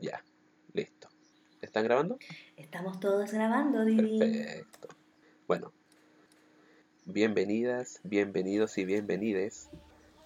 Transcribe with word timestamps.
Ya, 0.00 0.22
listo. 0.74 1.08
¿Están 1.62 1.84
grabando? 1.84 2.18
Estamos 2.56 3.00
todos 3.00 3.32
grabando, 3.32 3.84
Didi. 3.84 4.18
Perfecto. 4.18 4.88
Bueno, 5.48 5.72
bienvenidas, 7.06 8.00
bienvenidos 8.04 8.76
y 8.76 8.84
bienvenides 8.84 9.70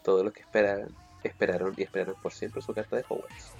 todos 0.02 0.24
los 0.24 0.32
que 0.32 0.40
esperan, 0.40 0.88
esperaron 1.22 1.74
y 1.76 1.82
esperarán 1.82 2.20
por 2.20 2.32
siempre 2.32 2.62
su 2.62 2.74
carta 2.74 2.96
de 2.96 3.04
Hogwarts. 3.08 3.52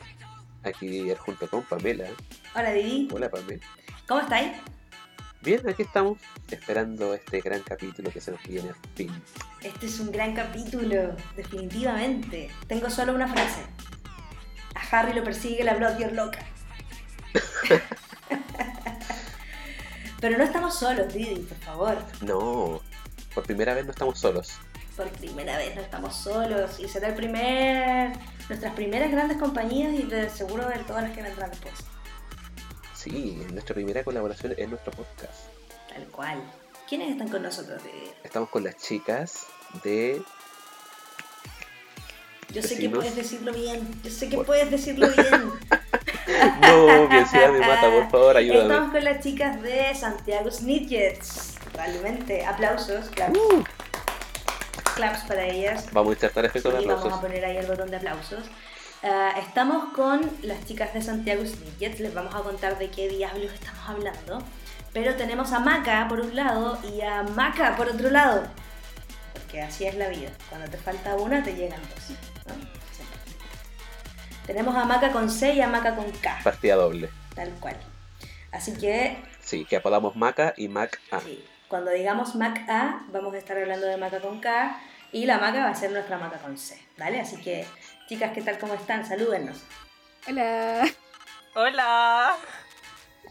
Aquí 0.65 1.09
junto 1.15 1.49
con 1.49 1.63
Pamela. 1.63 2.09
Hola, 2.57 2.73
Didi. 2.73 3.09
Hola, 3.13 3.31
Pamela. 3.31 3.65
¿Cómo 4.09 4.21
estáis? 4.21 4.53
Bien, 5.43 5.67
aquí 5.69 5.83
estamos 5.83 6.19
esperando 6.51 7.15
este 7.15 7.41
gran 7.41 7.63
capítulo 7.63 8.11
que 8.11 8.21
se 8.21 8.33
nos 8.33 8.43
viene 8.43 8.69
al 8.69 8.75
fin. 8.95 9.11
Este 9.63 9.87
es 9.87 9.99
un 10.01 10.11
gran 10.11 10.35
capítulo, 10.35 11.17
definitivamente. 11.35 12.51
Tengo 12.67 12.91
solo 12.91 13.15
una 13.15 13.27
frase. 13.27 13.63
Harry 14.91 15.13
lo 15.13 15.23
persigue 15.25 15.65
la 15.65 15.75
Bloodyear 15.75 16.13
loca. 16.13 16.41
Pero 20.21 20.37
no 20.37 20.45
estamos 20.45 20.79
solos, 20.79 21.13
Didi, 21.13 21.37
por 21.37 21.59
favor. 21.59 21.97
No, 22.21 22.83
por 23.35 23.45
primera 23.45 23.75
vez 23.75 23.87
no 23.87 23.93
estamos 23.93 24.19
solos. 24.19 24.59
Por 24.97 25.09
primera 25.11 25.57
vez 25.57 25.75
no 25.75 25.81
estamos 25.81 26.15
solos. 26.15 26.79
Y 26.79 26.89
será 26.89 27.09
el 27.09 27.15
primer. 27.15 28.13
nuestras 28.49 28.75
primeras 28.75 29.11
grandes 29.11 29.39
compañías 29.39 29.95
y 29.95 30.03
de 30.03 30.29
seguro 30.29 30.69
de 30.69 30.79
todas 30.81 31.05
las 31.05 31.13
que 31.13 31.23
vendrán 31.23 31.51
después. 31.51 31.75
Sí, 32.95 33.47
nuestra 33.53 33.75
primera 33.75 34.05
colaboración 34.05 34.55
en 34.59 34.71
nuestro 34.71 34.93
podcast. 34.93 35.47
Tal 35.89 36.05
cual. 36.09 36.43
¿Quiénes 36.87 37.13
están 37.13 37.29
con 37.29 37.43
nosotros, 37.43 37.83
Didi? 37.83 38.11
Estamos 38.23 38.51
con 38.51 38.65
las 38.65 38.77
chicas 38.77 39.47
de 39.85 40.21
Yo 42.53 42.63
sé 42.63 42.79
que 42.79 42.89
puedes 42.91 43.15
decirlo 43.17 43.53
bien. 43.53 43.89
Yo 44.03 44.11
sé 44.11 44.29
que 44.29 44.37
Por- 44.37 44.47
puedes 44.47 44.71
decirlo 44.71 45.09
bien. 45.09 45.53
No, 46.61 47.09
mi 47.09 47.17
ansiedad 47.17 47.51
me 47.51 47.59
mata, 47.59 47.91
por 47.91 48.09
favor, 48.11 48.37
ayúdame. 48.37 48.63
Estamos 48.63 48.93
con 48.93 49.05
las 49.05 49.21
chicas 49.23 49.61
de 49.63 49.93
Santiago 49.95 50.51
Snidgets. 50.51 51.57
Totalmente. 51.65 52.47
Aplausos, 52.47 53.09
claps. 53.11 53.37
Uh, 53.39 53.65
Claps 54.95 55.21
para 55.25 55.47
ellas. 55.47 55.87
vamos 55.93 56.11
a 56.11 56.15
insertar 56.15 56.45
efectos 56.45 56.73
de 56.75 56.83
Y 56.83 56.87
vamos 56.87 57.03
a 57.03 57.07
aplausos. 57.07 57.27
poner 57.29 57.45
ahí 57.45 57.57
el 57.57 57.67
botón 57.67 57.91
de 57.91 57.97
aplausos. 57.97 58.45
Ah, 59.03 59.35
estamos 59.39 59.93
con 59.95 60.21
las 60.43 60.65
chicas 60.67 60.95
de 60.95 61.03
Santiago 61.03 61.43
Snidgets. 61.45 62.01
Les 62.01 62.15
vamos 62.15 62.35
a 62.35 62.41
contar 62.43 62.79
de 62.79 62.91
qué 62.91 63.09
diablos 63.09 63.53
estamos 63.53 63.89
hablando. 63.89 64.43
Pero 64.93 65.17
tenemos 65.17 65.53
a 65.53 65.59
Maca 65.59 66.07
por 66.09 66.21
un 66.21 66.35
lado 66.37 66.79
y 66.95 67.01
a 67.01 67.23
Maca 67.23 67.77
por 67.77 67.89
otro 67.89 68.11
lado. 68.11 68.45
Porque 69.35 69.63
así 69.63 69.85
es 69.87 69.97
la 69.97 70.09
vida. 70.09 70.31
Cuando 70.49 70.71
te 70.71 70.77
falta 70.77 71.17
una, 71.17 71.43
te 71.43 71.55
llegan 71.55 71.81
dos. 71.95 72.17
Tenemos 74.47 74.75
a 74.75 74.85
Maca 74.85 75.13
con 75.13 75.31
C 75.31 75.55
y 75.55 75.61
a 75.61 75.69
Maca 75.69 75.95
con 75.95 76.11
K. 76.11 76.41
Partida 76.43 76.75
doble. 76.77 77.09
Tal 77.35 77.51
cual. 77.61 77.77
Así 78.53 78.73
que, 78.77 79.23
Sí, 79.41 79.65
que 79.65 79.77
apodamos 79.77 80.17
Maca 80.17 80.55
y 80.57 80.69
Mac 80.69 81.01
A. 81.11 81.21
sí, 81.21 81.45
cuando 81.69 81.91
digamos 81.93 82.35
Mac 82.35 82.69
A, 82.69 83.03
vamos 83.13 83.33
a 83.35 83.39
estar 83.39 83.57
hablando 83.57 83.87
de 83.87 83.97
Maca 83.97 84.21
con 84.21 84.41
K 84.41 84.77
y 85.13 85.27
la 85.27 85.39
Maca 85.39 85.61
va 85.61 85.71
a 85.71 85.75
ser 85.75 85.93
nuestra 85.93 86.19
Maca 86.19 86.39
con 86.39 86.59
C, 86.59 86.81
¿vale? 86.99 87.21
Así 87.21 87.37
que, 87.41 87.65
chicas, 88.09 88.33
¿qué 88.33 88.43
tal? 88.43 88.59
¿Cómo 88.59 88.75
están? 88.75 89.07
Salúdennos. 89.07 89.59
Hola. 90.29 90.85
Hola. 91.55 92.37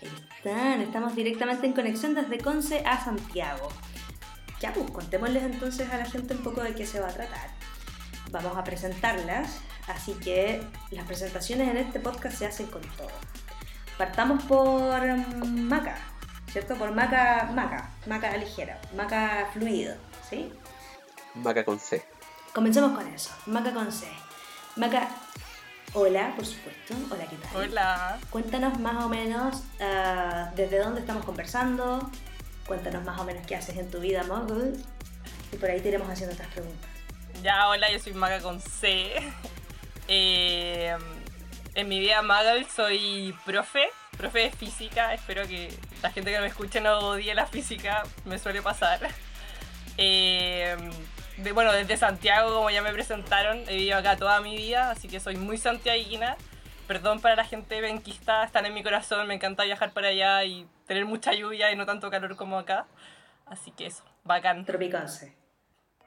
Ahí 0.02 0.10
están, 0.38 0.82
estamos 0.82 1.16
directamente 1.16 1.68
en 1.68 1.74
conexión 1.74 2.16
desde 2.16 2.38
Conce 2.40 2.84
a 2.86 3.04
Santiago. 3.04 3.70
Ya, 4.62 4.74
pues 4.74 4.90
contémosles 4.92 5.44
entonces 5.44 5.90
a 5.92 5.98
la 5.98 6.06
gente 6.06 6.34
un 6.34 6.44
poco 6.44 6.62
de 6.64 6.74
qué 6.76 6.86
se 6.86 7.00
va 7.00 7.10
a 7.10 7.14
tratar. 7.14 7.50
Vamos 8.32 8.56
a 8.58 8.64
presentarlas, 8.64 9.60
así 9.88 10.14
que 10.14 10.62
las 10.92 11.06
presentaciones 11.06 11.68
en 11.68 11.78
este 11.78 12.00
podcast 12.00 12.38
se 12.38 12.46
hacen 12.46 12.68
con 12.68 12.82
todo. 12.82 13.10
Partamos 13.98 14.44
por 14.44 15.02
mm, 15.04 15.68
Maca, 15.68 15.98
¿cierto? 16.52 16.76
Por 16.76 16.92
Maca, 16.92 17.50
Maca, 17.54 17.90
Maca 18.06 18.38
ligera, 18.38 18.80
Maca 18.96 19.48
fluido, 19.52 19.96
¿sí? 20.30 20.54
Maca 21.34 21.66
con 21.66 21.80
C. 21.80 22.06
Comencemos 22.54 22.96
con 22.96 23.08
eso, 23.08 23.32
Maca 23.48 23.74
con 23.74 23.92
C. 23.92 24.08
Maca, 24.76 25.10
hola, 25.94 26.34
por 26.36 26.46
supuesto, 26.46 26.94
hola, 27.10 27.26
¿qué 27.26 27.36
tal? 27.36 27.56
Hola. 27.56 28.20
Cuéntanos 28.30 28.80
más 28.80 29.04
o 29.04 29.10
menos 29.10 29.64
ah, 29.82 30.52
desde 30.56 30.78
dónde 30.78 31.02
estamos 31.02 31.26
conversando, 31.26 32.12
cuéntanos 32.68 33.04
más 33.04 33.20
o 33.20 33.24
menos 33.24 33.46
qué 33.48 33.56
haces 33.56 33.76
en 33.76 33.90
tu 33.90 34.00
vida, 34.00 34.24
Muggle, 34.24 34.74
y 35.52 35.56
por 35.56 35.72
ahí 35.72 35.82
te 35.82 35.88
iremos 35.88 36.08
haciendo 36.08 36.36
otras 36.36 36.50
preguntas. 36.50 36.99
Ya, 37.42 37.70
hola, 37.70 37.90
yo 37.90 38.00
soy 38.00 38.14
Maga 38.14 38.40
con 38.42 38.60
C. 38.60 39.14
Eh, 40.12 40.98
en 41.76 41.88
mi 41.88 42.00
vida 42.00 42.24
Magal 42.24 42.66
soy 42.66 43.36
profe, 43.46 43.92
profe 44.18 44.40
de 44.40 44.50
física. 44.50 45.14
Espero 45.14 45.48
que 45.48 45.72
la 46.02 46.10
gente 46.10 46.32
que 46.32 46.40
me 46.40 46.48
escuche 46.48 46.82
no 46.82 46.98
odie 46.98 47.36
la 47.36 47.46
física, 47.46 48.02
me 48.26 48.40
suele 48.40 48.62
pasar. 48.62 49.00
Eh, 50.02 50.78
de, 51.38 51.52
bueno, 51.52 51.74
desde 51.74 51.98
Santiago, 51.98 52.56
como 52.56 52.70
ya 52.70 52.82
me 52.82 52.94
presentaron, 52.94 53.58
he 53.68 53.76
vivido 53.76 53.98
acá 53.98 54.16
toda 54.16 54.40
mi 54.40 54.56
vida, 54.56 54.92
así 54.92 55.10
que 55.10 55.20
soy 55.20 55.36
muy 55.36 55.58
santiaguina. 55.58 56.38
Perdón 56.88 57.20
para 57.20 57.36
la 57.36 57.44
gente 57.44 57.82
benquista, 57.82 58.46
están 58.46 58.66
en 58.66 58.74
mi 58.74 58.82
corazón, 58.82 59.28
me 59.28 59.34
encanta 59.34 59.66
viajar 59.66 59.92
para 59.92 60.08
allá 60.08 60.46
y 60.46 60.66
tener 60.88 61.06
mucha 61.06 61.34
lluvia 61.34 61.70
y 61.74 61.76
no 61.76 61.86
tanto 61.86 62.10
calor 62.10 62.38
como 62.38 62.58
acá. 62.58 62.88
Así 63.46 63.72
que 63.72 63.88
eso, 63.88 64.06
bacán. 64.24 64.64
Tropiconce, 64.64 65.36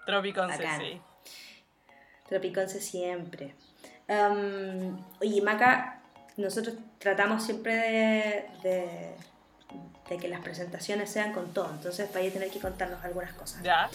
Tropiconce, 0.07 0.67
sí. 0.79 1.03
Tropiconce 2.33 2.81
siempre. 2.81 3.55
Oye, 5.21 5.43
Maca, 5.43 6.01
nosotros 6.39 6.77
tratamos 6.99 7.43
siempre 7.45 7.75
de, 7.77 8.47
de- 8.63 9.15
de 10.09 10.17
que 10.17 10.29
las 10.29 10.41
presentaciones 10.41 11.11
sean 11.11 11.35
con 11.35 11.53
todo, 11.53 11.69
entonces 11.71 12.09
vaya 12.15 12.31
a 12.31 12.33
tener 12.33 12.51
que 12.51 12.59
contarnos 12.59 13.05
algunas 13.05 13.35
cosas. 13.35 13.63
Ya. 13.63 13.91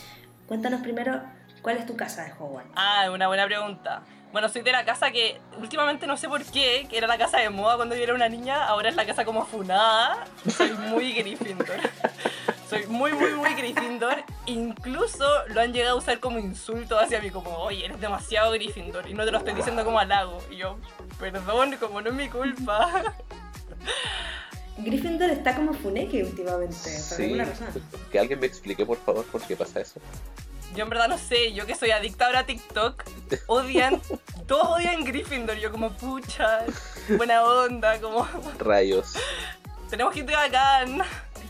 Cuéntanos 0.47 0.81
primero, 0.81 1.19
¿cuál 1.63 1.77
es 1.77 1.87
tu 1.87 1.95
casa 1.97 2.25
de 2.25 2.31
Hogwarts? 2.33 2.69
Ah, 2.75 3.09
una 3.11 3.27
buena 3.27 3.47
pregunta. 3.47 4.03
Bueno, 4.31 4.49
soy 4.49 4.61
de 4.61 4.71
la 4.71 4.85
casa 4.85 5.09
que 5.09 5.41
últimamente 5.59 6.05
no 6.05 6.15
sé 6.15 6.27
por 6.29 6.43
qué, 6.45 6.85
que 6.87 6.95
era 6.99 7.07
la 7.07 7.17
casa 7.17 7.39
de 7.39 7.49
moda 7.49 7.75
cuando 7.77 7.95
yo 7.95 8.03
era 8.03 8.13
una 8.13 8.29
niña, 8.29 8.67
ahora 8.67 8.89
es 8.89 8.95
la 8.95 9.05
casa 9.07 9.25
como 9.25 9.45
funada. 9.47 10.25
Soy 10.55 10.73
muy 10.73 11.13
Gryffindor. 11.13 11.67
Soy 12.69 12.85
muy, 12.87 13.13
muy, 13.13 13.33
muy 13.33 13.53
Gryffindor. 13.53 14.23
Incluso 14.45 15.25
lo 15.49 15.61
han 15.61 15.71
llegado 15.73 15.95
a 15.95 15.99
usar 15.99 16.19
como 16.19 16.37
insulto 16.39 16.99
hacia 16.99 17.21
mí, 17.21 17.29
como, 17.29 17.49
oye, 17.59 17.85
eres 17.85 17.99
demasiado 18.01 18.51
Gryffindor. 18.51 19.07
Y 19.09 19.13
no 19.13 19.23
te 19.23 19.31
lo 19.31 19.37
estoy 19.37 19.53
diciendo 19.53 19.85
como 19.85 19.99
halago. 19.99 20.43
Y 20.51 20.57
yo, 20.57 20.77
perdón, 21.19 21.77
como 21.79 22.01
no 22.01 22.09
es 22.09 22.15
mi 22.15 22.27
culpa. 22.29 23.15
Gryffindor 24.77 25.29
está 25.31 25.55
como 25.55 25.73
funeque 25.73 26.23
últimamente, 26.23 26.75
por 26.75 27.17
Sí. 27.17 27.23
alguna 27.23 27.45
razón. 27.45 27.67
Que 28.11 28.19
alguien 28.19 28.39
me 28.39 28.45
explique, 28.45 28.85
por 28.85 28.97
favor, 28.97 29.25
por 29.25 29.41
qué 29.41 29.55
pasa 29.55 29.79
eso. 29.79 29.99
Yo 30.75 30.83
en 30.83 30.89
verdad 30.89 31.07
no 31.07 31.17
sé, 31.17 31.53
yo 31.53 31.65
que 31.65 31.73
soy 31.73 31.91
adicta 31.91 32.25
ahora 32.27 32.39
a 32.39 32.45
TikTok, 32.45 33.03
odian, 33.47 33.99
todos 34.47 34.67
odian 34.77 35.03
Gryffindor. 35.03 35.57
Yo 35.57 35.71
como, 35.71 35.91
pucha, 35.93 36.65
buena 37.15 37.43
onda, 37.43 37.99
como, 37.99 38.27
Rayos. 38.59 39.13
tenemos 39.89 40.13
gente 40.13 40.33
bacán. 40.33 41.01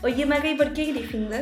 Oye, 0.02 0.24
Maca, 0.26 0.46
¿y 0.48 0.54
por 0.54 0.72
qué 0.72 0.84
Gryffindor? 0.92 1.40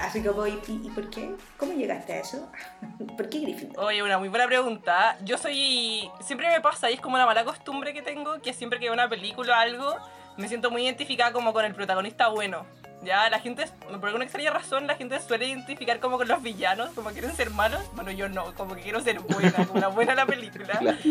Así 0.00 0.22
como, 0.22 0.46
¿y, 0.46 0.52
y- 0.66 0.86
y 0.86 0.90
por 0.94 1.10
qué? 1.10 1.34
¿Cómo 1.58 1.72
llegaste 1.74 2.14
a 2.14 2.20
eso? 2.20 2.50
¿Por 3.16 3.28
qué 3.28 3.40
Gryffindor? 3.40 3.84
Oye, 3.84 4.02
una 4.02 4.18
muy 4.18 4.28
buena 4.28 4.46
pregunta. 4.46 5.18
Yo 5.24 5.36
soy. 5.36 6.10
Siempre 6.20 6.48
me 6.48 6.60
pasa, 6.62 6.90
y 6.90 6.94
es 6.94 7.00
como 7.00 7.16
una 7.16 7.26
mala 7.26 7.44
costumbre 7.44 7.92
que 7.92 8.00
tengo, 8.00 8.40
que 8.40 8.52
siempre 8.54 8.78
que 8.78 8.86
veo 8.86 8.94
una 8.94 9.08
película 9.10 9.52
o 9.52 9.60
algo, 9.60 9.96
me 10.38 10.48
siento 10.48 10.70
muy 10.70 10.84
identificada 10.84 11.32
como 11.32 11.52
con 11.52 11.64
el 11.66 11.74
protagonista 11.74 12.28
bueno. 12.28 12.64
Ya, 13.02 13.30
la 13.30 13.38
gente, 13.38 13.64
por 13.86 14.06
alguna 14.06 14.24
extraña 14.24 14.50
razón, 14.50 14.86
la 14.86 14.96
gente 14.96 15.20
suele 15.20 15.46
identificar 15.46 16.00
como 16.00 16.18
con 16.18 16.26
los 16.26 16.42
villanos, 16.42 16.90
como 16.94 17.10
quieren 17.10 17.34
ser 17.34 17.50
malos. 17.50 17.80
Bueno, 17.94 18.10
yo 18.10 18.28
no, 18.28 18.52
como 18.54 18.74
que 18.74 18.82
quiero 18.82 19.00
ser 19.00 19.20
buena, 19.20 19.66
como 19.66 19.80
la 19.80 19.88
buena 19.88 20.12
de 20.12 20.16
la 20.16 20.26
película. 20.26 20.48
Claro. 20.78 20.98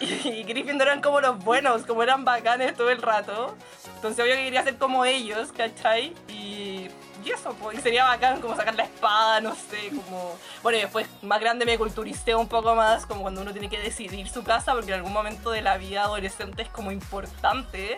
Y 0.00 0.42
Gryffindor 0.44 0.88
eran 0.88 1.00
como 1.00 1.20
los 1.20 1.38
buenos, 1.42 1.82
como 1.86 2.02
eran 2.02 2.24
bacanes 2.24 2.74
todo 2.74 2.90
el 2.90 3.00
rato. 3.00 3.56
Entonces, 3.96 4.24
obvio 4.24 4.34
que 4.34 4.44
quería 4.44 4.62
ser 4.62 4.76
como 4.76 5.04
ellos, 5.04 5.52
¿cachai? 5.52 6.14
Y, 6.28 6.88
y 7.24 7.30
eso, 7.30 7.54
pues, 7.60 7.78
y 7.78 7.82
sería 7.82 8.04
bacán 8.04 8.40
como 8.40 8.56
sacar 8.56 8.74
la 8.74 8.84
espada, 8.84 9.40
no 9.40 9.54
sé, 9.54 9.90
como... 9.90 10.36
Bueno, 10.62 10.78
y 10.78 10.82
después, 10.82 11.06
más 11.22 11.40
grande, 11.40 11.64
me 11.64 11.76
culturicé 11.78 12.34
un 12.34 12.48
poco 12.48 12.74
más, 12.74 13.06
como 13.06 13.22
cuando 13.22 13.42
uno 13.42 13.52
tiene 13.52 13.68
que 13.68 13.78
decidir 13.78 14.28
su 14.28 14.42
casa, 14.42 14.72
porque 14.72 14.92
en 14.92 14.98
algún 14.98 15.12
momento 15.12 15.50
de 15.50 15.62
la 15.62 15.76
vida 15.76 16.02
adolescente 16.04 16.62
es 16.62 16.68
como 16.68 16.90
importante, 16.92 17.96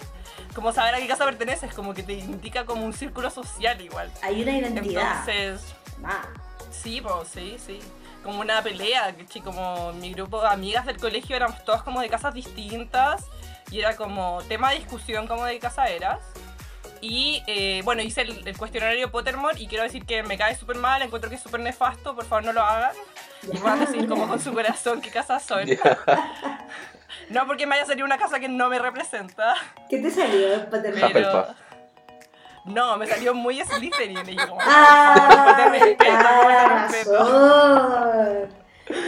como 0.55 0.73
saber 0.73 0.95
a 0.95 0.99
qué 0.99 1.07
casa 1.09 1.25
perteneces, 1.25 1.73
como 1.75 1.95
que 1.95 2.03
te 2.03 2.15
indica 2.15 2.65
como 2.65 2.85
un 2.85 2.93
círculo 2.93 3.31
social 3.31 3.81
igual. 3.81 4.11
Hay 4.23 4.43
una 4.43 4.59
identidad. 4.59 5.21
Entonces, 5.29 5.75
Ah, 6.05 6.23
Sí, 6.71 7.01
pues 7.01 7.29
sí, 7.29 7.57
sí. 7.65 7.81
Como 8.25 8.41
una 8.41 8.63
pelea, 8.63 9.15
que 9.15 9.41
como 9.41 9.93
mi 9.95 10.13
grupo 10.13 10.41
de 10.41 10.49
amigas 10.49 10.87
del 10.87 10.97
colegio 10.99 11.37
éramos 11.37 11.63
todas 11.65 11.83
como 11.83 12.01
de 12.01 12.09
casas 12.09 12.33
distintas 12.35 13.27
y 13.71 13.81
era 13.81 13.97
como 13.97 14.41
tema 14.49 14.71
de 14.71 14.77
discusión 14.79 15.27
como 15.27 15.45
de 15.45 15.59
casa 15.59 15.87
eras. 15.89 16.19
Y 17.01 17.43
eh, 17.49 17.83
bueno, 17.85 18.01
hice 18.03 18.23
el, 18.23 18.47
el 18.47 18.57
cuestionario 18.57 19.11
Pottermore 19.11 19.61
y 19.61 19.67
quiero 19.67 19.83
decir 19.83 20.07
que 20.07 20.23
me 20.23 20.39
cae 20.39 20.57
súper 20.57 20.77
mal, 20.77 21.03
encuentro 21.03 21.29
que 21.29 21.37
es 21.37 21.43
súper 21.43 21.61
nefasto, 21.61 22.15
por 22.15 22.25
favor 22.25 22.45
no 22.45 22.53
lo 22.53 22.63
hagan. 22.63 22.95
Y 23.53 23.59
van 23.59 23.83
a 23.83 23.87
decir 23.87 24.09
como 24.09 24.29
con 24.29 24.41
su 24.41 24.53
corazón 24.53 25.01
qué 25.01 25.11
casas 25.11 25.43
son. 25.45 25.67
Ya. 25.67 25.99
No 27.29 27.47
porque 27.47 27.67
me 27.67 27.77
haya 27.77 27.87
salido 27.87 28.05
una 28.07 28.19
casa 28.19 28.39
que 28.41 28.49
no 28.49 28.69
me 28.69 28.79
representa. 28.79 29.55
¿Qué 29.89 29.99
te 29.99 30.11
salió? 30.11 30.57
Hufflepuff. 30.71 31.49
No, 32.65 32.97
me 32.97 33.07
salió 33.07 33.35
muy 33.35 33.61
Slytherin. 33.61 34.19
Y 34.29 34.37
yo 34.37 34.49
como, 34.49 34.61
¡Ah! 34.65 35.55
Te 35.57 35.69
respeto, 35.79 36.05
ah, 36.17 36.87
te 36.89 36.97
respeto. 36.97 37.19
razón. 37.19 38.49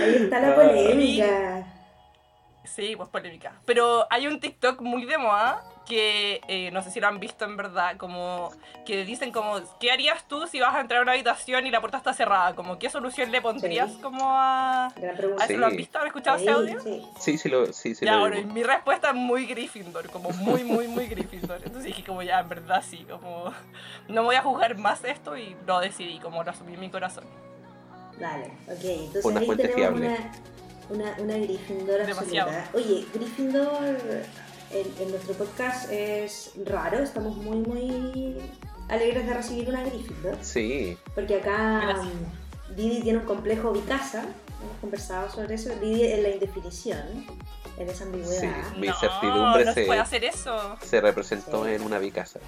Ahí 0.02 0.14
está 0.24 0.40
la 0.40 0.48
Ah. 0.48 0.54
polémica. 0.54 1.66
Sí, 2.64 2.94
pues 2.96 3.08
polémica. 3.10 3.52
Pero 3.64 4.06
hay 4.10 4.26
un 4.26 4.40
TikTok 4.40 4.80
muy 4.80 5.04
de 5.04 5.18
moda 5.18 5.62
que 5.86 6.40
eh, 6.48 6.70
no 6.70 6.82
sé 6.82 6.90
si 6.90 7.00
lo 7.00 7.08
han 7.08 7.20
visto 7.20 7.44
en 7.44 7.56
verdad, 7.56 7.96
como 7.96 8.50
que 8.86 9.04
dicen 9.04 9.32
como, 9.32 9.60
¿qué 9.80 9.92
harías 9.92 10.26
tú 10.28 10.46
si 10.46 10.60
vas 10.60 10.74
a 10.74 10.80
entrar 10.80 11.00
a 11.00 11.02
una 11.02 11.12
habitación 11.12 11.66
y 11.66 11.70
la 11.70 11.80
puerta 11.80 11.98
está 11.98 12.12
cerrada? 12.14 12.54
Como, 12.54 12.78
¿qué 12.78 12.88
solución 12.90 13.30
le 13.30 13.40
pondrías 13.42 13.92
Sí. 13.92 13.98
como 14.02 14.30
a... 14.30 14.86
¿A 14.86 15.44
eso 15.44 15.56
lo 15.58 15.66
han 15.66 15.72
Sí. 15.72 15.76
visto? 15.78 15.98
¿Han 15.98 16.06
escuchado 16.06 16.38
Sí, 16.38 16.44
ese 16.44 16.52
audio? 16.52 16.80
sí. 16.82 17.02
Sí, 17.18 17.38
sí 17.38 17.48
lo, 17.48 17.72
sí, 17.72 17.94
sí 17.94 18.04
ya, 18.06 18.14
lo 18.14 18.20
bueno, 18.20 18.38
y 18.38 18.44
mi 18.44 18.62
respuesta 18.62 19.08
es 19.10 19.14
muy 19.14 19.46
Gryffindor, 19.46 20.10
como 20.10 20.30
muy, 20.30 20.64
muy, 20.64 20.88
muy 20.88 21.06
Gryffindor. 21.06 21.56
Entonces 21.58 21.84
dije 21.84 22.02
como 22.04 22.22
ya, 22.22 22.40
en 22.40 22.48
verdad 22.48 22.82
sí, 22.88 23.06
como 23.10 23.52
no 24.08 24.22
voy 24.24 24.36
a 24.36 24.42
juzgar 24.42 24.76
más 24.78 25.04
esto 25.04 25.36
y 25.36 25.56
lo 25.66 25.80
decidí, 25.80 26.18
como 26.18 26.42
lo 26.42 26.50
asumí 26.50 26.74
en 26.74 26.80
mi 26.80 26.90
corazón. 26.90 27.24
Dale, 28.18 28.46
ok. 28.68 28.84
Entonces 28.84 29.24
Una 29.24 29.40
ahí 29.40 29.46
fuente 29.46 29.68
tenemos 29.68 29.98
fiable. 30.00 30.06
una, 30.90 31.04
una, 31.12 31.16
una 31.18 31.34
Gryffindor 31.38 32.06
Demasiado. 32.06 32.50
absoluta. 32.50 32.70
Oye, 32.78 33.06
Gryffindor 33.12 33.98
en, 34.74 35.02
en 35.02 35.10
nuestro 35.10 35.34
podcast 35.34 35.90
es 35.90 36.52
raro. 36.66 36.98
Estamos 36.98 37.36
muy, 37.36 37.58
muy 37.58 38.36
alegres 38.88 39.26
de 39.26 39.34
recibir 39.34 39.68
una 39.68 39.82
Gryffindor. 39.84 40.36
Sí, 40.42 40.96
Porque 41.14 41.36
acá 41.36 41.80
Gracias. 41.86 42.14
Didi 42.76 43.00
tiene 43.02 43.18
un 43.20 43.24
complejo 43.24 43.72
bicasa. 43.72 44.20
Hemos 44.62 44.76
conversado 44.80 45.30
sobre 45.30 45.54
eso. 45.54 45.70
Didi 45.80 46.06
en 46.06 46.22
la 46.22 46.30
indefinición, 46.30 47.26
en 47.78 47.88
esa 47.88 48.04
ambigüedad. 48.04 48.40
Sí. 48.40 48.78
Mi 48.80 48.86
no, 48.88 48.94
incertidumbre 48.94 49.64
no 49.64 49.72
se 49.74 49.80
se- 49.80 49.86
puede 49.86 50.00
hacer 50.00 50.24
eso. 50.24 50.76
se 50.82 51.00
representó 51.00 51.64
Sí. 51.64 51.72
en 51.72 51.82
una 51.82 51.98
bicasa. 51.98 52.40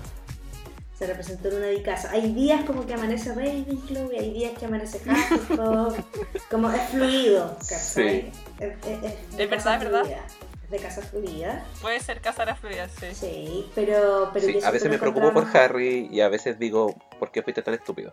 se 0.99 1.07
representó 1.07 1.49
en 1.49 1.57
una 1.57 1.67
bicasa. 1.69 2.11
Hay 2.11 2.33
días 2.33 2.65
como 2.65 2.87
que 2.87 2.95
amanece 2.95 3.35
Ravenclaw 3.35 4.13
y 4.13 4.17
hay 4.19 4.31
días 4.33 4.53
que 4.59 4.65
amanece 4.65 4.97
Hufflepuff. 5.07 5.99
como 6.51 6.71
es 6.71 6.89
fluido, 6.89 7.55
¿cachai? 7.69 8.33
Sí. 8.33 8.33
Es, 8.59 8.73
es- 8.87 9.03
es 9.05 9.13
Es 9.31 9.37
de 9.37 9.47
verdad, 9.47 9.75
es 9.75 9.81
verdad. 9.85 10.01
fluida. 10.05 10.27
De 10.71 10.79
casa 10.79 11.01
fluida. 11.03 11.65
Puede 11.81 12.01
ser 12.01 12.21
casar 12.21 12.51
a 12.51 12.57
fluidez, 12.57 12.91
sí. 12.99 13.15
Sí, 13.15 13.71
pero... 13.75 14.31
pero 14.33 14.47
Sí, 14.47 14.59
a 14.65 14.71
veces 14.71 14.91
me 14.91 14.99
preocupo 14.99 15.33
por 15.33 15.57
Harry 15.57 16.09
y 16.11 16.21
a 16.21 16.29
veces 16.29 16.59
digo, 16.59 16.95
¿por 17.19 17.31
qué 17.31 17.43
fuiste 17.43 17.63
tan 17.63 17.75
estúpido? 17.75 18.13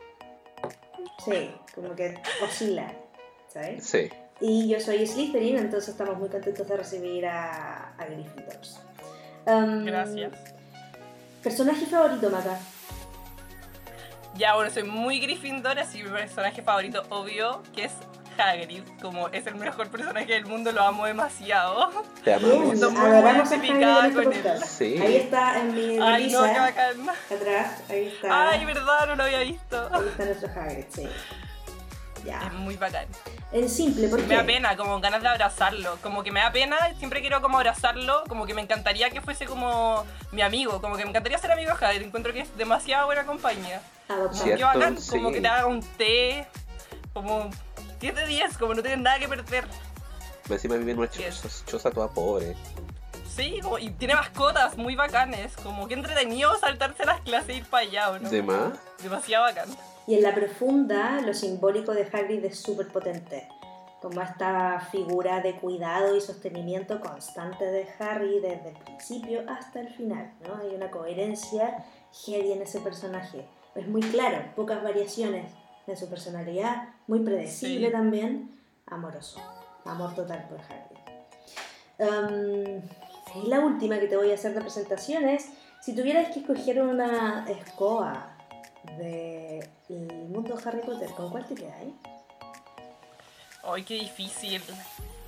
Sí, 1.25 1.51
como 1.73 1.95
que 1.95 2.15
oscila, 2.43 2.93
¿sabes? 3.47 3.85
Sí, 3.85 4.09
Y 4.39 4.69
yo 4.69 4.79
soy 4.79 5.07
Slytherin, 5.07 5.57
entonces 5.57 5.89
estamos 5.89 6.17
muy 6.17 6.29
contentos 6.29 6.67
de 6.67 6.77
recibir 6.77 7.25
a, 7.25 7.95
a 7.97 8.05
Gryffindors. 8.05 8.79
Um, 9.45 9.85
Gracias. 9.85 10.33
Personaje 11.41 11.85
favorito, 11.85 12.29
Maca. 12.29 12.59
Ya, 14.35 14.55
bueno, 14.55 14.71
soy 14.71 14.83
muy 14.83 15.19
Gryffindor, 15.19 15.77
así 15.79 16.03
mi 16.03 16.09
personaje 16.09 16.61
favorito, 16.61 17.03
obvio, 17.09 17.61
que 17.75 17.85
es 17.85 17.93
Hagrid. 18.37 18.83
Como 19.01 19.27
es 19.29 19.45
el 19.47 19.55
mejor 19.55 19.89
personaje 19.89 20.33
del 20.33 20.45
mundo, 20.45 20.71
lo 20.71 20.83
amo 20.83 21.05
demasiado. 21.05 21.89
te 22.23 22.37
Bien, 22.37 22.51
amamos. 22.51 22.67
Siento 22.69 22.91
muy 22.91 23.09
adoramos 23.09 23.51
a 23.51 23.55
identificada 23.55 24.07
este 24.07 24.23
con 24.23 24.33
él. 24.33 24.43
Sí. 24.65 24.97
Ahí 25.01 25.15
está 25.17 25.59
en 25.59 25.73
mi 25.75 25.97
Ay, 26.01 26.31
no, 26.31 26.43
qué 26.43 26.59
bacán. 26.59 27.09
atrás, 27.09 27.83
ahí 27.89 28.07
está. 28.07 28.49
Ay, 28.49 28.65
verdad, 28.65 29.07
no 29.07 29.15
lo 29.15 29.23
había 29.23 29.39
visto. 29.39 29.89
Ahí 29.91 30.07
está 30.07 30.25
nuestro 30.25 30.49
Hagrid, 30.49 30.85
sí. 30.89 31.09
Ya. 32.25 32.41
Es 32.47 32.53
muy 32.53 32.77
bacán. 32.77 33.05
En 33.51 33.67
simple, 33.67 34.07
¿por 34.07 34.21
qué? 34.21 34.27
Me 34.27 34.35
da 34.37 34.45
pena, 34.45 34.77
como 34.77 34.99
ganas 35.01 35.21
de 35.21 35.27
abrazarlo. 35.27 35.97
Como 36.01 36.23
que 36.23 36.31
me 36.31 36.39
da 36.39 36.53
pena, 36.53 36.77
siempre 36.97 37.19
quiero 37.19 37.41
como 37.41 37.57
abrazarlo. 37.57 38.23
Como 38.29 38.45
que 38.45 38.53
me 38.53 38.61
encantaría 38.61 39.09
que 39.09 39.19
fuese 39.19 39.45
como 39.45 40.05
mi 40.31 40.41
amigo. 40.41 40.79
Como 40.81 40.95
que 40.95 41.03
me 41.03 41.09
encantaría 41.09 41.37
ser 41.37 41.51
amigo 41.51 41.73
de 41.77 41.85
Hagrid. 41.85 42.01
Encuentro 42.01 42.31
que 42.31 42.39
es 42.39 42.57
demasiado 42.57 43.07
buena 43.07 43.25
compañía. 43.25 43.81
Adoptado. 44.07 44.39
Como 44.41 44.55
que 44.55 44.63
bacán, 44.63 44.95
como 44.95 45.29
sí. 45.29 45.35
que 45.35 45.41
te 45.41 45.47
haga 45.49 45.65
un 45.67 45.81
té. 45.97 46.47
Como 47.13 47.49
10 48.03 48.15
de 48.15 48.25
10, 48.27 48.57
como 48.57 48.73
no 48.73 48.81
tienes 48.81 48.99
nada 48.99 49.17
que 49.17 49.29
perder. 49.29 49.63
Encima 50.49 50.75
vive 50.75 50.91
en 50.91 50.97
una 50.99 51.09
choza, 51.09 51.47
choza 51.65 51.89
toda 51.89 52.09
pobre. 52.09 52.53
Sí, 53.33 53.61
como- 53.63 53.79
y 53.79 53.91
tiene 53.91 54.13
mascotas 54.13 54.77
muy 54.77 54.93
bacanes. 54.95 55.55
Como 55.55 55.87
que 55.87 55.93
entretenido 55.93 56.53
saltarse 56.59 57.05
las 57.05 57.21
clases 57.21 57.49
e 57.49 57.53
ir 57.55 57.65
para 57.65 57.83
allá, 57.87 58.11
¿o 58.11 58.19
¿no? 58.19 58.29
¿De 58.29 58.43
más? 58.43 58.73
Demasiado 59.01 59.45
bacán. 59.45 59.69
Y 60.05 60.15
en 60.15 60.21
la 60.23 60.35
profunda, 60.35 61.21
lo 61.21 61.33
simbólico 61.33 61.93
de 61.93 62.03
Hagrid 62.11 62.43
es 62.43 62.59
súper 62.59 62.89
potente. 62.89 63.47
Como 64.01 64.21
esta 64.21 64.81
figura 64.91 65.39
de 65.39 65.55
cuidado 65.55 66.13
y 66.17 66.19
sostenimiento 66.19 66.99
constante 66.99 67.63
de 67.63 67.87
Harry 67.99 68.41
desde 68.41 68.71
el 68.71 68.75
principio 68.83 69.43
hasta 69.49 69.79
el 69.79 69.87
final. 69.95 70.29
¿no? 70.45 70.57
Hay 70.57 70.75
una 70.75 70.91
coherencia 70.91 71.85
heavy 72.25 72.51
en 72.51 72.63
ese 72.63 72.81
personaje. 72.81 73.47
Es 73.75 73.87
muy 73.87 74.01
claro, 74.01 74.43
pocas 74.57 74.83
variaciones 74.83 75.49
en 75.87 75.95
su 75.97 76.09
personalidad, 76.09 76.89
muy 77.07 77.19
predecible 77.19 77.87
Sí. 77.87 77.91
también, 77.91 78.51
amoroso. 78.87 79.41
Amor 79.85 80.15
total 80.15 80.47
por 80.49 80.59
Harry. 80.61 80.93
Um, 81.99 82.81
y 83.43 83.47
la 83.47 83.59
última 83.59 83.99
que 83.99 84.07
te 84.07 84.15
voy 84.17 84.31
a 84.31 84.35
hacer 84.35 84.53
de 84.53 84.61
presentación 84.61 85.27
es, 85.27 85.49
si 85.81 85.95
tuvieras 85.95 86.31
que 86.33 86.39
escoger 86.39 86.81
una 86.81 87.45
escoba 87.49 88.37
del 88.97 89.67
mundo 90.29 90.55
de 90.55 90.63
Harry 90.69 90.81
Potter, 90.81 91.09
¿con 91.11 91.29
cuál 91.29 91.45
te 91.45 91.55
quedas? 91.55 91.75
Ay, 93.63 93.83
qué 93.83 93.93
difícil. 93.95 94.61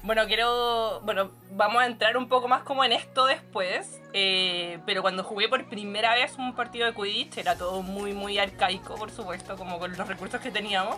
Bueno, 0.04 0.26
quiero. 0.28 1.02
Bueno, 1.02 1.32
vamos 1.52 1.82
a 1.82 1.86
entrar 1.88 2.16
un 2.18 2.28
poco 2.30 2.48
más 2.48 2.64
como 2.64 2.84
en 2.84 2.92
esto 2.92 3.26
después. 3.26 4.02
eh, 4.14 4.80
pero 4.86 5.02
cuando 5.02 5.24
jugué 5.24 5.50
por 5.50 5.68
primera 5.68 6.14
vez 6.14 6.36
un 6.38 6.56
partido 6.56 6.86
de 6.86 6.94
Quidditch 6.94 7.38
era 7.38 7.56
todo 7.58 7.82
muy, 7.82 8.14
muy 8.14 8.38
arcaico, 8.38 8.96
por 8.96 9.10
supuesto, 9.12 9.58
como 9.58 9.80
con 9.80 9.96
los 9.98 10.08
recursos 10.08 10.40
que 10.42 10.52
teníamos. 10.52 10.98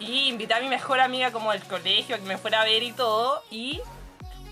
Y 0.00 0.28
invité 0.28 0.54
a 0.54 0.60
mi 0.60 0.68
mejor 0.68 1.00
amiga 1.00 1.30
como 1.32 1.52
del 1.52 1.62
colegio 1.64 2.16
a 2.16 2.18
que 2.18 2.24
me 2.24 2.36
fuera 2.38 2.60
a 2.60 2.64
ver 2.64 2.82
y 2.82 2.92
todo. 2.92 3.42
Y 3.50 3.80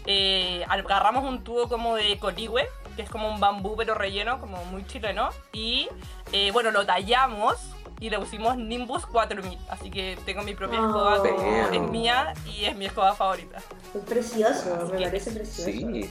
eh, 0.06 0.64
agarramos 0.68 1.24
un 1.24 1.44
tubo 1.44 1.68
como 1.68 1.96
de 1.96 2.18
coligüe, 2.18 2.66
que 2.96 3.02
es 3.02 3.10
como 3.10 3.28
un 3.28 3.40
bambú 3.40 3.74
pero 3.76 3.94
relleno, 3.94 4.40
como 4.40 4.64
muy 4.66 4.86
chileno. 4.86 5.30
Y 5.52 5.88
eh, 6.32 6.50
bueno, 6.52 6.70
lo 6.70 6.84
tallamos 6.86 7.56
y 8.00 8.10
le 8.10 8.18
pusimos 8.18 8.56
Nimbus 8.56 9.06
4000. 9.06 9.58
Así 9.68 9.90
que 9.90 10.18
tengo 10.24 10.42
mi 10.42 10.54
propia 10.54 10.80
Oh. 10.80 11.14
escoba, 11.14 11.68
es 11.72 11.80
mía 11.90 12.34
y 12.46 12.64
es 12.64 12.76
mi 12.76 12.86
escoba 12.86 13.14
favorita. 13.14 13.58
Es 13.94 14.00
precioso, 14.02 14.74
Así 14.82 14.92
me 14.92 14.98
que- 14.98 15.04
parece 15.04 15.30
precioso. 15.30 15.70
Sí, 15.70 16.10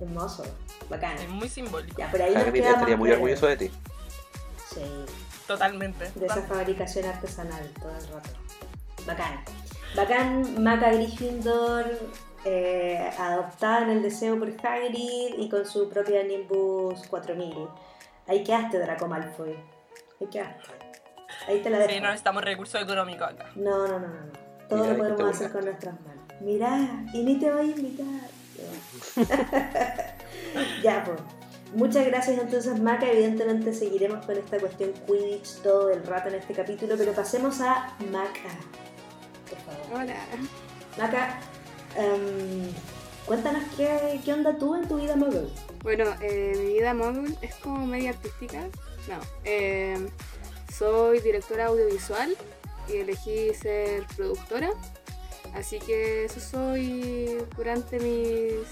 Hermoso, 0.00 0.42
bacán. 0.90 1.16
Es 1.18 1.28
muy 1.28 1.48
simbólico, 1.48 1.96
Ya, 1.98 2.10
por 2.10 2.20
ahí 2.20 2.34
nos 2.34 2.42
Hagrid 2.42 2.62
queda 2.62 2.70
estaría 2.72 2.96
más 2.96 2.98
muy 2.98 3.10
orgulloso 3.12 3.46
de 3.46 3.56
ti. 3.56 3.70
Sí, 4.74 4.80
totalmente. 5.46 6.10
de 6.16 6.26
esa 6.26 6.42
fabricación 6.42 7.04
artesanal 7.06 7.70
todo 7.80 7.96
el 7.96 8.08
rato. 8.08 8.30
Bacán. 9.06 9.44
Bacán, 9.96 10.62
Maca 10.62 10.92
Gryffindor, 10.92 11.84
eh, 12.44 13.10
adoptada 13.18 13.82
en 13.82 13.90
el 13.90 14.02
deseo 14.02 14.38
por 14.38 14.48
Hagrid 14.48 15.38
y 15.38 15.48
con 15.48 15.64
su 15.64 15.88
propia 15.88 16.22
Nimbus 16.24 17.06
4000. 17.06 17.68
Ahí 18.26 18.42
quedaste, 18.42 18.78
Draco 18.78 19.06
Malfoy. 19.06 19.56
Ahí 20.20 20.26
quedaste. 20.26 20.70
Ahí 21.46 21.60
te 21.60 21.70
la 21.70 21.78
dejo. 21.78 21.90
Sí, 21.90 22.00
no 22.00 22.08
necesitamos 22.08 22.44
recursos 22.44 22.82
económicos 22.82 23.28
acá. 23.28 23.50
No, 23.54 23.86
no, 23.86 23.98
no, 23.98 24.08
no. 24.08 24.32
Todo 24.68 24.86
lo 24.86 24.96
podemos 24.96 25.36
hacer 25.36 25.52
con 25.52 25.64
nuestras 25.64 25.94
manos. 26.00 26.24
Mirá, 26.40 27.04
y 27.12 27.22
ni 27.22 27.38
te 27.38 27.52
voy 27.52 27.72
a 27.72 27.76
invitar. 27.76 28.06
ya, 30.82 31.04
pues. 31.04 31.20
Muchas 31.74 32.06
gracias 32.06 32.38
entonces, 32.38 32.80
Maca. 32.80 33.10
Evidentemente 33.10 33.72
seguiremos 33.72 34.24
con 34.24 34.36
esta 34.36 34.58
cuestión 34.58 34.92
Quidditch 35.06 35.62
todo 35.62 35.90
el 35.90 36.04
rato 36.04 36.28
en 36.28 36.36
este 36.36 36.54
capítulo, 36.54 36.94
pero 36.96 37.12
pasemos 37.12 37.60
a 37.60 37.96
Maca. 38.12 38.50
Hola. 39.94 40.16
Maca, 40.98 41.38
em, 41.96 42.72
cuéntanos 43.26 43.62
qué, 43.76 44.20
qué 44.24 44.32
onda 44.32 44.58
tú 44.58 44.74
en 44.74 44.88
tu 44.88 44.96
vida 45.00 45.14
muggle. 45.14 45.48
Bueno, 45.82 46.04
eh, 46.20 46.54
mi 46.56 46.72
vida 46.74 46.94
móvil 46.94 47.38
es 47.42 47.54
como 47.56 47.86
media 47.86 48.10
artística. 48.10 48.60
No. 49.06 49.20
eh, 49.44 50.08
soy 50.76 51.20
directora 51.20 51.66
audiovisual 51.66 52.34
y 52.88 52.96
elegí 52.96 53.52
ser 53.54 54.04
productora. 54.16 54.70
Así 55.54 55.78
que 55.78 56.24
eso 56.24 56.40
soy 56.40 57.38
durante 57.56 58.00
mis 58.00 58.66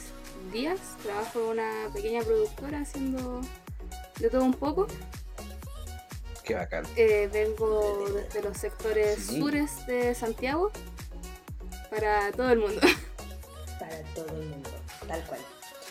días. 0.53 0.81
Trabajo 1.05 1.39
en 1.45 1.49
una 1.51 1.71
pequeña 1.95 2.23
productora 2.23 2.81
haciendo 2.81 3.41
de 4.19 4.31
todo 4.31 4.43
un 4.43 4.55
poco. 4.55 4.89
Qué 6.43 6.55
bacán. 6.55 6.85
Eh, 6.97 7.29
vengo 7.33 8.09
desde 8.13 8.43
los 8.43 8.57
sectores 8.59 9.19
Sí. 9.27 9.39
sures 9.39 9.87
de 9.87 10.13
Santiago 10.17 10.73
para 11.95 12.33
todo 12.33 12.51
el 12.51 12.59
mundo. 12.59 12.81
Para 13.79 13.97
todo 14.15 14.27
el 14.41 14.47
mundo, 14.49 14.71
tal 15.09 15.23
cual. 15.25 15.41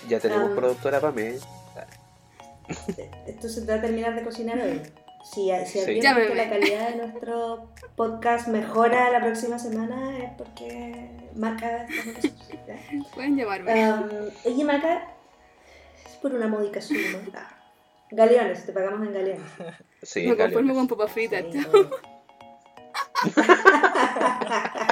Ya 0.08 0.20
tenemos 0.20 0.51
Ah. 0.51 0.55
productora 0.55 1.00
para 1.01 1.12
mí. 1.13 1.36
Esto 3.27 3.50
se 3.50 3.62
te 3.63 3.72
va 3.74 3.77
a 3.79 3.81
terminar 3.81 4.15
de 4.15 4.24
cocinar 4.24 4.58
hoy. 4.60 4.81
Si, 5.34 5.51
si 5.65 5.79
Sí. 5.81 6.00
que 6.00 6.36
la 6.36 6.50
calidad 6.50 6.89
de 6.89 6.96
nuestro 6.96 7.70
podcast 7.98 8.48
mejora 8.48 9.12
la 9.12 9.20
próxima 9.22 9.60
semana 9.60 10.17
es 10.20 10.31
porque 10.38 11.10
Maca. 11.36 11.86
Pueden 13.13 13.38
llamarme. 13.38 13.91
Um, 13.91 14.10
oye, 14.46 14.63
Maca, 14.63 15.08
es 16.05 16.15
por 16.15 16.34
una 16.34 16.48
módica 16.48 16.81
suma. 16.81 17.00
Galeones, 18.10 18.65
te 18.65 18.72
pagamos 18.72 19.05
en 19.08 19.13
galeones. 19.13 19.48
Sí, 20.01 20.22
Me 20.27 20.36
conformo 20.38 20.74
Galeones. 20.74 20.77
con 20.77 20.88
papas 20.88 21.12
fritas. 21.12 21.43
Sí, 21.51 21.67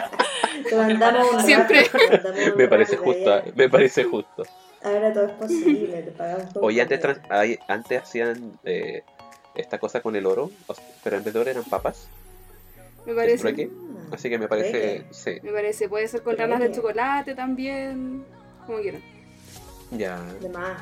mandamos 0.76 1.34
un 1.34 1.42
Siempre. 1.42 1.84
mandamos 1.94 2.40
un 2.52 2.58
Me 2.58 2.68
parece 2.68 2.98
justo, 2.98 3.44
me 3.56 3.70
parece 3.70 4.04
justo. 4.04 4.44
Ahora 4.84 5.12
todo 5.14 5.26
es 5.26 5.32
posible, 5.34 6.02
te 6.04 6.12
pagamos 6.12 6.54
todo. 6.54 6.64
Oye, 6.64 6.82
antes, 6.82 7.00
trans- 7.00 7.20
antes 7.68 8.02
hacían 8.02 8.60
eh, 8.64 9.04
esta 9.56 9.78
cosa 9.78 10.02
con 10.02 10.16
el 10.16 10.26
oro, 10.26 10.52
pero 11.04 11.18
en 11.18 11.24
vez 11.24 11.34
de 11.34 11.40
oro 11.42 11.50
eran 11.50 11.64
papas. 11.66 12.08
Me 13.06 13.12
¿El 13.12 13.18
parece. 13.18 13.70
Ah, 13.72 14.14
Así 14.14 14.30
que 14.30 14.38
me 14.40 14.48
parece, 14.48 15.06
sí, 15.12 15.40
Me 15.44 15.52
parece. 15.52 15.88
Puede 15.90 16.08
ser 16.08 16.22
con 16.24 16.38
ranas 16.38 16.60
de 16.60 16.72
chocolate 16.72 17.36
también. 17.36 18.24
Como 18.66 18.80
quieran. 18.80 19.02
ya. 19.92 20.22
De 20.42 20.50
más. 20.50 20.82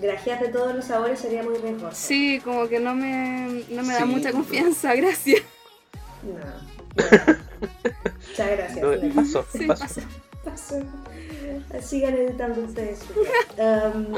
Gracias 0.00 0.40
de 0.40 0.48
todos 0.48 0.74
los 0.74 0.84
sabores 0.84 1.18
sería 1.18 1.42
muy 1.42 1.56
riesgoso. 1.56 1.94
Sí, 1.96 2.40
como 2.44 2.68
que 2.68 2.78
no 2.80 2.94
me, 2.94 3.62
no 3.70 3.82
me 3.82 3.94
da 3.94 4.04
mucha 4.04 4.30
confianza, 4.32 4.94
gracias. 4.96 5.42
No. 6.22 6.38
no. 6.38 7.36
Muchas 8.28 8.50
gracias. 8.50 9.02
No, 9.02 9.14
paso, 9.14 9.46
Sí, 9.52 9.66
paso. 9.66 10.00
Paso. 10.44 10.82
Sigan 11.82 12.14
editando 12.14 12.60
ustedes. 12.62 13.00
Um, 13.58 14.12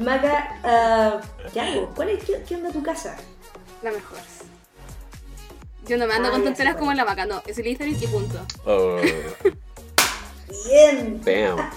Maca, 0.04 0.60
ah, 0.64 1.20
¿qué 1.52 1.60
hago? 1.60 1.92
¿Cuál 1.94 2.10
es, 2.10 2.24
qué, 2.24 2.42
qué 2.46 2.56
onda 2.56 2.70
tu 2.70 2.82
casa? 2.82 3.16
La 3.82 3.90
mejor. 3.90 4.18
Yo 5.86 5.96
no 5.98 6.06
me 6.06 6.14
ando 6.14 6.28
Ah, 6.28 6.32
con 6.32 6.40
ya 6.40 6.46
tonteras 6.46 6.76
como 6.76 6.90
en 6.90 6.96
la 6.96 7.04
vaca, 7.04 7.26
no. 7.26 7.42
Es 7.46 7.56
Slytherin 7.56 7.96
y 8.02 8.06
punto. 8.08 8.40
Oh, 8.64 8.96
Bien. 10.66 11.20
bam. 11.24 11.70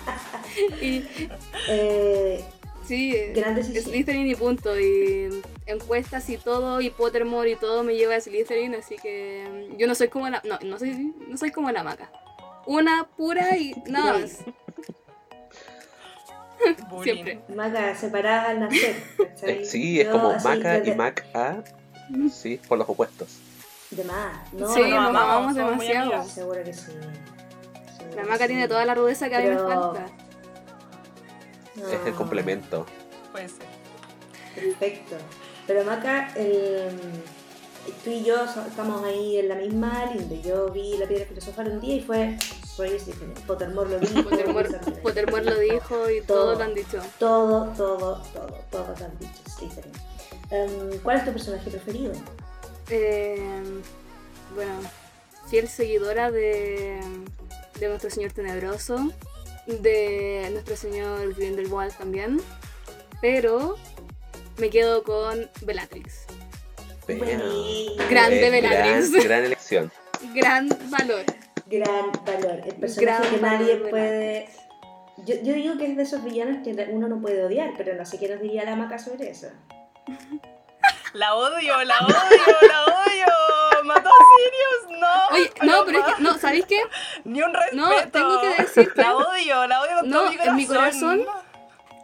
Y 0.82 1.06
Eh, 1.68 2.44
sí, 2.89 3.15
Gran 3.34 3.55
decisión. 3.55 3.86
Slytherin 3.86 4.27
y 4.27 4.36
punto. 4.36 4.77
Y 4.79 5.29
encuestas 5.65 6.29
y 6.29 6.38
todo, 6.38 6.81
y 6.81 6.89
Pottermore 6.89 7.51
y 7.51 7.55
todo 7.55 7.84
me 7.84 7.96
lleva 7.96 8.15
a 8.15 8.19
Slytherin, 8.22 8.75
así 8.75 8.96
que 8.98 9.69
mm, 9.74 9.77
yo 9.77 9.88
no 9.88 9.96
soy 9.96 10.10
como 10.10 10.27
la. 10.29 10.41
No, 10.43 10.60
no 10.63 10.77
soy, 10.77 11.13
no 11.27 11.38
soy 11.38 11.51
como 11.51 11.72
la 11.72 11.84
maca. 11.84 12.12
Una 12.65 13.08
pura 13.15 13.55
y 13.58 13.74
nada 13.88 14.19
más. 14.19 14.39
Bullying. 16.89 17.03
Siempre. 17.24 17.39
Maca, 17.55 17.96
separadas 17.96 18.50
al 18.50 18.60
nacer. 18.62 18.96
¿cachai? 19.17 19.62
Eh, 19.62 19.65
sí, 19.65 20.01
es 20.01 20.08
Yo 20.08 20.12
como 20.13 20.34
Maca 20.39 20.77
y 20.77 20.79
desde- 20.81 20.96
Mac 20.96 21.25
A, 21.34 21.63
sí, 22.31 22.60
por 22.67 22.77
los 22.77 22.89
opuestos. 22.89 23.38
De 23.91 24.03
más. 24.03 24.53
No, 24.53 24.72
Sí, 24.74 24.81
no, 24.81 25.01
nos 25.03 25.13
no, 25.13 25.19
amamos 25.19 25.55
demasiado. 25.55 26.24
Seguro 26.27 26.62
que 26.63 26.74
sí. 26.74 26.91
Seguro 27.98 28.15
La 28.17 28.24
maca 28.24 28.43
sí. 28.43 28.48
tiene 28.50 28.67
toda 28.67 28.86
la 28.86 28.93
rudeza 28.93 29.29
que 29.29 29.36
a 29.36 29.39
mí 29.39 29.46
me 29.48 29.55
Pero- 29.55 29.93
Es 31.88 32.05
el 32.05 32.13
Ah, 32.13 32.17
complemento. 32.17 32.86
Puede 33.31 33.48
ser. 33.50 33.65
Perfecto. 34.55 35.15
Pero 35.67 35.83
Maca, 35.86 36.33
el- 36.36 36.89
tú 38.03 38.09
y 38.09 38.24
yo 38.24 38.48
so- 38.48 38.65
estamos 38.67 39.03
ahí 39.03 39.38
en 39.38 39.50
la 39.50 39.55
misma 39.55 40.05
linde. 40.13 40.41
Yo 40.41 40.69
vi 40.71 40.98
la 40.98 41.07
piedra 41.07 41.25
filosofal 41.25 41.67
un 41.69 41.79
día 41.81 41.95
y 41.95 42.01
fue. 42.01 42.38
Soy. 42.75 42.98
Pottermore 43.45 43.89
lo 43.89 44.00
dijo. 44.00 44.24
Pottermore, 45.03 45.43
lo 45.45 45.59
dijo 45.59 46.09
y 46.09 46.21
Todo. 46.21 46.38
todos 46.43 46.57
lo 46.57 46.63
han 46.63 46.74
dicho. 46.74 47.01
Todo, 47.19 47.65
todo, 47.75 48.21
todo, 48.33 48.57
todo 48.71 48.95
lo 49.00 49.05
han 49.05 49.19
dicho. 49.19 49.33
Slytherin. 49.57 49.91
Em, 50.51 50.98
¿Cuál 51.03 51.17
es 51.17 51.25
tu 51.25 51.31
personaje 51.31 51.69
preferido? 51.69 52.13
Eh, 52.89 53.62
bueno, 54.55 54.71
fiel 55.50 55.67
seguidora 55.67 56.31
de, 56.31 57.00
de 57.79 57.88
nuestro 57.89 58.09
Señor 58.09 58.31
Tenebroso, 58.31 59.12
de 59.82 60.50
nuestro 60.52 60.76
Señor 60.76 61.34
Grindelwald 61.36 61.96
también, 61.98 62.42
pero 63.22 63.78
me 64.58 64.70
quedo 64.70 65.04
con 65.04 65.50
Bellatrix. 65.62 66.26
Grande 67.08 68.50
Bellatrix. 68.50 69.12
Gran, 69.12 69.24
gran 69.24 69.46
elección. 69.46 69.92
Gran 70.34 70.70
valor. 70.90 71.24
Gran 71.68 72.12
valor. 72.26 72.62
El 72.66 72.76
personaje 72.76 73.22
Gran 73.22 73.34
que 73.34 73.42
valor 73.42 73.60
nadie 73.60 73.76
de 73.76 73.90
puede. 73.90 74.50
Yo, 75.26 75.36
yo 75.44 75.54
digo 75.54 75.78
que 75.78 75.86
es 75.92 75.98
de 75.98 76.04
esos 76.04 76.24
villanos 76.24 76.64
que 76.64 76.72
uno 76.92 77.08
no 77.08 77.22
puede 77.22 77.44
odiar, 77.44 77.74
pero 77.78 77.96
no 77.96 78.06
sé 78.06 78.18
qué 78.18 78.30
nos 78.30 78.42
diría 78.42 78.64
la 78.66 78.76
maca 78.76 79.00
sobre 79.00 79.30
eso. 79.30 79.48
La 81.13 81.36
odio, 81.36 81.83
la 81.83 82.00
odio, 82.00 82.15
la 82.67 82.83
odio. 82.86 83.83
Mató 83.83 84.09
a 84.09 84.13
Sirius, 84.38 85.00
no. 85.00 85.36
Oye, 85.36 85.51
no, 85.63 85.86
pero 85.86 86.00
es 86.00 86.15
que, 86.15 86.21
no, 86.21 86.38
¿sabéis 86.38 86.65
qué? 86.65 86.81
Ni 87.24 87.41
un 87.41 87.53
respeto. 87.53 87.75
No, 87.77 87.89
tengo 88.12 88.41
que 88.41 88.62
decir 88.63 88.93
que- 88.93 89.01
La 89.01 89.15
odio, 89.15 89.67
la 89.67 89.81
odio 89.81 89.95
con 90.01 90.09
No, 90.09 90.19
todo 90.19 90.29
mi 90.29 90.38
corazón. 90.38 90.51
en 90.51 90.55
mi 90.57 90.65
corazón 90.67 91.25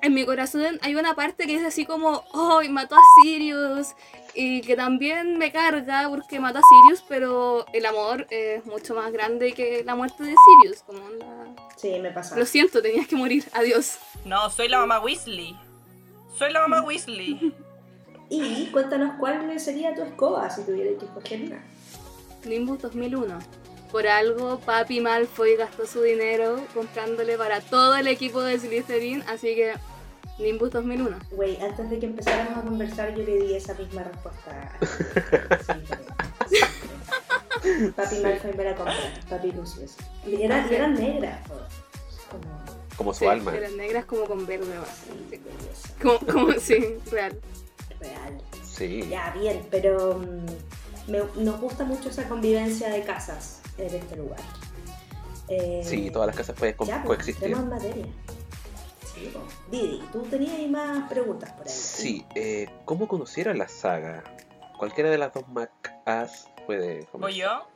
En 0.01 0.13
mi 0.13 0.25
corazón 0.25 0.79
hay 0.81 0.95
una 0.95 1.15
parte 1.15 1.45
que 1.45 1.55
es 1.55 1.63
así 1.65 1.85
como, 1.85 2.23
oh, 2.33 2.61
mató 2.69 2.95
a 2.95 2.99
Sirius, 3.23 3.89
y 4.33 4.61
que 4.61 4.75
también 4.75 5.37
me 5.37 5.51
carga 5.51 6.07
porque 6.09 6.39
mató 6.39 6.59
a 6.59 6.61
Sirius, 6.61 7.03
pero 7.07 7.65
el 7.73 7.85
amor 7.85 8.27
es 8.29 8.65
mucho 8.65 8.93
más 8.95 9.11
grande 9.11 9.53
que 9.53 9.83
la 9.85 9.95
muerte 9.95 10.23
de 10.23 10.35
Sirius. 10.63 10.81
Como 10.83 10.99
la... 11.09 11.45
Sí, 11.77 11.97
me 11.99 12.11
pasa. 12.11 12.35
Lo 12.37 12.45
siento, 12.45 12.81
tenías 12.81 13.07
que 13.07 13.15
morir, 13.15 13.45
adiós. 13.53 13.97
No, 14.25 14.49
soy 14.49 14.67
la 14.67 14.79
mamá 14.79 14.99
Weasley. 14.99 15.55
Soy 16.37 16.51
la 16.51 16.61
mamá 16.61 16.81
Weasley. 16.81 17.53
Y 18.29 18.67
cuéntanos 18.71 19.15
cuál 19.19 19.59
sería 19.59 19.93
tu 19.95 20.01
escoba 20.01 20.49
si 20.49 20.63
tuvieras 20.63 20.99
que 20.99 21.05
escoger 21.05 21.41
una. 21.43 21.63
Nimbus 22.45 22.79
2001. 22.81 23.39
Por 23.91 24.07
algo, 24.07 24.59
Papi 24.59 24.99
Malfoy 24.99 25.55
gastó 25.55 25.85
su 25.85 26.01
dinero 26.01 26.59
comprándole 26.73 27.37
para 27.37 27.61
todo 27.61 27.95
el 27.95 28.07
equipo 28.07 28.41
de 28.41 28.59
Slytherin, 28.59 29.21
así 29.27 29.55
que 29.55 29.73
Nimbus 30.39 30.71
2001. 30.71 31.17
Güey, 31.31 31.61
antes 31.61 31.89
de 31.89 31.99
que 31.99 32.07
empezáramos 32.07 32.57
a 32.57 32.61
conversar, 32.61 33.15
yo 33.15 33.23
le 33.23 33.37
di 33.37 33.55
esa 33.55 33.73
misma 33.75 34.03
respuesta. 34.03 34.71
Sí, 36.49 36.49
sí. 36.59 37.91
Papi 37.95 38.15
Malfoy 38.19 38.53
me 38.53 38.63
la 38.65 38.75
compró, 38.75 38.93
Papi 39.29 39.51
Lucius. 39.51 39.95
Y 40.27 40.41
eran, 40.43 40.67
y 40.69 40.75
eran 40.75 40.93
negras, 40.95 41.47
po. 41.47 41.53
como 42.31 42.65
Como 42.97 43.13
su 43.13 43.19
Sí, 43.19 43.25
alma. 43.27 43.55
Eran 43.55 43.77
negras 43.77 44.05
como 44.05 44.25
con 44.25 44.45
verde. 44.45 44.65
belleza, 45.29 45.93
Como, 46.01 46.19
como, 46.19 46.51
sí, 46.59 46.97
real. 47.11 47.39
Real. 48.09 48.41
Sí. 48.63 49.07
Ya, 49.09 49.31
bien, 49.39 49.65
pero 49.71 50.19
mm, 50.19 51.11
me- 51.11 51.43
nos 51.43 51.59
gusta 51.59 51.83
mucho 51.83 52.09
esa 52.09 52.27
convivencia 52.27 52.89
de 52.89 53.03
casas 53.03 53.61
en 53.77 53.93
este 53.95 54.15
lugar. 54.15 54.39
Eh, 55.47 55.81
Sí, 55.85 56.09
todas 56.11 56.27
las 56.27 56.35
casas 56.35 56.55
pueden 56.57 56.75
co- 56.75 56.85
ya, 56.85 57.03
pues, 57.03 57.17
coexistir. 57.17 57.51
en 57.51 57.69
materia. 57.69 58.05
Sí, 59.13 59.31
po. 59.31 59.39
Didi, 59.71 60.03
tú 60.11 60.21
tenías 60.23 60.53
ahí 60.55 60.67
más 60.67 61.07
preguntas 61.09 61.51
por 61.53 61.67
ahí. 61.67 61.73
Sí, 61.73 62.25
eh, 62.35 62.67
¿cómo 62.85 63.07
conocieron 63.07 63.57
la 63.57 63.67
saga? 63.67 64.23
Cualquiera 64.77 65.09
de 65.09 65.17
las 65.17 65.33
dos 65.33 65.47
Mac-As 65.47 66.49
puede 66.65 67.05
comenzar. 67.05 67.19
¿Voy 67.21 67.35
yo? 67.35 67.67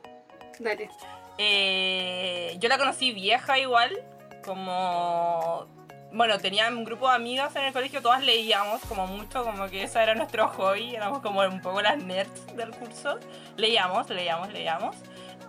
Dale. 0.58 0.90
Eh, 1.38 2.56
yo 2.60 2.68
la 2.68 2.76
conocí 2.76 3.12
vieja 3.12 3.58
igual, 3.58 4.04
como... 4.44 5.66
Bueno, 6.12 6.38
tenía 6.38 6.68
un 6.68 6.84
grupo 6.84 7.08
de 7.08 7.14
amigas 7.14 7.54
en 7.54 7.64
el 7.64 7.72
colegio, 7.72 8.02
todas 8.02 8.22
leíamos 8.24 8.80
como 8.82 9.06
mucho, 9.06 9.44
como 9.44 9.68
que 9.68 9.84
ese 9.84 10.02
era 10.02 10.14
nuestro 10.16 10.48
hobby, 10.48 10.96
éramos 10.96 11.20
como 11.20 11.40
un 11.40 11.60
poco 11.62 11.80
las 11.82 11.98
nerds 11.98 12.56
del 12.56 12.70
curso. 12.70 13.18
Leíamos, 13.56 14.08
leíamos, 14.10 14.52
leíamos. 14.52 14.96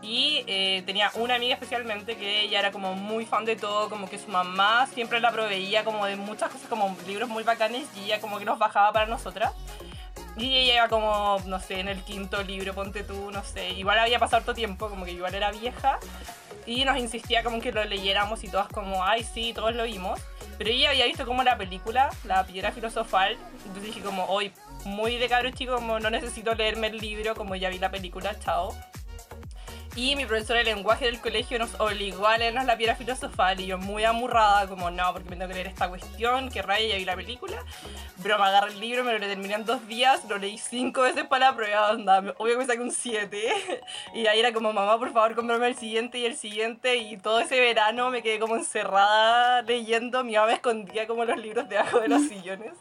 Y 0.03 0.43
eh, 0.47 0.83
tenía 0.85 1.11
una 1.15 1.35
amiga 1.35 1.55
especialmente 1.55 2.15
que 2.15 2.41
ella 2.41 2.59
era 2.59 2.71
como 2.71 2.93
muy 2.93 3.25
fan 3.25 3.43
de 3.45 3.55
todo, 3.55 3.89
como 3.89 4.07
que 4.07 4.19
su 4.19 4.29
mamá 4.29 4.87
siempre 4.87 5.19
la 5.19 5.31
proveía 5.31 5.83
como 5.83 6.05
de 6.05 6.15
muchas 6.15 6.51
cosas, 6.51 6.67
como 6.67 6.95
libros 7.07 7.29
muy 7.29 7.43
bacanes 7.43 7.87
y 7.95 8.05
ella 8.05 8.19
como 8.19 8.37
que 8.37 8.45
los 8.45 8.59
bajaba 8.59 8.91
para 8.93 9.07
nosotras. 9.07 9.53
Y 10.37 10.55
ella 10.55 10.75
iba 10.75 10.87
como, 10.89 11.39
no 11.45 11.59
sé, 11.59 11.79
en 11.79 11.87
el 11.87 12.03
quinto 12.03 12.41
libro, 12.43 12.73
ponte 12.73 13.03
tú, 13.03 13.31
no 13.31 13.43
sé. 13.43 13.71
Igual 13.71 13.99
había 13.99 14.19
pasado 14.19 14.37
harto 14.37 14.53
tiempo, 14.53 14.89
como 14.89 15.05
que 15.05 15.11
igual 15.11 15.35
era 15.35 15.51
vieja. 15.51 15.99
Y 16.65 16.85
nos 16.85 16.97
insistía 16.97 17.43
como 17.43 17.59
que 17.59 17.71
lo 17.71 17.83
leyéramos 17.83 18.43
y 18.43 18.47
todas 18.47 18.67
como, 18.67 19.03
ay, 19.03 19.23
sí, 19.23 19.53
todos 19.53 19.75
lo 19.75 19.83
vimos. 19.83 20.19
Pero 20.61 20.75
ella 20.75 20.91
había 20.91 21.07
visto 21.07 21.25
como 21.25 21.41
la 21.41 21.57
película, 21.57 22.11
La 22.23 22.45
Piedra 22.45 22.71
Filosofal. 22.71 23.35
Entonces 23.65 23.81
dije 23.81 24.01
como, 24.01 24.25
hoy, 24.25 24.51
muy 24.85 25.17
de 25.17 25.27
cabro 25.27 25.49
chico, 25.49 25.73
como 25.73 25.99
no 25.99 26.11
necesito 26.11 26.53
leerme 26.53 26.85
el 26.85 26.99
libro, 26.99 27.33
como 27.33 27.55
ya 27.55 27.69
vi 27.69 27.79
la 27.79 27.89
película, 27.89 28.37
chao. 28.37 28.77
Y 29.93 30.15
mi 30.15 30.25
profesora 30.25 30.59
de 30.59 30.65
lenguaje 30.65 31.03
del 31.05 31.19
colegio 31.19 31.59
nos 31.59 31.77
obligó 31.77 32.25
a 32.25 32.37
leernos 32.37 32.63
la 32.63 32.77
piedra 32.77 32.95
filosofal 32.95 33.59
y 33.59 33.65
yo 33.67 33.77
muy 33.77 34.05
amurrada, 34.05 34.65
como 34.67 34.89
no, 34.89 35.11
porque 35.11 35.29
me 35.29 35.35
tengo 35.35 35.49
que 35.49 35.53
leer 35.55 35.67
esta 35.67 35.89
cuestión, 35.89 36.49
que 36.49 36.61
raya 36.61 36.87
ya 36.87 36.95
vi 36.95 37.03
la 37.03 37.15
película. 37.17 37.57
Pero 38.23 38.39
me 38.39 38.45
agarré 38.45 38.71
el 38.71 38.79
libro, 38.79 39.03
me 39.03 39.11
lo 39.11 39.19
terminé 39.19 39.53
en 39.53 39.65
dos 39.65 39.85
días, 39.89 40.23
lo 40.29 40.37
leí 40.37 40.57
cinco 40.57 41.01
veces 41.01 41.25
para 41.25 41.49
la 41.49 41.55
prueba, 41.57 41.91
onda, 41.91 42.19
obvio 42.37 42.53
que 42.53 42.57
me 42.59 42.65
saqué 42.65 42.79
un 42.79 42.91
7. 42.91 43.81
Y 44.13 44.27
ahí 44.27 44.39
era 44.39 44.53
como, 44.53 44.71
mamá, 44.71 44.97
por 44.97 45.11
favor, 45.11 45.35
cómprame 45.35 45.67
el 45.67 45.75
siguiente 45.75 46.19
y 46.19 46.25
el 46.25 46.37
siguiente. 46.37 46.95
Y 46.95 47.17
todo 47.17 47.41
ese 47.41 47.59
verano 47.59 48.09
me 48.11 48.23
quedé 48.23 48.39
como 48.39 48.55
encerrada 48.55 49.61
leyendo. 49.63 50.23
Mi 50.23 50.35
mamá 50.35 50.47
me 50.47 50.53
escondía 50.53 51.05
como 51.05 51.25
los 51.25 51.37
libros 51.37 51.67
debajo 51.67 51.99
de 51.99 52.07
los 52.07 52.21
sillones 52.29 52.73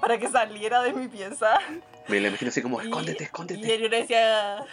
para 0.00 0.18
que 0.18 0.28
saliera 0.28 0.82
de 0.82 0.92
mi 0.92 1.08
pieza. 1.08 1.58
Me 2.08 2.20
lo 2.20 2.28
imagino 2.28 2.50
así 2.50 2.60
como, 2.60 2.82
Y- 2.82 2.84
escóndete, 2.86 3.22
Y 3.22 3.26
escóndete. 3.26 3.78
yo 3.80 3.88
le 3.88 4.00
decía. 4.02 4.64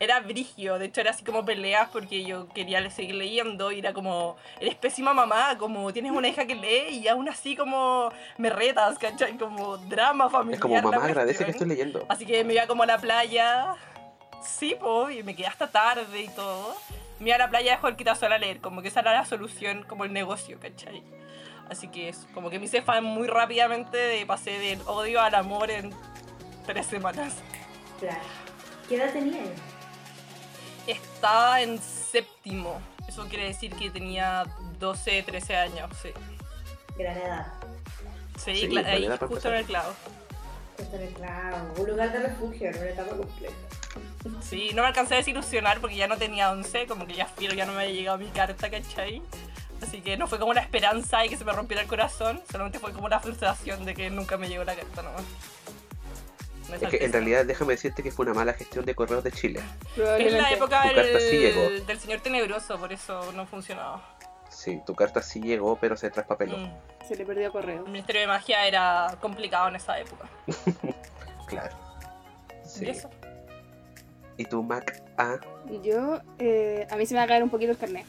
Era 0.00 0.20
brigio, 0.20 0.78
de 0.78 0.86
hecho 0.86 1.00
era 1.00 1.10
así 1.10 1.24
como 1.24 1.44
peleas 1.44 1.88
porque 1.90 2.22
yo 2.24 2.48
quería 2.50 2.88
seguir 2.90 3.16
leyendo 3.16 3.72
y 3.72 3.80
era 3.80 3.92
como, 3.92 4.36
eres 4.60 4.76
pésima 4.76 5.12
mamá, 5.12 5.58
como 5.58 5.92
tienes 5.92 6.12
una 6.12 6.28
hija 6.28 6.46
que 6.46 6.54
lee 6.54 6.98
y 6.98 7.08
aún 7.08 7.28
así 7.28 7.56
como 7.56 8.12
me 8.36 8.48
retas, 8.48 8.96
¿cachai? 8.98 9.36
Como 9.36 9.76
drama 9.76 10.30
familiar. 10.30 10.54
Es 10.54 10.60
como, 10.60 10.80
mamá, 10.80 11.04
agradece 11.04 11.38
que 11.38 11.44
cuestión". 11.46 11.70
estoy 11.70 11.76
leyendo. 11.76 12.06
Así 12.08 12.24
que 12.24 12.44
me 12.44 12.54
iba 12.54 12.66
como 12.68 12.84
a 12.84 12.86
la 12.86 12.98
playa, 12.98 13.74
sí, 14.40 14.76
po, 14.78 15.10
y 15.10 15.24
me 15.24 15.34
quedé 15.34 15.48
hasta 15.48 15.66
tarde 15.66 16.22
y 16.22 16.28
todo. 16.28 16.76
Me 17.18 17.30
iba 17.30 17.34
a 17.34 17.38
la 17.38 17.50
playa 17.50 17.76
de 17.76 17.88
el 17.88 17.96
quitasol 17.96 18.32
a 18.32 18.38
leer, 18.38 18.60
como 18.60 18.82
que 18.82 18.88
esa 18.88 19.00
era 19.00 19.12
la 19.12 19.24
solución, 19.24 19.82
como 19.82 20.04
el 20.04 20.12
negocio, 20.12 20.60
¿cachai? 20.60 21.02
Así 21.68 21.88
que 21.88 22.08
es 22.08 22.26
como 22.32 22.50
que 22.50 22.60
me 22.60 22.66
hice 22.66 22.82
fan 22.82 23.02
muy 23.02 23.26
rápidamente, 23.26 23.96
de, 23.96 24.24
pasé 24.26 24.58
del 24.58 24.80
odio 24.86 25.20
al 25.20 25.34
amor 25.34 25.70
en 25.70 25.92
tres 26.66 26.86
semanas. 26.86 27.34
Claro. 27.98 28.20
¿Qué 28.88 28.94
edad 28.94 29.12
tenía? 29.12 29.42
Estaba 30.88 31.60
en 31.60 31.78
séptimo. 31.78 32.80
Eso 33.06 33.26
quiere 33.28 33.48
decir 33.48 33.74
que 33.74 33.90
tenía 33.90 34.44
12, 34.78 35.22
13 35.22 35.56
años, 35.56 35.90
sí. 36.02 36.10
Gran 36.96 37.16
edad. 37.16 37.52
Sí, 38.42 38.76
ahí 38.78 39.08
justo 39.20 39.48
en 39.48 39.54
el 39.54 39.64
clavo. 39.66 39.92
Esto 40.78 40.96
en 40.96 41.02
el 41.02 41.14
clavo. 41.14 41.74
Un 41.76 41.90
lugar 41.90 42.12
de 42.12 42.20
refugio 42.20 42.70
en 42.70 42.78
una 42.78 42.88
etapa 42.88 43.16
compleja. 43.16 43.54
Sí, 44.40 44.70
no 44.74 44.82
me 44.82 44.88
alcancé 44.88 45.14
a 45.14 45.16
desilusionar 45.18 45.80
porque 45.80 45.96
ya 45.96 46.08
no 46.08 46.16
tenía 46.16 46.50
11, 46.50 46.86
como 46.86 47.06
que 47.06 47.14
ya 47.14 47.26
filo, 47.26 47.54
ya 47.54 47.66
no 47.66 47.72
me 47.72 47.82
había 47.82 47.94
llegado 47.94 48.18
mi 48.18 48.28
carta, 48.28 48.70
¿cachai? 48.70 49.22
Así 49.82 50.00
que 50.00 50.16
no 50.16 50.26
fue 50.26 50.38
como 50.38 50.50
una 50.50 50.60
esperanza 50.60 51.24
y 51.24 51.28
que 51.28 51.36
se 51.36 51.44
me 51.44 51.52
rompiera 51.52 51.82
el 51.82 51.88
corazón, 51.88 52.40
solamente 52.50 52.78
fue 52.78 52.92
como 52.92 53.06
una 53.06 53.20
frustración 53.20 53.84
de 53.84 53.94
que 53.94 54.10
nunca 54.10 54.36
me 54.36 54.48
llegó 54.48 54.64
la 54.64 54.74
carta 54.74 55.02
nomás. 55.02 55.22
Me 56.68 56.76
Es 56.76 56.88
que 56.88 57.04
en 57.04 57.12
realidad 57.12 57.44
déjame 57.46 57.72
decirte 57.74 58.02
que 58.02 58.10
fue 58.10 58.24
una 58.26 58.34
mala 58.34 58.52
gestión 58.52 58.84
de 58.84 58.94
correos 58.94 59.24
de 59.24 59.32
Chile. 59.32 59.60
Es 59.96 60.32
la 60.32 60.50
época 60.52 60.82
Tu 60.88 60.94
carta 60.94 61.20
sí 61.20 61.38
llegó. 61.38 61.62
del, 61.62 61.86
del 61.86 61.98
señor 61.98 62.20
tenebroso, 62.20 62.78
por 62.78 62.92
eso 62.92 63.32
no 63.32 63.46
funcionaba. 63.46 64.16
Sí, 64.50 64.80
tu 64.86 64.94
carta 64.94 65.22
sí 65.22 65.40
llegó, 65.40 65.76
pero 65.76 65.96
se 65.96 66.10
traspapeló. 66.10 66.56
Mm. 66.58 66.72
Se 67.06 67.16
le 67.16 67.24
perdió 67.24 67.50
correo. 67.52 67.84
El 67.84 67.90
Ministerio 67.92 68.22
de 68.22 68.26
Magia 68.26 68.66
era 68.66 69.16
complicado 69.20 69.68
en 69.68 69.76
esa 69.76 69.98
época. 69.98 70.28
Claro. 71.46 71.74
Sí. 72.64 72.84
¿Y 72.84 72.90
eso? 72.90 73.08
¿Y 74.36 74.44
tu 74.44 74.62
Mac 74.62 75.02
A? 75.16 75.38
Yo, 75.82 76.20
eh, 76.38 76.86
a 76.90 76.96
mí 76.96 77.06
se 77.06 77.14
me 77.14 77.20
va 77.20 77.24
a 77.24 77.26
caer 77.26 77.42
un 77.42 77.48
poquito 77.48 77.70
el 77.72 77.78
carnet. 77.78 78.04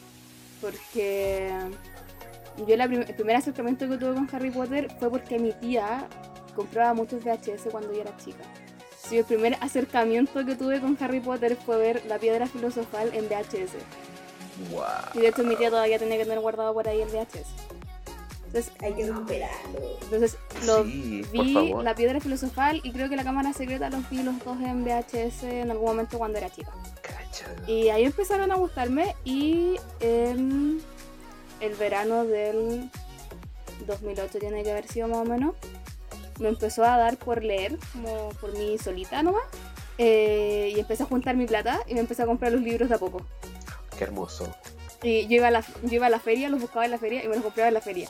Porque 0.60 1.50
yo 2.68 2.76
la 2.76 2.88
prim- 2.88 3.06
el 3.08 3.16
primer 3.16 3.38
acercamiento 3.38 3.88
que 3.88 3.98
tuve 3.98 4.14
con 4.14 4.30
Harry 4.34 4.52
Potter 4.52 4.90
fue 5.00 5.10
porque 5.10 5.40
mi 5.40 5.54
tía 5.54 6.06
compraba 6.60 6.94
muchos 6.94 7.24
VHS 7.24 7.70
cuando 7.72 7.94
yo 7.94 8.02
era 8.02 8.16
chica. 8.18 8.44
Sí, 9.02 9.18
el 9.18 9.26
primer 9.26 9.56
acercamiento 9.62 10.46
que 10.46 10.56
tuve 10.56 10.82
con 10.82 10.98
Harry 11.00 11.20
Potter 11.22 11.56
fue 11.66 11.78
ver 11.78 12.04
la 12.08 12.20
piedra 12.20 12.48
filosofal 12.48 13.12
en 13.14 13.28
VHS. 13.30 13.74
¡Wow! 14.72 14.84
Y 15.14 15.20
de 15.20 15.30
hecho 15.30 15.44
mi 15.44 15.56
tía 15.56 15.70
todavía 15.70 15.98
tenía 15.98 16.18
que 16.18 16.26
tener 16.26 16.40
guardado 16.42 16.74
por 16.74 16.88
ahí 16.88 17.02
el 17.02 17.08
VHS. 17.10 17.48
Entonces, 18.48 18.74
Hay 18.82 18.94
que 18.94 19.06
recuperarlo. 19.08 19.80
entonces 20.02 20.38
lo 20.66 20.84
Sí, 20.84 21.24
vi 21.32 21.72
la 21.84 21.94
piedra 21.96 22.20
filosofal 22.20 22.82
y 22.84 22.92
creo 22.92 23.08
que 23.08 23.16
la 23.16 23.24
cámara 23.24 23.54
secreta 23.54 23.90
los 23.92 24.10
vi 24.10 24.22
los 24.24 24.44
dos 24.44 24.60
en 24.60 24.84
VHS 24.84 25.44
en 25.44 25.72
algún 25.72 25.86
momento 25.88 26.18
cuando 26.18 26.40
era 26.40 26.50
chica. 26.50 26.72
Cacha. 27.02 27.46
Y 27.68 27.90
ahí 27.90 28.04
empezaron 28.06 28.52
a 28.52 28.56
gustarme 28.56 29.16
y 29.24 29.76
en 30.02 30.82
el 31.62 31.76
verano 31.76 32.26
del 32.26 32.90
2008 33.86 34.40
tiene 34.40 34.64
que 34.64 34.72
haber 34.72 34.88
sido 34.88 35.08
más 35.08 35.20
o 35.20 35.26
menos, 35.26 35.54
me 36.40 36.50
empezó 36.50 36.84
a 36.84 36.98
dar 36.98 37.18
por 37.18 37.44
leer, 37.44 37.78
como 37.94 38.30
por 38.42 38.54
mí 38.58 38.78
solita 38.78 39.22
nomás. 39.24 39.44
Eh, 39.98 40.72
y 40.76 40.80
empecé 40.80 41.04
a 41.04 41.06
juntar 41.06 41.36
mi 41.36 41.46
plata 41.46 41.82
y 41.86 41.94
me 41.94 42.00
empecé 42.00 42.24
a 42.24 42.26
comprar 42.26 42.52
los 42.52 42.62
libros 42.62 42.90
de 42.90 42.96
a 42.96 42.98
poco. 42.98 43.22
Qué 43.98 44.06
hermoso. 44.06 44.54
Y 45.04 45.28
yo 45.28 45.36
iba, 45.36 45.48
a 45.48 45.52
la, 45.52 45.64
yo 45.84 45.96
iba 45.96 46.08
a 46.08 46.10
la 46.10 46.20
feria, 46.20 46.50
los 46.50 46.62
buscaba 46.62 46.86
en 46.86 46.92
la 46.92 46.98
feria 46.98 47.24
y 47.24 47.28
me 47.28 47.36
los 47.36 47.44
compraba 47.44 47.68
en 47.68 47.74
la 47.74 47.82
feria. 47.82 48.10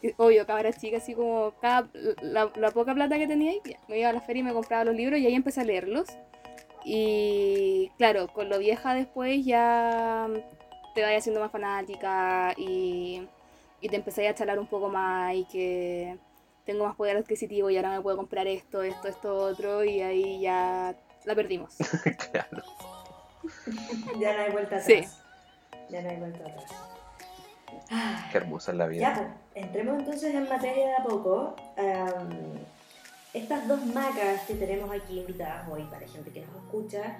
Y, 0.00 0.12
obvio, 0.16 0.46
cabra 0.46 0.72
chica, 0.72 0.98
así 0.98 1.14
como 1.14 1.52
cada, 1.60 1.88
la, 2.22 2.50
la 2.54 2.70
poca 2.70 2.94
plata 2.94 3.18
que 3.18 3.26
tenía, 3.26 3.52
ya, 3.64 3.78
me 3.88 3.98
iba 3.98 4.10
a 4.10 4.12
la 4.12 4.20
feria 4.20 4.40
y 4.40 4.44
me 4.44 4.52
compraba 4.52 4.84
los 4.84 4.94
libros 4.94 5.18
y 5.18 5.26
ahí 5.26 5.34
empecé 5.34 5.60
a 5.60 5.64
leerlos. 5.64 6.08
Y 6.84 7.90
claro, 7.98 8.28
con 8.28 8.48
lo 8.48 8.58
vieja 8.58 8.94
después 8.94 9.44
ya 9.44 10.28
te 10.94 11.02
vayas 11.02 11.18
haciendo 11.20 11.40
más 11.40 11.50
fanática 11.50 12.54
y, 12.56 13.22
y 13.80 13.88
te 13.88 13.96
empecé 13.96 14.28
a 14.28 14.34
chalar 14.34 14.58
un 14.58 14.66
poco 14.66 14.88
más 14.88 15.34
y 15.34 15.44
que 15.44 16.16
tengo 16.68 16.84
más 16.84 16.96
poder 16.96 17.16
adquisitivo 17.16 17.70
y 17.70 17.78
ahora 17.78 17.92
me 17.92 18.02
puedo 18.02 18.18
comprar 18.18 18.46
esto, 18.46 18.82
esto, 18.82 19.08
esto, 19.08 19.34
otro 19.34 19.84
y 19.84 20.02
ahí 20.02 20.38
ya 20.42 20.94
la 21.24 21.34
perdimos. 21.34 21.74
claro. 22.30 22.62
Ya 24.20 24.34
no 24.36 24.42
hay 24.42 24.50
vuelta 24.52 24.76
atrás. 24.76 24.84
Sí. 24.84 25.04
Ya 25.88 26.02
no 26.02 26.10
hay 26.10 26.16
vuelta 26.16 26.40
atrás. 26.44 26.64
Ay, 27.88 28.24
Qué 28.30 28.36
hermosa 28.38 28.72
es 28.72 28.76
la 28.76 28.84
Ya, 28.84 28.90
vida. 28.90 29.14
pues, 29.14 29.64
entremos 29.64 29.98
entonces 30.00 30.34
en 30.34 30.46
materia 30.46 30.86
de 30.88 30.94
a 30.96 31.04
poco. 31.04 31.56
Am, 31.78 32.28
estas 33.32 33.66
dos 33.66 33.86
macas 33.86 34.42
que 34.46 34.54
tenemos 34.54 34.90
aquí 34.94 35.20
invitadas 35.20 35.66
hoy 35.70 35.84
para 35.84 36.06
gente 36.06 36.30
que 36.30 36.42
nos 36.42 36.54
escucha, 36.56 37.16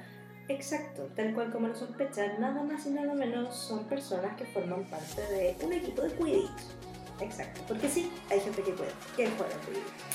exacto, 0.49 1.09
tal 1.17 1.33
cual 1.33 1.51
como 1.51 1.69
lo 1.69 1.75
sospechan, 1.75 2.39
nada 2.39 2.63
más 2.63 2.85
y 2.85 2.91
nada 2.91 3.15
menos 3.15 3.57
son 3.57 3.85
personas 3.85 4.37
que 4.37 4.45
forman 4.45 4.85
parte 4.85 5.23
de 5.23 5.57
un 5.65 5.73
equipo 5.73 6.03
de 6.03 6.13
Quidditch. 6.13 6.88
Exacto, 7.21 7.61
porque 7.67 7.89
sí, 7.89 8.13
hay 8.31 8.41
gente 8.41 8.63
que 8.63 8.73
puede, 8.73 8.91
que 9.17 9.29
juega. 9.31 9.55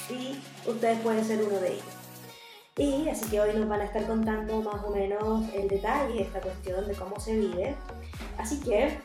Y 0.10 0.40
ustedes 0.70 1.00
pueden 1.02 1.24
ser 1.26 1.44
uno 1.44 1.60
de 1.60 1.74
ellos. 1.74 1.86
Y 2.78 3.08
así 3.10 3.30
que 3.30 3.40
hoy 3.40 3.54
nos 3.56 3.68
van 3.70 3.82
a 3.82 3.86
estar 3.86 4.06
contando 4.08 4.62
más 4.62 4.84
o 4.84 4.90
menos 4.90 5.46
el 5.54 5.68
detalle 5.68 6.14
de 6.16 6.22
esta 6.24 6.42
cuestión 6.42 6.88
de 6.88 6.94
cómo 6.96 7.20
se 7.20 7.36
vive. 7.36 7.76
Así 8.38 8.60
que 8.62 8.98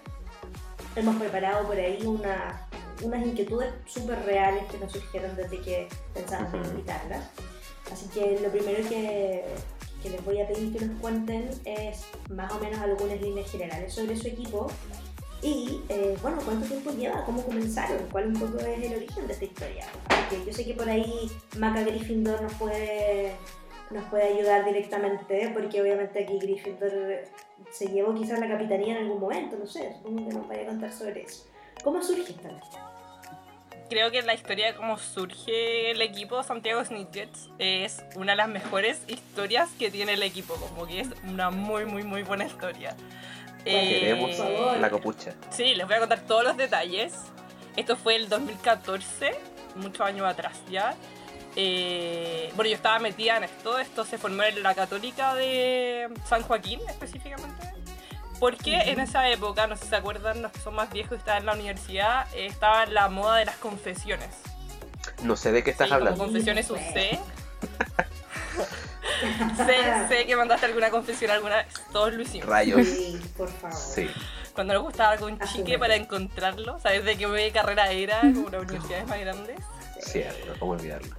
hemos 0.96 1.16
preparado 1.16 1.66
por 1.66 1.76
ahí 1.76 1.98
una- 2.06 2.66
unas 3.02 3.26
inquietudes 3.26 3.72
súper 3.86 4.24
reales 4.24 4.64
que 4.70 4.78
nos 4.78 4.90
surgieron 4.92 5.36
desde 5.36 5.60
que 5.60 5.88
pensamos 6.14 6.54
en 6.54 6.64
invitarlas. 6.64 7.28
Así 7.92 8.06
que 8.08 8.38
lo 8.42 8.50
primero 8.50 8.88
que, 8.88 9.44
que 10.02 10.10
les 10.10 10.24
voy 10.24 10.40
a 10.40 10.46
pedir 10.48 10.76
que 10.76 10.84
nos 10.86 10.98
cuenten 11.00 11.50
es 11.64 12.04
más 12.30 12.50
o 12.52 12.58
menos 12.60 12.80
algunas 12.80 13.20
líneas 13.20 13.50
generales 13.50 13.92
sobre 13.94 14.16
su 14.16 14.28
equipo 14.28 14.68
y, 15.42 15.80
eh, 15.88 16.16
bueno, 16.20 16.38
cuánto 16.44 16.66
tiempo 16.66 16.90
lleva, 16.90 17.24
cómo 17.24 17.42
comenzaron, 17.42 17.98
cuál 18.10 18.28
un 18.28 18.34
poco 18.34 18.58
es 18.58 18.84
el 18.84 18.96
origen 18.96 19.26
de 19.26 19.32
esta 19.32 19.44
historia. 19.44 19.86
Porque 20.08 20.44
yo 20.44 20.52
sé 20.52 20.64
que 20.64 20.74
por 20.74 20.88
ahí 20.88 21.30
Maca 21.56 21.82
Gryffindor 21.82 22.42
nos 22.42 22.54
puede, 22.54 23.34
nos 23.90 24.04
puede 24.06 24.34
ayudar 24.34 24.64
directamente, 24.64 25.50
porque 25.54 25.80
obviamente 25.80 26.24
aquí 26.24 26.38
Gryffindor 26.38 27.24
se 27.70 27.86
llevó 27.86 28.14
quizás 28.14 28.40
la 28.40 28.48
capitanía 28.48 28.96
en 28.96 29.04
algún 29.04 29.20
momento, 29.20 29.56
no 29.56 29.66
sé, 29.66 29.92
supongo 29.94 30.28
que 30.28 30.34
nos 30.34 30.48
vaya 30.48 30.62
a 30.62 30.66
contar 30.66 30.92
sobre 30.92 31.22
eso. 31.22 31.46
¿Cómo 31.84 32.02
surge 32.02 32.32
esta? 32.32 32.50
Creo 33.88 34.10
que 34.10 34.20
la 34.20 34.34
historia 34.34 34.66
de 34.66 34.74
cómo 34.74 34.98
surge 34.98 35.92
el 35.92 36.02
equipo 36.02 36.42
Santiago 36.42 36.84
Snitchets 36.84 37.48
es 37.58 38.04
una 38.16 38.32
de 38.32 38.36
las 38.36 38.48
mejores 38.48 39.00
historias 39.06 39.70
que 39.78 39.90
tiene 39.90 40.12
el 40.14 40.22
equipo, 40.22 40.54
como 40.56 40.86
que 40.86 41.00
es 41.00 41.08
una 41.26 41.50
muy, 41.50 41.86
muy, 41.86 42.02
muy 42.02 42.22
buena 42.22 42.44
historia. 42.44 42.94
Eh, 43.64 44.00
Queremos 44.00 44.38
la 44.80 44.90
copucha. 44.90 45.34
Sí, 45.50 45.74
les 45.74 45.86
voy 45.86 45.96
a 45.96 45.98
contar 46.00 46.20
todos 46.20 46.44
los 46.44 46.56
detalles. 46.56 47.14
Esto 47.76 47.96
fue 47.96 48.16
el 48.16 48.28
2014, 48.28 49.30
muchos 49.76 50.00
años 50.06 50.26
atrás 50.26 50.56
ya. 50.70 50.94
Eh, 51.56 52.50
bueno, 52.54 52.70
yo 52.70 52.76
estaba 52.76 52.98
metida 52.98 53.36
en 53.36 53.44
esto. 53.44 53.78
Esto 53.78 54.04
se 54.04 54.16
formó 54.18 54.42
en 54.44 54.62
la 54.62 54.74
Católica 54.74 55.34
de 55.34 56.08
San 56.28 56.42
Joaquín, 56.42 56.80
específicamente. 56.88 57.72
Porque 58.40 58.76
en 58.76 59.00
esa 59.00 59.28
época, 59.28 59.66
no 59.66 59.74
sé 59.76 59.84
si 59.84 59.88
se 59.90 59.96
acuerdan, 59.96 60.42
los 60.42 60.52
que 60.52 60.60
son 60.60 60.74
más 60.76 60.90
viejos 60.92 61.12
y 61.12 61.16
estaban 61.16 61.40
en 61.42 61.46
la 61.46 61.54
universidad, 61.54 62.26
eh, 62.34 62.46
estaba 62.46 62.86
la 62.86 63.08
moda 63.08 63.36
de 63.36 63.44
las 63.46 63.56
confesiones. 63.56 64.28
No 65.24 65.34
sé 65.36 65.50
de 65.50 65.64
qué 65.64 65.70
estás 65.70 65.88
Sí, 65.88 65.94
como 65.94 65.98
hablando. 66.06 66.24
confesiones 66.24 66.70
UC. 66.70 66.78
sé, 69.56 70.08
sé 70.08 70.26
que 70.26 70.36
mandaste 70.36 70.66
alguna 70.66 70.90
confesión 70.90 71.30
alguna 71.30 71.56
vez. 71.56 71.66
Todos 71.92 72.12
lo 72.12 72.22
hicimos. 72.22 72.48
Rayos. 72.48 72.86
Sí, 72.86 73.20
por 73.36 73.48
favor. 73.48 73.76
Sí. 73.76 74.08
Cuando 74.54 74.74
nos 74.74 74.82
gustaba 74.82 75.12
algún 75.12 75.38
chique 75.40 75.78
para 75.78 75.94
encontrarlo, 75.94 76.78
¿sabes 76.80 77.04
de 77.04 77.16
qué 77.16 77.50
carrera 77.52 77.90
era? 77.90 78.20
Como 78.20 78.48
las 78.48 78.62
universidades 78.62 79.06
más 79.06 79.20
grandes. 79.20 79.60
Cierto, 80.00 80.54
¿cómo 80.58 80.72
olvidarlo? 80.72 81.16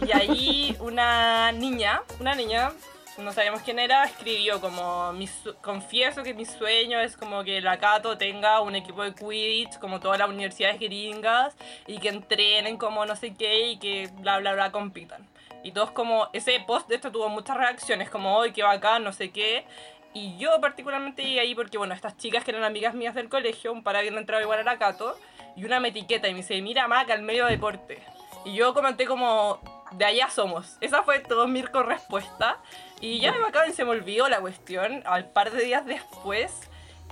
Y 0.00 0.12
ahí 0.12 0.76
una 0.80 1.52
niña, 1.52 2.02
una 2.18 2.34
niña 2.34 2.72
no 3.18 3.32
sabíamos 3.32 3.62
quién 3.62 3.78
era, 3.78 4.04
escribió 4.04 4.60
como, 4.60 5.12
mi 5.12 5.28
confieso 5.60 6.22
que 6.22 6.34
mi 6.34 6.44
sueño 6.44 7.00
es 7.00 7.16
como 7.16 7.42
que 7.42 7.60
la 7.60 7.78
Cato 7.78 8.16
tenga 8.16 8.60
un 8.60 8.76
equipo 8.76 9.02
de 9.02 9.14
Quidditch, 9.14 9.78
como 9.78 9.98
todas 10.00 10.18
las 10.18 10.28
universidades 10.28 10.78
gringas, 10.78 11.56
y 11.86 11.98
que 11.98 12.08
entrenen 12.08 12.76
como 12.76 13.04
no 13.06 13.16
sé 13.16 13.34
qué, 13.34 13.70
y 13.70 13.78
que 13.78 14.08
bla, 14.20 14.38
bla, 14.38 14.52
bla, 14.52 14.70
compitan. 14.70 15.26
Y 15.68 15.72
todos 15.72 15.90
como, 15.90 16.30
ese 16.32 16.58
post 16.66 16.88
de 16.88 16.94
esto 16.94 17.12
tuvo 17.12 17.28
muchas 17.28 17.54
reacciones, 17.54 18.08
como, 18.08 18.34
hoy 18.34 18.52
qué 18.52 18.62
bacán, 18.62 19.04
no 19.04 19.12
sé 19.12 19.30
qué. 19.30 19.66
Y 20.14 20.38
yo 20.38 20.58
particularmente 20.62 21.22
llegué 21.22 21.40
ahí 21.40 21.54
porque, 21.54 21.76
bueno, 21.76 21.92
estas 21.92 22.16
chicas 22.16 22.42
que 22.42 22.52
eran 22.52 22.64
amigas 22.64 22.94
mías 22.94 23.14
del 23.14 23.28
colegio, 23.28 23.70
un 23.70 23.82
par 23.82 23.94
habían 23.94 24.16
entrado 24.16 24.42
igual 24.42 24.60
a 24.60 24.62
la 24.62 24.78
Cato, 24.78 25.14
y 25.56 25.66
una 25.66 25.78
me 25.78 25.88
etiqueta 25.88 26.26
y 26.26 26.32
me 26.32 26.38
dice, 26.38 26.62
mira 26.62 26.88
Maca, 26.88 27.12
el 27.12 27.20
medio 27.20 27.44
deporte. 27.44 28.02
Y 28.46 28.54
yo 28.54 28.72
comenté 28.72 29.04
como, 29.04 29.60
de 29.92 30.06
allá 30.06 30.30
somos. 30.30 30.78
Esa 30.80 31.02
fue 31.02 31.20
todo 31.20 31.46
mi 31.46 31.60
respuesta. 31.60 32.56
Y 33.02 33.20
ya 33.20 33.32
me 33.32 33.44
acaban, 33.44 33.74
se 33.74 33.84
me 33.84 33.90
olvidó 33.90 34.26
la 34.30 34.40
cuestión. 34.40 35.02
Al 35.04 35.28
par 35.28 35.50
de 35.50 35.64
días 35.64 35.84
después 35.84 36.67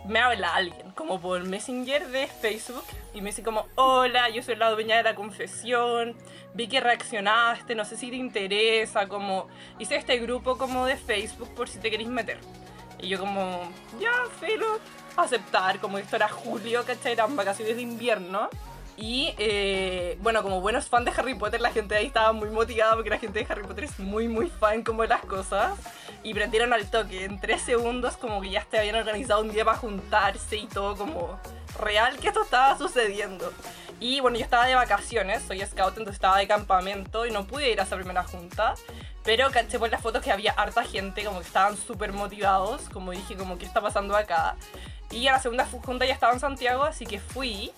me 0.08 0.20
habla 0.20 0.54
alguien, 0.54 0.90
como 0.92 1.20
por 1.20 1.42
Messenger 1.44 2.08
de 2.08 2.26
Facebook, 2.26 2.84
y 3.14 3.20
me 3.20 3.30
dice 3.30 3.42
como, 3.42 3.66
hola, 3.74 4.28
yo 4.28 4.42
soy 4.42 4.56
la 4.56 4.70
dueña 4.70 4.96
de 4.96 5.02
la 5.02 5.14
confesión, 5.14 6.16
vi 6.54 6.68
que 6.68 6.80
reaccionaste, 6.80 7.74
no 7.74 7.84
sé 7.84 7.96
si 7.96 8.10
te 8.10 8.16
interesa, 8.16 9.08
como, 9.08 9.48
hice 9.78 9.96
este 9.96 10.18
grupo 10.18 10.58
como 10.58 10.86
de 10.86 10.96
Facebook 10.96 11.54
por 11.54 11.68
si 11.68 11.78
te 11.78 11.90
queréis 11.90 12.08
meter. 12.08 12.38
Y 13.00 13.08
yo 13.08 13.18
como, 13.18 13.70
ya, 14.00 14.12
filo, 14.40 14.78
aceptar, 15.16 15.78
como 15.80 15.98
esto 15.98 16.16
era 16.16 16.28
julio, 16.28 16.84
¿cachai? 16.84 17.12
Eran 17.12 17.36
vacaciones 17.36 17.76
de 17.76 17.82
invierno. 17.82 18.48
Y 18.96 19.34
eh, 19.36 20.16
bueno, 20.22 20.42
como 20.42 20.60
buenos 20.60 20.86
fans 20.86 21.04
de 21.04 21.12
Harry 21.16 21.34
Potter, 21.34 21.60
la 21.60 21.70
gente 21.70 21.94
ahí 21.94 22.06
estaba 22.06 22.32
muy 22.32 22.48
motivada 22.48 22.94
porque 22.94 23.10
la 23.10 23.18
gente 23.18 23.40
de 23.40 23.46
Harry 23.48 23.62
Potter 23.62 23.84
es 23.84 23.98
muy, 23.98 24.26
muy 24.26 24.48
fan 24.48 24.82
como 24.82 25.02
de 25.02 25.08
las 25.08 25.20
cosas. 25.20 25.78
Y 26.22 26.32
prendieron 26.32 26.72
al 26.72 26.90
toque. 26.90 27.24
En 27.24 27.38
tres 27.38 27.60
segundos, 27.62 28.16
como 28.16 28.40
que 28.40 28.50
ya 28.50 28.64
te 28.64 28.78
habían 28.78 28.96
organizado 28.96 29.42
un 29.42 29.52
día 29.52 29.64
para 29.64 29.76
juntarse 29.76 30.56
y 30.56 30.66
todo, 30.66 30.96
como 30.96 31.38
real 31.78 32.16
que 32.18 32.28
esto 32.28 32.42
estaba 32.42 32.76
sucediendo. 32.78 33.52
Y 34.00 34.20
bueno, 34.20 34.36
yo 34.36 34.44
estaba 34.44 34.66
de 34.66 34.74
vacaciones, 34.74 35.42
soy 35.42 35.60
scout, 35.60 35.90
entonces 35.90 36.14
estaba 36.14 36.38
de 36.38 36.46
campamento 36.46 37.24
y 37.26 37.30
no 37.30 37.46
pude 37.46 37.70
ir 37.70 37.80
a 37.80 37.84
esa 37.84 37.96
primera 37.96 38.24
junta. 38.24 38.74
Pero 39.24 39.50
caché 39.50 39.78
por 39.78 39.90
las 39.90 40.00
fotos 40.00 40.22
que 40.22 40.30
había 40.30 40.52
harta 40.52 40.84
gente, 40.84 41.24
como 41.24 41.40
que 41.40 41.46
estaban 41.46 41.76
súper 41.76 42.12
motivados. 42.12 42.88
Como 42.90 43.12
dije, 43.12 43.36
como, 43.36 43.58
¿qué 43.58 43.66
está 43.66 43.80
pasando 43.80 44.16
acá? 44.16 44.56
Y 45.10 45.26
a 45.28 45.32
la 45.32 45.38
segunda 45.40 45.66
junta 45.66 46.04
ya 46.06 46.14
estaba 46.14 46.32
en 46.32 46.40
Santiago, 46.40 46.84
así 46.84 47.06
que 47.06 47.18
fui. 47.18 47.72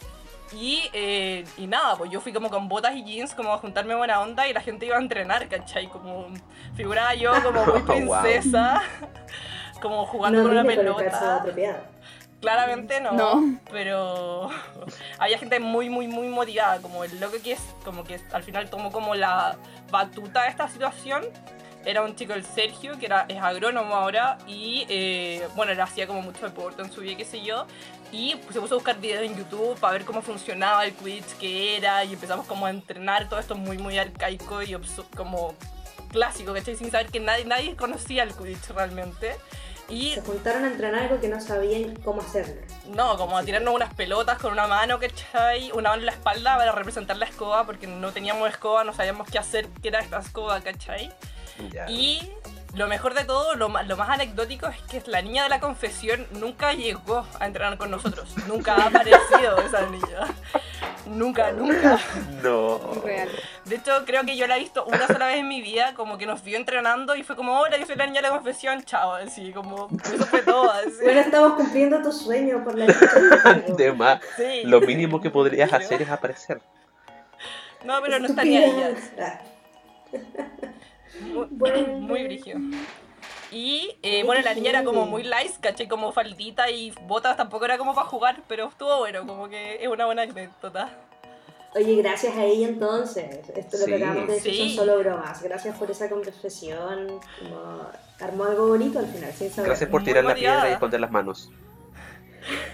Y, 0.52 0.88
eh, 0.92 1.44
y 1.56 1.66
nada, 1.66 1.96
pues 1.96 2.10
yo 2.10 2.20
fui 2.20 2.32
como 2.32 2.48
con 2.50 2.68
botas 2.68 2.94
y 2.96 3.04
jeans, 3.04 3.34
como 3.34 3.52
a 3.52 3.58
juntarme 3.58 3.94
buena 3.94 4.20
onda 4.20 4.48
y 4.48 4.52
la 4.52 4.60
gente 4.60 4.86
iba 4.86 4.96
a 4.96 5.00
entrenar, 5.00 5.46
¿cachai? 5.48 5.88
Como 5.88 6.26
figuraba 6.74 7.14
yo 7.14 7.32
como 7.42 7.64
muy 7.66 7.80
Wow. 7.82 8.22
princesa, 8.22 8.80
como 9.82 10.06
jugando 10.06 10.38
no 10.38 10.48
con 10.48 10.52
una 10.58 10.64
pelota. 10.64 11.44
Claramente 12.40 13.00
no, 13.00 13.12
No. 13.12 13.58
pero 13.70 14.48
había 15.18 15.38
gente 15.38 15.58
muy, 15.58 15.90
muy, 15.90 16.06
muy 16.06 16.28
motivada, 16.28 16.80
como 16.80 17.02
el 17.02 17.18
loco 17.20 17.36
que 17.42 17.52
es, 17.52 17.60
como 17.84 18.04
que 18.04 18.20
al 18.32 18.42
final 18.44 18.70
tomó 18.70 18.92
como 18.92 19.14
la 19.16 19.56
batuta 19.90 20.42
de 20.44 20.48
esta 20.48 20.68
situación. 20.68 21.24
Era 21.88 22.02
un 22.02 22.14
chico, 22.14 22.34
el 22.34 22.44
Sergio, 22.44 22.98
que 22.98 23.06
era, 23.06 23.24
es 23.30 23.40
agrónomo 23.40 23.94
ahora 23.94 24.36
y 24.46 24.84
eh, 24.90 25.48
bueno, 25.56 25.72
él 25.72 25.80
hacía 25.80 26.06
como 26.06 26.20
mucho 26.20 26.44
deporte 26.44 26.82
en 26.82 26.92
su 26.92 27.00
vida, 27.00 27.16
qué 27.16 27.24
sé 27.24 27.40
yo. 27.40 27.64
Y 28.12 28.36
pues, 28.36 28.52
se 28.52 28.60
puso 28.60 28.74
a 28.74 28.76
buscar 28.76 29.00
videos 29.00 29.24
en 29.24 29.34
YouTube 29.34 29.74
para 29.80 29.94
ver 29.94 30.04
cómo 30.04 30.20
funcionaba 30.20 30.84
el 30.84 30.92
Quidditch, 30.92 31.38
qué 31.40 31.78
era, 31.78 32.04
y 32.04 32.12
empezamos 32.12 32.46
como 32.46 32.66
a 32.66 32.70
entrenar 32.70 33.30
todo 33.30 33.40
esto 33.40 33.54
muy, 33.54 33.78
muy 33.78 33.96
arcaico 33.96 34.62
y 34.62 34.76
como 35.16 35.54
clásico, 36.12 36.52
¿cachai? 36.52 36.76
Sin 36.76 36.90
saber 36.90 37.06
que 37.06 37.20
nadie, 37.20 37.46
nadie 37.46 37.74
conocía 37.74 38.22
el 38.22 38.34
Quidditch 38.34 38.68
realmente. 38.68 39.36
Y 39.88 40.10
Se 40.10 40.20
juntaron 40.20 40.64
a 40.64 40.66
entrenar 40.66 41.04
algo 41.04 41.18
que 41.18 41.28
no 41.28 41.40
sabían 41.40 41.96
cómo 42.04 42.20
hacerlo. 42.20 42.60
no, 42.88 43.16
como 43.16 43.38
a 43.38 43.44
tirarnos 43.44 43.74
unas 43.74 43.94
pelotas 43.94 44.36
con 44.36 44.52
una 44.52 44.66
mano, 44.66 44.98
¿cachai? 44.98 45.72
Una 45.72 45.88
mano 45.88 46.00
en 46.00 46.06
la 46.06 46.12
espalda 46.12 46.58
para 46.58 46.72
representar 46.72 47.16
la 47.16 47.24
escoba, 47.24 47.64
porque 47.64 47.86
no 47.86 48.12
teníamos 48.12 48.46
escoba, 48.50 48.84
no 48.84 48.92
sabíamos 48.92 49.26
qué 49.30 49.38
hacer, 49.38 49.66
qué 49.80 49.88
era 49.88 50.00
esta 50.00 50.18
escoba, 50.18 50.60
¿cachai? 50.60 51.10
Ya. 51.72 51.86
Y 51.90 52.32
lo 52.74 52.86
mejor 52.86 53.14
de 53.14 53.24
todo, 53.24 53.54
lo 53.56 53.68
más, 53.68 53.86
lo 53.88 53.96
más 53.96 54.08
anecdótico 54.10 54.66
es 54.68 54.80
que 54.82 55.10
la 55.10 55.22
niña 55.22 55.42
de 55.44 55.48
la 55.48 55.58
confesión 55.60 56.26
nunca 56.32 56.72
llegó 56.74 57.26
a 57.40 57.46
entrenar 57.46 57.78
con 57.78 57.90
nosotros. 57.90 58.34
Nunca 58.46 58.74
ha 58.76 58.86
aparecido 58.88 59.58
esa 59.66 59.82
niña. 59.86 60.26
Nunca, 61.06 61.50
nunca. 61.52 61.98
No. 62.42 62.78
Real. 63.04 63.28
De 63.64 63.76
hecho, 63.76 64.04
creo 64.06 64.24
que 64.24 64.36
yo 64.36 64.46
la 64.46 64.56
he 64.56 64.60
visto 64.60 64.84
una 64.84 65.06
sola 65.06 65.26
vez 65.26 65.38
en 65.38 65.48
mi 65.48 65.60
vida, 65.60 65.94
como 65.94 66.18
que 66.18 66.26
nos 66.26 66.42
vio 66.44 66.56
entrenando 66.56 67.16
y 67.16 67.22
fue 67.24 67.34
como, 67.34 67.58
hola, 67.58 67.76
yo 67.78 67.86
soy 67.86 67.96
la 67.96 68.06
niña 68.06 68.20
de 68.22 68.28
la 68.28 68.34
confesión, 68.34 68.82
chao, 68.84 69.14
así, 69.14 69.50
como, 69.52 69.88
eso 70.04 70.24
fue 70.26 70.42
todo, 70.42 70.70
así. 70.70 70.90
Bueno, 71.02 71.20
estamos 71.20 71.52
cumpliendo 71.54 72.00
tu 72.02 72.12
sueño 72.12 72.62
por 72.62 72.76
la. 72.76 72.86
De 73.76 73.92
más, 73.92 74.20
Sí. 74.36 74.62
lo 74.64 74.80
mínimo 74.80 75.20
que 75.20 75.30
podrías 75.30 75.72
hacer 75.72 76.00
es 76.02 76.08
aparecer. 76.10 76.60
No, 77.84 78.00
pero 78.02 78.18
no 78.20 78.26
estaría 78.28 78.66
ella. 78.66 78.90
Muy, 81.20 81.46
Bueno. 81.50 81.86
muy 81.98 82.24
brígido. 82.24 82.58
Y 83.50 83.96
eh, 84.02 84.24
bueno, 84.24 84.42
la 84.42 84.52
niña 84.54 84.70
era 84.70 84.84
como 84.84 85.06
muy 85.06 85.22
light, 85.22 85.52
caché 85.60 85.88
como 85.88 86.12
faldita 86.12 86.70
y 86.70 86.90
botas 87.06 87.36
tampoco 87.36 87.64
era 87.64 87.78
como 87.78 87.94
para 87.94 88.06
jugar, 88.06 88.42
pero 88.46 88.68
estuvo 88.68 88.98
bueno, 88.98 89.26
como 89.26 89.48
que 89.48 89.82
es 89.82 89.88
una 89.88 90.04
buena 90.04 90.22
anécdota. 90.22 90.90
Oye, 91.74 91.96
gracias 91.96 92.36
a 92.36 92.44
ella 92.44 92.68
entonces. 92.68 93.40
Esto 93.54 93.78
lo 93.78 93.84
Sí. 93.84 93.90
que 93.90 93.96
acabamos 93.96 94.26
de 94.28 94.34
decir 94.34 94.52
Sí. 94.52 94.58
son 94.74 94.86
solo 94.86 94.98
bromas. 94.98 95.42
Gracias 95.42 95.76
por 95.78 95.90
esa 95.90 96.08
confesión. 96.10 97.20
Como, 97.38 97.86
armó 98.20 98.44
algo 98.44 98.68
bonito 98.68 98.98
al 98.98 99.06
final, 99.06 99.32
sin 99.32 99.50
saber. 99.50 99.68
Gracias 99.70 99.90
por 99.90 100.00
Muy 100.00 100.06
tirar 100.10 100.24
la 100.24 100.30
motivada. 100.30 100.56
piedra 100.60 100.70
y 100.70 100.72
esconder 100.74 101.00
las 101.00 101.10
manos. 101.10 101.50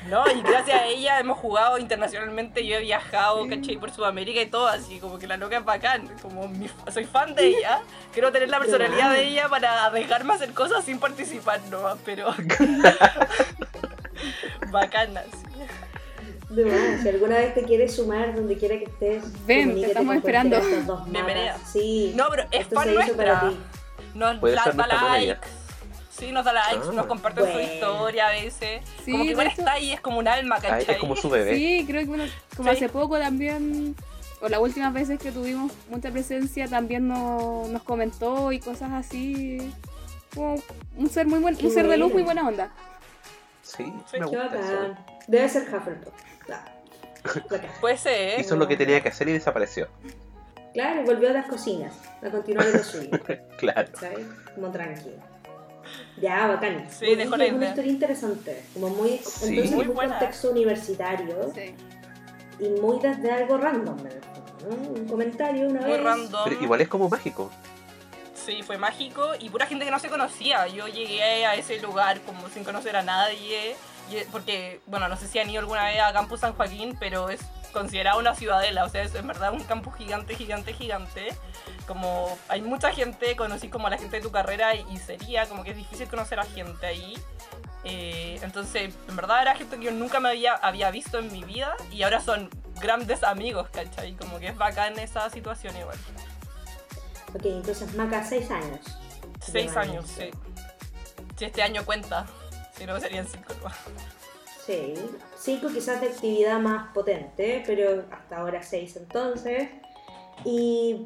No, 0.09 0.25
y 0.31 0.43
gracias 0.43 0.83
a 0.83 0.87
ella 0.87 1.19
hemos 1.19 1.39
jugado 1.39 1.79
internacionalmente, 1.79 2.67
yo 2.67 2.77
he 2.77 2.81
viajado, 2.81 3.49
caché, 3.49 3.79
por 3.79 3.91
Sudamérica 3.91 4.41
y 4.43 4.47
todo, 4.47 4.67
así 4.67 4.99
como 4.99 5.19
que 5.19 5.27
la 5.27 5.37
loca 5.39 5.57
es 5.59 5.65
bacán, 5.65 6.09
como 6.21 6.47
mi- 6.49 6.69
soy 6.93 7.05
fan 7.05 7.35
de 7.35 7.47
ella, 7.47 7.81
quiero 8.13 8.31
tener 8.31 8.51
la 8.51 8.59
personalidad 8.61 9.13
de 9.13 9.29
ella 9.29 9.49
para 9.49 9.87
arriesgarme 9.87 10.33
a 10.33 10.37
hacer 10.37 10.53
cosas 10.53 10.85
sin 10.85 10.99
participar 10.99 11.61
nomás, 11.71 11.97
pero 12.05 12.35
bacanas. 14.71 15.27
De 16.51 16.65
más, 16.67 17.03
si 17.03 17.09
alguna 17.09 17.37
vez 17.37 17.55
te 17.55 17.65
quieres 17.65 17.97
sumar 17.97 18.35
donde 18.35 18.57
quiera 18.57 18.79
que 18.79 18.85
estés, 18.85 19.25
Ven, 19.47 19.75
te 19.75 19.87
estamos 19.87 20.15
esperando. 20.17 20.61
Bienvenida. 21.09 21.57
Sí. 21.67 22.13
No, 22.15 22.27
pero 22.31 22.43
es 22.51 22.61
esto 22.61 22.77
fan 22.77 22.95
nuestra. 22.95 23.17
para 23.41 23.51
ti. 23.51 23.57
Nos 24.15 24.41
da 24.41 24.73
manager. 24.75 25.41
Sí, 26.17 26.31
nos 26.33 26.45
da 26.45 26.53
likes, 26.53 26.87
Ah. 26.89 26.93
nos 26.93 27.07
comparte 27.07 27.41
su 27.53 27.59
historia 27.61 28.29
a 28.29 28.31
veces. 28.31 28.83
Sí, 29.05 29.11
como 29.13 29.25
que 29.25 29.29
de 29.29 29.33
igual 29.33 29.47
hecho- 29.49 29.61
está 29.63 29.73
ahí, 29.73 29.93
es 29.93 30.01
como 30.01 30.19
un 30.19 30.29
alma, 30.29 30.57
Ay, 30.57 30.63
¿cachai? 30.63 30.95
es 30.95 31.01
como 31.01 31.17
su 31.17 31.29
bebé. 31.29 31.57
Sí, 31.57 31.85
creo 31.87 32.01
que 32.03 32.07
bueno, 32.07 32.25
como 32.57 32.71
Sí. 32.71 32.77
hace 32.77 32.89
poco 32.89 33.19
también, 33.19 33.97
o 34.41 34.49
las 34.49 34.61
últimas 34.61 34.93
veces 34.93 35.19
que 35.19 35.33
tuvimos 35.33 35.73
mucha 35.89 36.11
presencia, 36.11 36.69
también 36.69 37.09
no- 37.09 37.65
nos 37.69 37.83
comentó 37.83 38.53
y 38.53 38.61
cosas 38.61 38.93
así. 38.93 39.73
Como 40.35 40.57
un 40.97 41.11
ser 41.11 41.27
muy 41.27 41.39
buen, 41.41 41.57
un 41.65 41.71
ser 41.73 41.87
de 41.89 41.97
luz 41.97 42.13
muy 42.13 42.23
buena 42.23 42.47
onda. 42.47 42.71
Sí, 43.63 43.85
Sí, 44.11 44.19
me 44.21 44.27
gusta 44.27 44.47
eso. 44.61 44.97
Debe 45.27 45.49
ser 45.49 45.63
Hufflepuff. 45.75 46.13
Ah. 46.53 46.65
Puede 47.81 47.97
ser, 47.97 48.39
Hizo 48.41 48.55
lo 48.57 48.69
que 48.69 48.77
tenía 48.77 49.01
que 49.01 49.09
hacer 49.09 49.29
y 49.29 49.33
desapareció. 49.33 49.89
Claro, 50.75 51.03
y 51.03 51.05
volvió 51.05 51.31
a 51.31 51.33
las 51.33 51.47
cocinas 51.47 51.95
a 52.23 52.31
continuar 52.31 52.67
en 52.67 52.73
lo 52.75 52.83
suyo. 52.85 53.11
Claro. 53.59 53.89
¿sabes? 53.99 54.27
Como 54.55 54.71
tranquilo. 54.71 55.17
Ya, 56.21 56.47
bacán. 56.47 56.87
Sí, 56.91 57.15
dejó 57.15 57.37
la 57.37 57.45
es 57.47 57.51
una 57.53 57.59
idea. 57.61 57.69
historia 57.71 57.93
interesante. 57.93 58.65
Como 58.75 58.89
muy, 58.91 59.19
Sí. 59.19 59.49
entonces 59.49 59.73
Muy 59.73 59.87
buena. 59.87 60.19
contexto 60.19 60.51
universitario 60.51 61.53
Sí. 61.55 61.75
y 62.61 62.69
muy 62.81 62.99
desde 63.01 63.31
algo 63.33 63.57
random, 63.59 63.97
¿no? 63.97 64.75
Un 65.01 65.07
comentario 65.09 65.69
una 65.69 65.81
muy 65.81 65.91
vez. 65.91 66.03
random. 66.03 66.41
Pero 66.45 66.63
igual 66.63 66.81
es 66.81 66.89
como 66.89 67.09
mágico. 67.09 67.51
Sí, 68.35 68.63
fue 68.63 68.77
mágico 68.79 69.33
y 69.41 69.49
pura 69.49 69.67
gente 69.67 69.85
que 69.85 69.91
no 69.91 69.99
se 69.99 70.09
conocía. 70.09 70.67
Yo 70.69 70.87
llegué 70.87 71.47
a 71.47 71.55
ese 71.55 71.81
lugar 71.81 72.21
como 72.23 72.49
sin 72.51 72.65
conocer 72.65 72.97
a 72.97 73.03
nadie. 73.03 73.75
y- 74.11 74.23
Porque, 74.31 74.81
bueno, 74.87 75.09
no 75.09 75.17
sé 75.17 75.27
si 75.27 75.39
han 75.39 75.49
ido 75.49 75.61
alguna 75.61 75.87
vez 75.87 75.99
a 75.99 76.13
Campus 76.13 76.41
San 76.41 76.53
Joaquín, 76.53 76.95
pero 77.01 77.31
es 77.31 77.41
considerado 77.73 78.19
una 78.19 78.35
ciudadela. 78.35 78.85
O 78.85 78.89
sea, 78.91 79.03
es 79.03 79.15
en 79.15 79.27
verdad 79.27 79.55
un 79.55 79.65
campus 79.65 79.95
gigante, 79.97 80.35
gigante, 80.35 80.75
gigante. 80.75 81.29
Como 81.87 82.39
hay 82.49 82.63
mucha 82.63 82.91
gente, 82.93 83.37
conocí 83.37 83.69
como 83.69 83.87
a 83.87 83.91
la 83.91 83.99
gente 83.99 84.17
de 84.17 84.23
tu 84.23 84.31
carrera 84.31 84.75
y, 84.75 84.97
sería 84.99 85.47
como 85.47 85.65
que 85.65 85.71
es 85.71 85.77
difícil 85.77 86.09
conocer 86.09 86.41
a 86.41 86.45
gente 86.45 86.87
ahí. 86.87 87.19
Eh, 87.85 88.39
entonces, 88.43 88.95
en 89.09 89.17
verdad 89.17 89.43
era 89.43 89.55
gente 89.55 89.77
que 89.79 89.85
yo 89.85 89.91
nunca 89.93 90.19
me 90.19 90.31
había, 90.31 90.55
había 90.55 90.91
visto 90.91 91.19
en 91.19 91.31
mi 91.31 91.45
vida 91.45 91.77
y 91.91 92.03
ahora 92.03 92.21
son 92.21 92.49
grandes 92.81 93.23
amigos, 93.23 93.69
¿cachai? 93.71 94.15
Como 94.15 94.39
que 94.39 94.49
es 94.49 94.57
bacán 94.57 94.99
esa 94.99 95.29
situación 95.29 95.77
igual. 95.77 95.99
Ok, 97.35 97.45
entonces 97.45 97.95
Maca, 97.95 98.25
seis 98.25 98.51
años. 98.51 98.81
Seis 99.41 99.77
años, 99.77 100.07
sí. 100.09 100.31
Si 101.37 101.45
este 101.45 101.63
año 101.63 101.85
cuenta, 101.85 102.27
si 102.77 102.87
no 102.87 102.99
serían 102.99 103.27
cinco. 103.27 103.53
¿no? 103.63 103.71
Sí, 104.65 104.95
cinco 105.37 105.69
quizás 105.69 106.01
de 106.01 106.09
actividad 106.09 106.59
más 106.59 106.93
potente, 106.95 107.63
pero 107.67 108.05
hasta 108.11 108.39
ahora 108.39 108.63
seis 108.63 108.97
entonces. 108.97 109.69
Y 110.45 111.05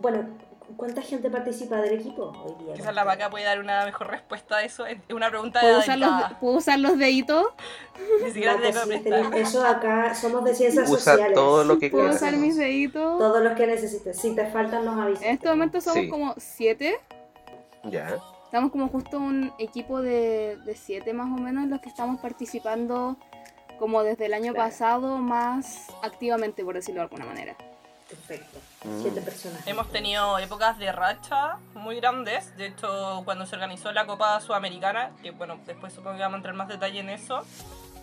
bueno, 0.00 0.28
¿Cuánta 0.76 1.02
gente 1.02 1.28
participa 1.30 1.80
del 1.80 1.94
equipo 1.98 2.32
hoy 2.44 2.64
día? 2.64 2.74
Quizás 2.74 2.94
la 2.94 3.02
vaca 3.02 3.28
puede 3.28 3.44
dar 3.44 3.58
una 3.58 3.84
mejor 3.84 4.06
respuesta 4.06 4.58
a 4.58 4.62
eso. 4.62 4.86
Es 4.86 4.98
una 5.12 5.28
pregunta 5.28 5.60
¿Puedo 5.60 5.80
usar, 5.80 5.98
los. 5.98 6.10
¿Puedo 6.40 6.56
usar 6.58 6.78
los 6.78 6.96
deditos? 6.96 7.44
Ni 8.22 8.30
siquiera 8.30 8.56
te 8.56 8.70
tengo 9.00 9.32
Eso 9.34 9.66
acá 9.66 10.14
somos 10.14 10.44
de 10.44 10.54
ciencias 10.54 10.88
Usa 10.88 10.98
sociales. 11.14 11.34
todo 11.34 11.64
lo 11.64 11.76
que 11.80 11.90
¿Puedo 11.90 12.04
quieras. 12.04 12.22
usar 12.22 12.36
mis 12.36 12.56
deditos? 12.56 13.18
Todos 13.18 13.42
los 13.42 13.54
que 13.54 13.66
necesites. 13.66 14.16
Si 14.20 14.32
te 14.36 14.46
faltan, 14.46 14.84
nos 14.84 14.96
avisas. 14.96 15.24
En 15.24 15.30
este 15.32 15.48
momento 15.48 15.80
somos 15.80 16.04
Sí. 16.04 16.08
como 16.08 16.34
siete. 16.38 17.00
Ya. 17.84 18.16
Estamos 18.44 18.70
como 18.70 18.86
justo 18.88 19.18
un 19.18 19.52
equipo 19.58 20.00
de, 20.00 20.56
de 20.64 20.74
siete 20.76 21.12
más 21.12 21.26
o 21.36 21.42
menos 21.42 21.68
los 21.68 21.80
que 21.80 21.88
estamos 21.88 22.20
participando 22.20 23.16
como 23.80 24.04
desde 24.04 24.26
el 24.26 24.34
año 24.34 24.52
Claro. 24.52 24.68
pasado 24.70 25.16
más 25.18 25.88
activamente, 26.02 26.64
por 26.64 26.76
decirlo 26.76 27.00
de 27.00 27.04
alguna 27.06 27.24
manera. 27.26 27.56
Perfecto. 28.10 28.58
Mm. 28.84 29.02
Siete 29.02 29.20
personas. 29.20 29.66
Hemos 29.66 29.88
tenido 29.90 30.38
épocas 30.38 30.78
de 30.78 30.90
racha 30.90 31.58
muy 31.74 31.96
grandes. 31.96 32.56
De 32.56 32.66
hecho, 32.66 33.22
cuando 33.24 33.46
se 33.46 33.54
organizó 33.54 33.92
la 33.92 34.06
Copa 34.06 34.40
Sudamericana, 34.40 35.12
que 35.22 35.30
bueno, 35.30 35.60
después 35.66 35.92
supongo 35.92 36.16
que 36.16 36.22
vamos 36.22 36.34
a 36.34 36.38
entrar 36.38 36.54
más 36.54 36.68
detalle 36.68 36.98
en 36.98 37.10
eso, 37.10 37.44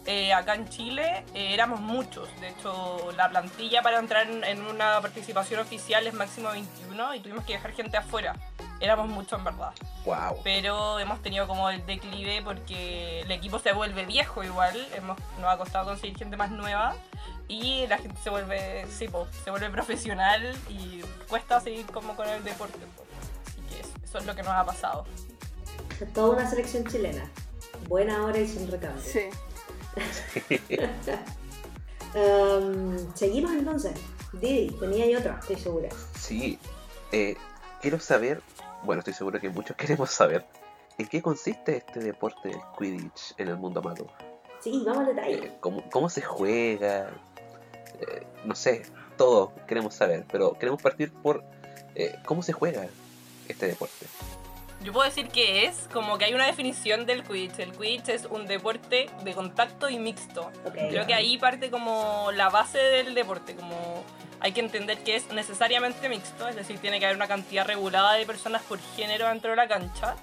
eh, 0.08 0.34
acá 0.34 0.56
en 0.56 0.70
Chile 0.70 1.26
eh, 1.34 1.54
éramos 1.54 1.82
muchos. 1.82 2.30
De 2.40 2.48
hecho, 2.48 3.12
la 3.18 3.30
plantilla 3.30 3.82
para 3.82 4.00
entrar 4.00 4.30
en, 4.30 4.42
en 4.46 4.62
una 4.62 5.02
participación 5.02 5.60
oficial 5.60 6.08
es 6.08 6.14
máximo 6.14 6.50
21 6.50 7.16
y 7.16 7.20
tuvimos 7.20 7.44
que 7.44 7.54
dejar 7.54 7.74
gente 7.74 7.98
afuera. 7.98 8.34
Éramos 8.80 9.10
muchos 9.10 9.38
en 9.38 9.44
verdad. 9.44 9.74
Wow. 10.06 10.40
Pero 10.46 11.00
hemos 11.00 11.22
tenido 11.22 11.46
como 11.46 11.70
el 11.70 11.86
declive 11.86 12.42
porque 12.42 13.22
el 13.22 13.32
equipo 13.32 13.60
se 13.60 13.74
vuelve 13.74 14.06
viejo 14.06 14.46
igual. 14.46 14.88
Hemos, 14.96 15.18
nos 15.42 15.54
ha 15.54 15.58
costado 15.58 15.86
conseguir 15.86 16.18
gente 16.18 16.38
más 16.38 16.52
nueva. 16.52 16.96
Y 17.50 17.86
la 17.88 17.98
gente 17.98 18.18
se 18.24 18.30
vuelve, 18.30 18.86
sí, 18.90 19.10
po, 19.10 19.28
se 19.44 19.52
vuelve 19.52 19.70
profesional 19.70 20.56
y 20.70 21.02
cuesta 21.28 21.60
seguir 21.60 21.86
como 21.86 22.16
con 22.16 22.30
el 22.30 22.44
deporte. 22.46 22.80
po. 22.96 23.04
Así 23.46 23.62
que 23.70 23.82
eso, 23.82 23.92
eso 24.04 24.18
es 24.20 24.26
lo 24.26 24.36
que 24.36 24.44
nos 24.44 24.54
ha 24.54 24.66
pasado. 24.66 25.06
Toda 26.14 26.38
una 26.38 26.50
selección 26.50 26.86
chilena. 26.86 27.30
Buena 27.90 28.24
hora 28.24 28.38
y 28.38 28.48
sin 28.48 28.72
recambio. 28.72 29.02
Sí. 29.02 29.30
Um, 32.16 33.14
seguimos 33.14 33.52
entonces. 33.52 33.94
Didi, 34.34 34.72
tenía 34.80 35.06
ahí 35.06 35.16
otra, 35.16 35.38
estoy 35.40 35.58
segura. 35.58 35.90
Sí. 36.18 36.58
Eh, 37.12 37.36
quiero 37.82 38.00
saber, 38.00 38.42
bueno, 38.84 39.00
estoy 39.00 39.14
seguro 39.14 39.40
que 39.40 39.50
muchos 39.50 39.76
queremos 39.78 40.10
saber, 40.12 40.46
¿en 40.98 41.08
qué 41.08 41.22
consiste 41.22 41.78
este 41.78 42.00
deporte 42.00 42.50
del 42.50 42.60
Quidditch 42.78 43.36
en 43.38 43.50
el 43.50 43.58
mundo 43.58 43.80
amateur? 43.80 44.08
Sí, 44.62 44.84
vamos 44.86 45.08
al 45.08 45.16
detalle. 45.16 45.46
Eh, 45.46 45.58
¿cómo, 45.60 45.84
cómo 45.92 46.10
se 46.10 46.22
juega? 46.22 47.12
Eh, 48.00 48.26
no 48.46 48.56
sé, 48.56 48.84
todo 49.18 49.54
queremos 49.68 49.94
saber, 49.94 50.26
pero 50.32 50.54
queremos 50.54 50.82
partir 50.82 51.12
por 51.12 51.44
cómo 52.26 52.44
se 52.44 52.54
juega 52.54 52.88
este 53.48 53.68
deporte. 53.68 54.06
Yo 54.88 54.94
puedo 54.94 55.04
decir 55.06 55.28
que 55.28 55.66
es 55.66 55.90
como 55.92 56.18
que 56.18 56.24
hay 56.24 56.34
una 56.34 56.46
definición 56.46 57.06
del 57.06 57.22
Quidditch. 57.26 57.60
El 57.60 57.74
Quidditch 57.74 58.08
es 58.08 58.24
un 58.24 58.46
deporte 58.46 59.10
de 59.22 59.34
contacto 59.34 59.90
y 59.90 60.00
mixto. 60.00 60.50
Ok. 60.66 60.76
Creo 60.76 61.06
que 61.06 61.14
ahí 61.14 61.38
parte 61.38 61.70
como 61.70 62.30
la 62.34 62.48
base 62.50 62.78
del 62.78 63.14
deporte, 63.14 63.54
como 63.54 64.02
hay 64.40 64.54
que 64.54 64.62
entender 64.62 65.00
que 65.00 65.18
es 65.18 65.30
necesariamente 65.34 66.08
mixto, 66.08 66.48
es 66.48 66.56
decir, 66.56 66.80
tiene 66.80 67.00
que 67.02 67.06
haber 67.06 67.18
una 67.18 67.28
cantidad 67.28 67.68
regulada 67.68 68.14
de 68.14 68.26
personas 68.26 68.62
por 68.64 68.80
género 68.96 69.28
dentro 69.28 69.50
de 69.50 69.58
la 69.58 69.68
cancha. 69.68 70.16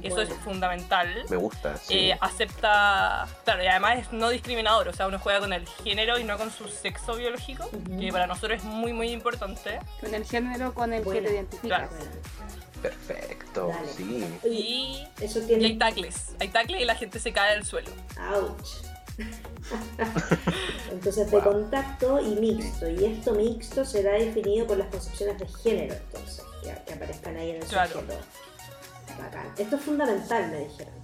Eso 0.00 0.20
es 0.22 0.28
Buena. 0.28 0.44
fundamental. 0.44 1.24
Me 1.28 1.36
gusta, 1.36 1.76
sí. 1.76 2.10
Eh, 2.10 2.18
acepta, 2.20 3.26
claro, 3.44 3.64
y 3.64 3.66
además 3.66 3.98
es 3.98 4.12
no 4.12 4.28
discriminador, 4.28 4.86
o 4.86 4.92
sea, 4.92 5.08
uno 5.08 5.18
juega 5.18 5.40
con 5.40 5.52
el 5.52 5.66
género 5.82 6.20
y 6.20 6.24
no 6.24 6.38
con 6.38 6.52
su 6.52 6.68
sexo 6.68 7.16
biológico, 7.16 7.64
Ujú. 7.64 7.98
que 8.00 8.12
para 8.12 8.28
nosotros 8.28 8.58
es 8.58 8.64
muy, 8.64 8.92
muy 8.92 9.10
importante. 9.10 9.80
Con 10.00 10.14
el 10.14 10.24
género 10.24 10.72
con 10.72 10.92
el 10.92 11.02
Buena. 11.02 11.20
que 11.20 11.26
te 11.26 11.34
identificas. 11.34 11.88
Claro. 11.90 12.63
Perfecto, 12.88 13.68
Dale. 13.68 13.88
sí. 13.88 14.24
Y, 14.44 15.08
eso 15.24 15.38
y 15.38 15.42
hay 15.42 15.46
tiene. 15.58 15.76
tackles, 15.78 16.34
hay 16.38 16.48
tackles 16.48 16.82
y 16.82 16.84
la 16.84 16.94
gente 16.94 17.18
se 17.18 17.32
cae 17.32 17.54
del 17.54 17.64
suelo. 17.64 17.90
Ouch. 18.34 18.84
Entonces, 20.92 21.30
de 21.30 21.38
Wow. 21.40 21.44
contacto 21.52 22.20
y 22.20 22.34
mixto. 22.36 22.88
Y 22.90 23.04
esto 23.04 23.32
mixto 23.32 23.84
será 23.84 24.12
definido 24.12 24.66
por 24.66 24.76
las 24.76 24.88
concepciones 24.88 25.38
de 25.38 25.46
género, 25.46 25.94
entonces, 25.94 26.44
que, 26.62 26.74
que 26.84 26.92
aparezcan 26.94 27.36
ahí 27.36 27.50
en 27.50 27.56
el 27.56 27.64
Claro. 27.64 27.92
sujeto. 28.00 28.14
Bacán. 29.18 29.46
Esto 29.56 29.76
es 29.76 29.82
fundamental, 29.82 30.50
me 30.50 30.58
dijeron. 30.60 30.94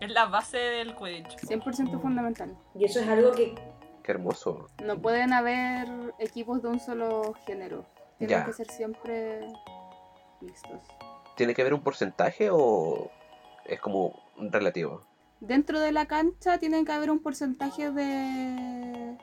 Es 0.00 0.10
la 0.10 0.24
base 0.26 0.56
del 0.56 0.96
Quidditch. 0.96 1.36
100% 1.46 2.00
fundamental. 2.00 2.56
Y 2.74 2.86
eso 2.86 3.00
es 3.00 3.08
algo 3.08 3.32
que 3.32 3.54
Qué 4.02 4.12
hermoso. 4.12 4.66
No 4.82 4.98
pueden 4.98 5.32
haber 5.34 5.86
equipos 6.18 6.62
de 6.62 6.68
un 6.68 6.80
solo 6.80 7.34
género. 7.46 7.84
Tienen 8.18 8.38
Ya. 8.38 8.44
que 8.46 8.52
ser 8.54 8.70
siempre 8.70 9.40
mixtos. 10.40 10.82
¿Tiene 11.36 11.54
que 11.54 11.62
haber 11.62 11.74
un 11.74 11.82
porcentaje 11.82 12.48
o 12.50 13.10
es 13.64 13.80
como 13.80 14.14
relativo? 14.36 15.04
Dentro 15.40 15.80
de 15.80 15.92
la 15.92 16.06
cancha 16.06 16.58
tienen 16.58 16.84
que 16.84 16.92
haber 16.92 17.10
un 17.10 17.20
porcentaje 17.22 17.90
de, 17.90 19.16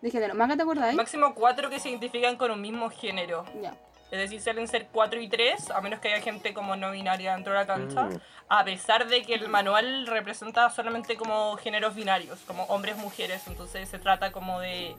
de 0.00 0.10
género. 0.10 0.34
¿Maga 0.34 0.56
te 0.56 0.62
acordáis? 0.62 0.94
Máximo 0.96 1.34
cuatro 1.34 1.70
que 1.70 1.80
se 1.80 1.88
identifican 1.90 2.36
con 2.36 2.50
un 2.50 2.60
mismo 2.60 2.88
género. 2.90 3.44
Ya. 3.60 3.74
Es 4.08 4.20
decir, 4.20 4.40
suelen 4.40 4.68
ser 4.68 4.86
4 4.92 5.20
y 5.20 5.28
3, 5.28 5.72
a 5.72 5.80
menos 5.80 5.98
que 5.98 6.06
haya 6.06 6.22
gente 6.22 6.54
como 6.54 6.76
no 6.76 6.92
binaria 6.92 7.34
dentro 7.34 7.52
de 7.52 7.58
la 7.58 7.66
cancha. 7.66 8.04
Mm, 8.04 8.20
A 8.48 8.64
pesar 8.64 9.08
de 9.08 9.22
que 9.22 9.34
el 9.34 9.48
manual 9.48 10.06
representa 10.06 10.70
solamente 10.70 11.16
como 11.16 11.56
géneros 11.56 11.96
binarios, 11.96 12.38
como 12.46 12.62
hombres, 12.66 12.96
mujeres. 12.98 13.42
Entonces 13.48 13.88
se 13.88 13.98
trata 13.98 14.30
como 14.30 14.60
de 14.60 14.94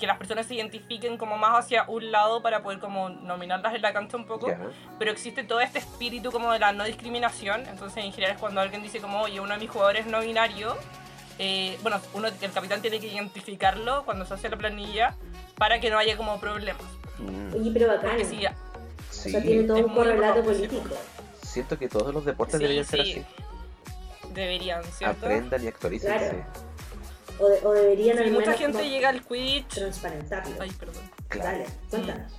que 0.00 0.06
las 0.08 0.16
personas 0.18 0.46
se 0.46 0.54
identifiquen 0.54 1.16
como 1.18 1.36
más 1.38 1.56
hacia 1.64 1.84
un 1.86 2.10
lado 2.10 2.42
para 2.42 2.62
poder 2.62 2.80
como 2.80 3.10
nominarlas 3.10 3.74
en 3.74 3.82
la 3.82 3.92
cancha 3.92 4.16
un 4.16 4.26
poco. 4.26 4.48
ya. 4.48 4.58
Pero 4.98 5.12
existe 5.12 5.44
todo 5.44 5.60
este 5.60 5.78
espíritu 5.78 6.32
como 6.32 6.50
de 6.52 6.58
la 6.58 6.72
no 6.72 6.82
discriminación. 6.84 7.66
Entonces 7.68 8.02
en 8.04 8.12
general 8.12 8.34
es 8.34 8.40
cuando 8.40 8.60
alguien 8.60 8.82
dice 8.82 8.98
como, 9.00 9.20
oye, 9.20 9.38
uno 9.38 9.52
de 9.54 9.60
mis 9.60 9.70
jugadores 9.70 10.06
es 10.06 10.10
no 10.10 10.20
binario. 10.20 10.76
eh, 11.38 11.78
bueno, 11.82 12.00
uno, 12.14 12.28
el 12.28 12.50
capitán 12.52 12.82
tiene 12.82 12.98
que 12.98 13.06
identificarlo 13.06 14.04
cuando 14.04 14.24
se 14.24 14.34
hace 14.34 14.48
la 14.48 14.56
planilla 14.56 15.14
para 15.56 15.78
que 15.80 15.90
no 15.90 15.98
haya 15.98 16.16
como 16.16 16.40
problemas. 16.40 16.82
Mm, 17.18 17.54
Oye, 17.54 17.70
pero 17.72 17.86
bacán. 17.88 18.10
Porque 18.10 18.24
O 18.24 18.28
sí. 19.12 19.30
sea, 19.30 19.42
tiene 19.42 19.64
todo 19.64 19.76
es 19.76 19.84
un 19.84 19.94
correlato 19.94 20.42
político. 20.42 20.82
Siento 21.42 21.78
que 21.78 21.88
todos 21.88 22.12
los 22.14 22.24
deportes 22.24 22.56
Sí, 22.56 22.62
deberían 22.62 22.84
ser 22.86 23.04
sí. 23.04 23.12
así. 23.12 23.24
deberían, 24.32 24.82
¿cierto? 24.84 25.26
Aprendan 25.26 25.64
y 25.64 25.66
actualícense. 25.68 26.18
Claro. 26.30 26.69
O, 27.40 27.48
de- 27.48 27.66
o 27.66 27.72
deberían 27.72 28.16
Sí, 28.18 28.22
al 28.24 28.30
mucha 28.32 28.46
menos 28.46 28.58
gente 28.60 28.78
como 28.78 28.90
llega 28.90 29.08
al 29.08 29.22
Quidditch. 29.24 29.68
transparentarlo. 29.74 30.54
Ay, 30.60 30.70
perdón. 30.78 31.02
Claro. 31.28 31.50
Dale, 31.58 31.66
cuéntanos. 31.88 32.32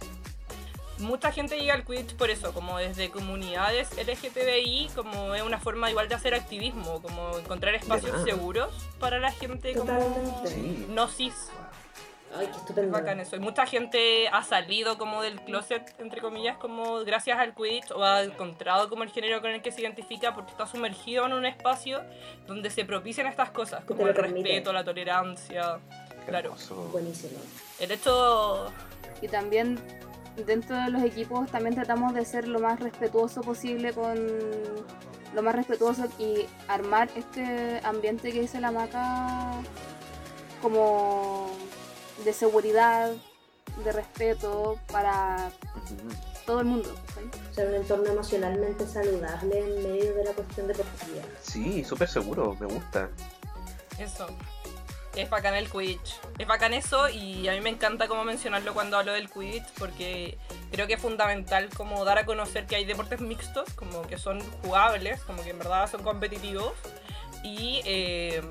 Mucha 1.00 1.32
gente 1.32 1.58
llega 1.58 1.74
al 1.74 1.84
Quidditch 1.84 2.14
por 2.16 2.30
eso, 2.30 2.54
como 2.54 2.78
desde 2.78 3.10
comunidades 3.10 3.90
LGTBI, 3.98 4.90
como 4.96 5.34
es 5.34 5.42
una 5.42 5.60
forma 5.60 5.90
igual 5.90 6.08
de 6.08 6.14
hacer 6.14 6.36
activismo, 6.36 7.02
como 7.02 7.36
encontrar 7.40 7.74
espacios 7.74 8.24
seguros 8.24 8.70
para 9.00 9.18
la 9.20 9.32
gente 9.32 9.74
como 9.74 9.86
Totalmente. 9.92 10.48
Sí. 10.48 10.86
no 10.90 11.08
cis. 11.08 11.34
Ay, 12.36 12.46
qué 12.48 12.52
Es 12.52 12.58
estupendo. 12.58 12.92
bacán 12.92 13.20
eso. 13.20 13.36
Y 13.36 13.40
mucha 13.40 13.66
gente 13.66 14.28
ha 14.30 14.44
salido 14.44 14.98
como 14.98 15.22
del 15.22 15.42
closet, 15.42 15.94
entre 16.00 16.22
comillas, 16.22 16.58
como 16.58 17.00
gracias 17.04 17.38
al 17.38 17.54
Quidditch 17.54 17.92
o 17.92 18.04
ha 18.04 18.24
encontrado 18.24 18.90
como 18.90 19.04
el 19.04 19.10
género 19.10 19.42
con 19.42 19.52
el 19.52 19.62
que 19.62 19.72
se 19.72 19.82
identifica 19.82 20.34
porque 20.34 20.52
está 20.52 20.66
sumergido 20.68 21.26
en 21.26 21.34
un 21.34 21.46
espacio 21.46 22.02
donde 22.48 22.70
se 22.70 22.86
propician 22.86 23.28
estas 23.28 23.52
cosas, 23.52 23.84
como 23.86 24.08
el 24.08 24.14
permite. 24.14 24.48
respeto, 24.50 24.74
la 24.74 24.84
tolerancia. 24.84 25.80
Qué 26.22 26.26
Claro. 26.28 26.50
hermoso. 26.50 26.76
Buenísimo. 26.92 27.40
El 27.80 27.92
hecho 27.92 28.72
Y 29.22 29.28
también 29.28 29.80
dentro 30.48 30.76
de 30.78 30.90
los 30.90 31.04
equipos 31.04 31.52
también 31.52 31.76
tratamos 31.76 32.14
de 32.14 32.24
ser 32.26 32.48
lo 32.48 32.60
más 32.60 32.80
respetuoso 32.80 33.42
posible 33.42 33.94
con 33.94 34.18
lo 35.36 35.42
más 35.44 35.54
respetuoso 35.56 36.06
y 36.18 36.46
armar 36.68 37.10
este 37.16 37.80
ambiente 37.84 38.32
que 38.32 38.42
dice 38.42 38.60
la 38.60 38.72
maca 38.72 39.52
como 40.62 41.50
de 42.24 42.34
seguridad, 42.34 43.12
de 43.84 43.92
respeto 43.92 44.78
para 44.92 45.52
todo 46.46 46.60
el 46.60 46.66
mundo. 46.66 46.94
O 47.50 47.54
sea, 47.54 47.66
un 47.66 47.76
entorno 47.76 48.12
emocionalmente 48.12 48.86
saludable 48.88 49.60
en 49.60 49.84
medio 49.84 50.14
de 50.16 50.24
la 50.26 50.34
cuestión 50.34 50.68
deportiva. 50.68 51.24
Sí, 51.42 51.84
súper 51.84 52.08
seguro, 52.10 52.56
me 52.60 52.68
gusta. 52.68 53.10
Eso. 53.98 54.28
Es 55.16 55.30
bacán 55.30 55.56
el 55.56 55.70
Quidditch. 55.70 56.20
Es 56.38 56.48
bacán 56.48 56.74
eso 56.74 57.10
y 57.10 57.48
a 57.50 57.52
mí 57.52 57.62
me 57.62 57.70
encanta 57.70 58.08
como 58.08 58.24
mencionarlo 58.24 58.74
cuando 58.74 58.98
hablo 58.98 59.12
del 59.12 59.30
Quidditch 59.30 59.68
porque 59.78 60.38
creo 60.72 60.88
que 60.88 60.94
es 60.94 61.02
fundamental 61.02 61.70
como 61.76 62.06
dar 62.06 62.18
a 62.18 62.26
conocer 62.26 62.66
que 62.66 62.78
hay 62.78 62.86
deportes 62.86 63.20
mixtos, 63.20 63.74
como 63.74 64.04
que 64.04 64.18
son 64.18 64.40
jugables, 64.64 65.22
como 65.24 65.44
que 65.44 65.50
en 65.50 65.60
verdad 65.60 65.90
son 65.92 66.04
competitivos 66.04 66.74
y 67.44 67.82
eh, 67.84 68.42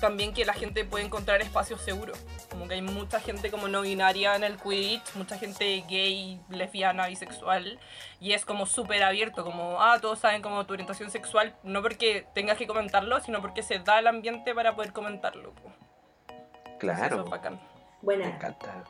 también 0.00 0.34
que 0.34 0.44
la 0.44 0.54
gente 0.54 0.84
puede 0.84 1.04
encontrar 1.04 1.40
espacios 1.42 1.80
seguros. 1.82 2.18
Como 2.50 2.66
que 2.66 2.74
hay 2.74 2.82
mucha 2.82 3.20
gente 3.20 3.50
como 3.50 3.68
no 3.68 3.82
binaria 3.82 4.34
en 4.34 4.42
el 4.44 4.56
Quidditch, 4.56 5.14
mucha 5.16 5.36
gente 5.38 5.84
gay, 5.88 6.40
lesbiana, 6.48 7.06
bisexual 7.06 7.78
y 8.20 8.32
es 8.32 8.44
como 8.44 8.64
súper 8.66 9.02
abierto, 9.02 9.44
como, 9.44 9.80
ah, 9.82 9.98
todos 10.00 10.18
saben 10.18 10.40
como 10.42 10.64
tu 10.66 10.72
orientación 10.72 11.10
sexual, 11.10 11.54
no 11.62 11.82
porque 11.82 12.26
tengas 12.34 12.56
que 12.56 12.66
comentarlo, 12.66 13.20
sino 13.20 13.40
porque 13.42 13.62
se 13.62 13.78
da 13.80 13.98
el 13.98 14.06
ambiente 14.06 14.54
para 14.54 14.74
poder 14.74 14.92
comentarlo. 14.92 15.52
po. 15.52 15.68
Eso 15.68 16.78
Claro, 16.78 17.24
es 17.24 17.30
bacán. 17.30 17.54
me 17.54 17.60
Bueno, 18.02 18.24
encanta. 18.24 18.84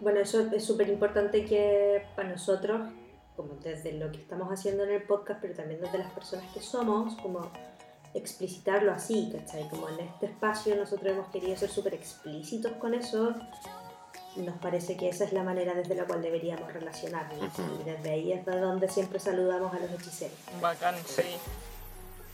bueno, 0.00 0.20
eso 0.20 0.40
es 0.52 0.64
súper 0.64 0.88
importante 0.88 1.44
que 1.44 2.06
para 2.16 2.28
nosotros 2.30 2.80
como 3.36 3.54
desde 3.54 3.92
lo 3.94 4.12
que 4.12 4.18
estamos 4.18 4.48
haciendo 4.52 4.84
en 4.84 4.90
el 4.90 5.02
podcast, 5.02 5.40
pero 5.40 5.54
también 5.54 5.80
desde 5.80 5.98
las 5.98 6.10
personas 6.12 6.44
que 6.52 6.60
somos, 6.60 7.14
como 7.16 7.50
explicitarlo 8.14 8.92
así, 8.92 9.32
¿cachai? 9.32 9.68
Como 9.68 9.88
en 9.88 10.00
este 10.00 10.26
espacio 10.26 10.76
nosotros 10.76 11.12
hemos 11.12 11.28
querido 11.28 11.56
ser 11.56 11.70
súper 11.70 11.94
explícitos 11.94 12.72
con 12.72 12.94
eso, 12.94 13.34
nos 14.36 14.56
parece 14.58 14.96
que 14.96 15.08
esa 15.08 15.24
es 15.24 15.32
la 15.32 15.42
manera 15.42 15.74
desde 15.74 15.94
la 15.94 16.04
cual 16.04 16.22
deberíamos 16.22 16.72
relacionarnos. 16.72 17.38
Ujú. 17.58 17.80
Y 17.80 17.84
desde 17.84 18.10
ahí 18.10 18.32
es 18.32 18.44
de 18.44 18.58
donde 18.58 18.88
siempre 18.88 19.18
saludamos 19.18 19.72
a 19.74 19.78
los 19.78 19.90
hechiceros. 19.90 20.36
Bacán, 20.60 20.94
sí. 21.04 21.22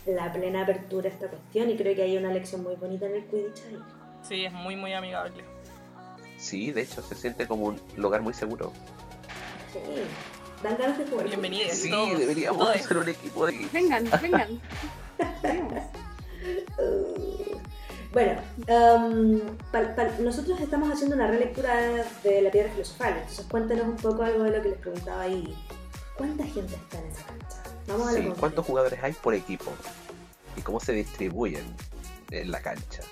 La 0.06 0.32
plena 0.32 0.62
apertura 0.62 1.08
a 1.08 1.12
esta 1.12 1.28
cuestión 1.28 1.70
y 1.70 1.76
creo 1.76 1.94
que 1.94 2.02
hay 2.02 2.16
una 2.16 2.32
lección 2.32 2.62
muy 2.62 2.76
bonita 2.76 3.06
en 3.06 3.16
el 3.16 3.26
Quidditch 3.26 3.62
ahí. 3.66 3.78
Sí, 4.22 4.44
es 4.44 4.52
muy, 4.52 4.74
muy 4.76 4.92
amigable. 4.92 5.44
Sí, 6.38 6.72
de 6.72 6.82
hecho 6.82 7.02
se 7.02 7.14
siente 7.14 7.46
como 7.46 7.66
un 7.66 7.80
lugar 7.96 8.22
muy 8.22 8.32
seguro. 8.32 8.72
Sí, 9.72 9.80
dan 10.62 10.76
ganas 10.78 10.98
de 10.98 11.06
jugar. 11.06 11.26
Bienvenidos. 11.26 11.72
Sí, 11.72 11.90
todos, 11.90 12.18
deberíamos 12.18 12.58
todos. 12.58 12.76
hacer 12.76 12.96
un 12.96 13.08
equipo 13.08 13.46
de... 13.46 13.68
Vengan, 13.72 14.08
vengan. 14.22 14.60
Bueno, 18.12 18.40
um, 18.68 19.40
pal- 19.70 20.18
nosotros 20.20 20.58
estamos 20.60 20.90
haciendo 20.90 21.14
una 21.14 21.26
relectura 21.26 21.76
de 22.22 22.42
la 22.42 22.50
piedra 22.50 22.70
filosofal, 22.72 23.12
entonces 23.18 23.46
cuéntenos 23.50 23.86
un 23.86 23.96
poco 23.96 24.22
algo 24.22 24.44
de 24.44 24.56
lo 24.56 24.62
que 24.62 24.70
les 24.70 24.78
preguntaba 24.78 25.22
ahí. 25.22 25.54
¿Cuánta 26.16 26.44
gente 26.44 26.74
está 26.74 26.98
en 27.00 27.06
esa 27.06 27.22
cancha? 27.26 27.56
Vamos 27.86 28.08
a 28.08 28.12
Sí. 28.12 28.32
¿cuántos 28.40 28.66
jugadores 28.66 28.98
hay 29.02 29.12
por 29.12 29.34
equipo? 29.34 29.70
¿Y 30.56 30.62
cómo 30.62 30.80
se 30.80 30.92
distribuyen 30.92 31.64
en 32.30 32.50
la 32.50 32.60
cancha? 32.60 33.02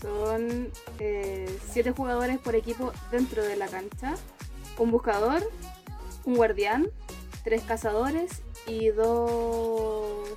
Son 0.00 0.70
eh, 0.98 1.58
siete 1.72 1.92
jugadores 1.92 2.38
por 2.38 2.54
equipo 2.54 2.92
dentro 3.10 3.42
de 3.44 3.56
la 3.56 3.66
cancha. 3.68 4.14
Un 4.78 4.90
buscador, 4.90 5.42
un 6.24 6.34
guardián, 6.36 6.88
tres 7.44 7.62
cazadores 7.62 8.42
y 8.66 8.88
dos 8.88 10.28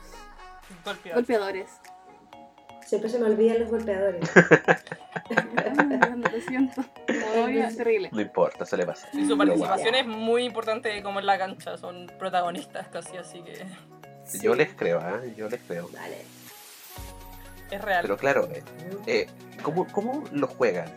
Golpeador. 0.89 1.15
golpeadores. 1.21 1.69
Siempre 2.85 3.09
se 3.09 3.19
me 3.19 3.25
olvidan 3.25 3.59
los 3.59 3.69
golpeadores. 3.69 4.27
Lo 5.29 6.41
siento. 6.41 6.83
Es 7.07 7.77
terrible. 7.77 8.09
No 8.11 8.19
importa, 8.19 8.65
se 8.65 8.77
le 8.77 8.85
pasa. 8.85 9.07
Y 9.13 9.27
su 9.27 9.37
participación 9.37 9.93
es 9.93 10.07
muy 10.07 10.43
importante 10.43 11.01
como 11.03 11.19
en 11.19 11.27
la 11.27 11.37
cancha, 11.37 11.77
son 11.77 12.11
protagonistas 12.17 12.87
casi, 12.87 13.17
así 13.17 13.43
que. 13.43 13.63
Yo 14.41 14.55
les 14.55 14.73
creo, 14.73 14.99
¿ah? 14.99 15.21
Yo 15.35 15.47
les 15.49 15.61
creo. 15.61 15.87
Vale. 15.93 16.25
es 17.69 17.81
real. 17.81 18.01
Pero 18.01 18.17
claro, 18.17 18.49
eh, 18.51 18.63
eh, 19.05 19.27
¿cómo, 19.61 19.87
¿cómo 19.91 20.23
lo 20.31 20.47
juegan? 20.47 20.91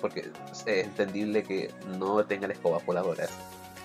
Porque 0.00 0.30
es 0.66 0.66
entendible 0.66 1.42
que 1.42 1.70
no 1.98 2.24
tengan 2.26 2.50
escobas 2.50 2.84
voladoras. 2.84 3.30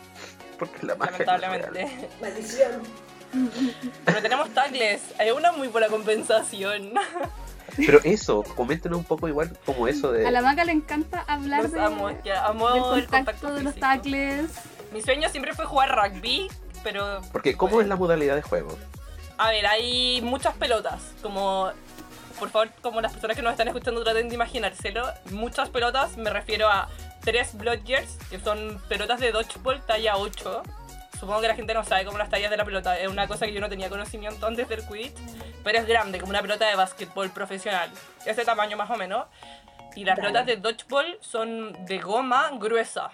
Porque 0.60 0.86
la 0.86 0.96
magia 0.96 1.26
no 1.26 1.36
es 1.36 1.42
real. 1.42 1.42
lamentablemente. 1.42 2.10
Maldición. 2.22 2.82
Pero 4.06 4.22
tenemos 4.22 4.50
tackles, 4.54 5.02
hay 5.20 5.32
una 5.32 5.52
muy 5.52 5.68
buena 5.68 5.88
compensación. 5.88 6.94
Pero 7.78 8.00
eso, 8.04 8.44
coméntenos 8.56 9.00
un 9.00 9.06
poco 9.06 9.28
igual 9.28 9.58
como 9.66 9.88
eso 9.88 10.12
de... 10.12 10.26
A 10.26 10.32
la 10.32 10.42
maga 10.42 10.64
le 10.64 10.72
encanta 10.72 11.26
hablar 11.28 11.64
Los 11.64 11.72
de, 11.72 11.82
amo, 11.82 12.10
es 12.10 12.22
que 12.22 12.32
amo 12.32 12.70
del 12.70 12.78
el 12.78 12.84
contacto 12.84 13.08
contacto 13.10 13.54
de 13.54 13.64
los 13.64 13.76
tackles. 13.76 14.52
Mi 14.94 15.02
sueño 15.02 15.30
siempre 15.30 15.54
fue 15.54 15.66
jugar 15.66 15.94
rugby, 15.94 16.48
pero 16.84 17.22
Porque 17.32 17.58
¿cómo 17.58 17.82
es 17.82 17.88
la 17.88 17.96
modalidad 17.96 18.36
de 18.36 18.42
juego? 18.42 18.78
A 19.38 19.50
ver, 19.50 19.66
hay 19.68 20.22
muchas 20.22 20.56
pelotas, 20.56 21.02
como 21.22 21.72
por 22.40 22.50
favor, 22.50 22.70
como 22.82 23.02
las 23.02 23.14
personas 23.14 23.36
que 23.36 23.44
nos 23.44 23.52
están 23.52 23.68
escuchando 23.68 24.04
traten 24.04 24.30
de 24.30 24.36
imaginárselo, 24.36 25.06
muchas 25.32 25.70
pelotas, 25.70 26.18
me 26.18 26.30
refiero 26.30 26.70
a 26.70 26.90
tres 27.22 27.58
blodgers, 27.58 28.18
que 28.30 28.40
son 28.40 28.82
pelotas 28.88 29.20
de 29.20 29.32
dodgeball 29.32 29.82
talla 29.82 30.18
8. 30.18 30.64
Supongo 31.20 31.42
que 31.42 31.48
la 31.48 31.56
gente 31.56 31.74
no 31.74 31.84
sabe 31.84 32.06
cómo 32.06 32.18
las 32.18 32.30
tallas 32.30 32.52
de 32.52 32.58
la 32.58 32.66
pelota, 32.66 33.00
es 33.00 33.08
una 33.08 33.28
cosa 33.28 33.46
que 33.46 33.54
yo 33.54 33.62
no 33.62 33.70
tenía 33.70 33.90
conocimiento 33.90 34.46
antes 34.46 34.68
del 34.68 34.86
Quidditch, 34.86 35.18
pero 35.64 35.80
es 35.80 35.88
grande, 35.88 36.20
como 36.20 36.32
una 36.32 36.42
pelota 36.42 36.68
de 36.68 36.76
básquetbol 36.76 37.30
profesional, 37.32 37.90
ese 38.26 38.44
tamaño 38.44 38.78
más 38.78 38.90
o 38.90 38.96
menos. 38.96 39.26
Y 39.96 40.04
las 40.04 40.18
Dale. 40.18 40.28
pelotas 40.28 40.46
de 40.46 40.58
dodgeball 40.58 41.18
son 41.22 41.86
de 41.86 42.00
goma 42.00 42.50
gruesa. 42.54 43.12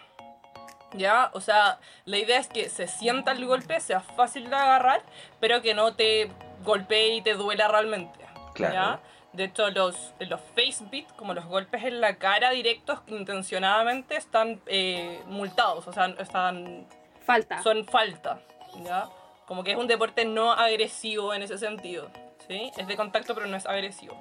¿Ya? 0.93 1.29
O 1.33 1.39
sea, 1.39 1.79
la 2.05 2.17
idea 2.17 2.39
es 2.39 2.47
que 2.47 2.69
se 2.69 2.87
sienta 2.87 3.31
el 3.31 3.45
golpe, 3.45 3.79
sea 3.79 4.01
fácil 4.01 4.49
de 4.49 4.55
agarrar, 4.55 5.03
pero 5.39 5.61
que 5.61 5.73
no 5.73 5.93
te 5.93 6.31
golpee 6.63 7.15
y 7.15 7.21
te 7.21 7.35
duela 7.35 7.67
realmente. 7.67 8.19
Claro. 8.55 8.73
¿ya? 8.73 8.99
De 9.33 9.45
hecho, 9.45 9.69
los, 9.69 10.13
los 10.19 10.41
face 10.55 10.83
beat, 10.91 11.07
como 11.15 11.33
los 11.33 11.45
golpes 11.45 11.83
en 11.83 12.01
la 12.01 12.17
cara 12.17 12.51
directos 12.51 12.99
intencionadamente, 13.07 14.17
están 14.17 14.59
eh, 14.65 15.21
multados, 15.27 15.87
o 15.87 15.93
sea, 15.93 16.07
están, 16.19 16.85
Falta. 17.33 17.63
son 17.63 17.85
falta. 17.85 18.39
¿ya? 18.83 19.09
Como 19.45 19.63
que 19.63 19.71
es 19.71 19.77
un 19.77 19.87
deporte 19.87 20.25
no 20.25 20.51
agresivo 20.51 21.33
en 21.33 21.41
ese 21.41 21.57
sentido. 21.57 22.09
¿sí? 22.47 22.71
Es 22.77 22.87
de 22.87 22.95
contacto, 22.95 23.33
pero 23.35 23.47
no 23.47 23.57
es 23.57 23.65
agresivo. 23.65 24.19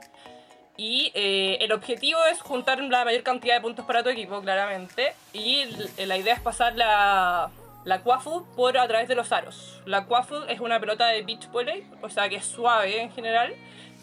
Y 0.76 1.12
eh, 1.14 1.58
el 1.60 1.72
objetivo 1.72 2.18
es 2.32 2.40
juntar 2.40 2.80
la 2.80 3.04
mayor 3.04 3.22
cantidad 3.22 3.54
de 3.54 3.60
puntos 3.60 3.84
para 3.84 4.02
tu 4.02 4.08
equipo, 4.08 4.40
claramente. 4.40 5.14
Y 5.32 5.66
la 6.06 6.16
idea 6.16 6.34
es 6.34 6.40
pasar 6.40 6.74
la, 6.74 7.50
la 7.84 8.00
Quafu 8.02 8.46
por 8.56 8.78
a 8.78 8.88
través 8.88 9.08
de 9.08 9.14
los 9.14 9.30
aros. 9.32 9.82
La 9.84 10.06
Quafu 10.06 10.36
es 10.48 10.60
una 10.60 10.80
pelota 10.80 11.08
de 11.08 11.22
beach 11.22 11.50
volley, 11.50 11.86
o 12.02 12.08
sea 12.08 12.28
que 12.28 12.36
es 12.36 12.46
suave 12.46 13.00
en 13.00 13.12
general. 13.12 13.54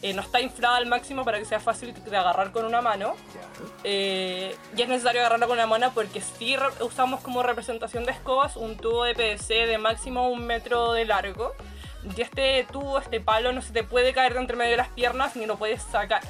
Eh, 0.01 0.13
no 0.13 0.21
está 0.21 0.39
inflada 0.41 0.77
al 0.77 0.85
máximo 0.85 1.25
para 1.25 1.39
que 1.39 1.45
sea 1.45 1.59
fácil 1.59 1.93
de 1.93 2.17
agarrar 2.17 2.51
con 2.51 2.65
una 2.65 2.81
mano. 2.81 3.15
Eh, 3.83 4.55
y 4.75 4.81
es 4.81 4.87
necesario 4.87 5.21
agarrarla 5.21 5.47
con 5.47 5.57
una 5.57 5.67
mano 5.67 5.91
porque 5.93 6.21
si 6.21 6.55
re- 6.55 6.83
usamos 6.83 7.21
como 7.21 7.43
representación 7.43 8.05
de 8.05 8.11
escobas 8.11 8.55
un 8.57 8.77
tubo 8.77 9.03
de 9.03 9.13
PVC 9.15 9.65
de 9.65 9.77
máximo 9.77 10.29
un 10.29 10.45
metro 10.45 10.93
de 10.93 11.05
largo. 11.05 11.53
Y 12.15 12.21
este 12.21 12.65
tubo, 12.71 12.99
este 12.99 13.19
palo, 13.19 13.51
no 13.51 13.61
se 13.61 13.73
te 13.73 13.83
puede 13.83 14.13
caer 14.13 14.33
de 14.33 14.39
entre 14.39 14.55
medio 14.55 14.71
de 14.71 14.77
las 14.77 14.89
piernas 14.89 15.35
ni 15.35 15.45
lo 15.45 15.57
puedes 15.57 15.81
sacar. 15.81 16.21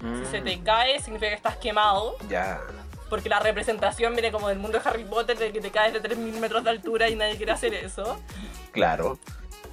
Si 0.00 0.24
se 0.30 0.40
te 0.40 0.56
Mm, 0.56 0.62
cae, 0.64 1.00
significa 1.00 1.30
que 1.30 1.34
estás 1.36 1.56
quemado, 1.56 2.16
Ya. 2.28 2.60
porque 3.10 3.28
la 3.28 3.40
representación 3.40 4.12
viene 4.12 4.30
como 4.30 4.48
del 4.48 4.58
mundo 4.58 4.78
de 4.78 4.88
Harry 4.88 5.04
Potter, 5.04 5.36
de 5.38 5.52
que 5.52 5.60
te 5.60 5.70
caes 5.70 5.92
de 5.94 6.00
3.000 6.00 6.38
metros 6.38 6.62
de 6.64 6.70
altura 6.70 7.08
y 7.08 7.16
nadie 7.16 7.36
quiere 7.36 7.52
hacer 7.52 7.74
eso. 7.74 8.20
Claro. 8.72 9.18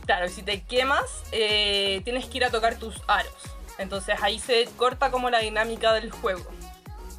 Claro, 0.05 0.25
y 0.25 0.29
si 0.29 0.43
te 0.43 0.61
quemas, 0.63 1.03
eh, 1.31 2.01
tienes 2.03 2.25
que 2.25 2.37
ir 2.37 2.45
a 2.45 2.49
tocar 2.49 2.75
tus 2.75 3.01
aros. 3.07 3.33
Entonces 3.77 4.15
ahí 4.21 4.37
se 4.39 4.65
corta 4.77 5.11
como 5.11 5.29
la 5.29 5.39
dinámica 5.39 5.93
del 5.93 6.11
juego. 6.11 6.43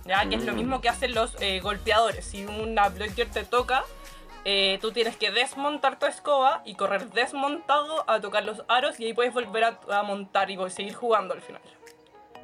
¿Ya? 0.04 0.28
Que 0.28 0.34
es 0.36 0.44
lo 0.44 0.52
Mm. 0.52 0.56
mismo 0.56 0.80
que 0.82 0.88
hacen 0.90 1.14
los 1.14 1.34
eh, 1.40 1.60
golpeadores. 1.60 2.26
Si 2.26 2.44
una 2.44 2.90
blocker 2.90 3.26
te 3.30 3.42
toca, 3.44 3.84
eh, 4.44 4.78
tú 4.82 4.92
tienes 4.92 5.16
que 5.16 5.30
desmontar 5.30 5.98
tu 5.98 6.04
escoba 6.04 6.60
y 6.66 6.74
correr 6.74 7.08
desmontado 7.10 8.04
a 8.08 8.20
tocar 8.20 8.44
los 8.44 8.62
aros 8.68 9.00
y 9.00 9.06
ahí 9.06 9.14
puedes 9.14 9.32
volver 9.32 9.64
a, 9.64 9.80
a 9.90 10.02
montar 10.02 10.50
y 10.50 10.58
seguir 10.70 10.94
jugando 10.94 11.32
al 11.32 11.40
final. 11.40 11.62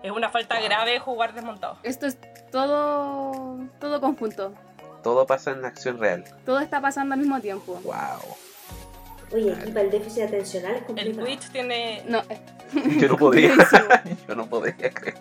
Es 0.03 0.11
una 0.11 0.31
falta 0.31 0.55
Wow. 0.57 0.65
grave 0.65 0.99
jugar 1.01 1.35
desmontado. 1.35 1.77
Esto 1.83 2.07
es 2.07 2.17
todo, 2.51 3.59
todo 3.79 4.01
conjunto. 4.01 4.55
Todo 5.03 5.27
pasa 5.27 5.51
en 5.51 5.63
acción 5.67 5.99
real. 5.99 6.25
Todo 6.47 6.61
está 6.61 6.81
pasando 6.81 7.13
al 7.15 7.21
mismo 7.21 7.39
tiempo. 7.41 7.75
Wow. 7.85 7.95
Oye, 9.33 9.53
aquí 9.53 9.71
para 9.71 9.83
el 9.83 9.91
déficit 9.91 10.23
atencional 10.25 10.73
es 10.73 10.79
El 10.81 10.87
complicado. 10.87 11.25
Twitch 11.27 11.51
tiene... 11.51 12.03
No, 12.07 12.23
Yo 12.99 13.09
no 13.09 13.17
podía. 13.17 13.49
Buenísimo. 13.55 13.85
Yo 14.29 14.35
no 14.35 14.47
podía, 14.47 14.75
creo. 14.91 15.15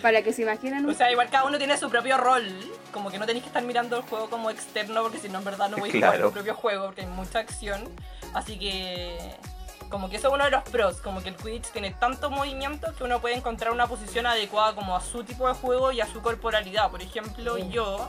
para 0.00 0.22
que 0.22 0.32
se 0.32 0.42
imaginen 0.42 0.84
O 0.86 0.88
un- 0.88 0.94
sea, 0.94 1.10
igual 1.12 1.28
cada 1.30 1.44
uno 1.44 1.58
tiene 1.58 1.76
su 1.76 1.90
propio 1.90 2.16
rol. 2.16 2.46
Como 2.92 3.10
que 3.10 3.18
no 3.18 3.26
tenéis 3.26 3.44
que 3.44 3.48
estar 3.48 3.62
mirando 3.62 3.96
el 3.96 4.02
juego 4.02 4.30
como 4.30 4.50
externo, 4.50 5.02
porque 5.02 5.18
si 5.18 5.28
no, 5.28 5.38
en 5.38 5.44
verdad 5.44 5.68
no 5.68 5.76
voy 5.76 5.90
a 5.90 5.92
jugar 5.92 6.22
tu 6.22 6.30
propio 6.32 6.54
juego, 6.54 6.86
porque 6.86 7.02
hay 7.02 7.06
mucha 7.08 7.38
acción. 7.40 7.88
Así 8.34 8.58
que. 8.58 9.18
Como 9.90 10.08
que 10.08 10.16
eso 10.16 10.28
es 10.28 10.34
uno 10.34 10.44
de 10.44 10.50
los 10.52 10.62
pros. 10.64 11.00
Como 11.00 11.20
que 11.22 11.30
el 11.30 11.36
Quidditch 11.36 11.66
tiene 11.72 11.90
tanto 11.90 12.30
movimiento 12.30 12.94
que 12.96 13.02
uno 13.04 13.20
puede 13.20 13.34
encontrar 13.34 13.72
una 13.72 13.88
posición 13.88 14.24
adecuada 14.24 14.74
como 14.74 14.94
a 14.96 15.00
su 15.00 15.24
tipo 15.24 15.48
de 15.48 15.54
juego 15.54 15.90
y 15.92 16.00
a 16.00 16.06
su 16.06 16.22
corporalidad. 16.22 16.90
Por 16.90 17.02
ejemplo, 17.02 17.56
Sí. 17.56 17.68
yo. 17.70 18.08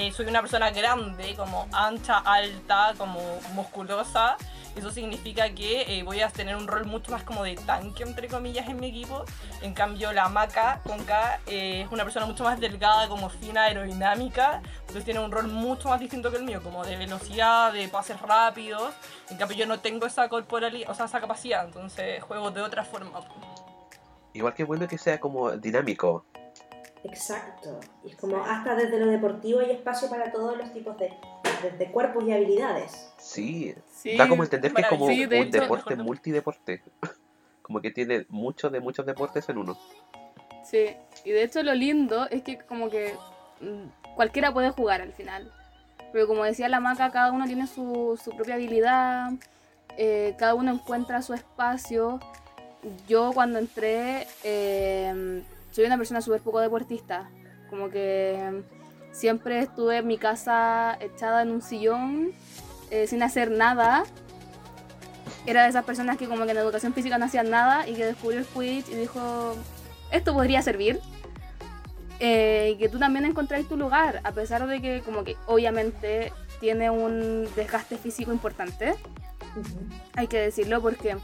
Eh, 0.00 0.12
soy 0.12 0.26
una 0.26 0.40
persona 0.40 0.70
grande, 0.70 1.34
como 1.36 1.68
ancha, 1.72 2.18
alta, 2.18 2.94
como 2.96 3.20
musculosa. 3.52 4.36
Eso 4.74 4.90
significa 4.90 5.50
que 5.50 5.82
eh, 5.98 6.02
voy 6.04 6.20
a 6.20 6.28
tener 6.28 6.56
un 6.56 6.66
rol 6.66 6.86
mucho 6.86 7.10
más 7.12 7.22
como 7.22 7.42
de 7.44 7.56
tanque, 7.56 8.04
entre 8.04 8.28
comillas, 8.28 8.68
en 8.68 8.80
mi 8.80 8.88
equipo. 8.88 9.24
En 9.60 9.74
cambio, 9.74 10.12
la 10.12 10.28
Maca 10.28 10.80
con 10.84 11.04
K 11.04 11.40
eh, 11.46 11.82
es 11.82 11.92
una 11.92 12.04
persona 12.04 12.24
mucho 12.24 12.44
más 12.44 12.58
delgada, 12.58 13.08
como 13.08 13.28
fina, 13.28 13.64
aerodinámica. 13.64 14.62
Entonces 14.80 15.04
tiene 15.04 15.20
un 15.20 15.30
rol 15.30 15.48
mucho 15.48 15.88
más 15.88 16.00
distinto 16.00 16.30
que 16.30 16.38
el 16.38 16.44
mío, 16.44 16.62
como 16.62 16.84
de 16.84 16.96
velocidad, 16.96 17.72
de 17.72 17.88
pases 17.88 18.20
rápidos. 18.22 18.94
En 19.28 19.36
cambio, 19.36 19.56
yo 19.56 19.66
no 19.66 19.80
tengo 19.80 20.06
esa 20.06 20.28
corporalidad, 20.28 20.90
o 20.90 20.94
sea, 20.94 21.06
esa 21.06 21.20
capacidad. 21.20 21.64
Entonces 21.64 22.22
juego 22.22 22.50
de 22.50 22.62
otra 22.62 22.84
forma. 22.84 23.10
Igual 24.32 24.54
que 24.54 24.64
bueno 24.64 24.86
que 24.86 24.96
sea 24.96 25.18
como 25.18 25.50
dinámico. 25.50 26.24
Exacto. 27.04 27.80
Y 28.04 28.10
es 28.10 28.16
como 28.16 28.42
hasta 28.44 28.74
desde 28.74 28.98
lo 28.98 29.06
deportivo 29.06 29.60
hay 29.60 29.70
espacio 29.70 30.08
para 30.10 30.30
todos 30.30 30.56
los 30.56 30.72
tipos 30.72 30.96
de, 30.98 31.12
de 31.78 31.90
cuerpos 31.90 32.24
y 32.24 32.32
habilidades. 32.32 33.10
Sí. 33.18 33.74
Sí, 33.94 34.16
Da 34.16 34.28
como 34.28 34.42
entender 34.44 34.72
que 34.72 34.82
es 34.82 34.88
como 34.88 35.06
Sí, 35.08 35.26
de 35.26 35.40
un 35.40 35.46
hecho- 35.48 35.60
deporte 35.60 35.96
multideporte. 35.96 36.82
Como 37.62 37.80
que 37.80 37.92
tiene 37.92 38.26
muchos 38.30 38.72
de 38.72 38.80
muchos 38.80 39.06
deportes 39.06 39.48
en 39.48 39.58
uno. 39.58 39.78
Sí, 40.64 40.86
y 41.24 41.30
de 41.30 41.44
hecho 41.44 41.62
lo 41.62 41.72
lindo 41.72 42.26
es 42.28 42.42
que 42.42 42.58
como 42.58 42.90
que 42.90 43.14
mm, 43.60 44.14
cualquiera 44.16 44.52
puede 44.52 44.70
jugar 44.70 45.00
al 45.00 45.12
final. 45.12 45.52
Pero 46.12 46.26
como 46.26 46.42
decía 46.42 46.68
la 46.68 46.80
maca, 46.80 47.12
cada 47.12 47.30
uno 47.30 47.46
tiene 47.46 47.68
su, 47.68 48.18
su 48.20 48.32
propia 48.32 48.56
habilidad, 48.56 49.30
eh, 49.96 50.34
cada 50.36 50.54
uno 50.56 50.72
encuentra 50.72 51.22
su 51.22 51.32
espacio. 51.32 52.18
Yo 53.06 53.30
cuando 53.32 53.60
entré, 53.60 54.26
eh, 54.42 55.44
soy 55.70 55.84
una 55.84 55.96
persona 55.96 56.20
súper 56.20 56.40
poco 56.40 56.60
deportista. 56.60 57.30
Como 57.68 57.90
que 57.90 58.62
siempre 59.12 59.60
estuve 59.60 59.98
en 59.98 60.06
mi 60.06 60.18
casa 60.18 60.96
echada 61.00 61.42
en 61.42 61.50
un 61.50 61.62
sillón, 61.62 62.32
eh, 62.90 63.06
sin 63.06 63.22
hacer 63.22 63.50
nada. 63.50 64.04
Era 65.46 65.64
de 65.64 65.70
esas 65.70 65.84
personas 65.84 66.16
que 66.16 66.28
como 66.28 66.44
que 66.44 66.50
en 66.50 66.58
educación 66.58 66.92
física 66.92 67.18
no 67.18 67.26
hacían 67.26 67.50
nada 67.50 67.88
y 67.88 67.94
que 67.94 68.04
descubrió 68.04 68.40
el 68.40 68.46
Quidditch 68.46 68.88
y 68.90 68.94
dijo, 68.94 69.54
esto 70.10 70.34
podría 70.34 70.62
servir. 70.62 71.00
Eh, 72.18 72.72
y 72.74 72.78
que 72.78 72.90
tú 72.90 72.98
también 72.98 73.24
encontráis 73.24 73.66
tu 73.66 73.78
lugar, 73.78 74.20
a 74.24 74.32
pesar 74.32 74.66
de 74.66 74.82
que 74.82 75.00
como 75.00 75.24
que 75.24 75.36
obviamente 75.46 76.34
tiene 76.60 76.90
un 76.90 77.48
desgaste 77.56 77.96
físico 77.96 78.30
importante, 78.30 78.94
hay 80.14 80.26
que 80.26 80.38
decirlo 80.38 80.82
porque 80.82 81.16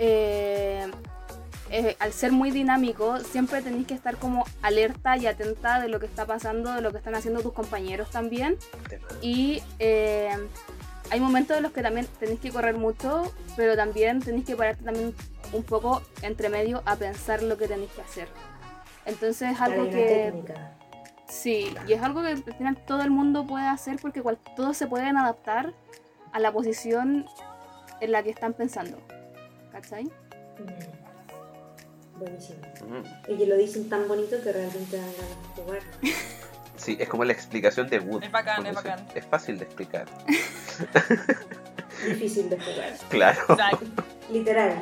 eh, 0.00 0.90
eh, 1.70 1.96
al 2.00 2.12
ser 2.12 2.32
muy 2.32 2.50
dinámico 2.50 3.18
siempre 3.20 3.62
tenéis 3.62 3.86
que 3.86 3.94
estar 3.94 4.16
como 4.16 4.44
alerta 4.62 5.16
y 5.16 5.26
atenta 5.26 5.80
de 5.80 5.88
lo 5.88 6.00
que 6.00 6.06
está 6.06 6.26
pasando, 6.26 6.72
de 6.72 6.80
lo 6.80 6.90
que 6.92 6.98
están 6.98 7.14
haciendo 7.14 7.40
tus 7.40 7.52
compañeros 7.52 8.10
también. 8.10 8.56
Y 9.22 9.62
eh, 9.78 10.30
hay 11.10 11.20
momentos 11.20 11.56
en 11.56 11.62
los 11.62 11.72
que 11.72 11.82
también 11.82 12.06
tenéis 12.18 12.40
que 12.40 12.50
correr 12.50 12.76
mucho, 12.76 13.32
pero 13.56 13.76
también 13.76 14.20
tenéis 14.20 14.44
que 14.46 14.56
pararte 14.56 14.84
también 14.84 15.14
un 15.52 15.62
poco 15.62 16.02
entre 16.22 16.48
medio 16.48 16.82
a 16.84 16.96
pensar 16.96 17.42
lo 17.42 17.56
que 17.56 17.68
tenéis 17.68 17.90
que 17.92 18.02
hacer. 18.02 18.28
Entonces 19.06 19.52
es 19.52 19.60
algo 19.60 19.88
que... 19.88 20.04
técnica. 20.32 20.74
Sí, 21.28 21.74
y 21.86 21.92
es 21.92 22.02
algo 22.02 22.22
que 22.22 22.28
al 22.28 22.42
final 22.42 22.76
todo 22.86 23.02
el 23.02 23.10
mundo 23.10 23.46
puede 23.46 23.66
hacer 23.66 23.96
porque 24.00 24.22
cual- 24.22 24.38
todos 24.56 24.76
se 24.76 24.86
pueden 24.86 25.16
adaptar 25.18 25.74
a 26.32 26.38
la 26.38 26.50
posición 26.52 27.26
en 28.00 28.12
la 28.12 28.22
que 28.22 28.30
están 28.30 28.54
pensando. 28.54 28.98
¿Cachai? 29.72 30.04
Mm. 30.04 31.07
Buenísimo. 32.18 32.60
Mm. 32.86 33.32
Y 33.32 33.36
que 33.36 33.46
lo 33.46 33.56
dicen 33.56 33.88
tan 33.88 34.08
bonito 34.08 34.42
que 34.42 34.52
realmente 34.52 34.96
dan 34.96 35.12
ganas 35.12 35.56
de 35.56 35.62
jugar. 35.62 35.82
Sí, 36.78 36.96
es 37.00 37.08
como 37.08 37.24
la 37.24 37.32
explicación 37.32 37.88
de 37.88 37.98
Wood. 37.98 38.22
Es 38.22 38.30
bacán, 38.30 38.64
es 38.64 38.72
bacán. 38.72 39.04
Es 39.12 39.26
fácil 39.26 39.58
de 39.58 39.64
explicar. 39.64 40.06
Difícil 42.06 42.48
de 42.48 42.56
jugar. 42.56 42.96
Claro. 43.08 43.40
Literal. 44.30 44.80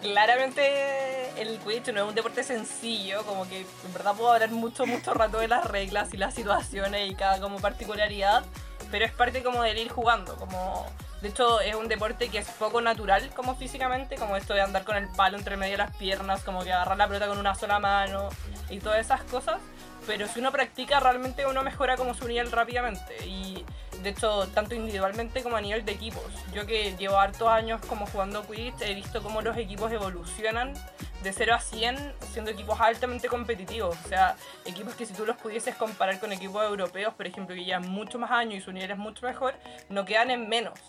claramente 0.00 1.40
el 1.40 1.58
Quidditch 1.58 1.92
no 1.92 2.04
es 2.04 2.08
un 2.08 2.14
deporte 2.14 2.42
sencillo, 2.42 3.24
como 3.24 3.46
que 3.46 3.60
en 3.60 3.92
verdad 3.92 4.14
puedo 4.16 4.32
hablar 4.32 4.50
mucho, 4.52 4.86
mucho 4.86 5.12
rato 5.12 5.38
de 5.38 5.48
las 5.48 5.66
reglas 5.66 6.14
y 6.14 6.16
las 6.16 6.34
situaciones 6.34 7.10
y 7.10 7.14
cada 7.14 7.40
como 7.40 7.58
particularidad, 7.60 8.44
pero 8.90 9.04
es 9.04 9.12
parte 9.12 9.42
como 9.42 9.62
del 9.62 9.78
ir 9.78 9.90
jugando, 9.90 10.36
como... 10.36 10.86
De 11.22 11.28
hecho, 11.28 11.60
es 11.60 11.76
un 11.76 11.86
deporte 11.86 12.28
que 12.28 12.38
es 12.38 12.48
poco 12.50 12.80
natural 12.80 13.30
como 13.34 13.54
físicamente, 13.54 14.16
como 14.16 14.36
esto 14.36 14.54
de 14.54 14.60
andar 14.60 14.82
con 14.82 14.96
el 14.96 15.08
palo 15.08 15.38
entre 15.38 15.56
medio 15.56 15.74
de 15.74 15.78
las 15.78 15.96
piernas, 15.96 16.42
como 16.42 16.64
que 16.64 16.72
agarrar 16.72 16.96
la 16.96 17.06
pelota 17.06 17.28
con 17.28 17.38
una 17.38 17.54
sola 17.54 17.78
mano 17.78 18.28
y 18.68 18.80
todas 18.80 18.98
esas 18.98 19.22
cosas. 19.22 19.60
Pero 20.04 20.26
si 20.26 20.40
uno 20.40 20.50
practica, 20.50 20.98
realmente 20.98 21.46
uno 21.46 21.62
mejora 21.62 21.96
como 21.96 22.12
su 22.14 22.26
nivel 22.26 22.50
rápidamente. 22.50 23.24
Y 23.24 23.64
de 24.02 24.10
hecho, 24.10 24.48
tanto 24.48 24.74
individualmente 24.74 25.44
como 25.44 25.54
a 25.54 25.60
nivel 25.60 25.84
de 25.84 25.92
equipos. 25.92 26.24
Yo 26.52 26.66
que 26.66 26.96
llevo 26.96 27.18
hartos 27.18 27.46
años 27.46 27.80
como 27.86 28.06
jugando 28.06 28.44
Quidditch, 28.44 28.82
he 28.82 28.94
visto 28.94 29.22
cómo 29.22 29.42
los 29.42 29.56
equipos 29.56 29.92
evolucionan 29.92 30.74
de 31.22 31.32
0 31.32 31.54
a 31.54 31.60
100 31.60 32.14
siendo 32.32 32.50
equipos 32.50 32.80
altamente 32.80 33.28
competitivos. 33.28 33.96
O 34.04 34.08
sea, 34.08 34.34
equipos 34.64 34.96
que 34.96 35.06
si 35.06 35.14
tú 35.14 35.24
los 35.24 35.36
pudieses 35.36 35.76
comparar 35.76 36.18
con 36.18 36.32
equipos 36.32 36.64
europeos, 36.64 37.14
por 37.14 37.28
ejemplo, 37.28 37.54
que 37.54 37.64
llevan 37.64 37.88
mucho 37.88 38.18
más 38.18 38.32
años 38.32 38.54
y 38.54 38.60
su 38.60 38.72
nivel 38.72 38.90
es 38.90 38.98
mucho 38.98 39.24
mejor, 39.24 39.54
no 39.88 40.04
quedan 40.04 40.32
en 40.32 40.48
menos. 40.48 40.80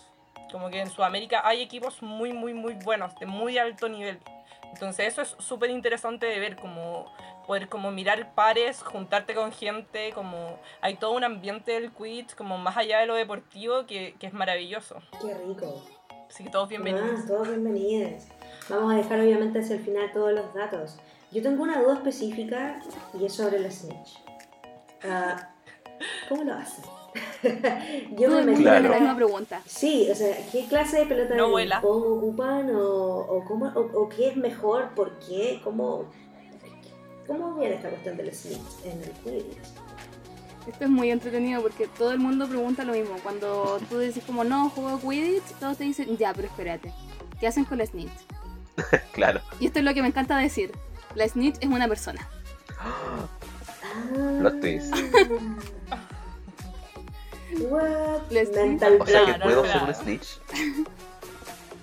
Como 0.54 0.70
que 0.70 0.80
en 0.80 0.88
Sudamérica 0.88 1.42
hay 1.44 1.62
equipos 1.62 2.00
muy, 2.00 2.32
muy, 2.32 2.54
muy 2.54 2.74
buenos, 2.74 3.12
de 3.18 3.26
muy 3.26 3.58
alto 3.58 3.88
nivel. 3.88 4.20
Entonces 4.72 5.08
eso 5.08 5.22
es 5.22 5.34
súper 5.40 5.68
interesante 5.70 6.26
de 6.26 6.38
ver, 6.38 6.54
como 6.54 7.12
poder 7.44 7.68
como 7.68 7.90
mirar 7.90 8.32
pares, 8.36 8.80
juntarte 8.80 9.34
con 9.34 9.50
gente, 9.50 10.12
como 10.12 10.56
hay 10.80 10.94
todo 10.94 11.10
un 11.10 11.24
ambiente 11.24 11.72
del 11.72 11.90
Quidditch, 11.90 12.36
como 12.36 12.56
más 12.56 12.76
allá 12.76 13.00
de 13.00 13.06
lo 13.06 13.16
deportivo, 13.16 13.84
que, 13.84 14.14
que 14.20 14.28
es 14.28 14.32
maravilloso. 14.32 15.02
Qué 15.20 15.34
rico. 15.34 15.82
Así 16.28 16.44
que 16.44 16.50
todos 16.50 16.68
bienvenidos. 16.68 17.22
Ah, 17.24 17.24
todos 17.26 17.48
bienvenidos. 17.48 18.22
Vamos 18.68 18.92
a 18.92 18.96
dejar 18.98 19.18
obviamente 19.22 19.58
hacia 19.58 19.74
el 19.74 19.82
final 19.82 20.12
todos 20.12 20.34
los 20.34 20.54
datos. 20.54 21.00
Yo 21.32 21.42
tengo 21.42 21.64
una 21.64 21.82
duda 21.82 21.94
específica 21.94 22.80
y 23.18 23.24
es 23.24 23.32
sobre 23.32 23.58
la 23.58 23.72
Snitch. 23.72 24.22
Ah, 25.02 25.50
¿Cómo 26.28 26.44
lo 26.44 26.54
hacen? 26.54 26.84
Yo 28.16 28.28
Todo 28.28 28.36
me 28.36 28.52
imagino. 28.52 28.62
Claro. 28.62 28.88
la 28.88 28.98
misma 28.98 29.16
pregunta. 29.16 29.62
Sí, 29.66 30.08
o 30.10 30.14
sea, 30.14 30.36
¿qué 30.50 30.66
clase 30.66 31.00
de 31.00 31.06
pelota 31.06 31.34
No 31.34 31.56
de 31.56 31.68
ocupan? 31.84 32.70
O, 32.74 33.18
o, 33.18 33.44
cómo, 33.44 33.66
o, 33.66 34.02
o 34.02 34.08
qué 34.08 34.28
es 34.28 34.36
mejor? 34.36 34.90
¿Por 34.94 35.18
qué? 35.20 35.60
¿Cómo, 35.62 36.10
cómo 37.26 37.54
viene 37.54 37.76
esta 37.76 37.88
cuestión 37.90 38.16
del 38.16 38.34
Snitch 38.34 38.84
en 38.84 39.02
el 39.02 39.10
Quidditch? 39.22 39.84
Esto 40.66 40.84
es 40.84 40.90
muy 40.90 41.10
entretenido 41.10 41.60
porque 41.60 41.86
todo 41.86 42.12
el 42.12 42.18
mundo 42.18 42.48
pregunta 42.48 42.84
lo 42.84 42.92
mismo. 42.92 43.16
Cuando 43.22 43.78
tú 43.90 43.98
dices 43.98 44.24
como 44.24 44.44
no, 44.44 44.70
juego 44.70 44.98
Quidditch, 44.98 45.44
todos 45.60 45.76
te 45.76 45.84
dicen, 45.84 46.16
ya, 46.16 46.32
pero 46.32 46.48
espérate. 46.48 46.92
¿Qué 47.38 47.46
hacen 47.46 47.64
con 47.64 47.78
la 47.78 47.86
snitch? 47.86 48.10
Claro. 49.12 49.40
Y 49.60 49.66
esto 49.66 49.78
es 49.78 49.84
lo 49.84 49.94
que 49.94 50.02
me 50.02 50.08
encanta 50.08 50.36
decir. 50.36 50.72
La 51.14 51.28
snitch 51.28 51.56
es 51.60 51.68
una 51.68 51.86
persona. 51.86 52.26
Plot 54.40 54.60
twist. 54.60 54.94
What? 57.68 58.30
Les- 58.30 58.50
Mental 58.52 58.98
O 59.00 59.06
sea 59.06 59.24
que 59.26 59.34
puedo 59.40 59.64
ser 59.64 59.82
un 59.82 59.94
snitch. 59.94 60.40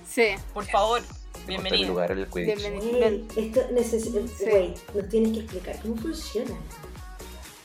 Sí. 0.08 0.26
Por 0.54 0.66
favor, 0.66 1.02
bienvenido. 1.48 1.90
lugar 1.90 2.12
el. 2.12 2.46
Bienvenido. 2.46 3.00
Wey, 3.08 3.28
esto 3.38 3.62
necesita. 3.72 4.20
Sí. 4.38 4.46
Wait, 4.52 4.78
nos 4.94 5.10
tienes 5.10 5.32
que 5.34 5.40
explicar 5.40 5.80
cómo 5.82 5.96
funciona. 5.96 6.56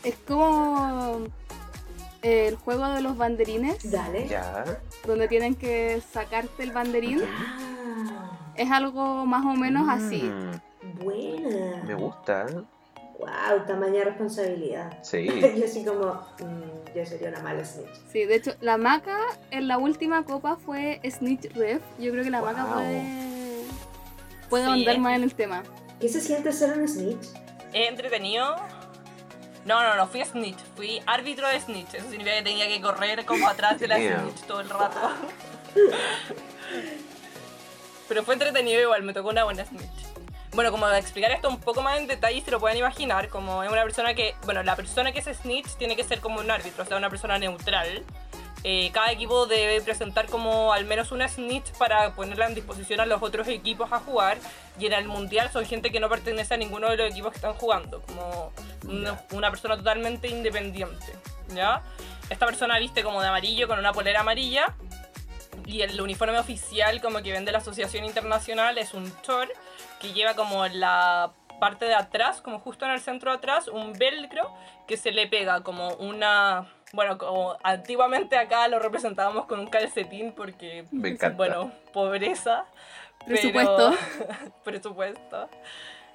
Es 0.04 0.14
como 0.26 1.24
el 2.22 2.56
juego 2.56 2.86
de 2.88 3.00
los 3.02 3.16
banderines, 3.16 3.90
Dale. 3.90 4.28
Ya. 4.28 4.64
donde 5.06 5.26
tienen 5.28 5.54
que 5.56 6.00
sacarte 6.12 6.62
el 6.62 6.70
banderín. 6.72 7.22
Ah, 7.24 8.52
Es 8.54 8.70
algo 8.70 9.26
más 9.26 9.44
o 9.44 9.54
menos 9.58 9.88
así. 9.88 10.22
Mm, 10.22 11.04
buena. 11.04 11.82
Me 11.84 11.94
gusta. 11.94 12.46
Wow, 13.18 13.64
tamaña 13.66 14.04
responsabilidad. 14.04 14.98
Sí. 15.02 15.26
yo 15.56 15.64
así 15.64 15.84
como, 15.84 16.14
mm, 16.38 16.94
yo 16.96 17.06
sería 17.06 17.28
una 17.30 17.40
mala 17.40 17.64
snitch. 17.64 17.88
Sí, 18.12 18.24
de 18.24 18.34
hecho, 18.36 18.52
la 18.60 18.76
maca 18.76 19.18
en 19.50 19.68
la 19.68 19.78
última 19.78 20.24
copa 20.24 20.56
fue 20.56 21.00
Snitch 21.08 21.52
Ref. 21.54 21.80
Yo 21.98 22.12
creo 22.12 22.24
que 22.24 22.30
la 22.30 22.42
maca 22.42 22.64
Wow. 22.64 22.74
puede, 22.74 23.02
puede 24.50 24.64
Sí, 24.64 24.70
ahondar 24.70 24.94
es- 24.96 25.00
más 25.00 25.16
en 25.16 25.22
el 25.22 25.34
tema. 25.34 25.62
¿Qué 26.00 26.08
se 26.10 26.20
siente 26.20 26.52
ser 26.52 26.78
un 26.78 26.86
snitch? 26.86 27.24
¿Es 27.72 27.88
entretenido? 27.88 28.54
No, 29.64 29.82
no, 29.82 29.96
no, 29.96 30.06
fui 30.06 30.22
snitch, 30.24 30.58
fui 30.76 31.00
árbitro 31.06 31.48
de 31.48 31.58
snitch. 31.58 31.94
Eso 31.94 32.08
significa 32.10 32.36
que 32.36 32.42
tenía 32.42 32.68
que 32.68 32.80
correr 32.82 33.24
como 33.24 33.48
atrás 33.48 33.80
de 33.80 33.88
la 33.88 33.96
snitch 33.96 34.42
todo 34.46 34.60
el 34.60 34.68
rato. 34.68 34.98
Pero 38.08 38.22
fue 38.22 38.34
entretenido 38.34 38.80
igual, 38.80 39.02
me 39.02 39.12
tocó 39.12 39.30
una 39.30 39.44
buena 39.44 39.64
snitch. 39.64 40.06
Bueno, 40.56 40.70
como 40.70 40.88
explicar 40.88 41.30
esto 41.32 41.50
un 41.50 41.60
poco 41.60 41.82
más 41.82 41.98
en 41.98 42.06
detalle, 42.06 42.40
se 42.40 42.50
lo 42.50 42.58
pueden 42.58 42.78
imaginar, 42.78 43.28
como 43.28 43.62
es 43.62 43.70
una 43.70 43.82
persona 43.82 44.14
que, 44.14 44.34
bueno, 44.46 44.62
la 44.62 44.74
persona 44.74 45.12
que 45.12 45.18
es 45.18 45.26
snitch 45.26 45.76
tiene 45.76 45.96
que 45.96 46.02
ser 46.02 46.20
como 46.20 46.40
un 46.40 46.50
árbitro, 46.50 46.82
o 46.82 46.86
sea, 46.86 46.96
una 46.96 47.10
persona 47.10 47.38
neutral. 47.38 48.02
Eh, 48.64 48.90
cada 48.90 49.12
equipo 49.12 49.44
debe 49.44 49.82
presentar 49.82 50.28
como 50.28 50.72
al 50.72 50.86
menos 50.86 51.12
una 51.12 51.28
snitch 51.28 51.72
para 51.72 52.14
ponerla 52.14 52.46
en 52.46 52.54
disposición 52.54 53.00
a 53.00 53.06
los 53.06 53.22
otros 53.22 53.46
equipos 53.48 53.92
a 53.92 53.98
jugar. 53.98 54.38
Y 54.80 54.86
en 54.86 54.94
el 54.94 55.06
mundial 55.06 55.50
son 55.52 55.66
gente 55.66 55.92
que 55.92 56.00
no 56.00 56.08
pertenece 56.08 56.54
a 56.54 56.56
ninguno 56.56 56.88
de 56.88 56.96
los 56.96 57.10
equipos 57.10 57.32
que 57.32 57.36
están 57.36 57.52
jugando, 57.52 58.00
como 58.00 58.50
una, 58.88 59.20
una 59.32 59.50
persona 59.50 59.76
totalmente 59.76 60.26
independiente. 60.28 61.12
¿Ya? 61.54 61.82
Esta 62.30 62.46
persona 62.46 62.78
viste 62.78 63.02
como 63.02 63.20
de 63.20 63.28
amarillo 63.28 63.68
con 63.68 63.78
una 63.78 63.92
polera 63.92 64.20
amarilla. 64.20 64.74
Y 65.66 65.82
el 65.82 66.00
uniforme 66.00 66.38
oficial 66.38 67.02
como 67.02 67.20
que 67.22 67.32
vende 67.32 67.52
la 67.52 67.58
Asociación 67.58 68.06
Internacional 68.06 68.78
es 68.78 68.94
un 68.94 69.12
short 69.22 69.50
que 70.00 70.12
lleva 70.12 70.34
como 70.34 70.64
en 70.66 70.80
la 70.80 71.32
parte 71.60 71.86
de 71.86 71.94
atrás, 71.94 72.40
como 72.42 72.58
justo 72.60 72.84
en 72.84 72.90
el 72.92 73.00
centro 73.00 73.30
de 73.30 73.38
atrás, 73.38 73.68
un 73.68 73.92
velcro 73.94 74.50
que 74.86 74.96
se 74.96 75.10
le 75.12 75.26
pega 75.26 75.62
como 75.62 75.88
una... 75.94 76.66
Bueno, 76.92 77.18
como 77.18 77.56
antiguamente 77.62 78.36
acá 78.38 78.68
lo 78.68 78.78
representábamos 78.78 79.46
con 79.46 79.58
un 79.60 79.66
calcetín 79.66 80.32
porque, 80.32 80.84
Me 80.92 81.08
encanta. 81.10 81.36
bueno, 81.36 81.72
pobreza. 81.92 82.64
pero- 83.26 83.40
Presupuesto. 83.40 83.92
presupuesto. 84.64 85.48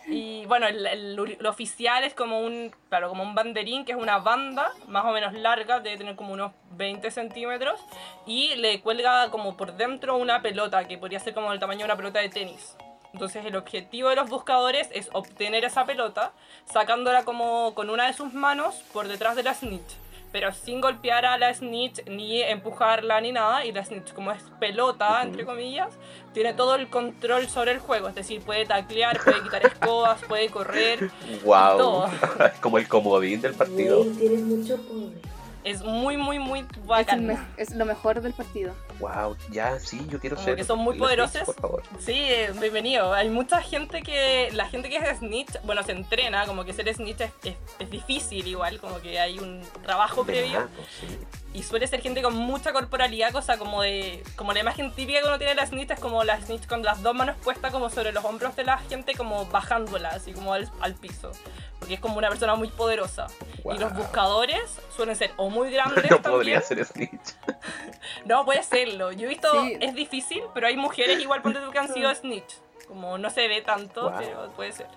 Y 0.08 0.46
bueno, 0.48 0.66
el, 0.68 0.86
el- 0.88 1.16
lo 1.16 1.50
oficial 1.50 2.04
es 2.04 2.14
como 2.16 2.40
un, 2.40 2.74
claro, 2.90 3.10
como 3.10 3.22
un 3.24 3.36
banderín, 3.36 3.86
que 3.86 3.92
es 3.92 3.98
una 3.98 4.18
banda 4.18 4.72
más 4.88 5.06
o 5.06 5.12
menos 5.12 5.34
larga, 5.34 5.80
debe 5.80 5.98
tener 5.98 6.16
como 6.16 6.34
unos 6.34 6.54
20 6.72 7.12
centímetros, 7.12 7.80
y 8.26 8.56
le 8.56 8.82
cuelga 8.82 9.30
como 9.30 9.56
por 9.58 9.74
dentro 9.76 10.16
una 10.18 10.42
pelota, 10.42 10.88
que 10.88 10.98
podría 10.98 11.20
ser 11.20 11.34
como 11.36 11.52
del 11.52 11.60
tamaño 11.60 11.80
de 11.80 11.86
una 11.86 11.98
pelota 11.98 12.20
de 12.20 12.30
tenis. 12.30 12.76
Entonces 13.14 13.46
el 13.46 13.56
objetivo 13.56 14.10
de 14.10 14.16
los 14.16 14.30
buscadores 14.30 14.88
es 14.94 15.10
obtener 15.14 15.66
esa 15.66 15.86
pelota, 15.86 16.32
sacándola 16.66 17.24
como 17.26 17.74
con 17.76 17.90
una 17.90 18.08
de 18.08 18.14
sus 18.14 18.34
manos 18.34 18.76
por 18.94 19.08
detrás 19.08 19.36
de 19.36 19.44
la 19.44 19.54
snitch. 19.54 19.98
pero 20.32 20.54
sin 20.54 20.80
golpear 20.80 21.26
a 21.26 21.38
la 21.38 21.54
Snitch 21.54 22.06
ni 22.08 22.42
empujarla 22.42 23.20
ni 23.20 23.34
nada. 23.34 23.66
Y 23.66 23.74
la 23.74 23.84
Snitch, 23.84 24.14
como 24.14 24.32
es 24.32 24.42
pelota, 24.62 25.22
entre 25.24 25.46
comillas, 25.46 25.94
tiene 26.34 26.54
todo 26.54 26.76
el 26.76 26.88
control 26.90 27.50
sobre 27.50 27.72
el 27.74 27.80
juego. 27.80 28.08
Es 28.08 28.16
decir, 28.16 28.42
puede 28.42 28.66
taclear, 28.66 29.20
puede 29.22 29.42
quitar 29.44 29.66
escobas, 29.66 30.22
puede 30.30 30.48
correr. 30.50 31.12
Wow. 31.44 31.78
todo. 31.78 32.10
es 32.46 32.60
como 32.62 32.78
el 32.78 32.88
comodín 32.88 33.42
del 33.42 33.56
partido. 33.56 34.06
Tienes 34.18 34.42
mucho 34.42 34.78
poder. 34.88 35.41
Es 35.64 35.84
muy, 35.84 36.18
muy, 36.18 36.40
muy 36.40 36.66
bacán. 36.86 37.54
es 37.58 37.72
lo 37.76 37.86
mejor 37.86 38.22
del 38.22 38.34
partido. 38.34 38.74
Wow, 39.00 39.36
ya, 39.52 39.80
sí, 39.80 40.06
yo 40.10 40.20
quiero 40.20 40.38
ser. 40.38 40.56
que 40.56 40.64
son 40.64 40.80
muy 40.80 40.98
poderosos. 40.98 41.44
Por 41.44 41.56
favor. 41.56 41.84
Sí, 42.00 42.20
bienvenido. 42.60 43.14
Hay 43.14 43.30
mucha 43.30 43.62
gente 43.62 44.02
que. 44.02 44.50
La 44.54 44.68
gente 44.68 44.90
que 44.90 44.98
es 44.98 45.18
Snitch, 45.20 45.62
bueno, 45.64 45.84
se 45.84 45.92
entrena, 45.92 46.46
como 46.48 46.66
que 46.66 46.74
ser 46.74 46.92
Snitch 46.94 47.22
es, 47.22 47.32
es- 47.44 47.56
es 47.80 47.90
difícil 47.90 48.48
igual, 48.48 48.80
como 48.80 49.00
que 49.02 49.20
hay 49.20 49.38
un 49.40 49.62
trabajo 49.84 50.24
De 50.24 50.34
previo. 50.34 50.68
sí. 51.00 51.08
Y 51.54 51.64
suele 51.64 51.86
ser 51.86 52.02
gente 52.02 52.22
con 52.22 52.34
mucha 52.36 52.72
corporalidad, 52.72 53.32
cosa 53.32 53.58
como 53.58 53.82
de. 53.82 54.24
Como 54.38 54.54
la 54.54 54.62
imagen 54.62 54.92
típica 54.94 55.20
que 55.22 55.28
uno 55.28 55.38
tiene 55.38 55.54
de 55.54 55.62
la 55.62 55.68
Snitch 55.68 55.92
es 55.92 56.00
como 56.00 56.24
la 56.24 56.40
Snitch 56.42 56.66
con 56.66 56.82
las 56.82 57.04
dos 57.04 57.14
manos 57.14 57.36
puestas 57.44 57.72
como 57.72 57.90
sobre 57.90 58.12
los 58.14 58.24
hombros 58.24 58.56
de 58.56 58.64
la 58.64 58.78
gente, 58.78 59.14
como 59.16 59.46
bajándola, 59.48 60.10
así 60.10 60.32
como 60.34 60.54
al, 60.54 60.72
al 60.80 60.96
piso. 60.96 61.32
Porque 61.80 61.96
es 61.96 62.00
como 62.00 62.18
una 62.20 62.30
persona 62.30 62.56
muy 62.56 62.70
poderosa. 62.70 63.28
Y 63.66 63.78
los 63.80 63.94
buscadores 63.96 64.62
suelen 64.96 65.16
ser 65.16 65.32
o 65.38 65.50
muy 65.52 65.72
grandes 65.72 66.04
No 66.10 66.22
podría 66.22 66.62
ser 66.62 66.84
Snitch. 66.86 67.36
No, 68.26 68.46
puede 68.46 68.64
serlo. 68.64 69.12
Yo 69.12 69.26
he 69.26 69.30
visto, 69.30 69.50
Sí. 69.64 69.78
es 69.80 69.94
difícil, 69.94 70.42
pero 70.54 70.68
hay 70.68 70.76
mujeres 70.78 71.20
igual 71.20 71.42
ponte 71.42 71.60
tú 71.60 71.72
que 71.72 71.80
han 71.80 71.94
sido 71.94 72.14
snitch. 72.16 72.56
Como 72.88 73.18
no 73.18 73.30
se 73.30 73.48
ve 73.48 73.62
tanto, 73.62 74.10
Wow. 74.10 74.20
pero 74.20 74.48
puede 74.56 74.72
ser. 74.72 74.88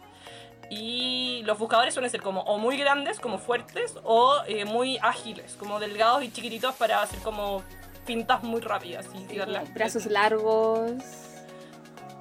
Y 0.70 1.42
los 1.44 1.58
buscadores 1.58 1.92
suelen 1.94 2.10
ser 2.10 2.22
como 2.22 2.40
o 2.42 2.58
muy 2.58 2.76
grandes, 2.78 3.20
como 3.20 3.38
fuertes, 3.38 3.96
o 4.02 4.40
eh, 4.46 4.64
muy 4.64 4.98
ágiles, 5.02 5.54
como 5.58 5.78
delgados 5.78 6.24
y 6.24 6.32
chiquititos 6.32 6.74
para 6.76 7.02
hacer 7.02 7.18
como 7.20 7.62
pintas 8.06 8.42
muy 8.42 8.60
rápidas. 8.62 9.06
Y. 9.14 9.38
Brazos 9.74 10.06
largos, 10.06 10.90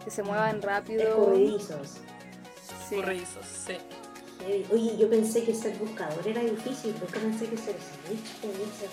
que 0.04 0.12
se 0.12 0.24
muevan 0.24 0.62
rápido. 0.62 1.02
Escurridizos. 1.04 1.98
Sí. 2.90 2.96
Corredizos, 2.98 3.46
sí. 3.46 3.78
Heavy. 4.46 4.66
Oye, 4.72 4.98
yo 4.98 5.10
pensé 5.10 5.44
que 5.44 5.54
ser 5.54 5.78
buscador 5.78 6.28
era 6.28 6.41
difícil, 6.41 6.94
nunca 7.00 7.20
pensé 7.20 7.50
que 7.50 7.58
ser 7.58 7.76
snitch 7.76 8.28
podía 8.41 8.66
ser 8.78 8.89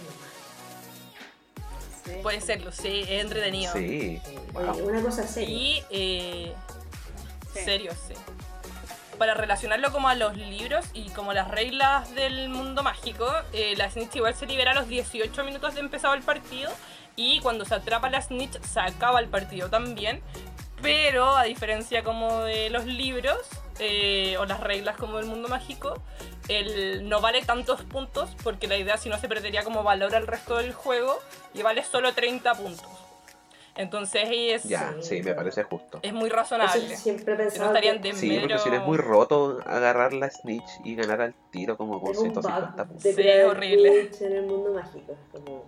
sí. 2.04 2.10
Puede 2.22 2.40
serlo, 2.40 2.72
sí, 2.72 3.02
es 3.02 3.22
entretenido. 3.22 3.72
Sí. 3.72 4.20
Oye, 4.54 4.82
una 4.82 5.02
cosa 5.02 5.26
seria. 5.26 5.48
Y 5.56 5.84
eh, 5.90 6.54
Sí. 7.52 7.60
serio, 7.64 7.92
sí. 8.06 8.14
Para 9.18 9.34
relacionarlo 9.34 9.92
como 9.92 10.08
a 10.08 10.14
los 10.14 10.36
libros 10.36 10.86
y 10.94 11.10
como 11.10 11.32
las 11.34 11.48
reglas 11.50 12.14
del 12.14 12.48
mundo 12.48 12.82
mágico, 12.82 13.26
eh, 13.52 13.74
la 13.76 13.90
snitch 13.90 14.16
igual 14.16 14.34
se 14.34 14.46
libera 14.46 14.70
a 14.70 14.74
los 14.74 14.88
18 14.88 15.44
minutos 15.44 15.74
de 15.74 15.80
empezado 15.80 16.14
el 16.14 16.22
partido 16.22 16.70
y 17.16 17.40
cuando 17.40 17.64
se 17.66 17.74
atrapa 17.74 18.08
la 18.08 18.22
snitch 18.22 18.58
se 18.62 18.80
acaba 18.80 19.20
el 19.20 19.28
partido 19.28 19.68
también. 19.68 20.22
Pero 20.80 21.36
a 21.36 21.42
diferencia 21.44 22.02
como 22.02 22.44
de 22.44 22.70
los 22.70 22.86
libros 22.86 23.36
eh, 23.80 24.36
o 24.38 24.44
las 24.46 24.60
reglas 24.60 24.96
como 24.96 25.16
del 25.16 25.26
mundo 25.26 25.48
mágico, 25.48 25.94
el, 26.48 27.08
no 27.08 27.20
vale 27.20 27.42
tantos 27.42 27.82
puntos 27.82 28.30
porque 28.44 28.66
la 28.68 28.76
idea 28.76 28.96
si 28.96 29.08
no 29.08 29.18
se 29.18 29.28
perdería 29.28 29.64
como 29.64 29.82
valor 29.82 30.14
al 30.14 30.26
resto 30.26 30.56
del 30.58 30.72
juego 30.72 31.18
y 31.54 31.62
vale 31.62 31.82
solo 31.84 32.12
30 32.12 32.54
puntos. 32.54 32.86
Entonces 33.76 34.28
es, 34.30 34.64
Ya, 34.64 34.92
Sí, 35.00 35.16
sí, 35.18 35.22
me 35.22 35.32
parece 35.32 35.62
justo. 35.62 36.00
es 36.02 36.12
muy 36.12 36.26
Eso 36.26 36.36
razonable. 36.36 36.96
siempre 36.96 37.34
he 37.34 37.36
Que 37.36 37.58
no 37.58 37.72
que 37.72 37.98
de 37.98 38.12
Sí, 38.14 38.28
mero... 38.28 38.40
porque 38.42 38.58
si 38.58 38.68
es 38.68 38.82
muy 38.82 38.98
roto 38.98 39.60
agarrar 39.64 40.12
la 40.12 40.28
Snitch 40.28 40.68
y 40.84 40.96
ganar 40.96 41.20
al 41.22 41.34
tiro 41.50 41.76
como 41.76 41.96
un 41.98 42.14
150 42.14 42.60
bug 42.70 42.86
puntos. 42.88 43.02
Sí, 43.02 43.14
crear 43.14 43.46
horrible. 43.46 44.10
en 44.20 44.32
el 44.36 44.42
mundo 44.46 44.72
mágico. 44.74 45.12
Es 45.12 45.18
como 45.32 45.64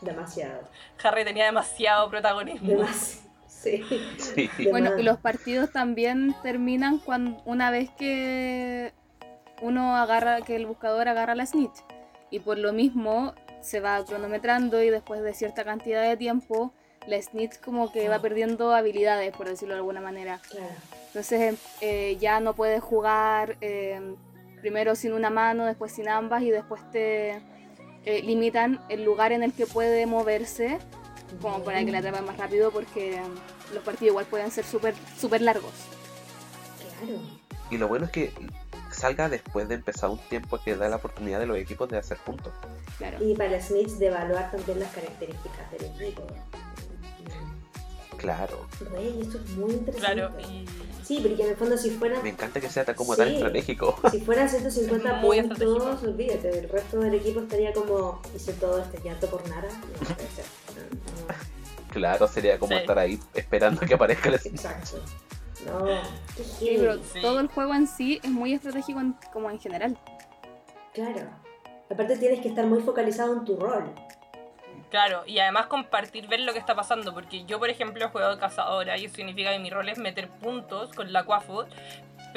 demasiado. 0.00 0.60
Harry 1.02 1.24
tenía 1.24 1.46
demasiado 1.46 2.08
protagonismo. 2.10 2.68
Demasiado. 2.68 3.25
Sí. 3.66 3.84
Sí. 4.18 4.64
De 4.64 4.70
Bueno, 4.70 4.98
y 4.98 5.02
los 5.02 5.18
partidos 5.18 5.70
también 5.70 6.34
terminan 6.42 6.98
cuando 6.98 7.42
una 7.44 7.70
vez 7.70 7.90
que 7.98 8.92
uno 9.62 9.96
agarra, 9.96 10.40
que 10.42 10.56
el 10.56 10.66
buscador 10.66 11.08
agarra 11.08 11.34
la 11.34 11.46
snitch. 11.46 11.84
Y 12.30 12.40
por 12.40 12.58
lo 12.58 12.72
mismo 12.72 13.34
se 13.60 13.80
va 13.80 14.04
cronometrando 14.04 14.82
y 14.82 14.90
después 14.90 15.22
de 15.22 15.34
cierta 15.34 15.64
cantidad 15.64 16.02
de 16.02 16.16
tiempo, 16.16 16.72
la 17.06 17.20
snitch 17.20 17.60
como 17.60 17.92
que 17.92 18.08
va 18.08 18.20
perdiendo 18.20 18.74
habilidades, 18.74 19.34
por 19.36 19.48
decirlo 19.48 19.74
de 19.74 19.80
alguna 19.80 20.00
manera. 20.00 20.40
Claro. 20.48 20.74
Entonces 21.08 21.54
eh, 21.80 22.16
ya 22.20 22.40
no 22.40 22.54
puedes 22.54 22.82
jugar 22.82 23.56
eh, 23.60 24.00
primero 24.60 24.94
sin 24.94 25.12
una 25.12 25.30
mano, 25.30 25.64
después 25.64 25.92
sin 25.92 26.08
ambas 26.08 26.42
y 26.42 26.50
después 26.50 26.82
te 26.90 27.40
eh, 28.04 28.22
limitan 28.22 28.80
el 28.88 29.04
lugar 29.04 29.32
en 29.32 29.42
el 29.42 29.52
que 29.52 29.66
puede 29.66 30.06
moverse 30.06 30.78
como 31.40 31.62
para 31.64 31.84
que 31.84 31.92
la 31.92 31.98
atrapen 31.98 32.24
más 32.24 32.36
rápido 32.36 32.70
porque 32.70 33.20
mm, 33.20 33.74
los 33.74 33.82
partidos 33.82 34.12
igual 34.12 34.26
pueden 34.26 34.50
ser 34.50 34.64
súper 34.64 34.94
súper 35.18 35.42
largos. 35.42 35.72
Claro. 36.98 37.20
Y 37.70 37.78
lo 37.78 37.88
bueno 37.88 38.06
es 38.06 38.10
que 38.12 38.32
salga 38.90 39.28
después 39.28 39.68
de 39.68 39.74
empezar 39.74 40.10
un 40.10 40.18
tiempo 40.18 40.58
que 40.64 40.76
da 40.76 40.88
la 40.88 40.96
oportunidad 40.96 41.40
de 41.40 41.46
los 41.46 41.58
equipos 41.58 41.88
de 41.88 41.98
hacer 41.98 42.18
puntos. 42.18 42.52
Claro. 42.98 43.22
Y 43.22 43.34
para 43.34 43.60
Snitch 43.60 43.92
de 43.92 44.06
evaluar 44.06 44.50
también 44.50 44.80
las 44.80 44.92
características 44.92 45.70
del 45.72 45.84
equipo. 45.84 46.26
Claro. 48.16 48.66
Güey, 48.90 49.20
esto 49.20 49.38
es 49.38 49.50
muy 49.50 49.72
interesante. 49.72 50.14
Claro, 50.14 50.40
y 50.40 50.66
Sí, 51.06 51.20
porque 51.22 51.40
en 51.40 51.50
el 51.50 51.56
fondo 51.56 51.78
si 51.78 51.90
fuera, 51.90 52.20
Me 52.20 52.30
encanta 52.30 52.60
que 52.60 52.68
sea 52.68 52.84
tan 52.84 52.96
como 52.96 53.14
tan 53.14 53.28
estratégico. 53.28 53.96
si 54.10 54.20
fueran 54.20 54.48
150 54.48 55.12
Muy 55.20 55.40
puntos, 55.40 56.02
olvídate, 56.02 56.58
el 56.58 56.68
resto 56.68 56.98
del 56.98 57.14
equipo 57.14 57.40
estaría 57.40 57.72
como, 57.72 58.20
hice 58.34 58.52
todo 58.54 58.82
este 58.82 59.00
llanto 59.04 59.28
por 59.30 59.48
nada. 59.48 59.68
No. 60.00 60.16
Claro, 61.96 62.28
sería 62.28 62.58
como 62.58 62.72
Sí. 62.72 62.78
estar 62.80 62.98
ahí 62.98 63.18
esperando 63.32 63.80
que 63.80 63.94
aparezca 63.94 64.28
la. 64.28 64.36
Exacto. 64.36 65.02
No, 65.64 65.86
qué 66.36 66.44
Sí, 66.44 66.74
pero 66.78 67.02
Sí. 67.02 67.22
todo 67.22 67.40
el 67.40 67.46
juego 67.48 67.72
en 67.74 67.86
sí 67.86 68.20
es 68.22 68.30
muy 68.30 68.52
estratégico 68.52 69.00
en- 69.00 69.16
como 69.32 69.50
en 69.50 69.58
general. 69.58 69.96
Claro. 70.92 71.30
Aparte 71.90 72.18
tienes 72.18 72.40
que 72.40 72.48
estar 72.48 72.66
muy 72.66 72.82
focalizado 72.82 73.32
en 73.32 73.44
tu 73.46 73.56
rol. 73.58 73.84
claro, 74.90 75.24
y 75.26 75.38
además 75.40 75.66
compartir, 75.66 76.28
ver 76.28 76.40
lo 76.40 76.52
que 76.52 76.58
está 76.58 76.74
pasando, 76.74 77.12
porque 77.12 77.44
yo, 77.44 77.58
por 77.58 77.68
ejemplo, 77.70 78.08
juego 78.10 78.28
de 78.30 78.38
cazadora 78.38 78.96
y 78.96 79.06
eso 79.06 79.16
significa 79.16 79.50
que 79.50 79.58
mi 79.58 79.68
rol 79.68 79.88
es 79.88 79.98
meter 79.98 80.28
puntos 80.28 80.92
con 80.92 81.12
la 81.12 81.24
Quafood, 81.24 81.66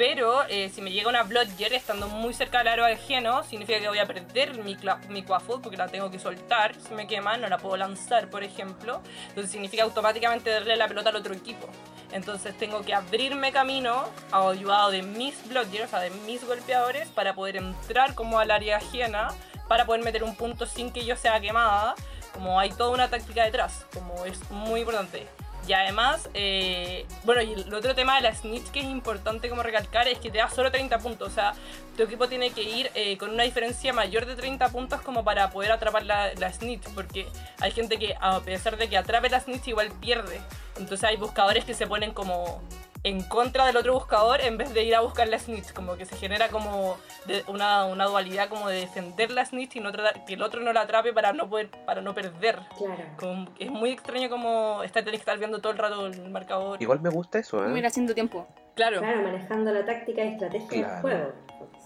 pero 0.00 0.44
eh, 0.48 0.70
si 0.70 0.80
me 0.80 0.92
llega 0.92 1.10
una 1.10 1.24
Blodger 1.24 1.74
estando 1.74 2.08
muy 2.08 2.32
cerca 2.32 2.60
del 2.60 2.68
aro 2.68 2.86
ajeno, 2.86 3.44
significa 3.44 3.78
que 3.78 3.86
voy 3.86 3.98
a 3.98 4.06
perder 4.06 4.56
mi, 4.64 4.74
mi 5.10 5.22
Quafood 5.22 5.60
porque 5.60 5.76
la 5.76 5.88
tengo 5.88 6.10
que 6.10 6.18
soltar, 6.18 6.74
si 6.74 6.94
me 6.94 7.06
quema, 7.06 7.36
no 7.36 7.46
la 7.48 7.58
puedo 7.58 7.76
lanzar, 7.76 8.30
por 8.30 8.42
ejemplo, 8.42 9.02
entonces 9.28 9.52
significa 9.52 9.82
automáticamente 9.82 10.48
darle 10.48 10.76
la 10.76 10.88
pelota 10.88 11.10
al 11.10 11.16
otro 11.16 11.34
equipo. 11.34 11.68
Entonces 12.12 12.56
tengo 12.56 12.80
que 12.80 12.94
abrirme 12.94 13.52
camino, 13.52 14.08
ayudado 14.32 14.90
de 14.90 15.02
mis 15.02 15.46
Blodgers, 15.46 15.84
o 15.84 15.88
sea, 15.88 16.00
de 16.00 16.08
mis 16.24 16.46
golpeadores, 16.46 17.10
para 17.10 17.34
poder 17.34 17.56
entrar 17.56 18.14
como 18.14 18.38
al 18.38 18.50
área 18.52 18.78
ajena, 18.78 19.28
para 19.68 19.84
poder 19.84 20.02
meter 20.02 20.24
un 20.24 20.34
punto 20.34 20.64
sin 20.64 20.92
que 20.92 21.04
yo 21.04 21.14
sea 21.14 21.38
quemada. 21.40 21.94
Como 22.32 22.58
hay 22.58 22.70
toda 22.70 22.88
una 22.88 23.10
táctica 23.10 23.44
detrás, 23.44 23.84
como 23.92 24.24
es 24.24 24.50
muy 24.50 24.80
importante. 24.80 25.28
Y 25.70 25.72
además, 25.72 26.28
eh, 26.34 27.06
bueno, 27.22 27.42
y 27.42 27.52
el 27.52 27.72
otro 27.72 27.94
tema 27.94 28.16
de 28.16 28.22
la 28.22 28.34
snitch 28.34 28.72
que 28.72 28.80
es 28.80 28.86
importante 28.86 29.48
como 29.48 29.62
recalcar 29.62 30.08
es 30.08 30.18
que 30.18 30.28
te 30.28 30.38
da 30.38 30.50
solo 30.50 30.72
30 30.72 30.98
puntos. 30.98 31.28
O 31.28 31.30
sea, 31.30 31.52
tu 31.96 32.02
equipo 32.02 32.26
tiene 32.26 32.50
que 32.50 32.64
ir 32.64 32.90
eh, 32.96 33.16
con 33.16 33.30
una 33.30 33.44
diferencia 33.44 33.92
mayor 33.92 34.26
de 34.26 34.34
30 34.34 34.68
puntos 34.70 35.00
como 35.02 35.22
para 35.22 35.48
poder 35.50 35.70
atrapar 35.70 36.04
la, 36.04 36.34
la 36.34 36.52
snitch. 36.52 36.82
Porque 36.92 37.28
hay 37.60 37.70
gente 37.70 38.00
que, 38.00 38.16
a 38.20 38.40
pesar 38.40 38.78
de 38.78 38.88
que 38.88 38.96
atrape 38.96 39.30
la 39.30 39.38
snitch, 39.38 39.68
igual 39.68 39.92
pierde. 40.00 40.40
Entonces 40.76 41.04
hay 41.04 41.16
buscadores 41.16 41.64
que 41.64 41.74
se 41.74 41.86
ponen 41.86 42.12
como 42.14 42.60
en 43.02 43.22
contra 43.22 43.66
del 43.66 43.76
otro 43.78 43.94
buscador 43.94 44.40
en 44.42 44.58
vez 44.58 44.74
de 44.74 44.84
ir 44.84 44.94
a 44.94 45.00
buscar 45.00 45.26
la 45.28 45.38
snitch. 45.38 45.72
Como 45.72 45.96
que 45.96 46.04
se 46.04 46.16
genera 46.16 46.48
como 46.48 46.96
de- 47.26 47.42
una, 47.48 47.86
una 47.86 48.04
dualidad 48.06 48.48
como 48.48 48.68
de 48.68 48.80
defender 48.80 49.30
la 49.30 49.44
snitch 49.46 49.76
y 49.76 49.80
no 49.80 49.90
tratar, 49.90 50.24
que 50.26 50.34
el 50.34 50.42
otro 50.42 50.60
no 50.60 50.72
la 50.72 50.82
atrape 50.82 51.12
para 51.12 51.32
no 51.32 51.48
poder 51.48 51.70
para 51.86 52.02
no 52.02 52.14
perder. 52.14 52.58
Claro. 52.76 53.02
Como- 53.18 53.48
es 53.58 53.70
muy 53.70 53.90
extraño 53.90 54.28
como 54.28 54.80
tenés 54.92 55.10
que 55.12 55.16
estar 55.16 55.38
viendo 55.38 55.60
todo 55.60 55.72
el 55.72 55.78
rato 55.78 56.06
el 56.06 56.30
marcador. 56.30 56.80
Igual 56.82 57.00
me 57.00 57.08
gusta 57.10 57.38
eso, 57.38 57.64
¿eh? 57.66 57.86
haciendo 57.86 58.12
tiempo. 58.14 58.46
Claro, 58.74 58.98
Claro, 59.00 59.22
manejando 59.22 59.72
la 59.72 59.84
táctica 59.84 60.24
y 60.24 60.28
estrategia 60.28 60.68
Claro. 60.68 60.92
del 60.92 61.00
juego. 61.02 61.32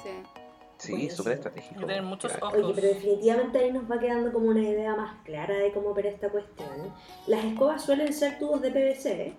Sí. 0.03 0.11
Sí, 0.77 1.09
súper 1.11 1.33
hay 1.33 1.39
estratégico. 1.39 1.81
que 1.81 1.87
tener 1.87 2.03
muchos 2.03 2.33
Claro. 2.33 2.49
ojos. 2.49 2.59
Oye, 2.65 2.73
pero 2.75 2.89
definitivamente 2.89 3.59
ahí 3.59 3.73
nos 3.73 3.91
va 3.91 3.99
quedando 3.99 4.33
como 4.33 4.47
una 4.49 4.61
idea 4.61 4.95
más 4.97 5.15
clara 5.25 5.55
de 5.55 5.73
cómo 5.73 5.91
opera 5.91 6.09
esta 6.11 6.29
cuestión. 6.29 6.93
Las 7.27 7.45
escobas 7.45 7.83
suelen 7.85 8.13
ser 8.13 8.39
tubos 8.39 8.61
de 8.61 8.71
PVC, 8.71 9.13
¿eh? 9.29 9.37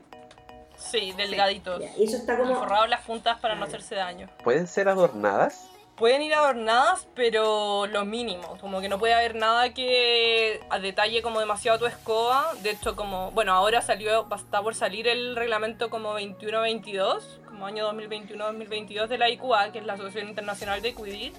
Sí, 0.89 1.11
delgaditos. 1.13 1.81
Y 1.97 2.03
eso 2.03 2.17
está 2.17 2.35
Y 2.35 2.37
como... 2.37 2.55
forrados 2.55 2.89
las 2.89 3.01
puntas 3.01 3.39
para 3.39 3.55
no 3.55 3.65
hacerse 3.65 3.95
daño. 3.95 4.29
¿Pueden 4.43 4.67
ser 4.67 4.87
adornadas? 4.87 5.69
Pueden 5.95 6.21
ir 6.21 6.33
adornadas, 6.33 7.07
pero 7.15 7.87
lo 7.87 8.05
mínimo. 8.05 8.57
Como 8.59 8.81
que 8.81 8.89
no 8.89 8.99
puede 8.99 9.13
haber 9.13 9.35
nada 9.35 9.73
que 9.73 10.59
a 10.69 10.79
detalle 10.79 11.21
como 11.21 11.39
demasiado 11.39 11.79
tu 11.79 11.85
escoba. 11.85 12.53
De 12.61 12.71
hecho, 12.71 12.95
como, 12.95 13.31
bueno, 13.31 13.53
ahora 13.53 13.81
salió, 13.81 14.27
está 14.35 14.61
por 14.61 14.75
salir 14.75 15.07
el 15.07 15.35
reglamento 15.35 15.89
como 15.89 16.19
21-22, 16.19 17.21
como 17.45 17.65
año 17.65 17.89
2021-2022 17.93 19.07
de 19.07 19.17
la 19.17 19.29
IQA, 19.29 19.71
que 19.71 19.79
es 19.79 19.85
la 19.85 19.93
Asociación 19.93 20.29
Internacional 20.29 20.81
de 20.81 20.93
Quidditch. 20.93 21.35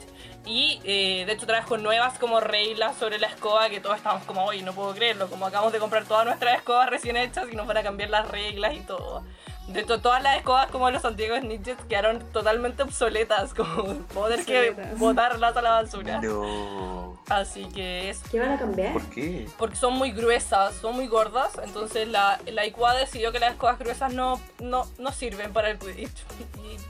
Y 0.47 0.81
eh, 0.85 1.25
de 1.27 1.33
hecho 1.33 1.47
trajo 1.47 1.77
nuevas 1.77 2.19
como 2.19 2.41
reglas 2.41 2.97
sobre 2.97 3.19
la 3.19 3.27
escoba 3.27 3.69
que 3.69 3.81
todos 3.81 3.97
estamos 3.97 4.25
como, 4.25 4.45
oye, 4.45 4.63
no 4.63 4.73
puedo 4.73 4.95
creerlo, 4.95 5.29
como 5.29 5.47
acabamos 5.47 5.73
de 5.73 5.81
comprar 5.81 6.05
todas 6.05 6.25
nuestras 6.25 6.57
escobas 6.57 6.89
recién 6.89 7.17
hechas 7.17 7.47
y 7.53 7.57
nos 7.57 7.67
van 7.67 7.79
a 7.79 7.83
cambiar 7.83 8.11
las 8.11 8.29
reglas 8.29 8.75
y 8.75 8.81
todo. 8.81 9.23
De 9.69 9.81
hecho, 9.81 10.01
todas 10.01 10.23
las 10.23 10.37
escobas 10.37 10.71
como 10.71 10.91
los 10.91 11.05
antiguos 11.05 11.41
Snitches 11.41 11.77
quedaron 11.89 12.21
totalmente 12.33 12.83
obsoletas, 12.83 13.53
como 13.55 13.95
poder 14.15 14.45
que 14.45 14.75
botarlas 14.97 15.57
a 15.57 15.63
la 15.63 15.71
basura. 15.71 16.21
No. 16.21 17.19
Así 17.29 17.67
que 17.67 18.11
es 18.11 18.21
¿Qué 18.31 18.39
van 18.39 18.53
a 18.53 18.59
cambiar? 18.59 18.93
¿Por 18.93 19.03
qué? 19.11 19.49
porque 19.59 19.75
son 19.77 19.95
muy 19.95 20.13
gruesas, 20.13 20.75
son 20.77 20.95
muy 20.95 21.09
gordas, 21.09 21.53
entonces 21.65 22.07
la, 22.07 22.39
la 22.47 22.65
IQA 22.67 22.95
decidió 22.95 23.33
que 23.33 23.41
las 23.41 23.53
escobas 23.53 23.79
gruesas 23.79 24.13
no, 24.13 24.41
no, 24.61 24.87
no 24.99 25.13
sirven 25.13 25.53
para 25.53 25.71
el 25.71 25.79
Quidditch. 25.79 26.25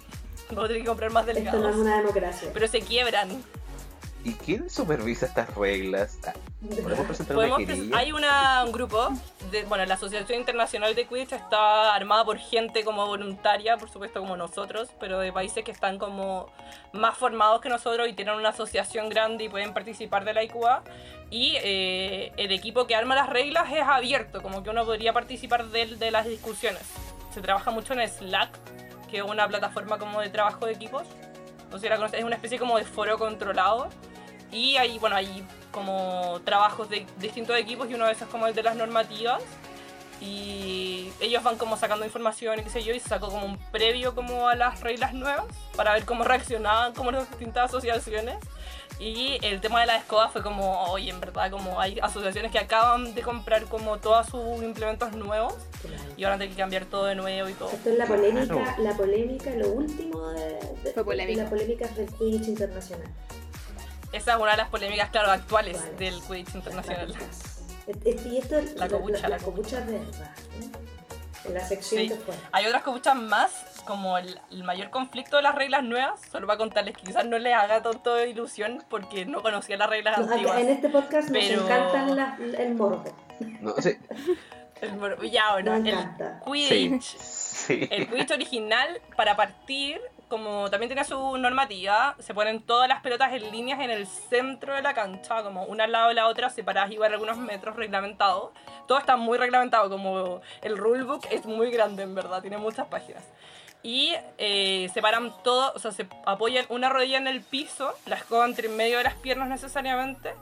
Y 0.48 0.54
vamos 0.54 0.66
a 0.66 0.68
tener 0.68 0.82
que 0.82 0.88
comprar 0.88 1.10
más 1.10 1.26
Esto 1.26 1.58
no 1.58 1.68
es 1.68 1.74
una 1.74 1.96
democracia. 1.96 2.50
Pero 2.54 2.68
se 2.68 2.80
quiebran. 2.80 3.42
¿Y 4.26 4.34
quién 4.34 4.68
supervisa 4.68 5.26
estas 5.26 5.54
reglas? 5.54 6.18
Ah, 6.26 6.32
¿Podemos 6.82 7.06
presentar 7.06 7.36
una 7.36 7.56
querella? 7.58 7.96
hay 7.96 8.10
una, 8.10 8.64
un 8.64 8.72
grupo, 8.72 9.10
de, 9.52 9.62
bueno, 9.66 9.84
la 9.84 9.94
Asociación 9.94 10.40
Internacional 10.40 10.96
de 10.96 11.06
Quidditch 11.06 11.30
está 11.30 11.94
armada 11.94 12.24
por 12.24 12.36
gente 12.36 12.82
como 12.82 13.06
voluntaria, 13.06 13.76
por 13.76 13.88
supuesto 13.88 14.18
como 14.18 14.36
nosotros, 14.36 14.88
pero 14.98 15.20
de 15.20 15.32
países 15.32 15.62
que 15.62 15.70
están 15.70 15.96
como 15.98 16.50
más 16.92 17.16
formados 17.16 17.60
que 17.60 17.68
nosotros 17.68 18.08
y 18.08 18.14
tienen 18.14 18.34
una 18.34 18.48
asociación 18.48 19.10
grande 19.10 19.44
y 19.44 19.48
pueden 19.48 19.72
participar 19.72 20.24
de 20.24 20.34
la 20.34 20.42
IQA. 20.42 20.82
Y 21.30 21.54
eh, 21.62 22.32
el 22.36 22.50
equipo 22.50 22.88
que 22.88 22.96
arma 22.96 23.14
las 23.14 23.28
reglas 23.28 23.72
es 23.72 23.82
abierto, 23.82 24.42
como 24.42 24.64
que 24.64 24.70
uno 24.70 24.84
podría 24.84 25.12
participar 25.12 25.66
de, 25.66 25.86
de 25.94 26.10
las 26.10 26.26
discusiones. 26.26 26.82
Se 27.32 27.40
trabaja 27.40 27.70
mucho 27.70 27.92
en 27.92 28.08
Slack, 28.08 28.50
que 29.08 29.18
es 29.18 29.22
una 29.22 29.46
plataforma 29.46 29.98
como 29.98 30.20
de 30.20 30.30
trabajo 30.30 30.66
de 30.66 30.72
equipos. 30.72 31.04
La 31.70 31.96
conoces, 31.96 32.20
es 32.20 32.24
una 32.24 32.36
especie 32.36 32.58
como 32.58 32.78
de 32.78 32.84
foro 32.84 33.18
controlado. 33.18 33.88
Y 34.52 34.76
hay, 34.76 34.98
bueno, 34.98 35.16
hay 35.16 35.46
como 35.72 36.40
trabajos 36.44 36.88
de 36.88 37.06
distintos 37.18 37.56
equipos 37.56 37.90
y 37.90 37.94
uno 37.94 38.06
de 38.06 38.12
esos 38.12 38.28
como 38.28 38.46
el 38.46 38.54
de 38.54 38.62
las 38.62 38.76
normativas. 38.76 39.42
Y 40.20 41.10
ellos 41.20 41.42
van 41.42 41.58
como 41.58 41.76
sacando 41.76 42.06
información 42.06 42.58
y 42.58 42.62
qué 42.62 42.70
sé 42.70 42.82
yo, 42.82 42.94
y 42.94 43.00
se 43.00 43.08
sacó 43.10 43.28
como 43.28 43.44
un 43.44 43.58
previo 43.70 44.14
como 44.14 44.48
a 44.48 44.54
las 44.54 44.80
reglas 44.80 45.12
nuevas 45.12 45.44
para 45.76 45.92
ver 45.92 46.06
cómo 46.06 46.24
reaccionaban 46.24 46.94
como 46.94 47.10
las 47.10 47.28
distintas 47.28 47.66
asociaciones. 47.66 48.36
Y 48.98 49.38
el 49.42 49.60
tema 49.60 49.80
de 49.80 49.86
la 49.88 49.96
escoba 49.96 50.30
fue 50.30 50.42
como, 50.42 50.84
oye, 50.84 51.10
en 51.10 51.20
verdad, 51.20 51.50
como 51.50 51.78
hay 51.82 51.98
asociaciones 52.00 52.50
que 52.50 52.58
acaban 52.58 53.14
de 53.14 53.20
comprar 53.20 53.64
como 53.64 53.98
todos 53.98 54.26
sus 54.28 54.62
implementos 54.62 55.12
nuevos 55.12 55.52
Claro. 55.82 56.02
y 56.16 56.24
ahora 56.24 56.38
tienen 56.38 56.56
que 56.56 56.62
cambiar 56.62 56.86
todo 56.86 57.04
de 57.04 57.14
nuevo 57.14 57.46
y 57.50 57.52
todo. 57.52 57.68
Esto 57.72 57.90
es 57.90 57.98
la 57.98 58.06
Claro. 58.06 58.22
polémica, 58.22 58.76
la 58.78 58.96
polémica, 58.96 59.50
lo 59.50 59.68
último 59.68 60.28
de, 60.30 60.58
de- 60.82 60.92
Fue 60.94 61.04
polémica. 61.04 61.40
de 61.40 61.44
la 61.44 61.50
polémica 61.50 61.88
Quidditch 62.18 62.48
internacional. 62.48 63.06
Esa 64.12 64.34
es 64.34 64.38
una 64.40 64.52
de 64.52 64.56
las 64.56 64.68
polémicas, 64.68 65.10
claro, 65.10 65.30
actuales 65.30 65.76
Actuales. 65.78 65.98
del 65.98 66.22
Quidditch 66.22 66.54
internacional. 66.54 67.14
Y 67.86 68.36
esto, 68.38 68.56
La 68.76 68.88
copucha, 68.88 69.28
la 69.28 69.36
la 69.36 69.38
copucha 69.44 69.80
de 69.80 69.98
verdad. 69.98 70.30
¿no? 70.60 70.86
En 71.48 71.54
la 71.54 71.60
sección 71.64 72.02
Sí. 72.02 72.10
fue. 72.24 72.34
Hay 72.50 72.66
otras 72.66 72.82
copuchas 72.82 73.14
más, 73.14 73.52
como 73.86 74.18
el, 74.18 74.40
el 74.50 74.64
mayor 74.64 74.90
conflicto 74.90 75.36
de 75.36 75.42
las 75.44 75.54
reglas 75.54 75.84
nuevas. 75.84 76.20
Solo 76.32 76.46
para 76.48 76.56
contarles 76.58 76.96
que 76.96 77.04
quizás 77.04 77.24
no 77.26 77.38
les 77.38 77.54
haga 77.54 77.82
tanto 77.82 78.14
de 78.16 78.28
ilusión 78.30 78.82
porque 78.90 79.26
no 79.26 79.42
conocía 79.42 79.76
las 79.76 79.88
reglas 79.88 80.18
Nos- 80.18 80.30
antiguas. 80.30 80.58
En 80.58 80.68
este 80.70 80.88
podcast 80.88 81.28
nos 81.28 81.44
Pero- 81.44 81.62
encantan 81.62 82.16
las- 82.16 82.40
el 82.40 82.74
morbo. 82.74 83.04
No 83.60 83.74
sé. 83.76 84.00
El 84.80 84.92
mor- 84.96 85.24
ya, 85.30 85.52
bueno, 85.52 85.78
Nos 85.78 85.80
el 85.86 85.94
encanta. 85.94 86.42
Sí. 86.44 86.50
Quidditch. 86.68 87.16
Sí. 87.20 87.88
El 87.92 88.08
Quidditch 88.08 88.30
original, 88.32 89.00
para 89.16 89.36
partir, 89.36 90.00
como 90.28 90.68
también 90.70 90.88
tenía 90.88 91.04
su 91.04 91.36
normativa, 91.38 92.16
se 92.18 92.34
ponen 92.34 92.62
todas 92.62 92.88
las 92.88 93.00
pelotas 93.00 93.32
en 93.32 93.50
líneas 93.52 93.80
en 93.80 93.90
el 93.90 94.06
centro 94.06 94.74
de 94.74 94.82
la 94.82 94.92
cancha, 94.92 95.42
como 95.42 95.64
una 95.64 95.84
al 95.84 95.92
lado 95.92 96.08
de 96.08 96.14
la 96.14 96.26
otra, 96.26 96.50
separadas 96.50 96.90
igual 96.90 97.12
algunos 97.12 97.38
metros 97.38 97.76
reglamentados. 97.76 98.50
Todo 98.88 98.98
está 98.98 99.16
muy 99.16 99.38
reglamentado, 99.38 99.88
como 99.88 100.40
el 100.62 100.76
rulebook 100.76 101.26
es 101.30 101.44
muy 101.46 101.70
grande 101.70 102.02
en 102.02 102.14
verdad, 102.14 102.40
tiene 102.40 102.58
muchas 102.58 102.86
páginas. 102.88 103.24
Y 103.82 104.14
eh, 104.38 104.90
separan 104.92 105.32
todo, 105.44 105.72
o 105.76 105.78
sea, 105.78 105.92
se 105.92 106.08
apoyan 106.24 106.66
una 106.70 106.88
rodilla 106.88 107.18
en 107.18 107.28
el 107.28 107.40
piso, 107.40 107.94
la 108.06 108.16
escoba 108.16 108.44
entre 108.44 108.66
en 108.66 108.76
medio 108.76 108.98
de 108.98 109.04
las 109.04 109.14
piernas 109.14 109.48
necesariamente, 109.48 110.34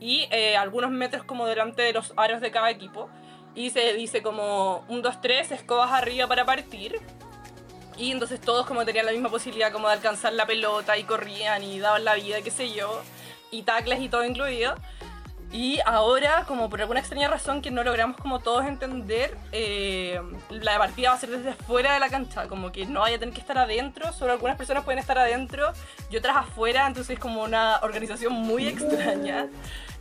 y 0.00 0.28
eh, 0.30 0.56
algunos 0.58 0.90
metros 0.90 1.24
como 1.24 1.46
delante 1.46 1.80
de 1.80 1.94
los 1.94 2.12
aros 2.16 2.42
de 2.42 2.50
cada 2.50 2.70
equipo. 2.70 3.08
Y 3.54 3.70
se 3.70 3.94
dice 3.94 4.22
como 4.22 4.84
1, 4.88 5.00
2, 5.00 5.20
3, 5.22 5.52
escobas 5.52 5.92
arriba 5.92 6.26
para 6.26 6.44
partir. 6.44 7.00
Y 8.00 8.12
entonces 8.12 8.40
todos 8.40 8.64
como 8.64 8.86
tenían 8.86 9.04
la 9.04 9.12
misma 9.12 9.28
posibilidad 9.28 9.70
como 9.70 9.86
de 9.88 9.92
alcanzar 9.92 10.32
la 10.32 10.46
pelota 10.46 10.96
y 10.96 11.04
corrían 11.04 11.62
y 11.62 11.78
daban 11.78 12.02
la 12.02 12.14
vida, 12.14 12.40
qué 12.40 12.50
sé 12.50 12.72
yo. 12.72 13.02
Y 13.50 13.62
tacles 13.62 14.00
y 14.00 14.08
todo 14.08 14.24
incluido. 14.24 14.74
Y 15.52 15.80
ahora, 15.84 16.44
como 16.48 16.70
por 16.70 16.80
alguna 16.80 17.00
extraña 17.00 17.28
razón 17.28 17.60
que 17.60 17.70
no 17.70 17.84
logramos 17.84 18.16
como 18.16 18.38
todos 18.38 18.64
entender, 18.64 19.36
eh, 19.52 20.18
la 20.48 20.78
partida 20.78 21.10
va 21.10 21.16
a 21.16 21.18
ser 21.18 21.28
desde 21.28 21.52
fuera 21.52 21.92
de 21.92 22.00
la 22.00 22.08
cancha, 22.08 22.48
como 22.48 22.72
que 22.72 22.86
no 22.86 23.00
vaya 23.00 23.16
a 23.16 23.18
tener 23.18 23.34
que 23.34 23.40
estar 23.40 23.58
adentro, 23.58 24.12
solo 24.12 24.32
algunas 24.32 24.56
personas 24.56 24.84
pueden 24.84 25.00
estar 25.00 25.18
adentro 25.18 25.72
y 26.08 26.16
otras 26.16 26.36
afuera, 26.36 26.86
entonces 26.86 27.14
es 27.14 27.18
como 27.18 27.42
una 27.42 27.80
organización 27.82 28.32
muy 28.32 28.66
extraña. 28.68 29.48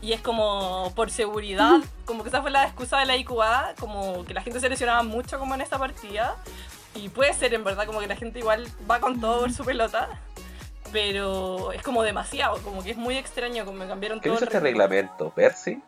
Y 0.02 0.14
es 0.14 0.22
como 0.22 0.94
por 0.96 1.12
seguridad, 1.12 1.80
como 2.06 2.24
que 2.24 2.30
esa 2.30 2.42
fue 2.42 2.52
la 2.52 2.64
excusa 2.64 3.00
de 3.00 3.08
la 3.08 3.18
IQA, 3.18 3.74
como 3.78 4.24
que 4.24 4.34
la 4.34 4.42
gente 4.42 4.62
se 4.62 4.70
lesionaba 4.70 5.04
mucho 5.04 5.38
como 5.38 5.56
en 5.56 5.62
esta 5.62 5.78
partida. 5.78 6.38
Y 7.02 7.10
puede 7.10 7.34
ser 7.34 7.54
en 7.54 7.64
verdad 7.64 7.86
como 7.86 8.00
que 8.00 8.08
la 8.08 8.16
gente 8.16 8.40
igual 8.40 8.68
va 8.90 9.00
con 9.00 9.20
todo 9.22 9.42
por 9.42 9.54
su 9.54 9.64
pelota. 9.64 10.10
Pero 10.92 11.72
es 11.72 11.82
como 11.84 12.02
demasiado, 12.04 12.58
como 12.64 12.84
que 12.84 12.92
es 12.92 12.98
muy 12.98 13.16
extraño, 13.16 13.64
como 13.64 13.78
me 13.78 13.88
cambiaron 13.88 14.20
¿Quién 14.20 14.34
todo 14.34 14.38
hizo 14.44 14.46
el 14.46 14.56
este 14.56 14.60
reglamento? 14.60 15.30
¿Percy? 15.30 15.82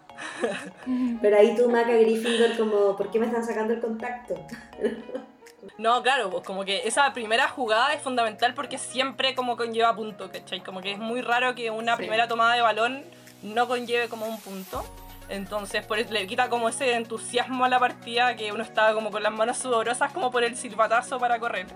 Pero 1.22 1.38
ahí 1.38 1.56
tú, 1.56 1.70
Maca 1.70 1.94
Gryffindor, 1.94 2.56
como, 2.56 2.96
¿por 2.96 3.10
qué 3.10 3.20
me 3.20 3.26
están 3.26 3.44
sacando 3.46 3.74
el 3.74 3.82
contacto? 3.82 4.36
No, 5.78 6.02
claro, 6.02 6.30
pues 6.32 6.44
como 6.44 6.66
que 6.66 6.88
esa 6.88 7.14
primera 7.14 7.48
jugada 7.48 7.94
es 7.94 8.02
fundamental 8.02 8.54
porque 8.56 8.80
siempre 8.80 9.36
como 9.36 9.58
conlleva 9.58 9.96
punto, 9.96 10.32
¿cachai? 10.32 10.62
Como 10.62 10.82
que 10.82 10.92
es 10.92 10.98
muy 10.98 11.22
raro 11.22 11.54
que 11.54 11.70
una 11.70 11.94
Sí. 11.96 11.98
primera 12.00 12.28
tomada 12.28 12.56
de 12.56 12.62
balón 12.62 13.04
no 13.44 13.68
conlleve 13.68 14.10
como 14.10 14.26
un 14.26 14.40
punto. 14.40 14.84
Entonces, 15.32 15.86
por 15.86 15.98
eso 15.98 16.12
le 16.12 16.28
quita 16.28 16.50
como 16.50 16.68
ese 16.68 16.94
entusiasmo 16.96 17.64
a 17.66 17.70
la 17.70 17.80
partida 17.80 18.36
que 18.36 18.52
uno 18.52 18.64
estaba 18.64 18.94
como 18.94 19.12
con 19.12 19.24
las 19.24 19.32
manos 19.32 19.58
sudorosas 19.58 20.12
como 20.12 20.30
por 20.30 20.44
el 20.44 20.58
silbatazo 20.58 21.20
para 21.20 21.40
correr. 21.40 21.68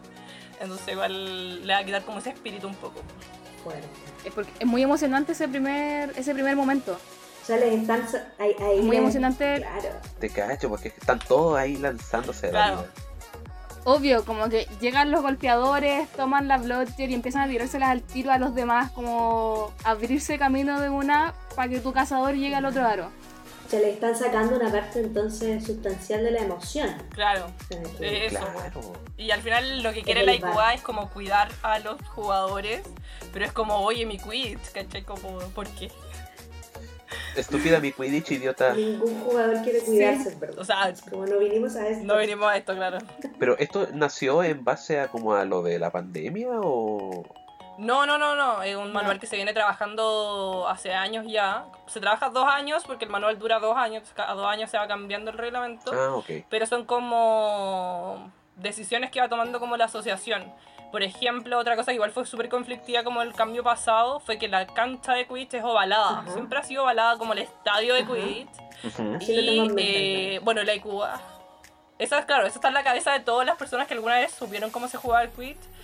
Entonces 0.60 0.90
igual 0.90 1.66
le 1.66 1.74
va 1.74 1.80
a 1.80 1.84
quitar 1.86 2.04
como 2.04 2.20
ese 2.20 2.32
espíritu 2.32 2.68
un 2.68 2.76
poco. 2.76 3.02
Es, 4.26 4.34
porque 4.34 4.52
es 4.60 4.66
muy 4.68 4.84
emocionante 4.84 5.32
ese 5.32 5.48
primer, 5.48 6.12
ese 6.18 6.34
primer 6.34 6.56
momento. 6.56 7.00
Sea, 7.44 7.58
les 7.58 7.80
están... 7.82 8.08
sa- 8.10 8.28
Ahí, 8.40 8.56
ahí 8.60 8.80
Muy 8.82 8.92
les- 8.98 9.00
emocionante. 9.00 9.56
Claro. 9.58 10.00
Te 10.20 10.30
cacho, 10.30 10.68
porque 10.70 10.90
están 10.90 11.20
todos 11.20 11.58
ahí 11.58 11.78
lanzándose 11.78 12.48
la 12.52 12.52
Claro. 12.52 12.86
Obvio, 13.86 14.26
como 14.26 14.50
que 14.50 14.68
llegan 14.82 15.12
los 15.12 15.22
golpeadores, 15.22 16.10
toman 16.14 16.48
la 16.48 16.58
blotcher 16.58 17.10
y 17.12 17.14
empiezan 17.14 17.44
a 17.44 17.48
tirárselas 17.48 17.90
al 17.90 18.02
tiro 18.02 18.32
a 18.32 18.40
los 18.40 18.56
demás, 18.56 18.90
como 18.92 19.72
abrirse 19.84 20.40
camino 20.40 20.82
de 20.82 20.90
una 20.90 21.36
para 21.56 21.70
que 21.70 21.80
tu 21.80 21.94
cazador 21.94 22.34
llegue 22.34 22.56
al 22.56 22.66
otro 22.66 22.84
aro. 22.86 23.12
O 23.76 23.78
sea, 23.78 23.88
le 23.88 23.94
están 23.94 24.16
sacando 24.16 24.56
una 24.56 24.72
parte 24.72 25.00
entonces 25.02 25.66
sustancial 25.66 26.24
de 26.24 26.32
la 26.32 26.40
emoción. 26.40 26.96
Claro. 27.10 27.48
Eh, 28.00 28.28
Eso. 28.28 28.38
Claro. 28.40 28.94
y 29.18 29.32
al 29.32 29.42
final 29.42 29.84
lo 29.84 29.92
que 29.92 30.02
quiere 30.02 30.22
Es 30.22 30.26
la 30.28 30.36
IQA 30.36 30.76
es 30.76 30.82
como 30.82 31.10
cuidar 31.10 31.50
a 31.62 31.80
los 31.80 32.02
jugadores, 32.08 32.84
pero 33.34 33.44
es 33.44 33.52
como, 33.52 33.76
oye, 33.82 34.06
mi 34.06 34.18
quit, 34.18 34.60
¿cachai? 34.72 35.04
Como, 35.04 35.40
¿por 35.54 35.68
qué? 35.68 35.92
Estúpida 37.36 37.82
mi 37.82 37.92
Quidditch, 37.92 38.32
idiota. 38.32 38.74
Ningún 38.76 39.20
jugador 39.22 39.62
quiere 39.62 39.80
cuidarse, 39.82 40.36
verdad. 40.36 40.60
O 40.60 40.64
sea, 40.64 40.94
Como 41.10 41.26
no 41.26 41.38
vinimos 41.38 41.76
a 41.76 41.88
esto. 41.90 42.06
no 42.06 42.16
venimos 42.16 42.48
a 42.48 42.56
esto, 42.56 42.76
claro. 42.76 43.00
Pero 43.38 43.58
esto 43.58 43.90
nació 43.94 44.42
en 44.42 44.64
base 44.64 45.02
a 45.02 45.10
como 45.10 45.34
a 45.36 45.44
lo 45.44 45.62
de 45.64 45.80
la 45.80 45.92
pandemia 45.92 46.48
o 46.62 47.26
No, 47.78 48.06
no, 48.06 48.18
no, 48.18 48.36
no. 48.36 48.64
Es 48.64 48.76
un 48.76 48.94
manual 48.94 49.20
que 49.20 49.28
se 49.28 49.36
viene 49.36 49.54
trabajando 49.54 50.66
hace 50.68 50.94
años 50.94 51.26
ya. 51.28 51.66
Se 51.88 52.00
trabaja 52.00 52.30
dos 52.30 52.48
años 52.48 52.84
porque 52.86 53.06
el 53.06 53.12
manual 53.12 53.38
dura 53.38 53.60
dos 53.60 53.76
años. 53.76 54.04
Cada 54.16 54.34
dos 54.34 54.48
años 54.48 54.70
se 54.70 54.78
va 54.78 54.88
cambiando 54.88 55.32
el 55.32 55.38
reglamento. 55.38 55.92
Ah, 55.94 56.16
ok. 56.16 56.46
Pero 56.50 56.66
son 56.66 56.86
como 56.86 58.32
decisiones 58.56 59.12
que 59.12 59.20
va 59.20 59.28
tomando 59.28 59.60
como 59.60 59.78
la 59.78 59.86
asociación. 59.86 60.54
Por 60.92 61.04
ejemplo, 61.04 61.60
otra 61.60 61.76
cosa 61.76 61.92
que 61.92 61.96
igual 61.96 62.12
fue 62.12 62.26
súper 62.26 62.48
conflictiva 62.48 63.04
como 63.04 63.22
el 63.22 63.34
cambio 63.34 63.64
pasado 63.64 64.22
fue 64.22 64.38
que 64.38 64.48
la 64.48 64.66
cancha 64.66 65.14
de 65.14 65.28
Quidditch 65.28 65.56
es 65.56 65.64
ovalada. 65.64 66.24
Siempre 66.32 66.60
ha 66.60 66.64
sido 66.64 66.84
ovalada 66.84 67.18
como 67.18 67.34
el 67.34 67.40
estadio 67.40 67.94
de. 67.96 68.06
Quidditch. 68.06 68.50
Y, 69.28 69.74
eh, 69.78 70.40
bueno, 70.42 70.64
la 70.64 70.74
IQA. 70.76 71.20
Esa 71.98 72.20
es, 72.20 72.26
claro, 72.26 72.46
esa 72.46 72.56
está 72.56 72.68
en 72.70 72.74
la 72.76 72.84
cabeza 72.84 73.12
de 73.14 73.22
todas 73.22 73.46
las 73.46 73.58
personas 73.58 73.88
que 73.88 73.94
alguna 73.94 74.16
vez 74.16 74.32
supieron 74.32 74.70
cómo 74.70 74.88
se 74.88 74.98
jugaba 74.98 75.24
el 75.24 75.32
Quidditch. 75.32 75.75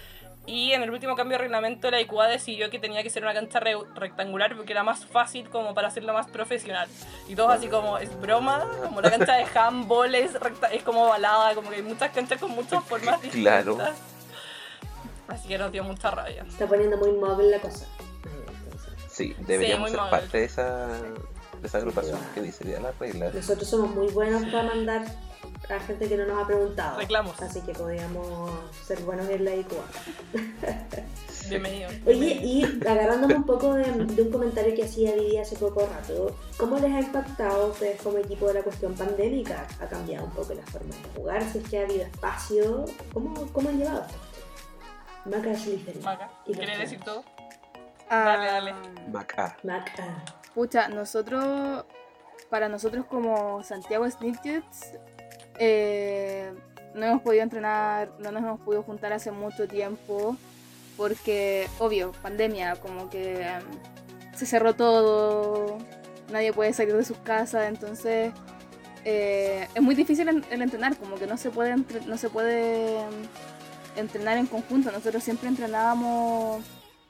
Y 0.48 0.72
en 0.74 0.82
el 0.82 0.90
último 0.90 1.16
cambio 1.16 1.38
de 1.38 1.44
reglamento 1.44 1.92
la 1.92 2.02
IQA 2.02 2.28
decidió 2.28 2.70
que 2.72 2.80
tenía 2.80 3.04
que 3.04 3.10
ser 3.12 3.22
una 3.24 3.34
cancha 3.34 3.60
re- 3.60 3.78
rectangular 3.96 4.56
porque 4.56 4.74
era 4.74 4.82
más 4.84 5.06
fácil 5.06 5.50
como 5.50 5.74
para 5.76 5.90
hacerlo 5.90 6.14
más 6.14 6.28
profesional. 6.28 6.90
Y 7.28 7.36
todos 7.36 7.52
así 7.52 7.68
como, 7.68 8.00
es 8.00 8.20
broma, 8.20 8.66
como 8.84 9.02
la 9.02 9.12
cancha 9.12 9.36
de 9.36 9.46
handball 9.54 10.16
es, 10.16 10.32
es 10.72 10.84
como 10.84 11.06
ovalada, 11.06 11.54
como 11.54 11.70
que 11.70 11.76
hay 11.78 11.84
muchas 11.84 12.10
canchas 12.12 12.40
con 12.40 12.52
muchas 12.52 12.84
formas 12.84 13.22
distintas. 13.22 13.64
Claro. 13.64 13.78
Así 15.28 15.48
que 15.48 15.58
nos 15.58 15.72
dio 15.72 15.84
mucha 15.84 16.10
rabia. 16.12 16.44
Está 16.48 16.66
poniendo 16.68 16.98
muy 16.98 17.12
móvil 17.14 17.52
la 17.52 17.60
cosa. 17.60 17.86
Sí, 19.10 19.36
deberíamos 19.40 19.82
muy 19.82 19.92
ser 19.92 20.00
mal. 20.00 20.10
parte 20.10 20.38
de 20.40 20.46
esa, 20.46 20.88
de 20.88 21.68
esa 21.68 21.78
agrupación 21.78 22.20
que 22.34 22.42
diseña 22.42 22.80
las 22.80 22.98
reglas. 22.98 23.34
Nosotros 23.34 23.70
somos 23.70 23.92
muy 23.96 24.08
buenos 24.12 24.44
para 24.46 24.64
mandar 24.64 25.06
a 25.70 25.80
gente 25.80 26.08
que 26.08 26.18
no 26.18 26.26
nos 26.26 26.44
ha 26.44 26.48
preguntado. 26.48 27.00
Reclamos. 27.00 27.42
Así 27.42 27.62
que 27.62 27.74
podríamos 27.74 28.52
ser 28.86 29.00
buenos 29.02 29.30
en 29.30 29.46
la 29.46 29.56
IQA. 29.56 29.84
Bienvenido. 31.50 31.90
Oye, 32.06 32.40
y 32.44 32.64
agarrándome 32.88 33.36
un 33.36 33.44
poco 33.44 33.74
de, 33.74 33.84
de 33.84 34.22
un 34.22 34.32
comentario 34.32 34.76
que 34.76 34.84
hacía 34.84 35.14
Didi 35.14 35.38
hace 35.38 35.56
poco 35.56 35.86
rato, 35.86 36.36
¿cómo 36.58 36.78
les 36.80 36.92
ha 36.92 37.00
impactado 37.00 37.64
a 37.64 37.68
ustedes 37.68 38.02
como 38.02 38.18
equipo 38.18 38.48
de 38.48 38.56
la 38.56 38.62
cuestión 38.62 38.94
pandémica? 38.94 39.68
¿Ha 39.80 39.88
cambiado 39.88 40.26
un 40.26 40.32
poco 40.32 40.54
la 40.54 40.64
forma 40.64 40.96
de 40.96 41.20
jugar? 41.20 41.44
Si 41.44 41.58
es 41.60 41.70
que 41.70 41.80
ha 41.80 41.84
habido 41.84 42.04
espacio, 42.04 42.86
¿cómo, 43.14 43.48
cómo 43.52 43.70
han 43.70 43.78
llevado 43.78 44.02
esto? 44.06 44.18
Maca 45.26 45.56
Slytherin. 45.56 46.04
Maca, 46.04 46.30
Y 46.46 46.50
los 46.50 46.58
¿quieres 46.58 46.80
decir 46.80 47.00
todo? 47.04 47.24
Ah, 48.10 48.24
Dale, 48.26 48.46
dale. 48.46 48.74
Maca. 49.10 49.58
Mac, 49.64 49.92
ah, 50.00 50.24
Pucha, 50.54 50.90
nosotros, 50.90 51.86
para 52.50 52.68
nosotros 52.68 53.06
como 53.06 53.64
Santiago 53.64 54.10
Snitchets, 54.10 54.98
eh, 55.64 56.52
no 56.96 57.06
hemos 57.06 57.22
podido 57.22 57.44
entrenar, 57.44 58.12
no 58.18 58.32
nos 58.32 58.42
hemos 58.42 58.60
podido 58.62 58.82
juntar 58.82 59.14
hace 59.14 59.32
mucho 59.32 59.68
tiempo, 59.68 60.36
porque, 60.98 61.68
obvio, 61.78 62.14
pandemia, 62.24 62.78
como 62.78 63.12
que 63.12 63.44
em, 63.44 63.62
se 64.36 64.48
cerró 64.48 64.74
todo, 64.74 65.78
nadie 66.32 66.52
puede 66.52 66.74
salir 66.74 66.96
de 66.96 67.06
sus 67.06 67.18
casas, 67.18 67.68
entonces 67.68 68.34
eh, 69.06 69.68
es 69.76 69.82
muy 69.84 69.94
difícil 69.94 70.28
el 70.30 70.62
entrenar, 70.64 70.98
como 70.98 71.18
que 71.18 71.28
no 71.28 71.38
se 71.38 71.52
puede, 71.52 71.76
no 72.08 72.18
se 72.18 72.30
puede 72.30 73.02
em, 73.02 73.10
entrenar 73.98 74.40
en 74.40 74.48
conjunto, 74.48 74.92
nosotros 74.92 75.24
siempre 75.24 75.48
entrenábamos 75.48 76.64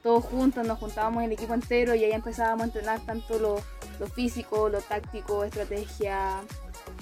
todos 0.04 0.26
juntos, 0.26 0.68
nos 0.68 0.78
juntábamos 0.78 1.24
el 1.24 1.32
equipo 1.32 1.54
entero 1.54 1.96
y 1.96 2.04
ahí 2.04 2.12
empezábamos 2.12 2.64
a 2.64 2.66
entrenar 2.66 3.00
tanto 3.06 3.40
lo, 3.40 3.62
lo 3.98 4.08
físico, 4.08 4.68
lo 4.68 4.82
táctico, 4.82 5.46
estrategia. 5.46 6.42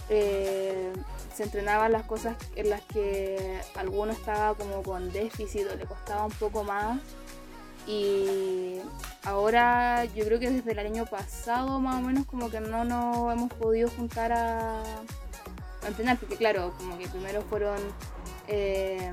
Eh, 0.09 0.91
se 1.33 1.43
entrenaban 1.43 1.91
las 1.91 2.03
cosas 2.03 2.35
en 2.55 2.69
las 2.69 2.81
que 2.81 3.59
alguno 3.75 4.11
estaba 4.11 4.55
como 4.55 4.83
con 4.83 5.11
déficit 5.11 5.67
o 5.71 5.75
le 5.75 5.85
costaba 5.85 6.25
un 6.25 6.31
poco 6.31 6.63
más. 6.63 6.99
Y 7.87 8.77
ahora 9.23 10.05
yo 10.05 10.25
creo 10.25 10.39
que 10.39 10.49
desde 10.49 10.71
el 10.73 10.79
año 10.79 11.05
pasado 11.05 11.79
más 11.79 11.95
o 11.95 12.01
menos 12.01 12.25
como 12.25 12.49
que 12.51 12.59
no 12.59 12.83
nos 12.83 13.33
hemos 13.33 13.51
podido 13.53 13.89
juntar 13.89 14.31
a, 14.31 14.81
a 14.81 15.87
entrenar, 15.87 16.17
porque 16.17 16.35
claro, 16.35 16.73
como 16.77 16.97
que 16.97 17.07
primero 17.07 17.41
fueron 17.43 17.79
eh, 18.47 19.11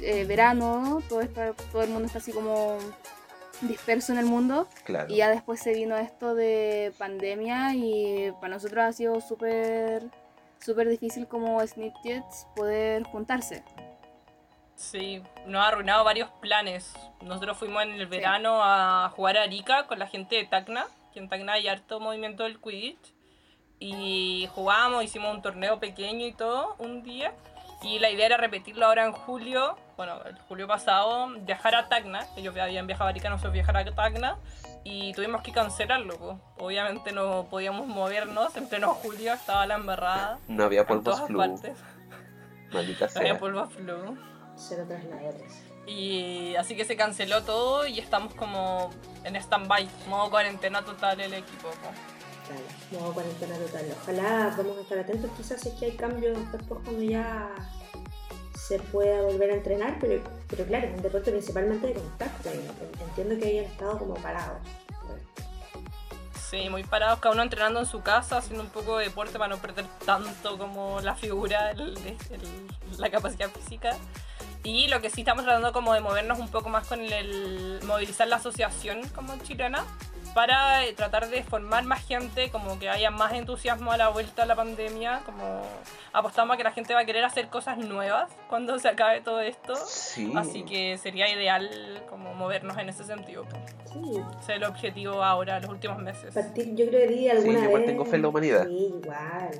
eh, 0.00 0.24
verano, 0.24 1.02
todo, 1.08 1.20
está, 1.20 1.52
todo 1.52 1.82
el 1.82 1.90
mundo 1.90 2.06
está 2.06 2.18
así 2.18 2.32
como 2.32 2.78
disperso 3.62 4.12
en 4.12 4.18
el 4.18 4.26
mundo 4.26 4.68
Claro. 4.84 5.12
y 5.12 5.16
ya 5.16 5.28
después 5.30 5.60
se 5.60 5.72
vino 5.74 5.96
esto 5.96 6.34
de 6.34 6.92
pandemia 6.98 7.74
y 7.74 8.32
para 8.40 8.54
nosotros 8.54 8.84
ha 8.84 8.92
sido 8.92 9.20
súper 9.20 10.04
súper 10.58 10.88
difícil 10.88 11.26
como 11.26 11.60
Snipjets 11.66 12.46
poder 12.54 13.02
juntarse. 13.04 13.62
Sí, 14.76 15.22
nos 15.46 15.62
ha 15.62 15.68
arruinado 15.68 16.04
varios 16.04 16.30
planes. 16.40 16.92
Nosotros 17.20 17.58
fuimos 17.58 17.82
en 17.82 17.92
el 17.92 18.06
verano 18.06 18.60
a 18.62 19.10
jugar 19.14 19.36
a 19.36 19.42
Arica 19.42 19.86
con 19.86 19.98
la 19.98 20.06
gente 20.06 20.36
de 20.36 20.44
Tacna, 20.46 20.86
que 21.12 21.18
en 21.18 21.28
Tacna 21.28 21.52
hay 21.54 21.68
harto 21.68 22.00
movimiento 22.00 22.44
del 22.44 22.58
Quidditch. 22.60 23.14
Y 23.78 24.48
jugamos, 24.54 25.04
hicimos 25.04 25.34
un 25.34 25.42
torneo 25.42 25.80
pequeño 25.80 26.26
y 26.26 26.32
todo 26.32 26.76
un 26.78 27.02
día. 27.02 27.34
Y 27.82 27.98
la 27.98 28.10
idea 28.10 28.26
era 28.26 28.36
repetirlo 28.36 28.86
ahora 28.86 29.04
en 29.06 29.12
julio, 29.12 29.76
bueno, 29.96 30.22
el 30.24 30.36
julio 30.48 30.68
pasado, 30.68 31.28
viajar 31.40 31.74
a 31.74 31.88
Tacna. 31.88 32.26
Ellos 32.36 32.54
habían 32.56 32.86
viajado 32.86 33.08
a 33.08 33.10
Arica, 33.10 33.30
nosotros 33.30 33.54
viajar 33.54 33.76
a 33.76 33.84
Tacna. 33.94 34.36
Y 34.84 35.12
tuvimos 35.14 35.42
que 35.42 35.52
cancelarlo. 35.52 36.40
Obviamente 36.58 37.12
no 37.12 37.46
podíamos 37.50 37.86
movernos, 37.86 38.54
en 38.56 38.68
pleno 38.68 38.94
julio 38.94 39.32
estaba 39.32 39.66
la 39.66 39.74
embarrada. 39.76 40.38
No 40.48 40.64
había 40.64 40.86
polvos 40.86 41.20
flu. 41.26 41.38
partes. 41.38 41.78
Maldita 42.72 43.06
Había 43.16 43.32
sea. 43.32 43.38
polvo 43.38 43.66
flu. 43.66 44.16
cero 44.56 44.84
trasladores. 44.86 45.64
Y 45.86 46.54
así 46.56 46.76
que 46.76 46.84
se 46.84 46.96
canceló 46.96 47.42
todo 47.42 47.86
y 47.86 47.98
estamos 47.98 48.34
como 48.34 48.90
en 49.24 49.36
stand-by, 49.36 49.88
modo 50.08 50.30
cuarentena 50.30 50.82
total 50.82 51.20
el 51.20 51.34
equipo. 51.34 51.68
po. 51.68 52.19
Claro, 52.50 52.64
modo 53.04 53.14
cuarentena 53.14 53.54
total. 53.58 53.86
Ojalá 54.02 54.54
vamos 54.56 54.78
a 54.78 54.80
estar 54.80 54.98
atentos, 54.98 55.30
quizás 55.36 55.64
es 55.64 55.74
que 55.74 55.84
hay 55.84 55.92
cambios 55.92 56.36
después 56.50 56.80
cuando 56.84 57.02
ya 57.02 57.48
se 58.56 58.80
pueda 58.80 59.22
volver 59.22 59.52
a 59.52 59.54
entrenar, 59.54 59.98
pero, 60.00 60.20
pero 60.48 60.64
claro, 60.64 60.88
es 60.88 60.94
un 60.94 61.02
deporte 61.02 61.30
principalmente 61.30 61.86
de 61.86 61.94
contacto. 61.94 62.50
Entiendo 63.08 63.38
que 63.38 63.48
hayan 63.48 63.64
estado 63.66 63.98
como 63.98 64.14
parados. 64.14 64.58
Sí, 66.50 66.68
muy 66.68 66.82
parados, 66.82 67.20
cada 67.20 67.34
uno 67.34 67.44
entrenando 67.44 67.78
en 67.78 67.86
su 67.86 68.02
casa, 68.02 68.38
haciendo 68.38 68.64
un 68.64 68.70
poco 68.70 68.98
de 68.98 69.04
deporte 69.04 69.38
para 69.38 69.54
no 69.54 69.62
perder 69.62 69.86
tanto 70.04 70.58
como 70.58 71.00
la 71.00 71.14
figura, 71.14 71.72
la 72.98 73.10
capacidad 73.10 73.48
física. 73.50 73.96
Y 74.64 74.88
lo 74.88 75.00
que 75.00 75.08
sí 75.08 75.20
estamos 75.20 75.44
tratando 75.44 75.72
como 75.72 75.94
de 75.94 76.00
movernos 76.00 76.40
un 76.40 76.48
poco 76.48 76.68
más 76.68 76.88
con 76.88 77.00
el, 77.00 77.78
movilizar 77.84 78.26
la 78.26 78.36
asociación 78.36 79.08
como 79.10 79.36
chilena 79.38 79.84
para 80.34 80.84
eh, 80.86 80.92
tratar 80.92 81.28
de 81.28 81.42
formar 81.42 81.84
más 81.84 82.04
gente, 82.06 82.50
como 82.50 82.78
que 82.78 82.88
haya 82.88 83.10
más 83.10 83.32
entusiasmo 83.32 83.92
a 83.92 83.96
la 83.96 84.08
vuelta 84.08 84.44
a 84.44 84.46
la 84.46 84.54
pandemia, 84.54 85.22
como 85.26 85.62
apostamos 86.12 86.54
a 86.54 86.56
que 86.56 86.64
la 86.64 86.72
gente 86.72 86.94
va 86.94 87.00
a 87.00 87.04
querer 87.04 87.24
hacer 87.24 87.48
cosas 87.48 87.78
nuevas 87.78 88.30
cuando 88.48 88.78
se 88.78 88.88
acabe 88.88 89.20
todo 89.20 89.40
esto. 89.40 89.74
Sí. 89.86 90.32
Así 90.36 90.64
que 90.64 90.98
sería 90.98 91.28
ideal 91.28 92.02
como 92.08 92.32
movernos 92.34 92.78
en 92.78 92.88
ese 92.88 93.04
sentido. 93.04 93.44
Sí, 93.92 93.98
Ese 94.40 94.52
es 94.52 94.56
el 94.58 94.64
objetivo 94.64 95.22
ahora, 95.24 95.58
los 95.60 95.70
últimos 95.70 95.98
meses. 95.98 96.32
partir, 96.32 96.74
yo 96.76 96.86
creo 96.86 97.08
que 97.08 97.14
di 97.14 97.28
alguna 97.28 97.52
Sí, 97.52 97.56
vez. 97.56 97.64
igual 97.66 97.84
tengo 97.84 98.04
fe 98.04 98.16
en 98.16 98.22
la 98.22 98.28
humanidad. 98.28 98.66
Sí, 98.66 98.94
igual. 99.02 99.50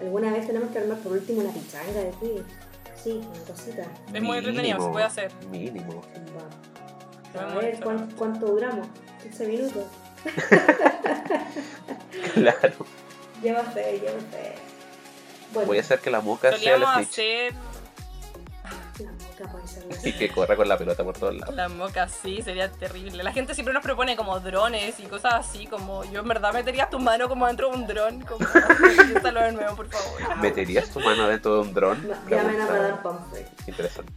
Alguna 0.00 0.32
vez 0.32 0.46
tenemos 0.46 0.70
que 0.70 0.78
armar 0.78 0.98
por 0.98 1.12
último 1.12 1.40
una 1.40 1.50
pichanga 1.50 1.92
de 2.00 2.12
ti. 2.20 2.32
Sí, 2.94 3.20
una 3.28 3.44
cosita. 3.44 3.82
Es 4.12 4.22
muy 4.22 4.38
entretenido, 4.38 4.80
se 4.80 4.90
puede 4.90 5.04
hacer. 5.04 5.32
Mínimo. 5.50 6.00
Va. 6.36 7.40
A 7.40 7.44
ver, 7.46 7.54
bonito. 7.54 7.84
¿cuán- 7.84 8.10
¿cuánto 8.16 8.46
duramos? 8.46 8.86
15 9.22 9.46
minutos. 9.46 9.84
Claro. 12.34 12.86
Lleva 13.42 13.62
fe, 13.64 13.98
lleva 14.00 14.20
fe. 14.30 14.54
Bueno, 15.52 15.66
Voy 15.66 15.78
a 15.78 15.80
hacer 15.80 15.98
que 16.00 16.10
la 16.10 16.20
moca 16.20 16.56
sea 16.56 16.78
la 16.78 16.94
Snitch 16.94 17.08
hacer 17.10 17.52
la 18.98 19.10
moca 19.12 19.50
puede 19.52 19.66
ser 19.66 19.84
la- 19.86 20.08
y 20.08 20.12
que 20.12 20.28
corra 20.30 20.54
con 20.56 20.68
la 20.68 20.78
pelota 20.78 21.02
por 21.02 21.16
todos 21.18 21.34
lados. 21.34 21.54
la 21.54 21.68
moca 21.68 22.04
así, 22.04 22.40
sería 22.42 22.70
terrible. 22.70 23.22
La 23.22 23.32
gente 23.32 23.54
siempre 23.54 23.74
nos 23.74 23.82
propone 23.82 24.16
como 24.16 24.38
drones 24.40 24.98
y 25.00 25.04
cosas 25.04 25.34
así, 25.34 25.66
como 25.66 26.04
yo 26.04 26.20
en 26.20 26.28
verdad 26.28 26.52
metería 26.52 26.88
tu 26.88 26.98
mano 27.00 27.28
como 27.28 27.46
dentro 27.46 27.70
de 27.70 27.76
un 27.76 27.86
dron, 27.86 28.20
como 28.22 28.46
piénsalo 29.06 29.42
de 29.42 29.52
nuevo, 29.52 29.76
por 29.76 29.88
favor. 29.90 30.36
¿Meterías 30.38 30.88
tu 30.90 31.00
mano 31.00 31.26
dentro 31.28 31.54
de 31.56 31.60
un 31.62 31.74
dron? 31.74 32.08
Ma- 32.08 32.14
Me 32.26 32.36
Llamen 32.36 32.60
a 32.60 33.02
Pomfrey. 33.02 33.46
Interesante. 33.66 34.12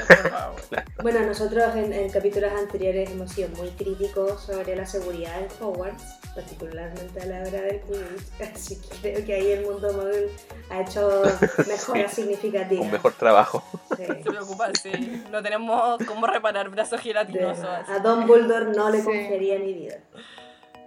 Bueno, 1.02 1.20
nosotros 1.20 1.74
en, 1.76 1.92
en 1.92 2.10
capítulos 2.10 2.50
anteriores 2.52 3.10
hemos 3.10 3.30
sido 3.30 3.48
muy 3.50 3.68
críticos 3.70 4.42
sobre 4.42 4.74
la 4.74 4.84
seguridad 4.86 5.40
en 5.40 5.46
Hogwarts, 5.60 6.02
particularmente 6.34 7.20
a 7.20 7.26
la 7.26 7.40
hora 7.42 7.60
del 7.62 7.80
Quidditch, 7.82 8.40
así 8.54 8.80
que 8.80 8.88
creo 9.12 9.24
que 9.26 9.34
ahí 9.34 9.50
el 9.52 9.66
mundo 9.66 9.92
móvil 9.92 10.28
ha 10.70 10.80
hecho 10.80 11.22
mejoras 11.68 12.12
significativas. 12.12 12.84
Un 12.86 12.90
mejor 12.90 13.12
trabajo. 13.12 13.62
Sí. 13.96 14.04
Se 14.06 14.14
preocupa, 14.14 14.68
sí. 14.82 15.22
No 15.30 15.40
tenemos 15.42 15.98
cómo 16.06 16.26
reparar 16.26 16.68
brazos 16.70 17.00
gelatinosos. 17.00 17.64
así. 17.64 17.92
a 17.92 17.98
Dumbledore 18.00 18.66
no 18.76 18.90
le 18.90 18.98
Sí. 18.98 19.04
confiaría 19.04 19.58
mi 19.60 19.72
vida. 19.74 19.98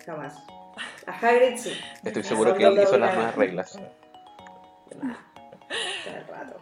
Jamás. 0.05 0.34
A 1.07 1.12
Hagrid 1.12 1.57
sí. 1.57 1.74
Estoy 2.03 2.24
seguro 2.24 2.53
que 2.55 2.66
él 2.66 2.74
hizo 2.82 2.97
las 2.97 3.10
la- 3.12 3.16
nuevas 3.16 3.36
reglas. 3.36 3.72
Todo 3.72 5.01
el 6.16 6.28
rato. 6.28 6.60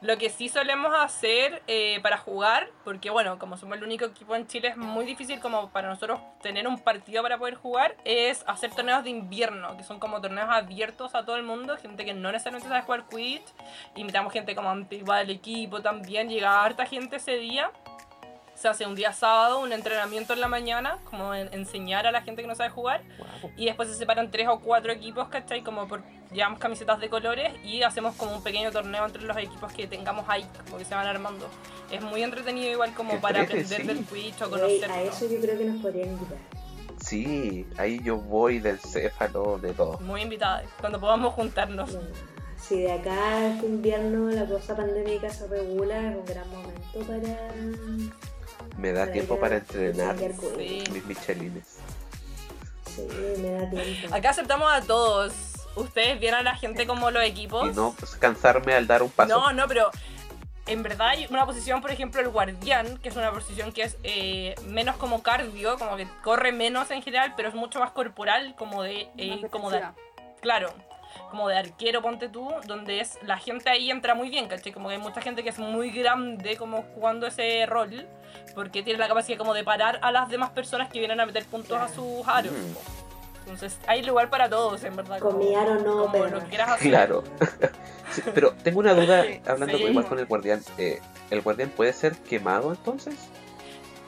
Lo 0.00 0.16
que 0.16 0.30
sí 0.30 0.48
solemos 0.48 0.92
hacer 0.94 1.60
eh, 1.66 1.98
para 2.02 2.18
jugar, 2.18 2.68
porque 2.84 3.10
bueno, 3.10 3.38
como 3.38 3.56
somos 3.56 3.78
el 3.78 3.82
único 3.82 4.04
equipo 4.04 4.36
en 4.36 4.46
Chile, 4.46 4.68
es 4.68 4.76
muy 4.76 5.04
difícil 5.04 5.40
como 5.40 5.70
para 5.70 5.88
nosotros 5.88 6.20
tener 6.40 6.68
un 6.68 6.78
partido 6.78 7.20
para 7.22 7.36
poder 7.36 7.56
jugar, 7.56 7.96
es 8.04 8.44
hacer 8.46 8.70
torneos 8.70 9.02
de 9.02 9.10
invierno, 9.10 9.76
que 9.76 9.82
son 9.82 9.98
como 9.98 10.20
torneos 10.20 10.50
abiertos 10.50 11.16
a 11.16 11.24
todo 11.24 11.36
el 11.36 11.42
mundo, 11.42 11.76
gente 11.78 12.04
que 12.04 12.14
no 12.14 12.30
necesariamente 12.30 12.68
sabe 12.68 12.82
jugar 12.82 13.08
Quidditch, 13.08 13.48
invitamos 13.96 14.32
gente 14.32 14.54
como 14.54 14.70
antigua 14.70 15.18
del 15.18 15.30
equipo 15.30 15.82
también, 15.82 16.28
llega 16.28 16.62
harta 16.62 16.86
gente 16.86 17.16
ese 17.16 17.36
día. 17.36 17.72
Se 18.58 18.66
hace 18.68 18.86
un 18.86 18.94
día 18.96 19.12
sábado, 19.12 19.60
un 19.60 19.72
entrenamiento 19.72 20.32
en 20.32 20.40
la 20.40 20.48
mañana, 20.48 20.98
como 21.04 21.32
en- 21.34 21.48
enseñar 21.54 22.06
a 22.06 22.12
la 22.12 22.22
gente 22.22 22.42
que 22.42 22.48
no 22.48 22.54
sabe 22.56 22.70
jugar. 22.70 23.02
Guau. 23.16 23.52
Y 23.56 23.66
después 23.66 23.88
se 23.88 23.94
separan 23.94 24.30
tres 24.30 24.48
o 24.48 24.58
cuatro 24.58 24.90
equipos, 24.90 25.28
¿cachai? 25.28 25.62
Como 25.62 25.86
por, 25.86 26.02
llevamos 26.32 26.58
camisetas 26.58 26.98
de 27.00 27.08
colores 27.08 27.52
y 27.64 27.82
hacemos 27.82 28.16
como 28.16 28.34
un 28.34 28.42
pequeño 28.42 28.72
torneo 28.72 29.06
entre 29.06 29.22
los 29.22 29.36
equipos 29.36 29.72
que 29.72 29.86
tengamos 29.86 30.24
ahí, 30.28 30.44
como 30.64 30.78
que 30.78 30.84
se 30.84 30.94
van 30.94 31.06
armando. 31.06 31.48
Es 31.90 32.02
muy 32.02 32.22
entretenido 32.22 32.72
igual 32.72 32.92
como 32.94 33.12
Qué 33.12 33.18
para 33.18 33.40
entrete, 33.40 33.62
aprender 33.74 33.80
sí. 33.80 33.86
del 33.86 34.04
Twitch 34.04 34.42
o 34.42 34.48
Güey, 34.48 34.60
conocerlo. 34.60 34.94
a 34.94 35.02
eso 35.02 35.28
yo 35.30 35.40
creo 35.40 35.56
que 35.58 35.64
nos 35.64 35.80
podrían 35.82 36.08
invitar. 36.08 36.38
Sí, 37.00 37.64
ahí 37.78 38.00
yo 38.02 38.16
voy 38.16 38.58
del 38.58 38.78
céfalo, 38.80 39.58
de 39.58 39.72
todo. 39.72 39.98
Muy 40.00 40.22
invitada, 40.22 40.64
cuando 40.80 40.98
podamos 40.98 41.32
juntarnos. 41.34 41.96
Si 42.56 42.80
de 42.80 42.90
acá 42.90 43.46
este 43.46 43.66
invierno 43.66 44.28
la 44.30 44.44
cosa 44.44 44.76
pandémica 44.76 45.30
se 45.30 45.46
regula, 45.46 45.96
es 46.10 46.16
un 46.16 46.24
gran 46.24 46.50
momento 46.50 46.98
para. 47.06 47.52
Me 48.76 48.92
da 48.92 49.00
para 49.00 49.12
tiempo 49.12 49.34
ir 49.34 49.40
para 49.40 49.56
entrenar. 49.56 50.16
Sí. 50.18 50.84
mis 50.92 51.04
michelines. 51.04 51.78
Sí, 52.86 53.06
me 53.38 53.50
da 53.50 53.70
tiempo. 53.70 54.14
Acá 54.14 54.30
aceptamos 54.30 54.70
a 54.72 54.80
todos. 54.82 55.32
Ustedes 55.76 56.18
vieron 56.18 56.40
a 56.40 56.42
la 56.42 56.56
gente 56.56 56.86
como 56.86 57.10
los 57.10 57.22
equipos. 57.22 57.70
Y 57.70 57.74
no 57.74 57.94
pues, 57.98 58.16
cansarme 58.16 58.74
al 58.74 58.86
dar 58.86 59.02
un 59.02 59.10
paso. 59.10 59.28
No, 59.28 59.52
no, 59.52 59.68
pero 59.68 59.90
en 60.68 60.82
verdad 60.82 61.08
hay 61.08 61.26
una 61.30 61.46
posición, 61.46 61.80
por 61.80 61.90
ejemplo, 61.90 62.20
el 62.20 62.28
guardián, 62.28 62.98
que 62.98 63.08
es 63.08 63.16
una 63.16 63.32
posición 63.32 63.72
que 63.72 63.82
es 63.82 63.96
eh, 64.02 64.54
menos 64.66 64.96
como 64.96 65.22
cardio, 65.22 65.78
como 65.78 65.96
que 65.96 66.06
corre 66.22 66.52
menos 66.52 66.90
en 66.90 67.02
general, 67.02 67.34
pero 67.36 67.48
es 67.48 67.54
mucho 67.54 67.80
más 67.80 67.90
corporal, 67.92 68.54
como 68.56 68.82
de, 68.82 69.08
eh, 69.16 69.38
Más 69.42 69.50
como 69.50 69.70
de, 69.70 69.82
claro, 70.40 70.72
como 71.30 71.48
de 71.48 71.56
arquero, 71.58 72.02
ponte 72.02 72.28
tú, 72.28 72.50
donde 72.66 73.00
es 73.00 73.18
la 73.22 73.38
gente 73.38 73.70
ahí 73.70 73.90
entra 73.90 74.14
muy 74.14 74.28
bien, 74.30 74.48
¿cachai? 74.48 74.72
Como 74.72 74.88
que 74.88 74.94
hay 74.96 75.00
mucha 75.00 75.20
gente 75.20 75.42
que 75.42 75.50
es 75.50 75.58
muy 75.58 75.90
grande 75.90 76.56
como 76.56 76.82
jugando 76.94 77.26
ese 77.26 77.66
rol, 77.66 78.06
porque 78.54 78.82
tiene 78.82 78.98
la 78.98 79.08
capacidad 79.08 79.38
como 79.38 79.54
de 79.54 79.64
parar 79.64 79.98
a 80.02 80.12
las 80.12 80.28
demás 80.28 80.50
personas 80.50 80.88
que 80.90 80.98
vienen 80.98 81.20
a 81.20 81.26
meter 81.26 81.44
puntos 81.44 81.78
a 81.78 81.88
sus 81.88 82.26
aros. 82.26 82.52
Mm. 82.52 82.98
Entonces 83.50 83.78
hay 83.86 84.02
lugar 84.02 84.28
para 84.28 84.48
todos, 84.48 84.84
en 84.84 84.94
verdad. 84.94 85.20
Mi 85.32 85.54
aro 85.54 85.76
no, 85.76 86.02
como 86.02 86.12
pero. 86.12 86.28
lo 86.30 86.40
que 86.40 86.46
quieras 86.48 86.68
hacer. 86.70 86.88
Claro. 86.88 87.24
Sí, 88.10 88.22
pero 88.34 88.54
tengo 88.64 88.80
una 88.80 88.94
duda, 88.94 89.22
Sí, 89.26 89.42
hablando 89.46 89.76
sí. 89.76 89.84
igual 89.84 90.06
con 90.06 90.18
el 90.18 90.24
guardián. 90.24 90.62
eh, 90.78 90.98
¿El 91.30 91.42
guardián 91.42 91.68
puede 91.68 91.92
ser 91.92 92.16
quemado 92.16 92.70
entonces? 92.70 93.14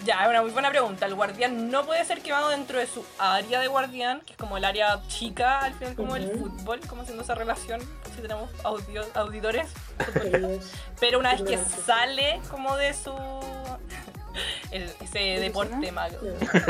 Ya, 0.05 0.22
es 0.24 0.28
una 0.30 0.40
muy 0.42 0.51
buena 0.51 0.70
pregunta. 0.70 1.05
El 1.07 1.14
guardián 1.14 1.70
no 1.70 1.84
puede 1.84 2.05
ser 2.05 2.22
quemado 2.22 2.48
dentro 2.48 2.78
de 2.78 2.86
su 2.86 3.05
área 3.18 3.61
de 3.61 3.66
guardián, 3.68 4.20
que 4.22 4.32
es 4.32 4.38
como 4.38 4.57
el 4.57 4.64
área 4.64 5.03
chica, 5.09 5.59
al 5.61 5.74
final 5.74 5.94
como 5.94 6.16
el 6.16 6.30
fútbol, 6.38 6.80
como 6.88 7.03
haciendo 7.03 7.22
esa 7.22 7.34
relación, 7.34 7.80
si 8.16 8.22
tenemos 8.22 8.48
audio- 8.64 9.05
auditores. 9.14 9.68
Pero 11.01 11.18
una 11.18 11.32
vez 11.34 11.42
que 11.42 11.59
sale 11.59 12.40
como 12.51 12.76
de 12.76 12.94
su... 12.94 13.12
el- 14.70 14.90
ese 15.03 15.18
deporte 15.40 15.92
mago. 15.92 16.16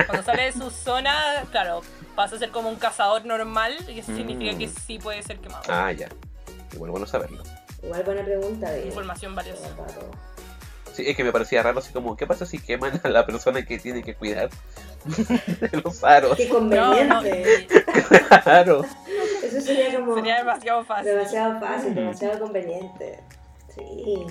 Cuando 0.07 0.25
sale 0.25 0.45
de 0.47 0.53
su 0.53 0.71
zona, 0.71 1.45
claro, 1.53 1.83
pasa 2.17 2.35
a 2.35 2.39
ser 2.41 2.51
como 2.51 2.69
un 2.69 2.77
cazador 2.77 3.25
normal, 3.27 3.77
y 3.89 4.01
eso 4.01 4.13
significa 4.15 4.55
Mm. 4.55 4.59
que 4.59 4.69
sí 4.69 4.99
puede 4.99 5.23
ser 5.23 5.39
quemado. 5.39 5.63
Ah, 5.69 5.93
ya. 5.93 6.09
Igual 6.73 6.91
bueno 6.91 7.07
saberlo. 7.07 7.43
Igual 7.83 8.03
buena 8.03 8.25
pregunta 8.25 8.71
de. 8.71 8.87
Información 8.87 9.35
valiosa. 9.37 9.69
Sí, 10.93 11.05
es 11.07 11.17
que 11.17 11.25
me 11.25 11.33
parecía 11.33 11.63
raro 11.63 11.79
así 11.79 11.93
como, 11.93 12.17
¿qué 12.17 12.27
pasa 12.27 12.45
si 12.47 12.59
queman 12.59 13.01
a 13.05 13.09
la 13.09 13.25
persona 13.27 13.65
que 13.65 13.79
tiene 13.79 14.03
que 14.03 14.15
cuidar 14.15 14.51
de 15.05 15.69
los 15.85 16.03
aros? 16.05 16.37
Qué 16.37 16.49
No, 16.49 16.61
no, 16.61 17.15
conveniente. 17.17 17.67
Claro. 18.43 18.85
Eso 19.43 19.61
sería 19.61 19.99
como. 19.99 20.15
sería 20.17 20.39
demasiado 20.39 20.85
fácil. 20.85 21.07
Demasiado 21.13 21.61
fácil, 21.61 21.93
Mm. 21.93 21.95
demasiado 21.95 22.41
conveniente. 22.41 23.21
Sí. 23.75 24.27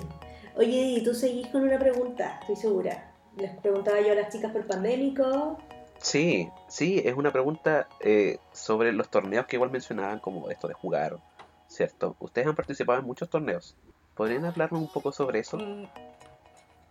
Oye, 0.56 0.76
y 0.98 1.04
tú 1.04 1.14
seguís 1.14 1.46
con 1.48 1.62
una 1.62 1.78
pregunta, 1.78 2.38
estoy 2.40 2.56
segura. 2.56 3.10
Les 3.36 3.50
preguntaba 3.58 4.00
yo 4.00 4.12
a 4.12 4.16
las 4.16 4.32
chicas 4.32 4.52
por 4.52 4.66
pandémico. 4.66 5.58
Sí, 5.98 6.48
sí, 6.68 7.00
es 7.04 7.14
una 7.14 7.30
pregunta 7.32 7.88
eh, 8.00 8.38
sobre 8.52 8.92
los 8.92 9.08
torneos 9.08 9.46
que 9.46 9.56
igual 9.56 9.70
mencionaban 9.70 10.18
como 10.18 10.50
esto 10.50 10.66
de 10.68 10.74
jugar, 10.74 11.16
¿cierto? 11.68 12.16
Ustedes 12.20 12.46
han 12.48 12.56
participado 12.56 12.98
en 12.98 13.06
muchos 13.06 13.28
torneos. 13.30 13.76
¿Podrían 14.14 14.44
hablarnos 14.44 14.80
un 14.82 14.88
poco 14.92 15.12
sobre 15.12 15.38
eso? 15.40 15.56
Mm, 15.58 15.84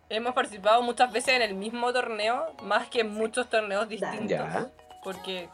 Hemos 0.10 0.34
participado 0.34 0.82
muchas 0.82 1.12
veces 1.12 1.36
en 1.36 1.42
el 1.42 1.54
mismo 1.54 1.94
torneo, 1.94 2.54
más 2.64 2.88
que 2.90 3.02
en 3.02 3.14
muchos 3.14 3.50
torneos 3.50 3.88
distintos. 3.88 4.28
Ya. 4.28 4.68
Porque 5.04 5.50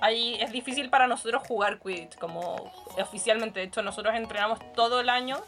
ahí 0.00 0.36
es 0.40 0.50
difícil 0.50 0.90
para 0.90 1.06
nosotros 1.06 1.46
jugar 1.46 1.78
Quidditch, 1.78 2.16
como 2.18 2.72
oficialmente. 2.98 3.60
De 3.60 3.66
hecho, 3.66 3.82
nosotros 3.82 4.14
entrenamos 4.14 4.58
todo 4.74 5.00
el 5.00 5.08
año 5.08 5.38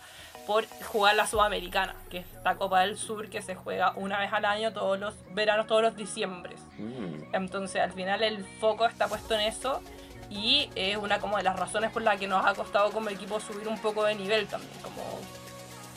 por 0.47 0.65
jugar 0.85 1.17
la 1.17 1.27
Sudamericana, 1.27 1.97
que 2.09 2.19
es 2.19 2.27
la 2.45 2.55
Copa 2.55 2.83
del 2.83 2.97
Sur, 2.97 3.29
que 3.29 3.43
se 3.43 3.57
juega 3.57 3.93
una 3.97 4.19
vez 4.21 4.33
al 4.33 4.45
año, 4.45 4.73
todos 4.73 4.99
los 4.99 5.15
veranos, 5.35 5.67
todos 5.67 5.83
los 5.83 5.97
diciembres. 5.97 6.61
Mm, 6.79 7.35
Entonces, 7.35 7.83
al 7.83 7.93
final 7.93 8.23
el 8.23 8.45
foco 8.61 8.87
está 8.87 9.09
puesto 9.09 9.35
en 9.35 9.41
eso 9.41 9.83
y 10.31 10.71
es 10.77 10.97
una 10.97 11.19
como 11.19 11.37
de 11.37 11.43
las 11.43 11.59
razones 11.59 11.91
por 11.91 12.03
las 12.03 12.19
que 12.19 12.29
nos 12.29 12.47
ha 12.47 12.55
costado 12.55 12.91
como 12.93 13.11
equipo 13.11 13.41
subir 13.41 13.67
un 13.67 13.79
poco 13.79 14.05
de 14.05 14.15
nivel 14.15 14.47
también, 14.47 14.73
como, 14.83 15.03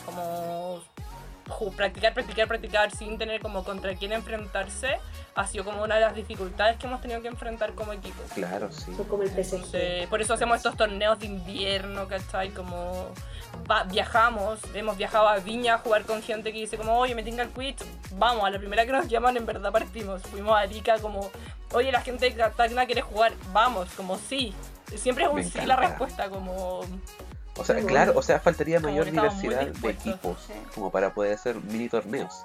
como 0.04 0.82
practicar, 1.76 2.14
practicar, 2.14 2.46
practicar 2.48 2.90
sin 2.94 3.18
tener 3.18 3.40
como 3.40 3.64
contra 3.64 3.94
quién 3.94 4.12
enfrentarse 4.12 4.98
ha 5.34 5.46
sido 5.46 5.64
como 5.64 5.82
una 5.82 5.96
de 5.96 6.00
las 6.02 6.14
dificultades 6.14 6.76
que 6.76 6.86
hemos 6.86 7.00
tenido 7.00 7.20
que 7.22 7.28
enfrentar 7.28 7.72
como 7.74 7.92
equipo. 7.92 8.22
claro, 8.34 8.70
sí. 8.72 8.94
Son 8.96 9.04
como 9.06 9.22
el 9.22 9.30
PSG. 9.30 9.54
Entonces, 9.56 10.06
por 10.08 10.20
eso 10.20 10.34
hacemos 10.34 10.56
estos 10.58 10.76
torneos 10.76 11.18
de 11.18 11.26
invierno, 11.26 12.06
¿cachai? 12.08 12.50
Como 12.50 13.08
va- 13.70 13.84
viajamos, 13.84 14.58
hemos 14.74 14.96
viajado 14.96 15.28
a 15.28 15.36
Viña 15.38 15.74
a 15.74 15.78
jugar 15.78 16.02
con 16.04 16.22
gente 16.22 16.52
que 16.52 16.58
dice 16.60 16.76
como, 16.76 16.96
oye, 16.98 17.14
me 17.14 17.22
tenga 17.22 17.42
el 17.42 17.50
quiz, 17.50 17.76
vamos, 18.12 18.44
a 18.44 18.50
la 18.50 18.58
primera 18.58 18.84
que 18.86 18.92
nos 18.92 19.08
llaman 19.08 19.36
en 19.36 19.46
verdad 19.46 19.72
partimos. 19.72 20.22
Fuimos 20.22 20.54
a 20.56 20.60
Arica 20.60 20.98
como, 20.98 21.30
oye, 21.72 21.90
la 21.92 22.00
gente 22.00 22.26
de 22.30 22.36
Cartagena 22.36 22.86
quiere 22.86 23.02
jugar, 23.02 23.32
vamos, 23.52 23.88
como 23.96 24.18
sí. 24.18 24.54
Siempre 24.96 25.24
es 25.24 25.30
un 25.30 25.36
Me 25.36 25.42
sí 25.44 25.50
encanta. 25.58 25.66
la 25.68 25.76
respuesta, 25.76 26.28
como... 26.28 26.80
O 27.60 27.64
sea, 27.64 27.76
claro, 27.76 28.12
bueno. 28.12 28.18
o 28.20 28.22
sea, 28.22 28.40
faltaría 28.40 28.80
mayor 28.80 29.10
diversidad 29.10 29.66
de 29.68 29.90
equipos 29.90 30.38
sí. 30.46 30.52
como 30.74 30.90
para 30.90 31.12
poder 31.14 31.34
hacer 31.34 31.56
mini 31.62 31.88
torneos. 31.88 32.44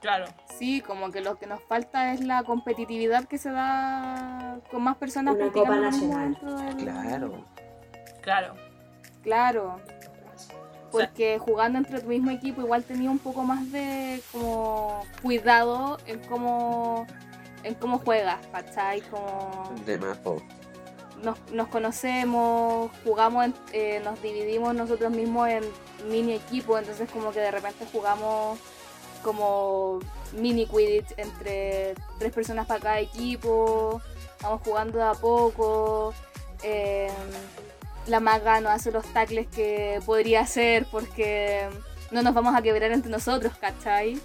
Claro, 0.00 0.26
Sí, 0.58 0.82
como 0.82 1.10
que 1.10 1.20
lo 1.22 1.38
que 1.38 1.46
nos 1.46 1.62
falta 1.62 2.12
es 2.12 2.20
la 2.22 2.42
competitividad 2.42 3.24
que 3.24 3.38
se 3.38 3.50
da 3.50 4.58
con 4.70 4.82
más 4.82 4.96
personas 4.98 5.34
Una 5.36 5.50
copa 5.50 5.76
nacional. 5.76 6.38
del- 6.42 6.76
Claro. 6.84 7.44
claro. 8.20 8.54
Claro. 9.22 9.80
Porque 10.90 11.38
jugando 11.38 11.78
entre 11.78 12.00
tu 12.00 12.08
mismo 12.08 12.30
equipo 12.30 12.60
igual 12.60 12.82
tenía 12.84 13.10
un 13.10 13.18
poco 13.18 13.42
más 13.42 13.70
de 13.72 14.20
como 14.32 15.02
cuidado 15.22 15.98
en 16.06 16.18
cómo 16.24 17.06
en 17.62 17.74
cómo 17.74 17.98
juegas, 17.98 18.44
¿cachai? 18.52 19.00
Como 19.02 19.70
De 19.86 19.96
más, 19.98 20.18
po. 20.18 20.42
Nos, 21.22 21.38
nos 21.52 21.68
conocemos, 21.68 22.90
jugamos, 23.04 23.44
en- 23.46 23.54
eh, 23.72 24.00
nos 24.04 24.20
dividimos 24.22 24.74
nosotros 24.74 25.10
mismos 25.10 25.48
en 25.48 25.62
mini 26.08 26.34
equipos, 26.34 26.78
entonces 26.80 27.08
como 27.10 27.30
que 27.32 27.40
de 27.40 27.50
repente 27.50 27.86
jugamos 27.92 28.58
como 29.22 29.98
mini 30.32 30.66
Quidditch 30.66 31.12
entre 31.18 31.94
tres 32.18 32.32
personas 32.32 32.66
para 32.66 32.80
cada 32.80 33.00
equipo, 33.00 34.00
vamos 34.42 34.60
jugando 34.64 34.98
de 34.98 35.04
a 35.04 35.12
poco. 35.12 36.14
eh, 36.62 37.10
la 38.06 38.18
maga 38.20 38.60
no 38.60 38.70
hace 38.70 38.90
los 38.90 39.04
tackles 39.12 39.46
que 39.48 40.00
podría 40.06 40.40
hacer 40.40 40.86
porque 40.90 41.68
no 42.10 42.22
nos 42.22 42.34
vamos 42.34 42.54
a 42.54 42.62
quebrar 42.62 42.90
entre 42.92 43.10
nosotros, 43.10 43.52
¿cachai? 43.60 44.18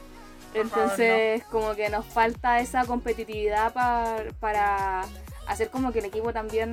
Entonces 0.54 1.44
como 1.52 1.76
que 1.76 1.90
nos 1.90 2.06
falta 2.06 2.60
esa 2.60 2.86
competitividad 2.86 3.74
pa- 3.74 4.24
para 4.40 5.04
hacer 5.48 5.70
como 5.70 5.92
que 5.92 6.00
el 6.00 6.06
equipo 6.06 6.34
también 6.34 6.72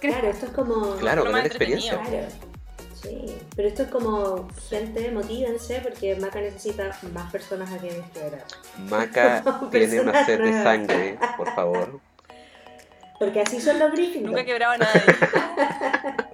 crezca. 0.00 0.20
Claro, 0.20 0.34
esto 0.34 0.46
es 0.46 0.52
como. 0.52 0.96
Claro, 0.96 1.24
ganar 1.24 1.46
experiencia. 1.46 2.00
Claro. 2.00 2.26
Sí, 3.00 3.36
pero 3.54 3.68
esto 3.68 3.82
es 3.82 3.88
como, 3.90 4.48
gente, 4.70 5.10
motívense 5.10 5.80
porque 5.82 6.16
Maca 6.16 6.40
necesita 6.40 6.98
más 7.12 7.30
personas 7.30 7.70
a 7.70 7.76
quienes 7.76 8.08
quebrar. 8.10 8.44
Maca 8.88 9.44
tiene 9.70 10.00
una 10.00 10.24
sed 10.24 10.40
de 10.40 10.62
sangre, 10.62 11.18
por 11.36 11.54
favor. 11.54 12.00
Porque 13.18 13.42
así 13.42 13.60
son 13.60 13.78
los 13.78 13.92
Gryffindor. 13.92 14.30
Nunca 14.30 14.40
he 14.40 14.44
quebrado 14.46 14.72
a 14.72 14.78
nadie. 14.78 15.02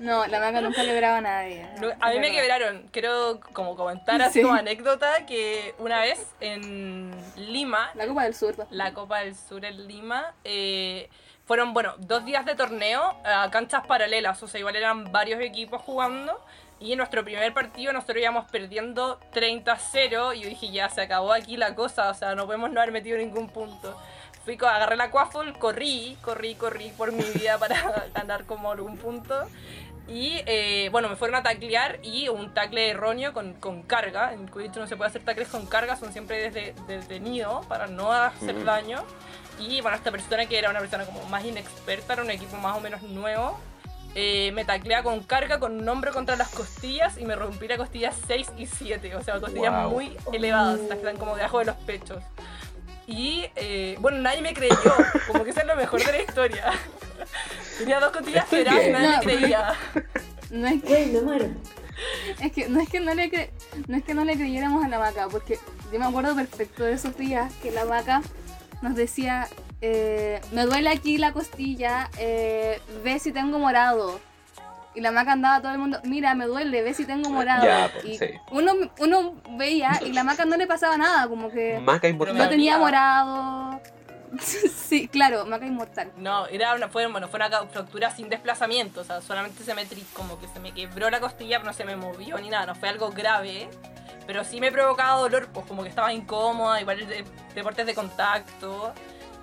No, 0.00 0.26
la 0.26 0.40
maga 0.40 0.60
nunca 0.60 0.82
quebraba 0.82 1.18
a 1.18 1.20
nadie. 1.20 1.66
No, 1.80 1.88
A 2.00 2.10
mí 2.10 2.18
me 2.18 2.30
quebraron, 2.32 2.88
quiero 2.92 3.40
como 3.52 3.76
comentar 3.76 4.20
así 4.22 4.40
Sí. 4.40 4.42
como 4.42 4.54
anécdota 4.54 5.26
que 5.26 5.74
una 5.78 6.00
vez 6.00 6.26
en 6.40 7.10
Lima, 7.36 7.90
La 7.94 8.06
Copa 8.06 8.24
del 8.24 8.34
Sur. 8.34 8.54
la 8.70 8.92
Copa 8.92 9.20
del 9.20 9.34
Sur 9.34 9.64
en 9.64 9.86
Lima, 9.86 10.34
eh, 10.44 11.08
fueron, 11.46 11.72
bueno, 11.74 11.94
dos 11.98 12.24
días 12.24 12.44
de 12.44 12.54
torneo 12.56 13.16
a 13.24 13.48
canchas 13.50 13.86
paralelas, 13.86 14.42
o 14.42 14.48
sea, 14.48 14.58
igual 14.58 14.74
eran 14.76 15.12
varios 15.12 15.40
equipos 15.40 15.80
jugando. 15.82 16.44
Y 16.78 16.92
en 16.92 16.98
nuestro 16.98 17.24
primer 17.24 17.54
partido 17.54 17.92
nosotros 17.94 18.18
íbamos 18.18 18.50
perdiendo 18.50 19.18
30-0 19.32 20.34
y 20.34 20.40
yo 20.40 20.48
dije, 20.48 20.70
ya, 20.70 20.90
se 20.90 21.00
acabó 21.00 21.32
aquí 21.32 21.56
la 21.56 21.74
cosa, 21.74 22.10
o 22.10 22.14
sea, 22.14 22.34
no 22.34 22.44
podemos 22.44 22.70
no 22.70 22.80
haber 22.80 22.92
metido 22.92 23.16
ningún 23.16 23.48
punto. 23.48 23.96
Fui, 24.46 24.56
agarré 24.62 24.96
la 24.96 25.10
quaffle, 25.10 25.52
corrí, 25.58 26.16
corrí, 26.22 26.54
corrí 26.54 26.90
por 26.96 27.10
mi 27.12 27.24
vida 27.24 27.58
para 27.58 28.06
ganar 28.14 28.44
como 28.46 28.70
algún 28.72 28.96
punto. 28.96 29.46
Y 30.08 30.34
eh, 30.46 30.88
bueno, 30.92 31.08
me 31.08 31.16
fueron 31.16 31.34
a 31.34 31.42
taclear 31.42 31.98
y 32.04 32.28
un 32.28 32.54
tacle 32.54 32.90
erróneo 32.90 33.32
con, 33.32 33.54
con 33.54 33.82
carga. 33.82 34.32
En 34.32 34.46
Quidditch 34.46 34.76
no 34.76 34.86
se 34.86 34.96
puede 34.96 35.08
hacer 35.10 35.24
tacles 35.24 35.48
con 35.48 35.66
carga, 35.66 35.96
son 35.96 36.12
siempre 36.12 36.48
desde, 36.48 36.74
desde 36.86 37.18
nido 37.18 37.62
para 37.68 37.88
no 37.88 38.12
hacer 38.12 38.54
Ujú. 38.54 38.64
daño. 38.64 39.02
Y 39.58 39.80
bueno, 39.80 39.96
esta 39.96 40.12
persona 40.12 40.46
que 40.46 40.58
era 40.58 40.70
una 40.70 40.78
persona 40.78 41.04
como 41.06 41.24
más 41.24 41.44
inexperta, 41.44 42.12
era 42.12 42.22
un 42.22 42.30
equipo 42.30 42.56
más 42.58 42.76
o 42.76 42.80
menos 42.80 43.02
nuevo, 43.02 43.58
eh, 44.14 44.52
me 44.52 44.64
taclea 44.64 45.02
con 45.02 45.24
carga, 45.24 45.58
con 45.58 45.72
un 45.80 45.88
hombro 45.88 46.12
contra 46.12 46.36
las 46.36 46.50
costillas 46.50 47.18
y 47.18 47.24
me 47.24 47.34
rompí 47.34 47.66
la 47.66 47.76
costilla 47.76 48.12
6 48.28 48.52
y 48.56 48.66
7. 48.66 49.16
O 49.16 49.22
sea, 49.22 49.40
costillas 49.40 49.72
Wow. 49.72 49.90
muy 49.90 50.16
elevadas, 50.32 50.78
estas 50.78 50.98
que 50.98 51.04
están 51.04 51.16
como 51.16 51.34
debajo 51.34 51.58
de 51.58 51.64
los 51.64 51.76
pechos. 51.78 52.22
Y 53.06 53.46
eh, 53.56 53.96
bueno, 54.00 54.18
nadie 54.18 54.42
me 54.42 54.52
creyó, 54.52 54.76
como 55.28 55.44
que 55.44 55.50
eso 55.50 55.60
es 55.60 55.66
lo 55.66 55.76
mejor 55.76 56.04
de 56.04 56.12
la 56.12 56.22
historia. 56.22 56.72
Tenía 57.78 58.00
dos 58.00 58.10
costillas 58.10 58.46
y 58.52 58.64
nadie 58.64 58.90
No, 58.92 58.98
me 59.08 59.20
creía. 59.20 59.72
No 60.50 60.66
es, 60.66 60.82
Güey, 60.82 61.06
me 61.12 61.20
muero. 61.20 61.48
es 62.40 62.52
que, 62.52 62.68
no, 62.68 62.80
es 62.80 62.88
que 62.88 63.00
no, 63.00 63.14
le 63.14 63.30
cre- 63.30 63.50
no 63.86 63.96
es 63.96 64.04
que 64.04 64.14
no 64.14 64.24
le 64.24 64.34
creyéramos 64.34 64.84
a 64.84 64.88
la 64.88 64.98
vaca, 64.98 65.28
porque 65.30 65.58
yo 65.92 65.98
me 65.98 66.06
acuerdo 66.06 66.34
perfecto 66.34 66.84
de 66.84 66.92
esos 66.94 67.16
días 67.16 67.52
que 67.62 67.70
la 67.70 67.84
vaca 67.84 68.22
nos 68.82 68.94
decía, 68.94 69.48
eh, 69.80 70.40
me 70.52 70.64
duele 70.64 70.88
aquí 70.90 71.18
la 71.18 71.32
costilla, 71.32 72.10
eh, 72.18 72.80
ve 73.04 73.18
si 73.18 73.30
tengo 73.32 73.58
morado. 73.58 74.20
Y 74.96 75.02
la 75.02 75.12
maca 75.12 75.32
andaba 75.32 75.60
todo 75.60 75.72
el 75.72 75.78
mundo, 75.78 76.00
mira, 76.04 76.34
me 76.34 76.46
duele, 76.46 76.82
ve 76.82 76.94
si 76.94 77.04
tengo 77.04 77.28
morado. 77.28 77.66
Ya, 77.66 77.90
pues, 77.92 78.04
y 78.06 78.16
sí. 78.18 78.30
uno, 78.50 78.72
uno 78.98 79.34
veía 79.50 80.00
y 80.04 80.12
la 80.14 80.24
maca 80.24 80.46
no 80.46 80.56
le 80.56 80.66
pasaba 80.66 80.96
nada, 80.96 81.28
como 81.28 81.50
que 81.50 81.78
Maca 81.80 82.10
no 82.10 82.48
tenía 82.48 82.78
morado. 82.78 83.78
sí, 84.40 85.06
claro, 85.08 85.44
maca 85.44 85.66
inmortal. 85.66 86.12
No, 86.16 86.46
era 86.46 86.74
una, 86.74 86.88
fue, 86.88 87.06
bueno, 87.06 87.28
fue 87.28 87.38
una 87.38 87.50
fractura 87.66 88.10
sin 88.10 88.30
desplazamiento, 88.30 89.02
o 89.02 89.04
sea, 89.04 89.20
solamente 89.20 89.62
se 89.64 89.74
me 89.74 89.86
como 90.14 90.40
que 90.40 90.48
se 90.48 90.60
me 90.60 90.72
quebró 90.72 91.10
la 91.10 91.20
costilla, 91.20 91.58
pero 91.58 91.70
no 91.70 91.76
se 91.76 91.84
me 91.84 91.94
movió 91.96 92.38
ni 92.38 92.48
nada, 92.48 92.64
no 92.64 92.74
fue 92.74 92.88
algo 92.88 93.10
grave, 93.10 93.68
pero 94.26 94.44
sí 94.44 94.60
me 94.60 94.72
provocaba 94.72 95.20
dolor, 95.20 95.48
pues 95.52 95.66
como 95.66 95.82
que 95.82 95.90
estaba 95.90 96.12
incómoda, 96.12 96.80
igual 96.80 97.06
de, 97.06 97.24
deportes 97.54 97.84
de 97.84 97.94
contacto, 97.94 98.94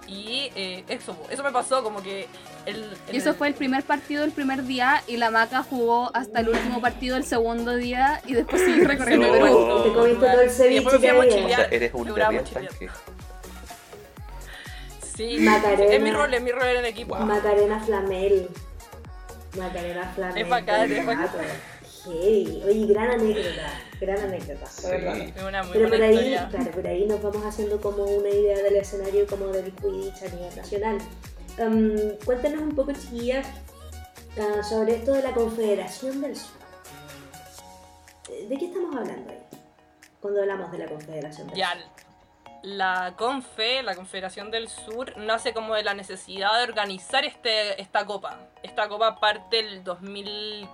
y 0.07 0.51
eh, 0.55 0.83
eso, 0.87 1.15
eso 1.29 1.43
me 1.43 1.51
pasó, 1.51 1.83
como 1.83 2.01
que 2.01 2.27
el, 2.65 2.85
Y 3.11 3.17
eso 3.17 3.33
fue 3.33 3.47
el 3.47 3.53
primer 3.53 3.83
partido 3.83 4.23
el 4.23 4.31
primer 4.31 4.63
día 4.63 5.03
y 5.07 5.17
la 5.17 5.31
maca 5.31 5.63
jugó 5.63 6.11
hasta 6.15 6.41
el 6.41 6.49
último 6.49 6.81
partido 6.81 7.17
el 7.17 7.25
segundo 7.25 7.75
día 7.75 8.21
y 8.25 8.33
después 8.33 8.61
siguió 8.63 8.87
recorriendo 8.87 9.27
Sí, 9.27 9.31
Perú. 9.31 9.83
Te 9.83 9.93
comiste 9.93 10.25
todo 10.25 10.41
el 10.41 10.49
ceviche 10.49 10.71
Y 10.71 10.75
después 10.75 10.93
me 10.93 10.99
fui 10.99 11.07
a. 11.07 11.19
O 11.19 11.49
sea, 11.49 11.65
eres 11.65 11.93
un. 11.93 12.13
Sí, 15.15 15.37
Macarena. 15.39 15.93
es 15.93 16.01
mi 16.01 16.11
rol, 16.11 16.33
es 16.33 16.41
mi 16.41 16.51
rol 16.51 16.67
en 16.67 16.77
el 16.77 16.85
equipo. 16.85 17.15
Macarena 17.15 17.79
Flamel. 17.79 18.49
Macarena 19.57 20.11
Flamel. 20.15 20.41
Es 20.41 20.49
bacán, 20.49 20.91
es 20.91 20.99
el 20.99 21.05
bacán. 21.05 21.29
Heavy. 22.05 22.61
Oye, 22.65 22.85
gran 22.87 23.11
anécdota. 23.11 23.81
Gran 23.99 24.19
anécdota. 24.19 24.65
Sí. 24.65 24.87
de 24.87 24.97
verdad. 24.97 25.17
Es 25.17 25.43
una 25.43 25.63
muy 25.63 25.73
Pero 25.73 25.89
por 25.89 25.97
buena 25.97 26.05
ahí, 26.05 26.15
historia. 26.33 26.49
claro, 26.49 26.71
por 26.71 26.87
ahí 26.87 27.05
nos 27.05 27.21
vamos 27.21 27.45
haciendo 27.45 27.81
como 27.81 28.03
una 28.03 28.29
idea 28.29 28.57
del 28.61 28.75
escenario 28.75 29.25
como 29.27 29.47
del 29.47 29.71
Quidditch 29.73 30.23
a 30.23 30.35
nivel 30.35 30.55
nacional. 30.55 30.97
Em, 31.57 32.17
cuéntanos 32.25 32.61
un 32.61 32.75
poco, 32.75 32.91
chiquillas, 32.93 33.47
ah, 34.39 34.63
sobre 34.63 34.95
esto 34.95 35.13
de 35.13 35.21
la 35.23 35.31
Confederación 35.33 36.21
del 36.21 36.35
Sur. 36.35 36.57
Eh, 38.31 38.47
¿De 38.47 38.57
qué 38.57 38.65
estamos 38.65 38.95
hablando 38.95 39.31
ahí? 39.31 39.39
Cuando 40.19 40.41
hablamos 40.41 40.71
de 40.71 40.77
la 40.79 40.85
Confederación 40.87 41.47
del 41.47 41.57
Ya, 41.57 41.73
Sur. 41.73 41.81
la 42.63 43.13
CONFE, 43.17 43.83
la 43.83 43.95
Confederación 43.95 44.49
del 44.51 44.67
Sur, 44.69 45.17
nace 45.17 45.53
como 45.53 45.75
de 45.75 45.83
la 45.83 45.93
necesidad 45.93 46.57
de 46.57 46.63
organizar 46.63 47.23
este, 47.25 47.79
esta 47.81 48.05
copa. 48.05 48.39
Esta 48.63 48.87
copa 48.89 49.19
parte 49.19 49.59
el 49.59 49.83
2015 49.83 50.69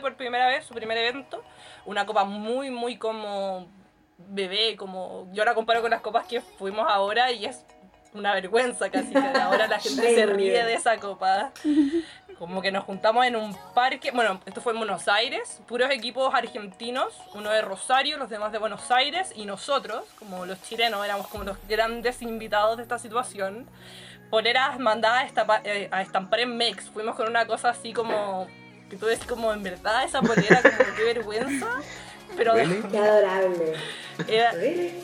por 0.00 0.14
primera 0.16 0.46
vez, 0.48 0.64
su 0.64 0.74
primer 0.74 0.96
evento. 0.98 1.42
Una 1.84 2.06
copa 2.06 2.24
muy, 2.24 2.70
muy 2.70 2.96
como 2.96 3.66
bebé, 4.18 4.76
como 4.76 5.28
yo 5.32 5.44
la 5.44 5.54
comparo 5.54 5.80
con 5.82 5.90
las 5.90 6.00
copas 6.00 6.26
que 6.26 6.40
fuimos 6.40 6.86
ahora 6.88 7.30
y 7.32 7.44
es 7.46 7.64
una 8.12 8.32
vergüenza 8.32 8.90
casi 8.90 9.10
que 9.12 9.18
ahora 9.42 9.66
la 9.66 9.78
gente 9.80 10.14
se 10.14 10.26
ríe 10.26 10.64
de 10.64 10.74
esa 10.74 10.96
copa. 10.98 11.50
Como 12.38 12.60
que 12.62 12.72
nos 12.72 12.82
juntamos 12.84 13.24
en 13.26 13.36
un 13.36 13.56
parque, 13.74 14.10
bueno, 14.10 14.40
esto 14.44 14.60
fue 14.60 14.72
en 14.72 14.78
Buenos 14.78 15.06
Aires, 15.06 15.60
puros 15.68 15.88
equipos 15.92 16.34
argentinos, 16.34 17.14
uno 17.32 17.50
de 17.50 17.62
Rosario, 17.62 18.16
los 18.18 18.28
demás 18.28 18.50
de 18.50 18.58
Buenos 18.58 18.90
Aires 18.90 19.32
y 19.36 19.46
nosotros, 19.46 20.04
como 20.18 20.44
los 20.44 20.60
chilenos, 20.62 21.04
éramos 21.04 21.28
como 21.28 21.44
los 21.44 21.56
grandes 21.68 22.22
invitados 22.22 22.76
de 22.76 22.82
esta 22.82 22.98
situación. 22.98 23.68
Poleras 24.30 24.80
mandadas 24.80 25.22
a, 25.22 25.26
estapa- 25.26 25.60
eh, 25.64 25.88
a 25.92 26.02
estampar 26.02 26.40
en 26.40 26.56
Mex, 26.56 26.90
fuimos 26.90 27.14
con 27.14 27.28
una 27.28 27.46
cosa 27.46 27.68
así 27.68 27.92
como, 27.92 28.48
tú 28.96 29.06
ves 29.06 29.20
como 29.26 29.52
en 29.52 29.62
verdad 29.62 30.04
esa 30.04 30.20
polera, 30.22 30.62
como 30.62 30.76
qué 30.96 31.02
vergüenza, 31.04 31.66
pero 32.36 32.54
Really? 32.54 32.82
Qué 32.90 32.98
adorable. 32.98 33.72
era, 34.28 34.52
Really? 34.52 34.94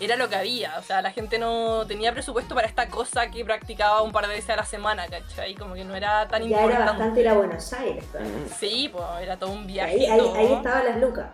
era 0.00 0.16
lo 0.16 0.28
que 0.28 0.36
había, 0.36 0.76
o 0.78 0.82
sea, 0.82 1.00
la 1.02 1.10
gente 1.10 1.38
no 1.38 1.86
tenía 1.86 2.12
presupuesto 2.12 2.54
para 2.54 2.66
esta 2.66 2.88
cosa 2.88 3.30
que 3.30 3.44
practicaba 3.44 4.02
un 4.02 4.12
par 4.12 4.26
de 4.28 4.34
veces 4.34 4.50
a 4.50 4.56
la 4.56 4.64
semana, 4.66 5.06
¿cachai? 5.08 5.54
Como 5.54 5.74
que 5.74 5.84
no 5.84 5.94
era 5.96 6.28
tan 6.28 6.42
Ya 6.42 6.48
importante. 6.48 6.74
era 6.82 6.84
bastante 6.92 7.20
ir 7.20 7.28
a 7.28 7.32
Buenos 7.34 7.72
Aires. 7.72 8.04
todavía. 8.12 8.30
Sí, 8.58 8.90
pues 8.92 9.04
era 9.22 9.36
todo 9.38 9.50
un 9.50 9.60
Ahí, 9.60 9.66
viaje. 9.66 10.10
ahí, 10.10 10.32
ahí 10.36 10.52
estaban 10.52 10.84
las 10.84 10.96
lucas. 10.98 11.26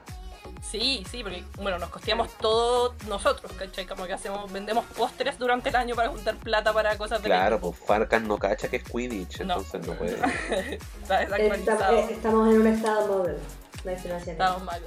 Sí, 0.63 1.05
sí, 1.11 1.23
porque 1.23 1.45
bueno, 1.61 1.79
nos 1.79 1.91
costeamos 1.91 2.33
todo 2.39 2.95
nosotros, 3.07 3.53
¿cachai? 3.53 3.85
Como 3.85 4.07
que 4.07 4.13
hacemos, 4.15 4.51
vendemos 4.51 4.85
postres 4.97 5.37
durante 5.39 5.69
el 5.69 5.77
año 5.77 5.95
para 5.95 6.09
juntar 6.09 6.37
plata 6.37 6.73
para 6.73 6.97
cosas 6.97 7.21
de 7.21 7.29
Claro, 7.29 7.61
pues 7.61 7.77
Farcan 7.77 8.27
no 8.27 8.39
cacha 8.39 8.69
que 8.69 8.77
es 8.77 8.85
Quidditch, 8.85 9.41
No. 9.41 9.55
entonces 9.59 9.87
no 9.87 9.95
puede. 9.95 10.15
Está 11.03 11.23
Estamos, 11.25 11.59
eh, 11.91 12.07
estamos 12.13 12.49
en 12.55 12.61
un 12.61 12.67
estado 12.69 13.07
móvil. 13.19 13.37
Financiación. 13.83 14.31
Estamos 14.31 14.63
mal. 14.63 14.81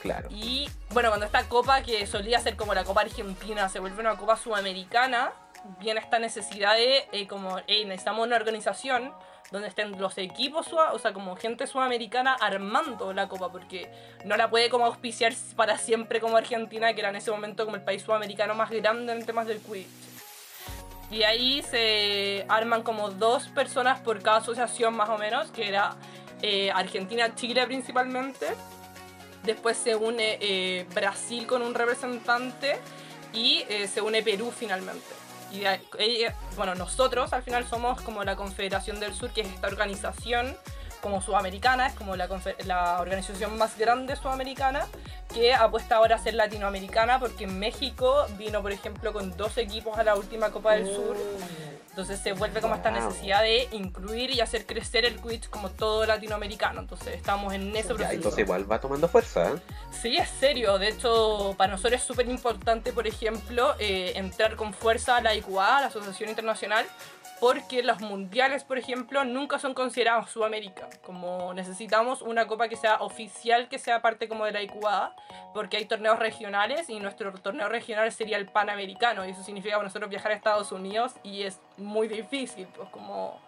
Claro. 0.00 0.28
Y 0.30 0.70
bueno, 0.90 1.10
cuando 1.10 1.26
esta 1.26 1.48
copa 1.48 1.82
que 1.82 2.06
solía 2.06 2.40
ser 2.40 2.56
como 2.56 2.72
la 2.72 2.84
copa 2.84 3.02
argentina 3.02 3.68
se 3.68 3.78
vuelve 3.80 4.00
una 4.00 4.16
copa 4.16 4.36
sudamericana, 4.36 5.32
viene 5.80 6.00
esta 6.00 6.18
necesidad 6.18 6.74
de 6.74 7.08
eh, 7.12 7.26
como, 7.26 7.58
hey, 7.66 7.84
necesitamos 7.84 8.26
una 8.26 8.36
organización 8.36 9.12
donde 9.50 9.68
estén 9.68 10.00
los 10.00 10.16
equipos, 10.18 10.72
o 10.72 10.98
sea, 10.98 11.12
como 11.12 11.36
gente 11.36 11.66
sudamericana 11.66 12.34
armando 12.34 13.12
la 13.12 13.28
copa, 13.28 13.50
porque 13.50 13.90
no 14.24 14.36
la 14.36 14.48
puede 14.48 14.70
como 14.70 14.86
auspiciar 14.86 15.34
para 15.56 15.76
siempre 15.76 16.20
como 16.20 16.36
Argentina, 16.36 16.92
que 16.94 17.00
era 17.00 17.10
en 17.10 17.16
ese 17.16 17.30
momento 17.30 17.64
como 17.64 17.76
el 17.76 17.82
país 17.82 18.02
sudamericano 18.02 18.54
más 18.54 18.70
grande 18.70 19.12
en 19.12 19.26
temas 19.26 19.46
del 19.46 19.58
Quidditch. 19.60 19.88
Y 21.10 21.24
ahí 21.24 21.62
se 21.62 22.46
arman 22.48 22.82
como 22.82 23.10
dos 23.10 23.48
personas 23.48 24.00
por 24.00 24.22
cada 24.22 24.38
asociación 24.38 24.96
más 24.96 25.10
o 25.10 25.18
menos, 25.18 25.50
que 25.50 25.68
era 25.68 25.94
eh, 26.40 26.70
Argentina-Chile 26.72 27.66
principalmente. 27.66 28.46
Después 29.42 29.76
se 29.76 29.94
une 29.94 30.38
eh, 30.40 30.86
Brasil 30.94 31.46
con 31.46 31.60
un 31.60 31.74
representante 31.74 32.78
y 33.34 33.64
eh, 33.68 33.88
se 33.88 34.00
une 34.00 34.22
Perú 34.22 34.52
finalmente. 34.56 35.21
Y 35.52 35.64
ella- 35.98 36.34
bueno, 36.56 36.74
nosotros 36.74 37.32
al 37.32 37.42
final 37.42 37.66
somos 37.68 38.00
como 38.00 38.24
la 38.24 38.36
Confederación 38.36 39.00
del 39.00 39.14
Sur, 39.14 39.30
que 39.30 39.42
es 39.42 39.48
esta 39.48 39.66
organización 39.68 40.56
como 41.02 41.20
sudamericana, 41.20 41.88
es 41.88 41.94
como 41.94 42.16
la, 42.16 42.28
la 42.64 43.00
organización 43.00 43.58
más 43.58 43.76
grande 43.76 44.14
sudamericana, 44.16 44.86
que 45.34 45.52
apuesta 45.52 45.96
ahora 45.96 46.16
a 46.16 46.18
ser 46.18 46.34
latinoamericana, 46.34 47.18
porque 47.18 47.46
México 47.46 48.24
vino, 48.38 48.62
por 48.62 48.70
ejemplo, 48.72 49.12
con 49.12 49.36
dos 49.36 49.58
equipos 49.58 49.98
a 49.98 50.04
la 50.04 50.14
última 50.14 50.50
Copa 50.50 50.74
del 50.74 50.86
Sur. 50.86 51.16
Entonces 51.90 52.20
se 52.20 52.32
vuelve 52.32 52.60
como 52.62 52.74
esta 52.74 52.90
necesidad 52.90 53.42
de 53.42 53.68
incluir 53.72 54.30
y 54.30 54.40
hacer 54.40 54.64
crecer 54.64 55.04
el 55.04 55.20
Quidditch 55.20 55.50
como 55.50 55.68
todo 55.70 56.06
latinoamericano. 56.06 56.80
Entonces 56.80 57.14
estamos 57.16 57.52
en 57.52 57.68
ese 57.76 57.88
Ya, 57.88 57.94
proceso. 57.94 58.12
entonces 58.14 58.38
igual 58.40 58.70
va 58.70 58.80
tomando 58.80 59.08
fuerza, 59.08 59.50
¿eh? 59.50 59.54
Sí, 59.90 60.16
es 60.16 60.30
serio. 60.40 60.78
De 60.78 60.88
hecho, 60.88 61.54
para 61.58 61.72
nosotros 61.72 62.00
es 62.00 62.06
súper 62.06 62.28
importante, 62.28 62.92
por 62.94 63.06
ejemplo, 63.06 63.74
eh, 63.78 64.12
entrar 64.14 64.56
con 64.56 64.72
fuerza 64.72 65.16
a 65.16 65.20
la 65.20 65.34
IQA, 65.34 65.78
a 65.78 65.80
la 65.82 65.86
Asociación 65.88 66.30
Internacional, 66.30 66.86
porque 67.42 67.82
los 67.82 68.00
mundiales, 68.00 68.62
por 68.62 68.78
ejemplo, 68.78 69.24
nunca 69.24 69.58
son 69.58 69.74
considerados 69.74 70.30
Sudamérica. 70.30 70.88
Como 71.04 71.52
necesitamos 71.54 72.22
una 72.22 72.46
copa 72.46 72.68
que 72.68 72.76
sea 72.76 72.98
oficial, 73.02 73.68
que 73.68 73.80
sea 73.80 74.00
parte 74.00 74.28
como 74.28 74.44
de 74.44 74.52
la 74.52 74.62
IQA, 74.62 75.12
porque 75.52 75.76
hay 75.76 75.86
torneos 75.86 76.20
regionales 76.20 76.88
y 76.88 77.00
nuestro 77.00 77.32
torneo 77.32 77.68
regional 77.68 78.12
sería 78.12 78.36
el 78.36 78.46
Panamericano. 78.46 79.26
Y 79.26 79.30
eso 79.32 79.42
significa 79.42 79.74
para 79.74 79.88
nosotros 79.88 80.08
viajar 80.08 80.30
a 80.30 80.36
Estados 80.36 80.70
Unidos 80.70 81.14
y 81.24 81.42
es 81.42 81.58
muy 81.78 82.06
difícil, 82.06 82.68
pues 82.76 82.88
como 82.90 83.40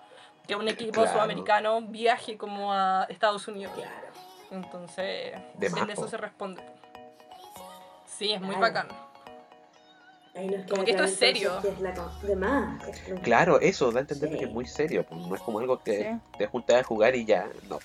que 0.45 0.57
un 0.57 0.67
equipo 0.67 0.95
Claro. 1.03 1.13
sudamericano 1.13 1.81
viaje 1.83 2.37
como 2.37 2.73
a 2.73 3.07
Estados 3.09 3.47
Unidos. 3.47 3.75
Claro. 3.77 4.09
Entonces, 4.51 5.37
De 5.55 5.67
en 5.69 5.91
eso 5.91 6.09
se 6.09 6.17
responde. 6.17 6.65
Sí, 8.07 8.33
es 8.33 8.41
muy 8.41 8.57
Claro. 8.57 8.75
bacán. 8.75 9.04
Ahí 10.37 10.49
nos 10.49 10.69
Como 10.69 10.85
que 10.85 10.91
esto 10.91 11.05
es 11.05 11.15
serio. 11.17 11.61
que 11.63 11.69
es 11.69 11.81
la 11.81 11.95
con- 11.95 12.27
de 12.27 12.35
más. 12.37 12.89
es 12.89 13.21
Claro, 13.23 13.61
eso 13.61 13.93
da 13.93 13.99
a 13.99 14.03
entender 14.03 14.31
Sí. 14.33 14.39
que 14.39 14.45
es 14.47 14.51
muy 14.51 14.67
serio, 14.67 15.05
pues 15.07 15.21
no 15.21 15.35
es 15.35 15.41
como 15.41 15.61
algo 15.61 15.81
que 15.83 16.03
Sí. 16.03 16.39
te 16.39 16.47
juntas 16.49 16.77
a 16.81 16.83
jugar 16.83 17.15
y 17.15 17.25
ya, 17.25 17.47
no. 17.69 17.79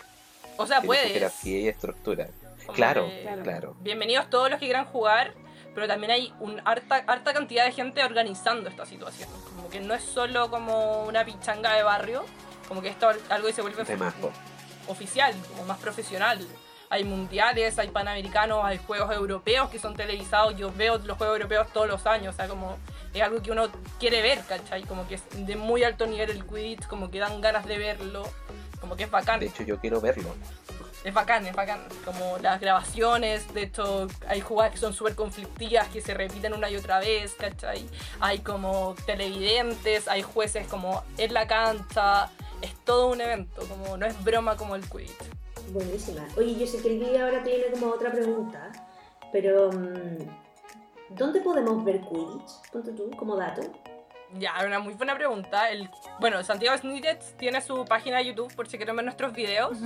O 0.57 0.65
sea, 0.65 0.81
puedes. 0.81 1.11
jerarquía 1.11 1.59
y 1.59 1.67
estructura. 1.67 2.27
como 2.65 2.73
Claro, 2.75 3.05
que- 3.07 3.39
Claro. 3.43 3.75
Bienvenidos 3.79 4.29
todos 4.29 4.49
los 4.51 4.59
que 4.59 4.65
quieran 4.67 4.85
jugar, 4.85 5.33
pero 5.73 5.87
también 5.87 6.11
hay 6.11 6.33
un 6.39 6.61
harta, 6.65 7.03
harta 7.07 7.33
cantidad 7.33 7.65
de 7.65 7.71
gente 7.71 8.03
organizando 8.03 8.69
esta 8.69 8.85
situación. 8.85 9.27
Como 9.55 9.69
que 9.69 9.79
no 9.79 9.93
es 9.95 10.03
solo 10.03 10.51
como 10.51 11.03
una 11.05 11.25
pichanga 11.25 11.73
de 11.73 11.81
barrio, 11.83 12.25
como 12.67 12.81
que 12.83 12.89
esto 12.89 13.09
es 13.09 13.17
algo 13.29 13.47
que 13.47 13.53
se 13.53 13.61
vuelve 13.63 13.83
De 13.83 13.97
más, 13.97 14.13
po. 14.15 14.29
oficial, 14.87 15.33
como 15.49 15.65
más 15.65 15.79
profesional. 15.79 16.45
Hay 16.91 17.03
mundiales, 17.03 17.77
hay 17.77 17.89
panamericanos, 17.89 18.65
hay 18.65 18.79
juegos 18.79 19.13
europeos 19.15 19.69
que 19.69 19.77
son 19.77 19.95
televisados. 19.95 20.57
Yo 20.57 20.73
veo 20.75 20.97
los 20.97 21.17
juegos 21.17 21.37
europeos 21.37 21.67
todos 21.71 21.87
los 21.87 22.05
años, 22.07 22.33
o 22.33 22.37
sea, 22.37 22.47
como 22.47 22.77
es 23.13 23.21
algo 23.21 23.41
que 23.41 23.51
uno 23.51 23.69
quiere 23.99 24.21
ver, 24.21 24.43
¿cachai? 24.47 24.83
Como 24.83 25.07
que 25.07 25.15
es 25.15 25.23
de 25.33 25.55
muy 25.55 25.83
alto 25.83 26.07
nivel 26.07 26.31
el 26.31 26.45
Quidditch, 26.45 26.87
como 26.87 27.11
que 27.11 27.19
dan 27.19 27.41
ganas 27.41 27.65
de 27.67 27.77
verlo, 27.77 28.23
como 28.79 28.95
que 28.95 29.03
es 29.03 29.11
bacán. 29.11 29.39
De 29.39 29.47
hecho, 29.47 29.63
yo 29.63 29.79
quiero 29.79 30.01
verlo. 30.01 30.35
Es 31.03 31.13
bacán, 31.13 31.45
es 31.45 31.55
bacán. 31.55 31.79
Como 32.03 32.39
las 32.39 32.59
grabaciones, 32.59 33.53
de 33.53 33.63
hecho, 33.63 34.07
hay 34.27 34.41
jugadas 34.41 34.73
que 34.73 34.79
son 34.79 34.93
súper 34.93 35.15
conflictivas, 35.15 35.87
que 35.89 36.01
se 36.01 36.13
repiten 36.13 36.53
una 36.53 36.69
y 36.69 36.75
otra 36.75 36.99
vez, 36.99 37.35
¿cachai? 37.35 37.87
Hay 38.19 38.39
como 38.39 38.95
televidentes, 39.05 40.07
hay 40.07 40.23
jueces 40.23 40.67
como 40.67 41.03
en 41.17 41.33
la 41.33 41.47
cancha. 41.47 42.29
Es 42.61 42.73
todo 42.83 43.07
un 43.07 43.21
evento, 43.21 43.61
como 43.67 43.95
no 43.95 44.05
es 44.05 44.23
broma 44.23 44.57
como 44.57 44.75
el 44.75 44.81
Quidditch. 44.89 45.13
Buenísima. 45.72 46.28
Oye, 46.38 46.55
yo 46.55 46.65
sé 46.65 46.82
que 46.82 46.93
el 46.93 46.99
vídeo 46.99 47.26
ahora 47.26 47.43
tiene 47.43 47.65
como 47.72 47.88
otra 47.88 48.11
pregunta, 48.11 48.72
pero 49.32 49.72
mm, 49.72 51.15
¿dónde 51.15 51.41
podemos 51.41 51.84
ver 51.84 52.01
Quidditch? 52.01 52.72
Ponte 52.72 52.91
tú 52.93 53.11
como 53.11 53.36
dato. 53.36 53.61
Ya, 54.38 54.53
una 54.65 54.80
muy 54.80 54.93
buena 54.93 55.15
pregunta. 55.15 55.70
El, 55.70 55.89
bueno, 56.20 56.43
Santiago 56.43 56.78
Snittets 56.78 57.36
tiene 57.38 57.61
su 57.61 57.86
página 57.86 58.17
de 58.17 58.26
YouTube 58.26 58.53
por 58.55 58.67
si 58.67 58.78
quieren 58.78 58.95
ver 58.95 59.05
nuestros 59.05 59.34
videos. 59.34 59.78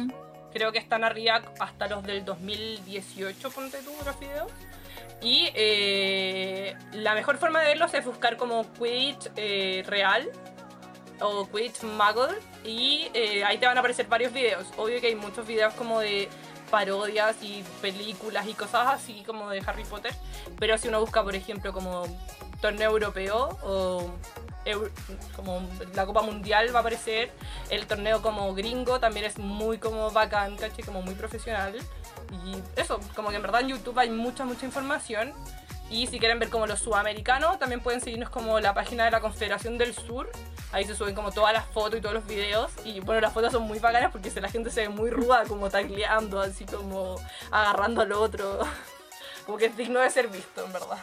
Creo 0.51 0.71
que 0.71 0.79
están 0.79 1.03
arriba 1.03 1.41
hasta 1.59 1.87
los 1.87 2.03
del 2.03 2.23
2018, 2.23 3.51
ponte 3.51 3.79
tú 3.79 3.91
los 4.05 4.19
videos. 4.19 4.51
Y 5.21 5.49
eh, 5.55 6.75
la 6.93 7.15
mejor 7.15 7.37
forma 7.37 7.61
de 7.61 7.67
verlos 7.67 7.93
es 7.93 8.05
buscar 8.05 8.37
como 8.37 8.71
Quidditch 8.73 9.31
eh, 9.37 9.83
real 9.87 10.29
o 11.19 11.47
Quidditch 11.47 11.83
Muggle 11.83 12.37
y 12.63 13.09
eh, 13.13 13.43
ahí 13.43 13.57
te 13.57 13.65
van 13.65 13.77
a 13.77 13.79
aparecer 13.79 14.07
varios 14.07 14.33
videos. 14.33 14.65
Obvio 14.77 14.99
que 15.01 15.07
hay 15.07 15.15
muchos 15.15 15.45
videos 15.45 15.73
como 15.73 15.99
de 15.99 16.29
parodias 16.69 17.35
y 17.41 17.63
películas 17.81 18.47
y 18.47 18.53
cosas 18.53 18.87
así 18.87 19.23
como 19.25 19.49
de 19.49 19.61
Harry 19.65 19.83
Potter, 19.83 20.13
pero 20.59 20.77
si 20.77 20.87
uno 20.87 20.99
busca 20.99 21.23
por 21.23 21.35
ejemplo 21.35 21.71
como 21.71 22.03
torneo 22.61 22.91
europeo 22.91 23.59
o 23.61 24.11
como 25.35 25.61
la 25.93 26.05
Copa 26.05 26.21
Mundial 26.21 26.73
va 26.73 26.79
a 26.79 26.81
aparecer, 26.81 27.31
el 27.69 27.85
torneo 27.85 28.21
como 28.21 28.53
gringo 28.53 28.99
también 28.99 29.25
es 29.25 29.37
muy 29.37 29.77
como 29.77 30.09
bacán, 30.11 30.55
¿cachai? 30.55 30.83
Como 30.83 31.01
muy 31.01 31.15
profesional. 31.15 31.75
Y 32.31 32.79
eso, 32.79 32.99
como 33.15 33.29
que 33.29 33.35
en 33.35 33.41
verdad 33.41 33.61
en 33.61 33.69
YouTube 33.69 33.99
hay 33.99 34.09
mucha, 34.09 34.45
mucha 34.45 34.65
información. 34.65 35.33
Y 35.93 36.07
si 36.07 36.17
quieren 36.17 36.39
ver 36.39 36.49
como 36.49 36.65
los 36.65 36.79
sudamericanos, 36.79 37.59
también 37.59 37.79
pueden 37.79 38.01
seguirnos 38.01 38.29
como 38.31 38.59
la 38.59 38.73
página 38.73 39.05
de 39.05 39.11
la 39.11 39.21
Confederación 39.21 39.77
del 39.77 39.93
Sur. 39.93 40.27
Ahí 40.71 40.85
se 40.85 40.95
suben 40.95 41.13
como 41.13 41.31
todas 41.31 41.53
las 41.53 41.65
fotos 41.67 41.99
y 41.99 42.01
todos 42.01 42.15
los 42.15 42.25
videos. 42.25 42.71
Y 42.83 42.99
bueno, 43.01 43.21
las 43.21 43.31
fotos 43.31 43.51
son 43.51 43.61
muy 43.63 43.77
bacanas 43.77 44.11
porque 44.11 44.31
se- 44.31 44.41
la 44.41 44.49
gente 44.49 44.71
se 44.71 44.81
ve 44.81 44.89
muy 44.89 45.11
ruda, 45.11 45.43
como 45.47 45.69
tacleando, 45.69 46.41
así 46.41 46.65
como 46.65 47.15
agarrando 47.51 48.01
al 48.01 48.11
otro. 48.11 48.59
Como 49.45 49.57
que 49.57 49.65
es 49.65 49.75
digno 49.75 49.99
de 49.99 50.09
ser 50.09 50.29
visto, 50.29 50.63
en 50.65 50.71
verdad. 50.71 50.97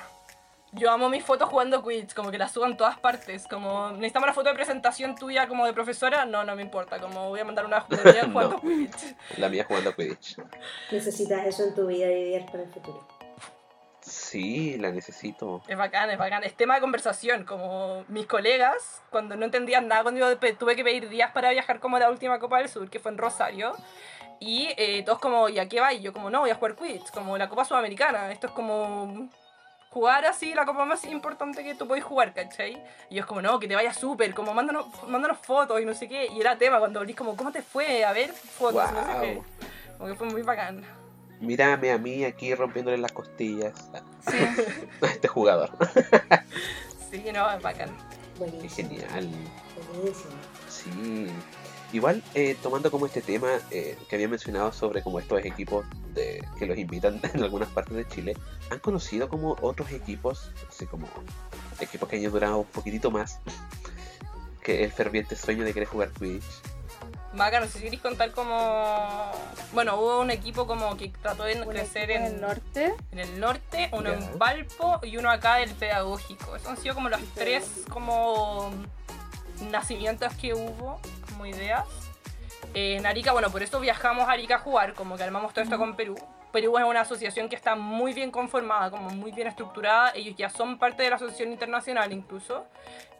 Yo 0.72 0.90
amo 0.90 1.10
mis 1.10 1.22
fotos 1.22 1.46
jugando 1.50 1.82
Quidditch, 1.84 2.14
como 2.14 2.30
que 2.30 2.38
las 2.38 2.50
subo 2.52 2.64
en 2.64 2.74
todas 2.76 2.98
partes. 2.98 3.46
Como, 3.46 3.90
¿necesitamos 3.90 4.28
una 4.28 4.32
foto 4.32 4.48
de 4.48 4.54
presentación 4.54 5.14
tuya 5.14 5.46
como 5.46 5.66
de 5.66 5.74
profesora? 5.74 6.24
No, 6.24 6.42
no 6.42 6.56
me 6.56 6.62
importa. 6.62 6.98
Como 6.98 7.28
voy 7.28 7.40
a 7.40 7.44
mandar 7.44 7.66
una 7.66 7.80
jugando 7.82 8.48
No. 8.52 8.60
Quidditch. 8.62 9.14
La 9.36 9.50
mía 9.50 9.66
jugando 9.68 9.94
Quidditch. 9.94 10.38
Necesitas 10.90 11.44
eso 11.46 11.64
en 11.64 11.74
tu 11.74 11.86
vida 11.86 12.06
de 12.06 12.18
ideas 12.20 12.50
para 12.50 12.62
el 12.62 12.70
futuro. 12.70 13.06
Sí, 14.10 14.76
la 14.76 14.90
necesito. 14.90 15.62
Es 15.68 15.78
bacán, 15.78 16.10
es 16.10 16.18
bacán. 16.18 16.42
Es 16.42 16.54
tema 16.54 16.74
de 16.74 16.80
conversación. 16.80 17.44
Como 17.44 18.04
mis 18.08 18.26
colegas, 18.26 19.02
cuando 19.10 19.36
no 19.36 19.44
entendían 19.44 19.86
nada, 19.86 20.02
cuando 20.02 20.20
yo 20.20 20.36
tuve 20.56 20.74
que 20.74 20.82
pedir 20.82 21.08
días 21.08 21.30
para 21.30 21.50
viajar 21.50 21.78
como 21.78 21.96
a 21.96 22.00
la 22.00 22.10
última 22.10 22.38
Copa 22.40 22.58
del 22.58 22.68
Sur, 22.68 22.90
que 22.90 22.98
fue 22.98 23.12
en 23.12 23.18
Rosario. 23.18 23.72
Y 24.40 24.68
eh, 24.76 25.02
todos 25.04 25.20
como, 25.20 25.48
¿y 25.48 25.58
a 25.58 25.68
qué 25.68 25.80
va? 25.80 25.92
Y 25.92 26.00
yo 26.00 26.12
como, 26.12 26.28
no, 26.28 26.40
voy 26.40 26.50
a 26.50 26.56
jugar 26.56 26.74
Quidditch, 26.74 27.10
como 27.10 27.38
la 27.38 27.48
Copa 27.48 27.64
Sudamericana. 27.64 28.32
Esto 28.32 28.48
es 28.48 28.52
como 28.52 29.28
jugar 29.90 30.24
así 30.24 30.54
la 30.54 30.64
copa 30.64 30.84
más 30.84 31.04
importante 31.04 31.64
que 31.64 31.74
tú 31.74 31.86
podés 31.86 32.04
jugar, 32.04 32.32
¿cachai? 32.32 32.82
Y 33.10 33.16
yo 33.16 33.20
es 33.20 33.26
como, 33.26 33.42
no, 33.42 33.58
que 33.60 33.68
te 33.68 33.74
vaya 33.74 33.92
súper, 33.92 34.34
como 34.34 34.54
mándanos, 34.54 34.86
mándanos 35.08 35.38
fotos 35.38 35.80
y 35.80 35.84
no 35.84 35.94
sé 35.94 36.08
qué. 36.08 36.26
Y 36.26 36.40
era 36.40 36.56
tema 36.56 36.78
cuando 36.78 37.00
abrís 37.00 37.16
como, 37.16 37.36
¿cómo 37.36 37.52
te 37.52 37.62
fue? 37.62 38.04
A 38.04 38.12
ver, 38.12 38.32
fotos, 38.32 38.82
y 38.90 38.94
no 38.94 39.06
sé 39.06 39.20
qué. 39.20 39.34
Wow. 39.34 39.44
Como 39.98 40.10
que 40.10 40.14
fue 40.16 40.26
muy 40.28 40.42
bacán. 40.42 40.99
Mírame 41.40 41.90
a 41.92 41.98
mí 41.98 42.24
aquí 42.24 42.54
rompiéndole 42.54 42.98
las 42.98 43.12
costillas 43.12 43.72
Sí. 44.28 44.36
a 45.02 45.06
este 45.06 45.26
jugador. 45.28 45.70
Sí, 47.10 47.24
no, 47.32 47.50
es 47.50 47.62
bacán. 47.62 47.90
Qué 48.34 48.38
Buenísimo. 48.50 48.88
genial. 48.90 49.30
Buenísimo. 49.92 50.30
Sí. 50.68 51.26
Igual, 51.92 52.22
eh, 52.34 52.56
tomando 52.62 52.88
como 52.90 53.06
este 53.06 53.20
tema 53.20 53.48
eh, 53.72 53.98
que 54.08 54.14
había 54.14 54.28
mencionado 54.28 54.72
sobre 54.72 55.02
como 55.02 55.18
estos 55.18 55.44
equipos 55.44 55.84
de, 56.14 56.46
que 56.58 56.66
los 56.66 56.78
invitan 56.78 57.20
en 57.34 57.42
algunas 57.42 57.68
partes 57.70 57.96
de 57.96 58.06
Chile, 58.06 58.36
¿han 58.70 58.78
conocido 58.78 59.28
como 59.28 59.56
otros 59.60 59.90
equipos, 59.90 60.52
así 60.68 60.86
como 60.86 61.08
equipos 61.80 62.08
que 62.08 62.16
hayan 62.16 62.30
durado 62.30 62.58
un 62.58 62.66
poquitito 62.66 63.10
más 63.10 63.40
que 64.62 64.84
el 64.84 64.92
ferviente 64.92 65.34
sueño 65.34 65.64
de 65.64 65.72
querer 65.72 65.88
jugar 65.88 66.10
Quidditch? 66.12 66.44
Maca, 67.32 67.60
no 67.60 67.66
sé 67.66 67.74
si 67.78 67.84
queréis 67.84 68.02
contar 68.02 68.32
como... 68.32 69.30
Bueno, 69.72 69.96
hubo 70.00 70.20
un 70.20 70.30
equipo 70.32 70.66
como 70.66 70.96
que 70.96 71.10
trató 71.22 71.44
de 71.44 71.62
Un 71.62 71.68
crecer 71.68 72.10
en, 72.10 72.22
en 72.24 72.34
el 72.34 72.40
norte. 72.40 72.94
en 73.12 73.18
el 73.20 73.38
norte, 73.40 73.88
uno 73.92 74.10
Ya. 74.10 74.16
en 74.18 74.38
Valpo 74.38 74.98
y 75.04 75.16
uno 75.16 75.30
acá 75.30 75.56
del 75.56 75.70
pedagógico. 75.74 76.56
Esos 76.56 76.68
han 76.68 76.76
sido 76.76 76.94
como 76.94 77.08
los 77.08 77.20
tres 77.34 77.84
como 77.88 78.70
nacimientos 79.70 80.34
que 80.34 80.54
hubo, 80.54 81.00
como 81.28 81.46
ideas. 81.46 81.84
Eh, 82.74 82.96
en 82.96 83.06
Arica, 83.06 83.32
bueno, 83.32 83.50
por 83.50 83.62
eso 83.62 83.78
viajamos 83.78 84.28
a 84.28 84.32
Arica 84.32 84.56
a 84.56 84.58
jugar, 84.58 84.94
como 84.94 85.16
que 85.16 85.22
armamos 85.22 85.52
todo 85.54 85.62
esto 85.64 85.78
con 85.78 85.94
Perú. 85.94 86.16
Perú 86.52 86.78
es 86.78 86.84
una 86.84 87.02
asociación 87.02 87.48
que 87.48 87.54
está 87.54 87.76
muy 87.76 88.12
bien 88.12 88.32
conformada, 88.32 88.90
como 88.90 89.08
muy 89.10 89.30
bien 89.30 89.46
estructurada. 89.46 90.10
Ellos 90.16 90.34
ya 90.36 90.50
son 90.50 90.78
parte 90.78 91.04
de 91.04 91.10
la 91.10 91.16
asociación 91.16 91.52
internacional 91.52 92.12
incluso. 92.12 92.64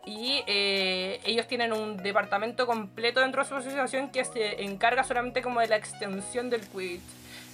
Y 0.06 0.42
eh, 0.46 1.20
ellos 1.24 1.46
tienen 1.46 1.72
un 1.72 1.96
departamento 1.98 2.66
completo 2.66 3.20
dentro 3.20 3.42
de 3.42 3.48
su 3.48 3.54
asociación 3.54 4.10
que 4.10 4.24
se 4.24 4.62
encarga 4.64 5.04
solamente 5.04 5.42
como 5.42 5.60
de 5.60 5.68
la 5.68 5.76
extensión 5.76 6.48
del 6.50 6.62
Quidditch. 6.68 7.02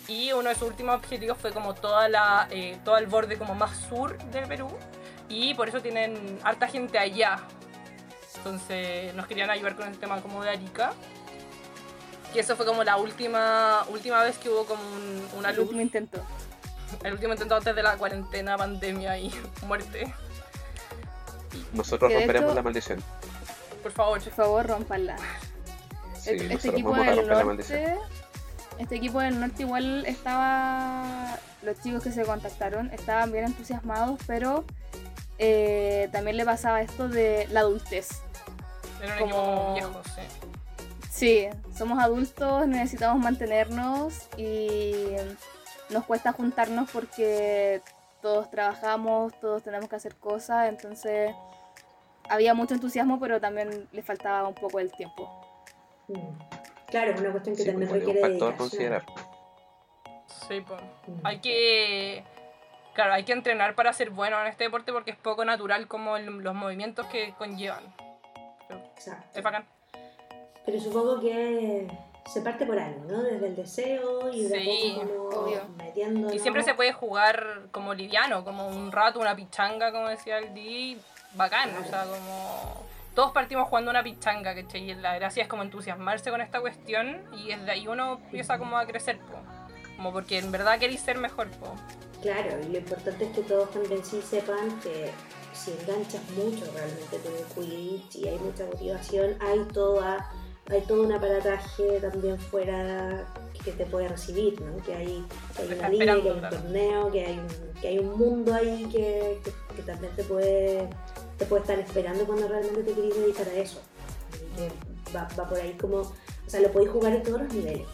Y 0.09 0.33
uno 0.33 0.49
de 0.49 0.55
sus 0.55 0.69
últimos 0.69 0.95
objetivos 0.95 1.37
fue 1.39 1.51
como 1.53 1.75
toda 1.75 2.09
la, 2.09 2.47
eh, 2.51 2.79
todo 2.85 2.97
el 2.99 3.07
borde 3.07 3.37
como 3.37 3.55
más 3.57 3.77
sur 3.89 4.17
del 4.31 4.47
Perú. 4.47 4.69
Y 5.29 5.55
por 5.55 5.69
eso 5.69 5.81
tienen 5.83 6.39
harta 6.45 6.69
gente 6.69 6.99
allá. 6.99 7.41
Entonces 8.37 9.13
nos 9.15 9.27
querían 9.27 9.51
ayudar 9.51 9.75
con 9.75 9.89
el 9.89 9.99
tema 9.99 10.21
como 10.23 10.45
de 10.45 10.51
Arica. 10.51 10.93
Y 12.33 12.39
eso 12.39 12.55
fue 12.55 12.65
como 12.67 12.85
la 12.85 12.97
última, 12.97 13.85
última 13.89 14.23
vez 14.23 14.39
que 14.39 14.49
hubo 14.49 14.65
como 14.67 14.83
un- 14.83 15.29
una 15.39 15.51
El 15.51 15.57
luz. 15.57 15.65
último 15.65 15.81
intento. 15.81 16.25
El 17.03 17.15
último 17.15 17.33
intento 17.33 17.57
antes 17.57 17.75
de 17.75 17.83
la 17.83 17.97
cuarentena, 17.97 18.57
pandemia 18.57 19.19
y 19.19 19.33
muerte. 19.67 20.15
Nosotros 21.73 22.13
romperemos 22.13 22.49
hecho- 22.51 22.55
la 22.55 22.63
maldición. 22.63 23.03
Por 23.83 23.93
favor. 23.93 24.23
Por 24.23 24.33
favor, 24.33 24.67
rompanla. 24.67 25.17
Sí, 26.21 26.31
este 26.51 26.69
equipo 26.69 26.95
del 26.95 27.27
norte. 27.29 27.97
Este 28.79 28.97
equipo 28.97 29.21
del 29.21 29.39
norte 29.41 29.63
igual 29.63 30.05
estaba. 30.07 31.39
Los 31.63 31.81
chicos 31.81 32.03
que 32.03 32.13
se 32.13 32.25
contactaron 32.25 32.91
estaban 32.93 33.33
bien 33.33 33.45
entusiasmados, 33.47 34.19
pero 34.27 34.65
eh, 35.39 36.09
también 36.13 36.37
le 36.37 36.45
pasaba 36.45 36.81
esto 36.83 37.09
de 37.09 37.47
la 37.51 37.61
adultez. 37.61 38.09
Era 39.03 39.15
un 39.15 39.21
equipo 39.21 39.37
Como- 39.37 39.57
como 39.57 39.75
viejo, 39.75 40.03
sí. 40.05 40.23
Sí, 41.11 41.49
somos 41.77 42.03
adultos, 42.03 42.67
necesitamos 42.67 43.23
mantenernos 43.23 44.15
y 44.37 45.15
nos 45.91 46.05
cuesta 46.05 46.33
juntarnos 46.33 46.91
porque 46.91 47.81
todos 48.27 48.51
trabajamos, 48.51 49.39
todos 49.39 49.63
tenemos 49.63 49.89
que 49.89 49.95
hacer 49.95 50.17
cosas, 50.17 50.69
entonces 50.69 51.33
había 52.29 52.55
mucho 52.55 52.75
entusiasmo, 52.75 53.21
pero 53.21 53.41
también 53.41 53.89
le 53.93 54.03
faltaba 54.03 54.49
un 54.49 54.55
poco 54.55 54.81
el 54.81 54.91
tiempo. 54.91 55.31
Mm. 56.09 56.19
Claro, 56.89 57.13
es 57.13 57.21
una 57.21 57.31
cuestión 57.31 57.55
que 57.55 57.63
Sí, 57.63 57.69
también 57.69 57.89
pues, 57.89 58.01
requiere 58.01 58.21
un 58.25 58.31
factor 58.33 58.57
considerar. 58.57 59.05
Sí, 60.49 60.61
pues. 60.67 60.81
Hay 61.23 61.39
que. 61.39 62.25
Claro, 62.95 63.13
hay 63.13 63.23
que 63.23 63.33
entrenar 63.33 63.77
para 63.77 63.93
ser 63.93 64.11
bueno 64.11 64.41
en 64.41 64.49
este 64.49 64.65
deporte 64.65 64.93
porque 64.93 65.13
es 65.13 65.17
poco 65.17 65.45
natural 65.45 65.87
como 65.87 66.17
el- 66.17 66.27
los 66.27 66.55
movimientos 66.57 67.07
que 67.07 67.33
conllevan. 67.39 67.85
Exacto. 68.97 69.39
Es 69.39 69.45
bacán. 69.45 69.65
Pero 70.65 70.81
supongo 70.81 71.21
que 71.21 71.87
se 72.27 72.41
parte 72.41 72.67
por 72.67 72.79
algo, 72.79 73.05
¿no? 73.09 73.23
Desde 73.23 73.47
el 73.47 73.57
deseo 73.57 74.33
y 74.33 74.45
de 74.45 74.61
Sí, 74.61 74.99
metiendo. 75.77 76.33
Y 76.33 76.39
siempre 76.39 76.63
se 76.63 76.75
puede 76.75 76.93
jugar 76.93 77.63
como 77.71 77.95
liviano, 77.95 78.45
como 78.45 78.69
un 78.69 78.93
rato, 78.93 79.21
una 79.21 79.35
pichanga, 79.37 79.93
como 79.93 80.09
decía 80.09 80.39
el 80.39 80.55
Di. 80.55 80.99
Bacán, 81.35 81.71
o 81.77 81.85
sea, 81.85 82.05
como. 82.05 82.87
Todos 83.15 83.33
partimos 83.33 83.69
jugando 83.69 83.91
una 83.91 84.03
pichanga, 84.03 84.55
¿cachai? 84.55 84.91
Y 84.91 84.95
la 84.95 85.15
gracia 85.15 85.43
es 85.43 85.49
como 85.49 85.63
entusiasmarse 85.63 86.31
con 86.31 86.41
esta 86.41 86.61
cuestión 86.61 87.23
y 87.37 87.49
desde 87.49 87.71
ahí 87.71 87.89
uno 87.89 88.21
empieza 88.25 88.59
como 88.59 88.77
a 88.79 88.87
crecer, 88.87 89.19
po. 89.19 89.39
Como 89.97 90.13
porque 90.13 90.39
en 90.39 90.53
verdad 90.53 90.79
queréis 90.79 91.01
ser 91.01 91.19
mejor, 91.19 91.49
po. 91.53 91.75
Claro, 92.21 92.59
y 92.63 92.69
lo 92.69 92.79
importante 92.79 93.25
es 93.25 93.31
que 93.33 93.43
todos 93.43 93.71
también 93.71 94.05
sí 94.05 94.21
sepan 94.21 94.81
que 94.81 95.11
si 95.53 95.73
enganchas 95.73 96.23
mucho 96.31 96.71
realmente 96.75 97.19
con 97.19 97.33
el 97.35 97.45
Quidditch 97.71 98.17
y 98.17 98.29
hay 98.29 98.39
mucha 98.39 98.67
motivación, 98.67 99.37
hay 99.41 99.61
toda 99.73 100.31
hay 100.71 100.81
todo 100.83 101.03
un 101.03 101.13
aparataje 101.13 102.01
también 102.01 102.39
fuera 102.39 103.27
que 103.65 103.73
te 103.73 103.87
puede 103.87 104.09
recibir, 104.09 104.61
¿no? 104.61 104.77
Que 104.85 104.95
hay, 104.95 105.25
que 105.57 105.63
hay 105.63 105.79
una 105.79 105.89
liga, 105.89 106.05
que 106.05 106.11
hay 106.13 106.31
un 106.31 106.39
claro. 106.39 106.57
torneo, 106.57 107.13
que 107.13 107.25
hay 107.27 107.39
un, 107.39 107.81
que 107.81 107.89
hay 107.89 107.99
un 107.99 108.19
mundo 108.19 108.55
ahí 108.55 108.85
que, 108.93 109.41
que- 109.45 109.53
que 109.77 109.83
también 109.83 110.15
te 110.17 110.25
puede, 110.25 110.89
te 111.37 111.45
puede 111.47 111.63
estar 111.63 111.79
esperando 111.79 112.25
cuando 112.27 112.49
realmente 112.49 112.83
te 112.83 112.93
querés 112.95 113.17
dedicar 113.17 113.49
a 113.49 113.55
eso. 113.55 113.81
Y 114.35 114.57
que 114.57 114.73
va, 115.17 115.29
va 115.39 115.49
por 115.49 115.59
ahí 115.59 115.73
como, 115.81 115.99
o 115.99 116.13
sea, 116.47 116.61
lo 116.61 116.71
podéis 116.73 116.91
jugar 116.91 117.13
en 117.15 117.23
todos 117.23 117.43
los 117.43 117.53
niveles. 117.53 117.87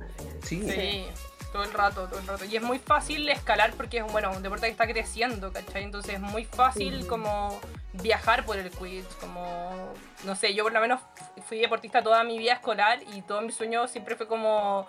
Al 0.00 0.08
final. 0.10 0.36
Sí, 0.42 0.62
Sí, 0.62 1.04
todo 1.52 1.64
el 1.64 1.72
rato, 1.72 2.06
todo 2.08 2.18
el 2.18 2.26
rato. 2.26 2.44
Y 2.44 2.56
es 2.56 2.62
muy 2.62 2.78
fácil 2.78 3.28
escalar 3.28 3.72
porque 3.74 3.98
es 3.98 4.12
bueno, 4.12 4.30
un 4.32 4.42
deporte 4.42 4.66
que 4.66 4.72
está 4.72 4.86
creciendo, 4.86 5.52
¿cachai? 5.52 5.84
Entonces 5.84 6.14
es 6.14 6.20
muy 6.20 6.44
fácil 6.44 7.06
como 7.06 7.60
viajar 7.94 8.44
por 8.44 8.58
el 8.58 8.70
quiz, 8.70 9.06
como, 9.20 9.92
no 10.24 10.36
sé, 10.36 10.54
yo 10.54 10.64
por 10.64 10.72
lo 10.72 10.80
menos 10.80 11.00
fui 11.46 11.58
deportista 11.58 12.02
toda 12.02 12.22
mi 12.24 12.38
vida 12.38 12.52
escolar 12.52 13.00
y 13.14 13.22
todo 13.22 13.40
mi 13.40 13.52
sueño 13.52 13.88
siempre 13.88 14.16
fue 14.16 14.26
como 14.26 14.86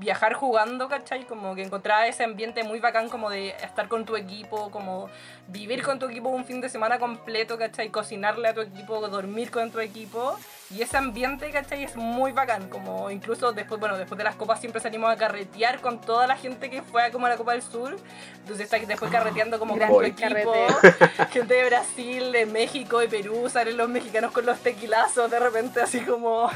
viajar 0.00 0.32
jugando, 0.32 0.88
¿cachai? 0.88 1.24
Como 1.26 1.54
que 1.54 1.62
encontraba 1.62 2.06
ese 2.06 2.24
ambiente 2.24 2.64
muy 2.64 2.80
bacán 2.80 3.08
como 3.10 3.28
de 3.30 3.50
estar 3.50 3.86
con 3.86 4.04
tu 4.06 4.16
equipo, 4.16 4.70
como 4.70 5.08
vivir 5.46 5.82
con 5.82 5.98
tu 5.98 6.06
equipo 6.06 6.30
un 6.30 6.44
fin 6.46 6.60
de 6.62 6.68
semana 6.70 6.98
completo, 6.98 7.58
¿cachai? 7.58 7.90
Cocinarle 7.90 8.48
a 8.48 8.54
tu 8.54 8.62
equipo, 8.62 9.06
dormir 9.08 9.50
con 9.50 9.70
tu 9.70 9.78
equipo. 9.78 10.36
Y 10.70 10.82
ese 10.82 10.96
ambiente, 10.96 11.50
¿cachai? 11.50 11.84
Es 11.84 11.96
muy 11.96 12.32
bacán, 12.32 12.68
como 12.70 13.10
incluso 13.10 13.52
después, 13.52 13.78
bueno, 13.78 13.98
después 13.98 14.16
de 14.16 14.24
las 14.24 14.36
copas 14.36 14.58
siempre 14.60 14.80
salimos 14.80 15.10
a 15.12 15.16
carretear 15.16 15.80
con 15.80 16.00
toda 16.00 16.26
la 16.26 16.36
gente 16.36 16.70
que 16.70 16.80
fue 16.82 17.02
a 17.04 17.10
como 17.10 17.26
a 17.26 17.28
la 17.28 17.36
Copa 17.36 17.52
del 17.52 17.62
Sur. 17.62 17.96
Entonces 18.38 18.64
estás 18.64 18.86
después 18.88 19.10
carreteando 19.12 19.58
como 19.58 19.76
con 19.76 19.88
tu 19.88 20.02
equipo, 20.02 20.54
gente 21.30 21.54
de 21.54 21.64
Brasil, 21.66 22.32
de 22.32 22.46
México, 22.46 23.00
de 23.00 23.08
Perú, 23.08 23.48
salen 23.50 23.76
los 23.76 23.88
mexicanos 23.88 24.32
con 24.32 24.46
los 24.46 24.58
tequilazos 24.60 25.30
de 25.30 25.38
repente 25.38 25.82
así 25.82 26.00
como, 26.00 26.48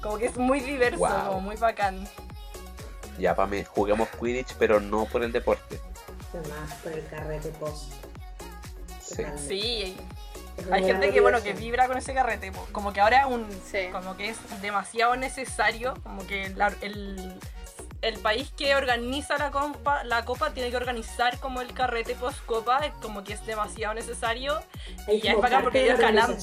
como 0.00 0.18
que 0.18 0.26
es 0.26 0.36
muy 0.36 0.60
diverso, 0.60 0.98
Wow. 0.98 1.26
como 1.26 1.40
muy 1.40 1.56
bacán. 1.56 2.06
Ya 3.18 3.34
Pame, 3.34 3.64
juguemos 3.64 4.08
Quidditch, 4.20 4.54
pero 4.58 4.80
no 4.80 5.04
por 5.06 5.22
el 5.22 5.32
deporte. 5.32 5.80
Además, 6.32 6.74
por 6.82 6.92
el 6.92 7.06
carrete 7.08 7.48
post. 7.50 7.92
Sí. 9.00 9.22
Sí, 9.48 9.96
hay 10.72 10.84
gente 10.84 11.12
que 11.12 11.20
bueno 11.20 11.42
que 11.42 11.52
vibra 11.52 11.86
con 11.86 11.96
ese 11.96 12.12
carrete, 12.12 12.50
como 12.72 12.92
que 12.92 13.00
ahora 13.00 13.20
es 13.20 13.26
un 13.26 13.46
Sí. 13.70 13.88
como 13.92 14.16
que 14.16 14.30
es 14.30 14.36
demasiado 14.60 15.14
necesario, 15.16 15.94
como 16.02 16.26
que 16.26 16.48
la- 16.50 16.74
el, 16.80 17.38
el 18.02 18.18
país 18.18 18.52
que 18.56 18.74
organiza 18.74 19.38
la 19.38 19.50
copa, 19.50 20.02
la 20.04 20.24
copa 20.24 20.50
tiene 20.50 20.70
que 20.70 20.76
organizar 20.76 21.38
como 21.38 21.60
el 21.60 21.72
carrete 21.72 22.14
post 22.16 22.44
copa, 22.46 22.78
es 22.80 22.92
como 23.00 23.22
que 23.24 23.34
es 23.34 23.46
demasiado 23.46 23.94
necesario 23.94 24.60
y 25.08 25.20
ya 25.20 25.32
es 25.32 25.36
bacán 25.36 25.50
parte 25.50 25.62
porque 25.64 25.84
ellos 25.84 25.98
ganando. 26.00 26.36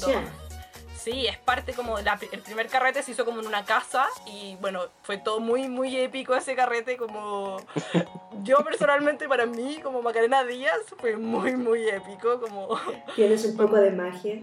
Sí, 1.03 1.27
es 1.27 1.37
parte 1.37 1.73
como 1.73 1.99
la- 1.99 2.17
el 2.31 2.39
primer 2.41 2.67
carrete 2.67 3.03
se 3.03 3.11
hizo 3.11 3.25
como 3.25 3.41
en 3.41 3.47
una 3.47 3.65
casa 3.65 4.05
y 4.25 4.55
bueno, 4.61 4.83
fue 5.01 5.17
todo 5.17 5.39
muy 5.41 5.67
muy 5.67 5.97
épico 5.97 6.33
ese 6.33 6.55
carrete 6.55 6.95
como 6.95 7.57
yo 8.43 8.63
personalmente 8.63 9.27
para 9.27 9.45
mí 9.45 9.79
como 9.83 10.01
Macarena 10.01 10.43
Díaz 10.45 10.79
fue 10.99 11.17
muy 11.17 11.57
muy 11.57 11.87
épico 11.89 12.39
como 12.39 12.79
Tienes 13.15 13.43
un 13.45 13.57
poco 13.57 13.75
de 13.75 13.91
magia. 13.91 14.41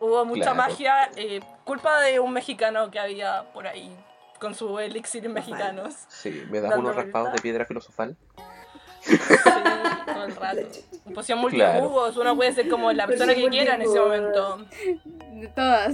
Hubo 0.00 0.24
mucha 0.24 0.42
Claro. 0.54 0.56
magia, 0.56 1.10
eh, 1.16 1.40
culpa 1.64 2.00
de 2.00 2.20
un 2.20 2.32
mexicano 2.32 2.90
que 2.90 2.98
había 2.98 3.42
por 3.52 3.66
ahí 3.66 3.94
con 4.38 4.54
su 4.54 4.78
elixir 4.78 5.28
mexicanos. 5.28 5.94
Sí, 6.08 6.42
¿me 6.50 6.62
das 6.62 6.74
unos 6.78 6.96
raspados 6.96 7.34
de 7.34 7.38
piedra 7.42 7.66
filosofal? 7.66 8.16
Sí, 9.02 9.20
todo 10.20 10.26
el 10.28 10.36
rato. 10.36 10.60
Poción 11.14 11.38
Claro. 11.48 11.72
multijugos, 11.80 12.16
uno 12.16 12.36
puede 12.36 12.52
ser 12.52 12.68
como 12.68 12.92
la 12.92 13.06
persona 13.06 13.34
que 13.34 13.48
quiera 13.48 13.74
en 13.74 13.82
ese 13.82 13.98
momento. 13.98 14.58
De 15.32 15.48
todas. 15.48 15.92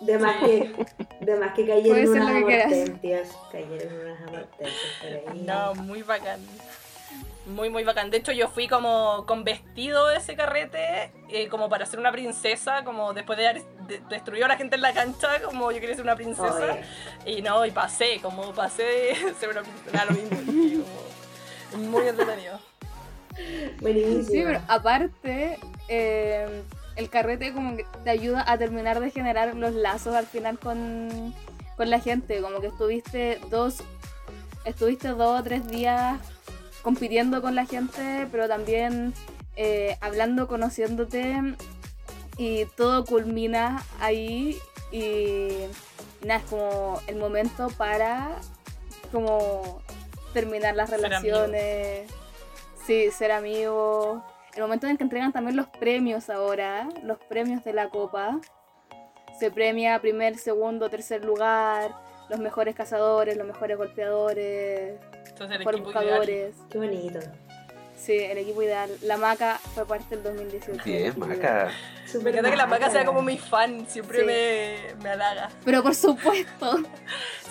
De 0.00 0.18
más, 0.18 0.36
Sí. 0.40 0.46
que, 0.46 0.86
de 1.24 1.36
más 1.36 1.54
que 1.54 1.66
cayeron 1.66 2.08
unas 2.08 2.28
amortentias. 2.28 3.28
Cayeron 3.50 4.00
unas 4.00 4.22
amortentias 4.22 4.72
por 5.00 5.32
ahí. 5.32 5.42
No, 5.44 5.74
muy 5.74 6.02
bacán. 6.02 6.40
Muy, 7.44 7.68
muy 7.70 7.82
bacán. 7.84 8.08
De 8.10 8.16
hecho, 8.18 8.30
yo 8.32 8.48
fui 8.48 8.68
como 8.68 9.26
con 9.26 9.42
vestido 9.44 10.06
de 10.08 10.16
ese 10.16 10.34
carrete, 10.36 11.12
eh, 11.28 11.48
como 11.48 11.68
para 11.68 11.84
ser 11.86 11.98
una 11.98 12.12
princesa, 12.12 12.84
como 12.84 13.12
después 13.12 13.36
de 13.36 13.48
haber 13.48 13.62
de- 13.88 14.44
a 14.44 14.48
la 14.48 14.56
gente 14.56 14.76
en 14.76 14.80
la 14.82 14.92
cancha, 14.94 15.42
como 15.42 15.70
yo 15.72 15.80
quería 15.80 15.94
ser 15.96 16.04
una 16.04 16.14
princesa. 16.16 16.78
Oye, 17.26 17.38
Y 17.38 17.42
no, 17.42 17.66
y 17.66 17.70
pasé, 17.72 18.20
como 18.22 18.52
pasé 18.54 18.84
de 18.84 19.14
ser 19.40 19.50
una 19.50 19.62
princesa, 19.62 20.04
lo 20.06 20.12
mismo. 20.12 20.38
y 20.52 20.84
como 21.72 21.88
muy 21.90 22.06
entretenido. 22.08 22.60
buenísimo. 23.80 24.24
Sí, 24.24 24.42
pero 24.44 24.60
aparte, 24.68 25.58
eh, 25.88 26.62
el 26.96 27.08
carrete 27.08 27.52
como 27.52 27.76
que 27.76 27.86
te 28.04 28.10
ayuda 28.10 28.44
a 28.46 28.58
terminar 28.58 29.00
de 29.00 29.10
generar 29.10 29.54
los 29.54 29.74
lazos 29.74 30.14
al 30.14 30.26
final 30.26 30.58
con, 30.58 31.34
con 31.76 31.90
la 31.90 32.00
gente. 32.00 32.40
Como 32.40 32.60
que 32.60 32.68
estuviste 32.68 33.40
dos, 33.50 33.82
estuviste 34.64 35.08
dos 35.08 35.40
o 35.40 35.42
tres 35.42 35.66
días 35.68 36.18
compitiendo 36.82 37.40
con 37.40 37.54
la 37.54 37.66
gente, 37.66 38.26
pero 38.30 38.48
también 38.48 39.14
eh, 39.56 39.96
hablando, 40.00 40.48
conociéndote 40.48 41.54
y 42.36 42.64
todo 42.76 43.04
culmina 43.04 43.84
ahí 44.00 44.58
y 44.90 45.48
nada, 46.24 46.40
es 46.40 46.46
como 46.46 47.00
el 47.06 47.16
momento 47.16 47.68
para 47.76 48.30
como 49.10 49.82
terminar 50.32 50.74
las 50.74 50.90
Ser 50.90 51.00
relaciones, 51.00 52.10
sí, 52.86 53.10
ser 53.10 53.32
amigos. 53.32 54.22
El 54.54 54.62
momento 54.62 54.86
en 54.86 54.96
que 54.96 55.02
entregan 55.04 55.32
también 55.32 55.56
los 55.56 55.66
premios 55.68 56.28
ahora, 56.28 56.88
los 57.02 57.18
premios 57.18 57.64
de 57.64 57.72
la 57.72 57.88
copa. 57.88 58.38
Se 59.38 59.50
premia 59.50 59.98
primer, 60.00 60.36
segundo, 60.38 60.90
tercer 60.90 61.24
lugar, 61.24 61.94
los 62.28 62.38
mejores 62.38 62.74
cazadores, 62.74 63.36
los 63.36 63.46
mejores 63.46 63.76
golpeadores, 63.78 65.00
el 65.40 65.48
mejores 65.48 65.80
ideal. 65.80 65.82
buscadores. 65.82 66.54
Qué 66.70 66.78
bonito. 66.78 67.18
Sí, 67.96 68.12
el 68.18 68.36
equipo 68.38 68.62
ideal. 68.62 68.90
La 69.02 69.16
Maca 69.16 69.58
fue 69.74 69.86
parte 69.86 70.16
del 70.16 70.24
2018. 70.24 70.82
Bien, 70.84 71.14
Maca. 71.18 71.70
Me 72.22 72.30
encanta 72.30 72.50
que 72.50 72.56
la 72.56 72.66
maca 72.66 72.90
sea 72.90 73.04
como 73.06 73.22
mi 73.22 73.38
fan, 73.38 73.86
siempre 73.88 74.20
Sí. 74.20 74.24
me, 74.26 75.02
me 75.02 75.10
halaga. 75.10 75.48
Pero 75.64 75.82
por 75.82 75.94
supuesto. 75.94 76.78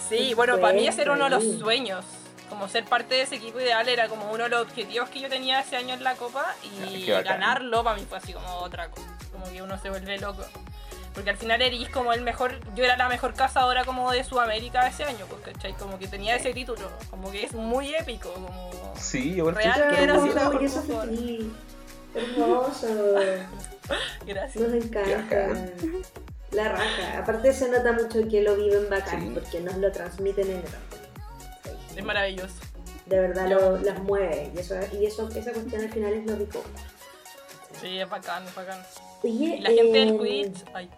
Sí, 0.09 0.33
bueno, 0.35 0.59
para 0.59 0.73
mí 0.73 0.87
ese 0.87 1.01
era 1.03 1.13
uno 1.13 1.23
de 1.23 1.29
los 1.31 1.43
sueños. 1.57 2.05
Como 2.51 2.67
ser 2.67 2.83
parte 2.83 3.15
de 3.15 3.21
ese 3.21 3.35
equipo 3.37 3.61
ideal 3.61 3.87
era 3.87 4.09
como 4.09 4.29
uno 4.29 4.43
de 4.43 4.49
los 4.49 4.61
objetivos 4.63 5.07
que 5.09 5.21
yo 5.21 5.29
tenía 5.29 5.61
ese 5.61 5.77
año 5.77 5.93
en 5.93 6.03
la 6.03 6.15
Copa 6.15 6.45
y 6.61 7.05
ganarlo 7.05 7.81
para 7.81 7.95
mí 7.95 8.05
fue 8.07 8.17
así 8.17 8.33
como 8.33 8.55
otra 8.57 8.89
cosa. 8.89 9.07
Como 9.31 9.45
que 9.49 9.61
uno 9.61 9.79
se 9.81 9.89
vuelve 9.89 10.19
loco. 10.19 10.43
Porque 11.13 11.29
al 11.29 11.37
final 11.37 11.61
eres 11.61 11.87
como 11.89 12.11
el 12.11 12.21
mejor, 12.21 12.59
yo 12.75 12.83
era 12.83 12.97
la 12.97 13.07
mejor 13.07 13.33
cazadora 13.35 13.85
como 13.85 14.11
de 14.11 14.25
Sudamérica 14.25 14.85
ese 14.85 15.05
año, 15.05 15.25
pues, 15.29 15.41
¿cachai? 15.41 15.73
Como 15.73 15.97
que 15.97 16.07
tenía 16.09 16.35
ese 16.35 16.53
título, 16.53 16.91
como 17.09 17.31
que 17.31 17.45
es 17.45 17.53
muy 17.53 17.95
épico, 17.95 18.33
como... 18.33 18.93
Sí, 18.99 19.35
igual 19.35 19.55
Real 19.55 19.73
que 19.73 20.03
era 20.03 20.15
así, 20.17 20.29
Hermoso, 20.29 20.35
la 20.35 20.49
mejor. 20.49 21.09
Gracias. 24.25 24.67
Nos 24.67 24.73
encanta. 24.85 25.47
La 26.51 26.67
raja. 26.69 27.17
Aparte 27.19 27.53
se 27.53 27.69
nota 27.69 27.93
mucho 27.93 28.27
que 28.29 28.41
lo 28.41 28.55
viven 28.57 28.89
bacán 28.89 29.21
Sí. 29.21 29.31
porque 29.33 29.61
nos 29.61 29.77
lo 29.77 29.89
transmiten 29.91 30.47
en 30.51 30.61
grande. 30.61 31.00
Es 31.95 32.03
maravilloso. 32.03 32.55
De 33.05 33.19
verdad 33.19 33.47
lo, 33.49 33.77
las 33.77 33.99
mueve. 34.03 34.51
Y 34.55 34.59
eso, 34.59 34.75
y 34.93 35.05
eso, 35.05 35.27
esa 35.29 35.51
cuestión 35.51 35.81
al 35.81 35.89
final 35.91 36.13
es 36.13 36.25
lo 36.25 36.35
rico. 36.35 36.63
Sí, 37.79 37.99
es 37.99 38.09
bacán, 38.09 38.45
es 38.45 38.55
bacán. 38.55 38.81
Oye, 39.23 39.55
Y 39.57 39.59
la 39.61 39.69
gente 39.69 39.97
del 39.99 40.09
em, 40.09 40.19
Quidditch, 40.19 40.63
ay, 40.73 40.89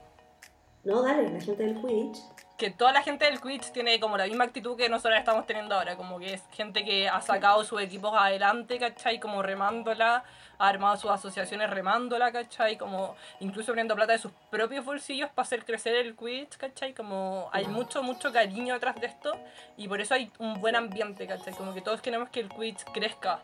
No, 0.84 1.02
dale, 1.02 1.30
la 1.30 1.40
gente 1.42 1.64
del 1.64 1.76
Quidditch. 1.82 2.18
que 2.58 2.70
toda 2.70 2.92
la 2.92 3.02
gente 3.02 3.26
del 3.26 3.42
Quidditch 3.42 3.72
tiene 3.72 4.00
como 4.00 4.18
la 4.18 4.26
misma 4.26 4.44
actitud 4.46 4.78
que 4.78 4.90
nosotros 4.90 5.18
estamos 5.18 5.46
teniendo 5.48 5.76
ahora, 5.76 5.96
como 5.96 6.20
que 6.20 6.34
es 6.34 6.44
gente 6.52 6.84
que 6.86 7.10
ha 7.10 7.22
sacado 7.22 7.64
sus 7.64 7.82
equipos 7.82 8.14
adelante, 8.16 8.78
¿cachai? 8.80 9.20
Como 9.20 9.42
remándola, 9.42 10.24
armado 10.70 10.98
sus 10.98 11.12
asociaciones 11.12 11.70
remándola, 11.70 12.32
¿cachai? 12.32 12.78
Como 12.78 13.16
incluso 13.40 13.72
poniendo 13.72 13.96
plata 13.96 14.14
de 14.14 14.20
sus 14.20 14.32
propios 14.50 14.86
bolsillos 14.86 15.30
para 15.30 15.46
hacer 15.46 15.66
crecer 15.66 15.96
el 15.96 16.16
Quidditch, 16.16 16.58
¿cachai? 16.58 16.94
Como 16.94 17.50
hay 17.52 17.66
mucho, 17.68 18.04
mucho 18.04 18.32
cariño 18.32 18.74
detrás 18.74 18.96
de 18.96 19.08
esto 19.08 19.38
y 19.78 19.88
por 19.88 20.02
eso 20.02 20.14
hay 20.14 20.32
un 20.40 20.60
buen 20.60 20.76
ambiente, 20.76 21.28
¿cachai? 21.28 21.54
Como 21.54 21.74
que 21.74 21.82
todos 21.82 22.02
queremos 22.02 22.30
que 22.30 22.40
el 22.40 22.50
Quidditch 22.50 22.84
crezca. 22.94 23.42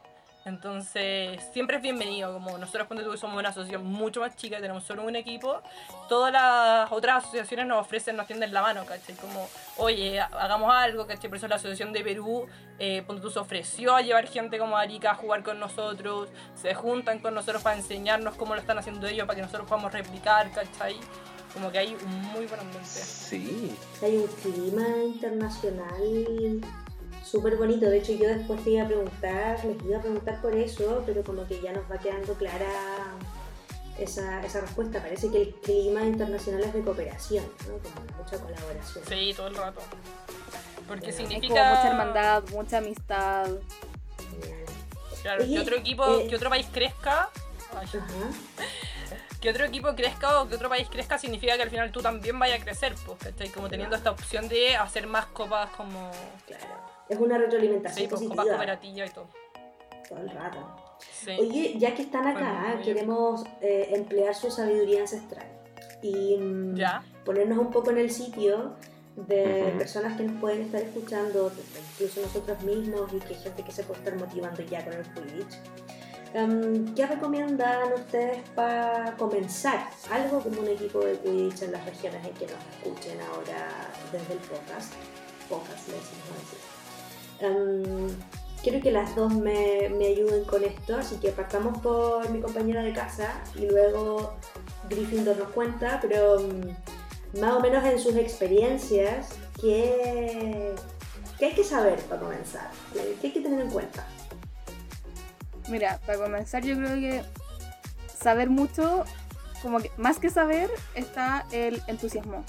Entonces, 0.49 1.39
siempre 1.53 1.77
es 1.77 1.83
bienvenido. 1.83 2.33
Como 2.33 2.57
nosotros, 2.57 2.87
cuando 2.87 3.09
tú 3.09 3.15
somos 3.17 3.37
una 3.37 3.49
asociación 3.49 3.85
mucho 3.85 4.19
más 4.19 4.35
chica, 4.35 4.59
tenemos 4.59 4.83
solo 4.83 5.03
un 5.03 5.15
equipo, 5.15 5.61
todas 6.09 6.33
las 6.33 6.91
otras 6.91 7.23
asociaciones 7.23 7.67
nos 7.67 7.79
ofrecen, 7.79 8.17
nos 8.17 8.25
tienden 8.25 8.51
la 8.51 8.61
mano, 8.63 8.83
¿cachai? 8.85 9.15
Como, 9.15 9.47
oye, 9.77 10.19
hagamos 10.19 10.73
algo, 10.73 11.05
¿cachai? 11.05 11.29
Por 11.29 11.37
eso 11.37 11.47
la 11.47 11.55
Asociación 11.55 11.93
de 11.93 12.03
Perú, 12.03 12.47
eh, 12.79 13.05
se 13.31 13.39
ofreció 13.39 13.95
a 13.95 14.01
llevar 14.01 14.27
gente 14.27 14.57
como 14.57 14.75
Arica 14.75 15.11
a 15.11 15.15
jugar 15.15 15.43
con 15.43 15.59
nosotros, 15.59 16.29
se 16.55 16.73
juntan 16.73 17.19
con 17.19 17.35
nosotros 17.35 17.61
para 17.61 17.77
enseñarnos 17.77 18.35
cómo 18.35 18.55
lo 18.55 18.61
están 18.61 18.79
haciendo 18.79 19.05
ellos, 19.07 19.27
para 19.27 19.35
que 19.35 19.43
nosotros 19.43 19.69
podamos 19.69 19.93
replicar, 19.93 20.51
¿cachai? 20.51 20.95
Como 21.53 21.71
que 21.71 21.77
hay 21.77 21.95
un 21.95 22.21
muy 22.31 22.45
buen 22.47 22.59
ambiente. 22.59 22.89
Sí, 22.89 23.75
Hay 24.01 24.17
un 24.17 24.27
clima 24.27 24.87
internacional 25.03 26.61
súper 27.29 27.57
bonito. 27.57 27.89
De 27.89 27.99
hecho, 27.99 28.13
yo 28.13 28.27
después 28.27 28.63
te 28.63 28.71
iba 28.71 28.83
a 28.83 28.87
preguntar, 28.87 29.63
les 29.63 29.83
iba 29.83 29.97
a 29.97 30.01
preguntar 30.01 30.41
por 30.41 30.55
eso, 30.55 31.03
pero 31.05 31.23
como 31.23 31.45
que 31.47 31.61
ya 31.61 31.71
nos 31.71 31.89
va 31.89 31.97
quedando 31.97 32.33
clara 32.33 32.67
esa, 33.97 34.43
esa 34.43 34.61
respuesta. 34.61 35.01
Parece 35.01 35.29
que 35.29 35.41
el 35.41 35.53
clima 35.55 36.03
internacional 36.03 36.63
es 36.63 36.73
de 36.73 36.81
cooperación, 36.81 37.45
¿no? 37.67 37.77
Como 37.77 38.23
mucha 38.23 38.37
colaboración. 38.37 39.05
Sí, 39.07 39.33
todo 39.35 39.47
el 39.47 39.55
rato. 39.55 39.81
Porque 40.87 41.11
significa. 41.11 41.69
mucha 41.69 41.87
hermandad, 41.87 42.43
mucha 42.51 42.77
amistad. 42.79 43.47
Claro, 45.21 45.43
Oye, 45.43 45.55
que 45.55 45.59
otro 45.59 45.75
equipo, 45.75 46.19
eh, 46.19 46.27
que 46.27 46.35
otro 46.35 46.49
país 46.49 46.65
crezca. 46.71 47.29
ay, 47.75 47.87
que 49.41 49.49
otro 49.49 49.65
equipo 49.65 49.93
crezca 49.93 50.41
o 50.41 50.47
que 50.47 50.55
otro 50.55 50.69
país 50.69 50.87
crezca 50.89 51.17
significa 51.17 51.57
que 51.57 51.63
al 51.63 51.69
final 51.69 51.91
tú 51.91 52.01
también 52.01 52.39
vayas 52.39 52.61
a 52.61 52.63
crecer, 52.63 52.95
pues, 53.05 53.19
¿cachai? 53.19 53.49
Como 53.49 53.69
teniendo 53.69 53.95
esta 53.95 54.11
opción 54.11 54.47
de 54.47 54.75
hacer 54.77 55.07
más 55.07 55.27
copas 55.27 55.69
como. 55.71 56.09
Claro. 56.47 56.88
Es 57.09 57.19
una 57.19 57.37
retroalimentación 57.37 58.03
Sí, 58.03 58.07
pues 58.09 58.21
positiva 58.21 58.43
cooperativas 58.43 59.09
y 59.09 59.13
todo. 59.13 59.27
todo 60.07 60.19
el 60.19 60.29
rato. 60.29 60.59
Sí. 60.99 61.31
Oye, 61.39 61.75
ya 61.77 61.95
que 61.95 62.03
están 62.03 62.27
acá, 62.27 62.79
queremos 62.83 63.43
eh, 63.61 63.89
emplear 63.93 64.35
su 64.35 64.51
sabiduría 64.51 65.01
ancestral 65.01 65.45
y 66.01 66.37
mm, 66.37 66.75
Ya. 66.75 67.03
ponernos 67.25 67.57
un 67.57 67.71
poco 67.71 67.89
en 67.91 67.97
el 67.99 68.11
sitio 68.11 68.73
de 69.15 69.73
personas 69.77 70.15
que 70.17 70.23
nos 70.23 70.39
pueden 70.39 70.61
estar 70.61 70.81
escuchando, 70.81 71.51
incluso 71.93 72.21
nosotros 72.21 72.61
mismos, 72.61 73.11
y 73.13 73.19
que 73.19 73.33
hay 73.33 73.41
gente 73.41 73.63
que 73.63 73.71
se 73.71 73.83
puede 73.83 73.99
estar 73.99 74.15
motivando 74.15 74.61
ya 74.63 74.83
con 74.83 74.93
el 74.93 75.03
Quidditch. 75.13 75.55
Em, 76.33 76.93
¿Qué 76.95 77.05
recomiendan 77.07 77.91
ustedes 77.93 78.37
para 78.55 79.15
comenzar? 79.17 79.89
Algo 80.11 80.39
como 80.41 80.61
un 80.61 80.67
equipo 80.67 80.99
de 80.99 81.17
Quidditch 81.19 81.63
en 81.63 81.71
las 81.73 81.83
regiones 81.85 82.23
en 82.25 82.33
que 82.35 82.45
nos 82.45 82.59
escuchen 82.77 83.19
ahora 83.21 83.89
desde 84.11 84.33
el 84.33 84.39
podcast. 84.39 84.93
Podcast, 85.49 85.87
le 85.87 85.95
decimos 85.95 86.68
quiero 88.61 88.81
que 88.81 88.91
las 88.91 89.15
dos 89.15 89.33
me, 89.33 89.89
me 89.89 90.07
ayuden 90.07 90.43
con 90.43 90.63
esto, 90.63 90.97
así 90.97 91.15
que 91.17 91.29
partamos 91.29 91.77
por 91.79 92.29
mi 92.29 92.41
compañera 92.41 92.83
de 92.83 92.93
casa 92.93 93.41
y 93.55 93.65
luego 93.65 94.35
Gryffindor 94.89 95.37
nos 95.37 95.49
cuenta, 95.49 95.99
pero 96.01 96.39
mm, 96.39 97.39
más 97.39 97.53
o 97.53 97.59
menos 97.59 97.83
en 97.85 97.99
sus 97.99 98.15
experiencias, 98.15 99.29
¿qué, 99.59 100.73
qué 101.37 101.45
hay 101.45 101.53
que 101.53 101.63
saber 101.63 101.99
para 102.03 102.21
comenzar? 102.21 102.69
¿Qué 102.93 103.27
hay 103.27 103.33
que 103.33 103.41
tener 103.41 103.61
en 103.61 103.69
cuenta? 103.69 104.05
Mira, 105.69 105.99
para 106.05 106.17
comenzar 106.17 106.63
yo 106.63 106.75
creo 106.75 106.95
que 106.95 107.23
saber 108.07 108.49
mucho, 108.49 109.05
como 109.61 109.79
que 109.79 109.91
más 109.97 110.19
que 110.19 110.29
saber, 110.29 110.69
está 110.95 111.45
el 111.51 111.81
entusiasmo. 111.87 112.43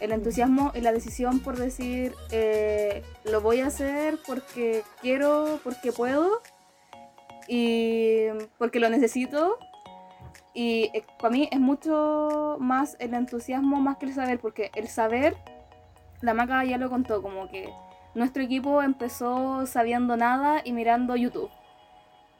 El 0.00 0.12
entusiasmo 0.12 0.72
y 0.74 0.80
la 0.80 0.92
decisión 0.92 1.40
por 1.40 1.56
decir, 1.56 2.14
eh, 2.30 3.02
lo 3.24 3.40
voy 3.40 3.60
a 3.60 3.66
hacer 3.66 4.18
porque 4.26 4.82
quiero, 5.00 5.60
porque 5.64 5.92
puedo 5.92 6.40
y 7.48 8.26
porque 8.58 8.80
lo 8.80 8.90
necesito. 8.90 9.58
Y 10.54 10.90
eh, 10.94 11.04
para 11.20 11.32
mí 11.32 11.48
es 11.50 11.60
mucho 11.60 12.56
más 12.60 12.96
el 13.00 13.14
entusiasmo 13.14 13.80
más 13.80 13.96
que 13.98 14.06
el 14.06 14.14
saber, 14.14 14.38
porque 14.40 14.70
el 14.74 14.88
saber, 14.88 15.36
la 16.20 16.34
maca 16.34 16.64
ya 16.64 16.78
lo 16.78 16.90
contó, 16.90 17.22
como 17.22 17.48
que 17.48 17.68
nuestro 18.14 18.42
equipo 18.42 18.82
empezó 18.82 19.66
sabiendo 19.66 20.16
nada 20.16 20.62
y 20.64 20.72
mirando 20.72 21.16
YouTube 21.16 21.50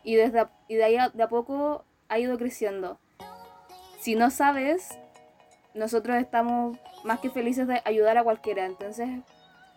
y 0.09 0.17
desde 0.17 0.47
y 0.69 0.77
de 0.77 0.85
ahí 0.85 0.97
a, 0.97 1.11
de 1.11 1.23
a 1.23 1.29
poco 1.29 1.85
ha 2.09 2.19
ido 2.19 2.39
creciendo. 2.39 2.99
Si 4.01 4.15
no 4.15 4.31
sabes, 4.31 4.99
nosotros 5.79 6.17
estamos 6.17 6.77
más 7.05 7.21
que 7.21 7.31
felices 7.31 7.67
de 7.67 7.81
ayudar 7.85 8.19
a 8.19 8.25
cualquiera. 8.25 8.67
Entonces, 8.67 9.09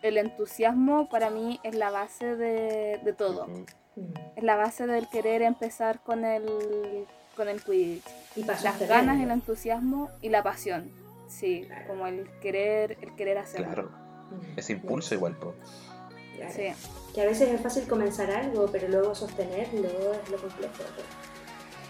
el 0.02 0.18
entusiasmo 0.18 1.08
para 1.10 1.30
mí 1.30 1.60
es 1.64 1.76
la 1.76 1.92
base 1.92 2.36
de, 2.36 3.00
de 3.04 3.14
todo. 3.14 3.48
Es 4.36 4.44
la 4.44 4.56
base 4.56 4.88
del 4.88 5.08
querer 5.10 5.42
empezar 5.42 6.00
con 6.02 6.26
el, 6.26 7.06
con 7.36 7.48
el 7.50 7.64
Quidditch. 7.64 8.04
Y 8.36 8.44
Las 8.44 8.80
ganas, 8.88 9.22
el 9.22 9.32
entusiasmo 9.32 10.10
y 10.22 10.30
la 10.30 10.42
pasión. 10.44 10.90
Sí, 11.28 11.64
Claro. 11.68 11.88
como 11.88 12.08
el 12.08 12.30
querer, 12.42 12.98
el 13.02 13.16
querer 13.16 13.38
hacerlo. 13.38 13.68
Claro, 13.68 13.92
Mm. 14.32 14.58
ese 14.60 14.74
impulso 14.74 15.14
igual, 15.16 15.36
po. 15.38 15.54
Claro. 16.38 16.54
Sí. 16.56 16.68
Que 17.14 17.22
a 17.22 17.26
veces 17.26 17.50
es 17.50 17.62
fácil 17.62 17.86
comenzar 17.88 18.32
algo, 18.32 18.68
pero 18.72 18.88
luego 18.88 19.14
sostenerlo 19.14 19.88
es 20.14 20.30
lo 20.30 20.38
complejo. 20.38 20.84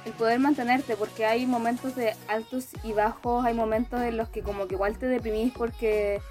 El 0.06 0.14
poder 0.14 0.40
mantenerte, 0.40 0.96
porque 0.96 1.26
hay 1.26 1.46
momentos 1.46 1.96
de 1.96 2.16
altos 2.28 2.68
y 2.84 2.94
bajos, 2.94 3.46
hay 3.46 3.54
momentos 3.54 4.02
en 4.02 4.18
los 4.18 4.30
que 4.30 4.42
como 4.42 4.68
que 4.68 4.76
igual 4.76 4.98
te 4.98 5.08
deprimís 5.08 5.54
porque 5.54 6.22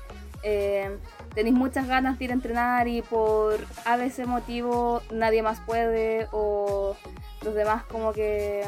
eh, 0.43 0.99
tenéis 1.35 1.55
muchas 1.55 1.87
ganas 1.87 2.19
de 2.19 2.25
ir 2.25 2.31
a 2.31 2.35
entrenar 2.35 2.89
y 2.89 3.03
por 3.03 3.59
a 3.85 3.97
veces 3.97 4.27
motivo 4.27 5.03
nadie 5.13 5.43
más 5.43 5.61
puede 5.61 6.27
o 6.33 6.97
los 7.43 7.55
demás 7.55 7.85
como 7.85 8.13
que 8.13 8.65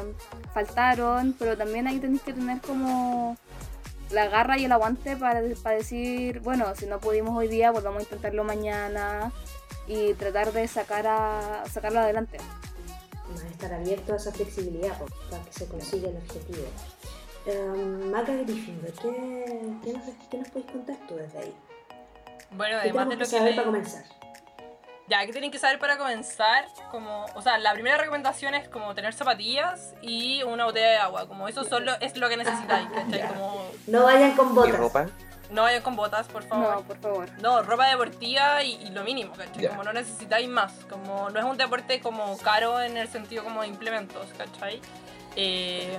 faltaron, 0.52 1.34
pero 1.38 1.56
también 1.56 1.86
ahí 1.86 1.98
tenéis 1.98 2.22
que 2.22 2.32
tener 2.32 2.60
como 2.60 3.36
la 4.10 4.28
garra 4.28 4.58
y 4.58 4.66
el 4.66 4.72
aguante 4.72 5.16
para, 5.16 5.40
para 5.62 5.76
decir, 5.76 6.40
bueno, 6.40 6.66
si 6.76 6.86
no 6.86 7.00
pudimos 7.00 7.36
hoy 7.36 7.48
día, 7.48 7.72
pues 7.72 7.82
vamos 7.82 8.00
a 8.00 8.02
intentarlo 8.02 8.44
mañana 8.44 9.32
y 9.86 10.14
tratar 10.14 10.52
de 10.52 10.68
sacar 10.68 11.06
a, 11.06 11.64
sacarlo 11.70 12.00
adelante. 12.00 12.38
Más 13.34 13.44
estar 13.44 13.72
abierto 13.72 14.12
a 14.12 14.16
esa 14.16 14.32
flexibilidad 14.32 14.96
para 15.30 15.42
que 15.44 15.52
se 15.52 15.66
consiga 15.68 16.09
el 16.10 16.16
objetivo. 16.16 16.66
Um, 17.46 18.10
Maca 18.10 18.32
Gryffindor, 18.32 18.92
¿qué, 18.92 19.72
qué, 19.82 19.92
nos, 19.92 20.04
¿qué 20.30 20.38
nos 20.38 20.48
podéis 20.48 20.70
contar 20.70 20.96
tú 21.09 21.16
desde 21.16 21.38
ahí? 21.40 21.54
Bueno, 22.52 22.76
¿Qué 22.82 22.90
además 22.90 23.09
de 23.09 23.14
que 23.14 23.16
lo 23.16 23.24
que. 23.24 23.30
saber 23.30 23.50
le- 23.50 23.56
para 23.56 23.66
comenzar? 23.66 24.04
Ya, 25.09 25.26
¿qué 25.26 25.32
tienen 25.32 25.50
que 25.50 25.59
saber 25.59 25.78
para 25.80 25.98
comenzar? 25.98 26.64
Como, 26.90 27.26
o 27.34 27.42
sea, 27.42 27.59
la 27.59 27.72
primera 27.74 27.98
recomendación 27.98 28.54
es 28.54 28.68
como 28.68 28.94
tener 28.94 29.12
zapatillas 29.12 29.94
y 30.00 30.42
una 30.44 30.64
botella 30.64 30.90
de 30.90 30.96
agua. 30.98 31.26
Como 31.26 31.48
eso 31.48 31.64
solo 31.64 31.92
es 32.00 32.16
lo 32.16 32.28
que 32.28 32.36
necesitáis, 32.36 32.88
¿cachai? 32.94 33.18
Ya. 33.18 33.28
Como 33.28 33.64
No 33.88 34.04
vayan 34.04 34.36
con 34.36 34.50
¿Y 34.50 34.54
botas. 34.54 34.76
ropa? 34.78 35.06
No 35.52 35.62
vayan 35.62 35.82
con 35.82 35.94
botas, 35.96 36.26
por 36.28 36.42
favor. 36.44 36.76
No, 36.76 36.82
por 36.82 36.96
favor. 36.98 37.28
No, 37.40 37.62
ropa 37.62 37.86
deportiva 37.88 38.62
y, 38.62 38.72
y 38.74 38.90
lo 38.90 39.04
mínimo, 39.04 39.32
¿cachai? 39.34 39.68
Como 39.68 39.84
no 39.84 39.92
necesitáis 39.92 40.48
más. 40.48 40.72
Como 40.90 41.30
no 41.30 41.38
es 41.38 41.44
un 41.44 41.56
deporte 41.56 42.00
como 42.00 42.36
caro 42.38 42.80
en 42.80 42.96
el 42.96 43.08
sentido 43.08 43.44
como 43.44 43.62
de 43.62 43.68
implementos, 43.68 44.26
¿cachai? 44.36 44.80
Eh, 45.36 45.98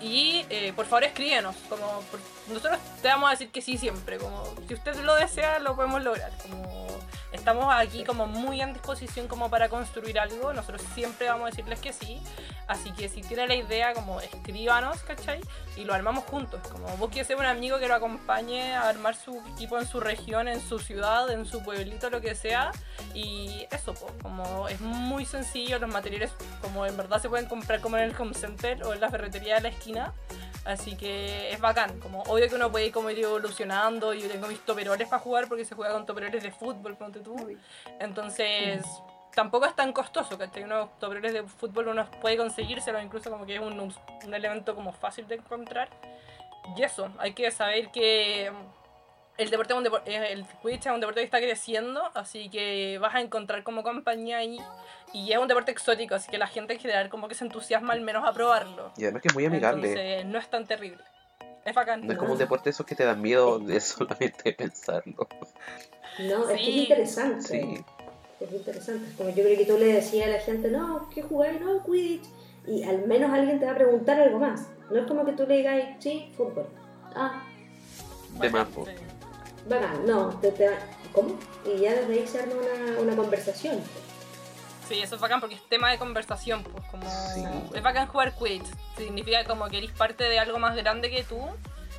y 0.00 0.44
eh, 0.50 0.72
por 0.74 0.86
favor 0.86 1.04
escríbenos. 1.04 1.56
Como 1.68 2.00
por- 2.10 2.20
nosotros 2.48 2.78
te 3.00 3.08
vamos 3.08 3.28
a 3.28 3.30
decir 3.32 3.50
que 3.50 3.62
sí 3.62 3.78
siempre. 3.78 4.18
Como 4.18 4.44
si 4.68 4.74
usted 4.74 4.94
lo 4.96 5.14
desea, 5.14 5.58
lo 5.60 5.74
podemos 5.76 6.02
lograr. 6.02 6.30
Como 6.42 6.86
estamos 7.34 7.66
aquí 7.74 8.04
como 8.04 8.26
muy 8.26 8.60
en 8.60 8.72
disposición 8.72 9.28
como 9.28 9.50
para 9.50 9.68
construir 9.68 10.18
algo. 10.18 10.52
Nosotros 10.52 10.82
siempre 10.94 11.28
vamos 11.28 11.48
a 11.48 11.50
decirles 11.50 11.80
que 11.80 11.92
sí. 11.92 12.20
Así 12.66 12.92
que 12.92 13.08
si 13.08 13.20
tiene 13.20 13.46
la 13.46 13.54
idea, 13.54 13.92
como 13.92 14.20
escríbanos, 14.20 15.02
¿cachai? 15.02 15.40
Y 15.76 15.84
lo 15.84 15.92
armamos 15.92 16.24
juntos. 16.24 16.60
Como 16.68 16.86
búsquese 16.96 17.34
un 17.34 17.44
amigo 17.44 17.78
que 17.78 17.88
lo 17.88 17.94
acompañe 17.94 18.74
a 18.74 18.88
armar 18.88 19.16
su 19.16 19.42
equipo 19.52 19.78
en 19.78 19.86
su 19.86 20.00
región, 20.00 20.48
en 20.48 20.60
su 20.60 20.78
ciudad, 20.78 21.30
en 21.30 21.44
su 21.44 21.62
pueblito, 21.62 22.08
lo 22.08 22.20
que 22.20 22.34
sea. 22.34 22.70
Y 23.12 23.66
eso, 23.70 23.94
como 24.22 24.68
es 24.68 24.80
muy 24.80 25.26
sencillo, 25.26 25.78
los 25.78 25.90
materiales 25.90 26.32
como 26.62 26.86
en 26.86 26.96
verdad 26.96 27.20
se 27.20 27.28
pueden 27.28 27.46
comprar 27.46 27.80
como 27.80 27.98
en 27.98 28.04
el 28.04 28.16
home 28.18 28.34
center 28.34 28.82
o 28.84 28.94
en 28.94 29.00
la 29.00 29.10
ferretería 29.10 29.56
de 29.56 29.60
la 29.62 29.68
esquina. 29.68 30.14
Así 30.64 30.96
que 30.96 31.52
es 31.52 31.60
bacán, 31.60 32.00
como 32.00 32.22
obvio 32.22 32.48
que 32.48 32.54
uno 32.54 32.70
puede 32.70 32.86
ir 32.86 32.92
como 32.92 33.10
ir 33.10 33.18
evolucionando, 33.18 34.14
yo 34.14 34.28
tengo 34.28 34.46
mis 34.46 34.60
toperoles 34.60 35.08
para 35.08 35.20
jugar 35.20 35.46
porque 35.46 35.64
se 35.64 35.74
juega 35.74 35.92
con 35.92 36.06
toperoles 36.06 36.42
de 36.42 36.50
fútbol, 36.50 36.96
ponte 36.96 37.20
tú. 37.20 37.36
Entonces, 38.00 38.82
tampoco 39.34 39.66
es 39.66 39.76
tan 39.76 39.92
toperoles 39.92 40.38
¿cachai? 40.38 40.64
Unos 40.64 40.98
toperoles 40.98 41.34
de 41.34 41.42
fútbol 41.42 41.88
uno 41.88 42.10
puede 42.20 42.38
conseguírselo, 42.38 43.00
incluso 43.02 43.30
como 43.30 43.44
que 43.44 43.56
es 43.56 43.60
un, 43.60 43.78
un 43.78 44.34
elemento 44.34 44.74
como 44.74 44.92
fácil 44.92 45.28
de 45.28 45.34
encontrar. 45.34 45.90
Y 46.76 46.82
eso, 46.82 47.10
hay 47.18 47.34
que 47.34 47.50
saber 47.50 47.90
que 47.90 48.50
el 49.38 49.50
deporte 49.50 49.72
es 49.72 49.78
un 49.78 49.84
depor- 49.84 50.02
eh, 50.06 50.32
el 50.32 50.44
Quidditch 50.62 50.86
es 50.86 50.92
un 50.92 51.00
deporte 51.00 51.20
que 51.20 51.24
está 51.24 51.38
creciendo, 51.38 52.02
así 52.14 52.48
que 52.50 52.98
vas 53.00 53.14
a 53.14 53.20
encontrar 53.20 53.62
como 53.62 53.82
compañía 53.82 54.38
ahí. 54.38 54.58
Y 55.12 55.32
es 55.32 55.38
un 55.38 55.46
deporte 55.48 55.70
exótico, 55.70 56.14
así 56.14 56.30
que 56.30 56.38
la 56.38 56.46
gente 56.46 56.74
en 56.74 56.80
general 56.80 57.08
como 57.08 57.28
que 57.28 57.34
se 57.34 57.44
entusiasma 57.44 57.92
al 57.92 58.00
menos 58.00 58.26
a 58.26 58.32
probarlo. 58.32 58.92
Y 58.96 59.04
además 59.04 59.22
que 59.22 59.28
es 59.28 59.34
muy 59.34 59.44
amigable. 59.46 59.88
Entonces, 59.88 60.24
no 60.26 60.38
es 60.38 60.48
tan 60.48 60.66
terrible. 60.66 61.02
Es 61.64 61.74
bacán. 61.74 62.06
No 62.06 62.12
es 62.12 62.18
como 62.18 62.32
un 62.32 62.38
deporte 62.38 62.64
de 62.64 62.70
esos 62.70 62.84
que 62.84 62.94
te 62.94 63.04
dan 63.04 63.20
miedo 63.22 63.58
de 63.58 63.80
solamente 63.80 64.52
pensarlo. 64.52 65.28
No, 66.18 66.42
es 66.48 66.48
que 66.48 66.54
es 66.54 66.60
Sí. 66.60 66.80
interesante. 66.82 67.42
Sí. 67.42 67.84
Es 68.40 68.52
interesante. 68.52 69.14
Como 69.16 69.30
yo 69.30 69.42
creo 69.44 69.56
que 69.56 69.64
tú 69.64 69.78
le 69.78 69.86
decías 69.86 70.26
a 70.28 70.30
la 70.32 70.40
gente, 70.40 70.68
no, 70.70 71.08
¿qué 71.14 71.22
jugáis? 71.22 71.60
No, 71.60 71.82
Quidditch. 71.84 72.24
Y 72.66 72.82
al 72.84 73.06
menos 73.06 73.30
alguien 73.32 73.58
te 73.60 73.66
va 73.66 73.72
a 73.72 73.76
preguntar 73.76 74.20
algo 74.20 74.38
más. 74.38 74.68
No 74.90 75.00
es 75.00 75.06
como 75.06 75.24
que 75.24 75.32
tú 75.32 75.46
le 75.46 75.56
digas, 75.58 75.82
sí, 76.00 76.32
fútbol. 76.36 76.66
Ah, 77.14 77.42
De 78.40 78.50
más, 78.50 78.66
Bacán. 79.66 80.06
No, 80.06 80.28
te, 80.40 80.52
te 80.52 80.68
va- 80.68 80.78
¿cómo? 81.12 81.38
Y 81.64 81.80
ya 81.80 81.94
desde 81.94 82.12
ahí 82.14 82.26
se 82.26 82.40
arma 82.40 82.54
una, 82.54 83.00
una 83.00 83.16
conversación. 83.16 83.80
Sí, 84.88 85.00
eso 85.00 85.14
es 85.14 85.20
bacán 85.20 85.40
porque 85.40 85.54
es 85.54 85.66
tema 85.68 85.90
de 85.90 85.98
conversación, 85.98 86.62
pues 86.62 86.84
como 86.90 87.08
Sí. 87.34 87.42
es 87.74 87.82
bacán 87.82 88.06
jugar 88.06 88.34
Quidditch. 88.34 88.66
Significa 88.98 89.44
como 89.44 89.66
que 89.68 89.78
eres 89.78 89.92
parte 89.92 90.24
de 90.24 90.38
algo 90.38 90.58
más 90.58 90.76
grande 90.76 91.10
que 91.10 91.22
tú 91.24 91.40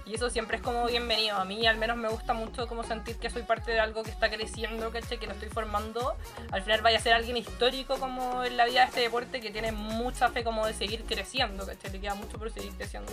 Y 0.08 0.14
eso 0.14 0.30
siempre 0.30 0.58
es 0.58 0.62
como 0.64 0.86
bienvenido. 0.86 1.36
A 1.36 1.46
mí 1.46 1.66
al 1.66 1.78
menos 1.78 1.98
me 1.98 2.08
gusta 2.10 2.34
mucho 2.34 2.68
como 2.68 2.84
sentir 2.84 3.16
que 3.18 3.32
soy 3.32 3.42
parte 3.42 3.72
de 3.72 3.80
algo 3.80 4.04
que 4.04 4.12
está 4.12 4.30
creciendo, 4.30 4.92
¿cachai? 4.92 5.18
Que 5.18 5.26
lo 5.26 5.34
estoy 5.34 5.50
formando. 5.50 6.16
Al 6.52 6.62
final 6.62 6.84
vaya 6.84 7.00
a 7.00 7.02
ser 7.02 7.14
alguien 7.14 7.38
histórico 7.38 7.98
como 7.98 8.44
en 8.44 8.56
la 8.56 8.66
vida 8.66 8.82
de 8.82 8.86
este 8.86 9.00
deporte 9.00 9.42
que 9.42 9.50
tiene 9.50 9.72
mucha 9.72 10.30
fe 10.30 10.44
como 10.44 10.68
de 10.68 10.76
seguir 10.76 11.06
creciendo, 11.06 11.66
¿cachai? 11.66 11.92
Le 11.92 12.00
queda 12.02 12.14
mucho 12.14 12.38
por 12.38 12.52
seguir 12.52 12.72
creciendo. 12.74 13.12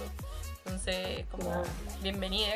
Entonces, 0.66 1.24
como 1.30 1.62
bienvenido, 2.02 2.52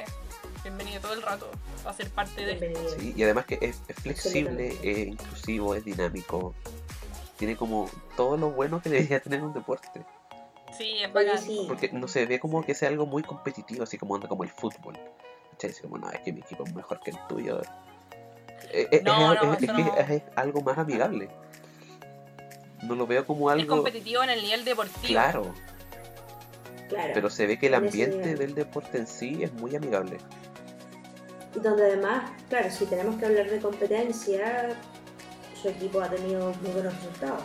bienvenido 0.63 1.01
todo 1.01 1.13
el 1.15 1.23
rato 1.23 1.51
a 1.85 1.93
ser 1.93 2.11
parte 2.11 2.45
de. 2.45 2.75
Sí, 2.99 3.15
y 3.17 3.23
además 3.23 3.47
que 3.47 3.59
es, 3.61 3.83
es 3.89 3.97
flexible, 3.97 4.77
es 4.83 4.99
inclusivo, 5.09 5.75
es 5.75 5.85
dinámico. 5.85 6.55
Tiene 7.37 7.57
como 7.57 7.91
todo 8.17 8.37
lo 8.37 8.51
bueno 8.51 8.81
que 8.81 8.89
debería 8.89 9.21
tener 9.21 9.43
un 9.43 9.53
deporte. 9.53 10.05
Sí, 10.77 10.99
es 11.03 11.15
Oye, 11.15 11.27
bacán. 11.27 11.39
sí. 11.43 11.65
Porque 11.69 11.91
no 11.93 12.09
se 12.09 12.27
ve 12.27 12.41
como 12.41 12.63
que 12.65 12.75
sea 12.75 12.89
algo 12.89 13.07
muy 13.07 13.23
competitivo, 13.23 13.83
así 13.85 13.99
como 13.99 14.15
anda 14.15 14.29
como 14.29 14.43
el 14.45 14.51
fútbol. 14.51 14.99
¿Cachai? 15.53 15.73
Como, 15.83 15.99
no, 15.99 16.11
es 16.11 16.21
que 16.21 16.33
mi 16.33 16.41
equipo 16.41 16.65
es 16.65 16.75
mejor 16.75 17.01
que 17.01 17.11
el 17.13 17.19
tuyo. 17.29 17.61
Eh, 18.73 18.89
eh, 18.91 19.03
No, 19.05 19.33
es, 19.33 19.43
no, 19.43 19.53
es- 19.55 19.63
eso 19.63 19.73
es 19.73 19.77
que 19.79 19.85
no. 19.85 19.97
es 19.97 20.23
algo 20.35 20.61
más 20.63 20.77
amigable. 20.79 21.29
No 22.83 22.95
lo 22.95 23.07
veo 23.07 23.25
como 23.27 23.51
Es 23.51 23.61
algo. 23.61 23.77
competitivo 23.77 24.23
en 24.23 24.31
el 24.31 24.43
nivel 24.43 24.65
deportivo. 24.65 25.07
Claro, 25.07 25.55
Claro. 26.89 27.13
pero 27.15 27.31
se 27.31 27.47
ve 27.47 27.59
que 27.59 27.67
el 27.67 27.75
ambiente 27.75 28.37
del 28.37 28.55
deporte 28.55 28.99
en 28.99 29.07
sí 29.07 29.43
es 29.43 29.53
muy 29.55 29.75
amigable. 29.75 30.19
Y 31.55 31.61
donde 31.61 31.85
además, 31.85 32.31
claro, 32.49 32.71
si 32.71 32.87
tenemos 32.87 33.17
que 33.17 33.27
hablar 33.27 33.51
de 33.51 33.59
competencia, 33.59 34.77
su 35.61 35.69
equipo 35.69 36.01
ha 36.01 36.09
tenido 36.09 36.53
muy 36.63 36.71
buenos 36.71 36.95
resultados. 36.95 37.43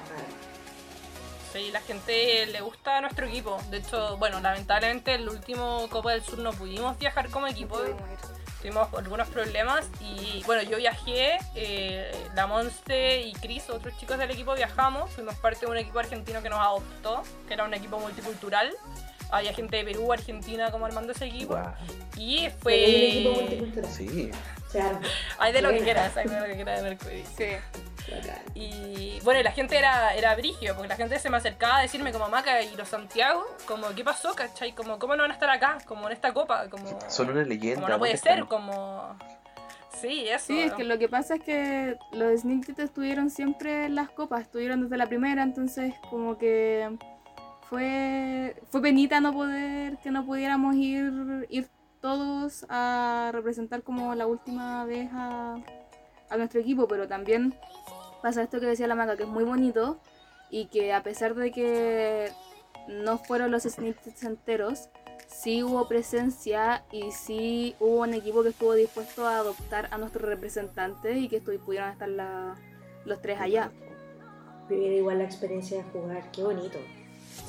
Sí, 1.52 1.70
la 1.72 1.82
gente 1.82 2.46
le 2.46 2.62
gusta 2.62 2.98
a 2.98 3.02
nuestro 3.02 3.26
equipo. 3.26 3.58
De 3.70 3.78
hecho, 3.78 4.18
bueno, 4.18 4.40
lamentablemente 4.40 5.16
el 5.16 5.28
último 5.28 5.88
Copa 5.90 6.12
del 6.12 6.24
Sur 6.24 6.40
no 6.40 6.54
pudimos 6.54 6.98
viajar 6.98 7.30
como 7.30 7.48
equipo. 7.48 7.78
Tuvimos 8.62 8.88
algunos 8.94 9.28
problemas 9.30 9.90
y 10.00 10.44
bueno, 10.46 10.62
yo 10.62 10.78
viajé, 10.78 11.40
eh, 11.56 12.12
la 12.36 12.46
Monste 12.46 13.22
y 13.22 13.34
Chris, 13.34 13.70
otros 13.72 13.98
chicos 13.98 14.20
del 14.20 14.30
equipo 14.30 14.54
viajamos, 14.54 15.10
fuimos 15.10 15.34
parte 15.36 15.66
de 15.66 15.72
un 15.72 15.78
equipo 15.78 15.98
argentino 15.98 16.44
que 16.44 16.50
nos 16.50 16.60
adoptó, 16.60 17.24
que 17.48 17.56
era 17.56 17.66
un 17.66 17.74
equipo 17.74 17.98
multicultural. 18.00 18.72
Había 19.32 19.54
gente 19.54 19.78
de 19.78 19.84
Perú, 19.86 20.12
Argentina 20.12 20.70
como 20.72 20.86
armando 20.86 21.14
ese 21.14 21.26
equipo. 21.26 21.58
Y 22.18 22.40
un 22.40 22.46
equipo 22.46 22.60
fue... 22.62 23.32
multicultural. 23.36 23.92
Sí, 23.92 24.32
Hay 25.40 25.54
de 25.54 25.62
lo 25.62 25.70
que 25.70 25.80
quieras, 25.80 26.16
hay 26.18 26.28
de 26.28 26.40
lo 26.40 26.46
que 26.46 26.56
quieras 26.56 26.82
de 26.82 26.90
Mercury. 26.90 27.24
Sí. 27.38 27.46
bacán. 28.12 28.42
Y 28.54 29.20
bueno, 29.24 29.40
y 29.40 29.44
la 29.44 29.52
gente 29.52 29.78
era, 29.78 30.14
era 30.16 30.36
brigio, 30.36 30.76
porque 30.76 30.90
la 30.90 30.96
gente 30.96 31.18
se 31.18 31.30
me 31.30 31.38
acercaba 31.38 31.78
a 31.78 31.82
decirme 31.82 32.12
como 32.12 32.28
Maca 32.28 32.62
y 32.62 32.76
los 32.76 32.90
Santiago, 32.90 33.46
como 33.66 33.90
¿qué 33.96 34.04
pasó, 34.04 34.34
cachai? 34.34 34.74
Como 34.74 35.00
¿cómo 35.00 35.16
no 35.16 35.24
van 35.24 35.32
a 35.32 35.34
estar 35.34 35.50
acá? 35.50 35.78
Como 35.86 36.08
en 36.08 36.14
esta 36.14 36.34
copa, 36.34 36.70
como, 36.70 37.00
son 37.10 37.30
una 37.30 37.44
leyenda. 37.44 37.82
como 37.82 37.90
no 37.90 38.00
puede 38.00 38.14
¿dónde 38.14 38.30
ser, 38.30 38.46
como... 38.46 39.18
Sí, 40.02 40.28
eso. 40.28 40.48
Sí, 40.48 40.60
es 40.62 40.74
que 40.74 40.84
lo 40.84 40.98
que 40.98 41.08
pasa 41.08 41.36
es 41.36 41.44
que 41.44 41.98
los 42.12 42.42
Sneak 42.42 42.78
estuvieron 42.80 43.30
siempre 43.30 43.86
en 43.86 43.96
las 43.96 44.10
copas, 44.10 44.42
estuvieron 44.42 44.82
desde 44.82 44.98
la 44.98 45.06
primera, 45.06 45.44
entonces 45.44 45.94
como 46.10 46.38
que 46.38 46.90
fue 47.72 48.62
fue 48.70 48.82
penita 48.82 49.22
no 49.22 49.32
poder 49.32 49.98
que 50.00 50.12
no 50.12 50.26
pudiéramos 50.26 50.76
ir 50.76 51.48
ir 51.50 51.70
todos 52.02 52.66
a 52.68 53.30
representar 53.34 53.82
como 53.82 54.14
la 54.14 54.28
última 54.28 54.84
vez 54.84 55.10
a, 55.14 55.56
a 56.30 56.38
nuestro 56.38 56.60
equipo, 56.60 56.86
pero 56.88 57.08
también 57.08 57.54
pasa 58.22 58.44
esto 58.44 58.60
que 58.60 58.66
decía 58.66 58.88
la 58.88 58.96
maca 58.96 59.16
que 59.16 59.24
es 59.24 59.30
muy 59.30 59.46
bonito 59.46 60.00
y 60.50 60.66
que 60.66 60.92
a 60.92 61.02
pesar 61.02 61.34
de 61.34 61.52
que 61.52 62.30
no 62.90 63.18
fueron 63.20 63.52
los 63.52 63.64
Teeth 63.64 64.24
enteros, 64.24 64.90
sí 65.28 65.64
hubo 65.64 65.88
presencia 65.88 66.84
y 66.92 67.12
sí 67.12 67.76
hubo 67.80 68.02
un 68.02 68.14
equipo 68.14 68.44
que 68.44 68.50
estuvo 68.50 68.74
dispuesto 68.74 69.26
a 69.26 69.38
adoptar 69.38 69.88
a 69.92 69.98
nuestros 69.98 70.28
representantes 70.28 71.16
y 71.16 71.30
que 71.30 71.40
pudieron 71.40 71.90
estar 71.92 72.10
la- 72.10 72.58
los 73.06 73.22
tres 73.22 73.40
allá. 73.40 73.72
Vivir 74.68 74.92
igual 74.92 75.20
la 75.20 75.24
experiencia 75.24 75.78
de 75.78 75.84
jugar, 75.84 76.32
qué 76.32 76.44
bonito. 76.44 76.80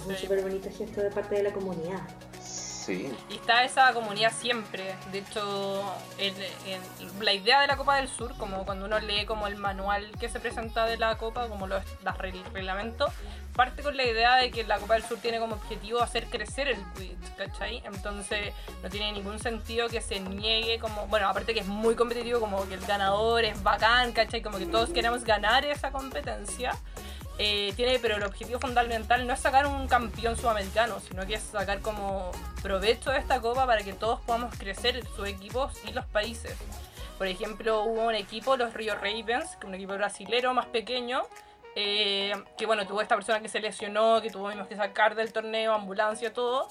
Es 0.00 0.06
un 0.06 0.14
Sí. 0.16 0.22
súper 0.22 0.42
bonito 0.42 0.68
gesto 0.76 1.00
de 1.00 1.10
parte 1.10 1.36
de 1.36 1.42
la 1.44 1.52
comunidad. 1.52 2.00
Sí, 2.42 3.14
Y 3.30 3.34
está 3.36 3.62
esa 3.62 3.92
comunidad 3.92 4.32
siempre. 4.32 4.96
De 5.12 5.18
hecho, 5.18 5.84
el- 6.18 6.34
el- 6.66 7.24
la 7.24 7.32
idea 7.32 7.60
de 7.60 7.68
la 7.68 7.76
Copa 7.76 7.94
del 7.98 8.08
Sur, 8.08 8.36
como 8.36 8.64
cuando 8.64 8.86
uno 8.86 8.98
lee 8.98 9.24
como 9.24 9.46
el 9.46 9.54
manual 9.54 10.10
que 10.18 10.28
se 10.28 10.40
presenta 10.40 10.84
de 10.86 10.96
la 10.96 11.16
Copa, 11.16 11.46
como 11.48 11.68
los, 11.68 11.84
las 12.02 12.18
reg- 12.18 12.44
el 12.44 12.52
reglamento, 12.52 13.06
parte 13.54 13.84
con 13.84 13.96
la 13.96 14.02
idea 14.02 14.34
de 14.34 14.50
que 14.50 14.64
la 14.64 14.78
Copa 14.78 14.94
del 14.94 15.04
Sur 15.04 15.18
tiene 15.18 15.38
como 15.38 15.54
objetivo 15.54 16.02
hacer 16.02 16.26
crecer 16.26 16.66
el 16.66 16.78
Quidditch, 16.94 17.36
¿cachai? 17.36 17.82
Entonces 17.84 18.52
no 18.82 18.90
tiene 18.90 19.12
ningún 19.12 19.38
sentido 19.38 19.88
que 19.88 20.00
se 20.00 20.18
niegue 20.18 20.80
como, 20.80 21.06
bueno, 21.06 21.28
aparte 21.28 21.54
que 21.54 21.60
es 21.60 21.66
muy 21.68 21.94
competitivo, 21.94 22.40
como 22.40 22.66
que 22.66 22.74
el 22.74 22.84
ganador 22.84 23.44
es 23.44 23.62
bacán, 23.62 24.10
¿cachai? 24.10 24.42
Como 24.42 24.58
que 24.58 24.66
todos 24.66 24.90
queremos 24.90 25.22
ganar 25.22 25.64
esa 25.64 25.92
competencia. 25.92 26.72
Eh, 27.38 27.72
tiene, 27.76 27.98
pero 27.98 28.16
el 28.16 28.22
objetivo 28.22 28.60
fundamental 28.60 29.26
no 29.26 29.32
es 29.32 29.40
sacar 29.40 29.66
un 29.66 29.88
campeón 29.88 30.36
sudamericano, 30.36 31.00
sino 31.00 31.26
que 31.26 31.34
es 31.34 31.42
sacar 31.42 31.80
como 31.80 32.30
provecho 32.62 33.10
de 33.10 33.18
esta 33.18 33.40
copa 33.40 33.66
para 33.66 33.82
que 33.82 33.94
todos 33.94 34.20
podamos 34.20 34.54
crecer 34.56 35.02
sus 35.16 35.26
equipos 35.26 35.72
y 35.84 35.92
los 35.92 36.04
países. 36.06 36.56
Por 37.16 37.26
ejemplo, 37.26 37.84
hubo 37.84 38.02
un 38.02 38.14
equipo, 38.14 38.56
los 38.56 38.74
Rio 38.74 38.94
Ravens, 38.96 39.56
que 39.56 39.66
un 39.66 39.74
equipo 39.74 39.94
brasilero 39.94 40.52
más 40.54 40.66
pequeño, 40.66 41.22
eh, 41.74 42.34
que 42.58 42.66
bueno, 42.66 42.86
tuvo 42.86 43.00
esta 43.00 43.14
persona 43.14 43.40
que 43.40 43.48
se 43.48 43.60
lesionó, 43.60 44.20
que 44.20 44.30
tuvimos 44.30 44.66
que 44.66 44.76
sacar 44.76 45.14
del 45.14 45.32
torneo, 45.32 45.72
ambulancia, 45.72 46.32
todo. 46.32 46.68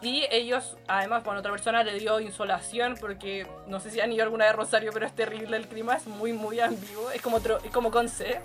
Y 0.00 0.26
ellos, 0.30 0.76
además, 0.86 1.24
bueno, 1.24 1.40
otra 1.40 1.50
persona 1.50 1.82
le 1.82 1.98
dio 1.98 2.20
insolación 2.20 2.96
porque 3.00 3.46
no 3.66 3.80
sé 3.80 3.90
si 3.90 4.00
han 4.00 4.12
ido 4.12 4.22
alguna 4.22 4.48
a 4.48 4.52
Rosario, 4.52 4.92
pero 4.92 5.06
es 5.06 5.14
terrible 5.14 5.56
el 5.56 5.66
clima, 5.66 5.96
es 5.96 6.06
muy, 6.06 6.32
muy 6.32 6.60
ambiguo, 6.60 7.10
es 7.10 7.22
como, 7.22 7.38
es 7.38 7.72
como 7.72 7.90
Conce 7.90 8.40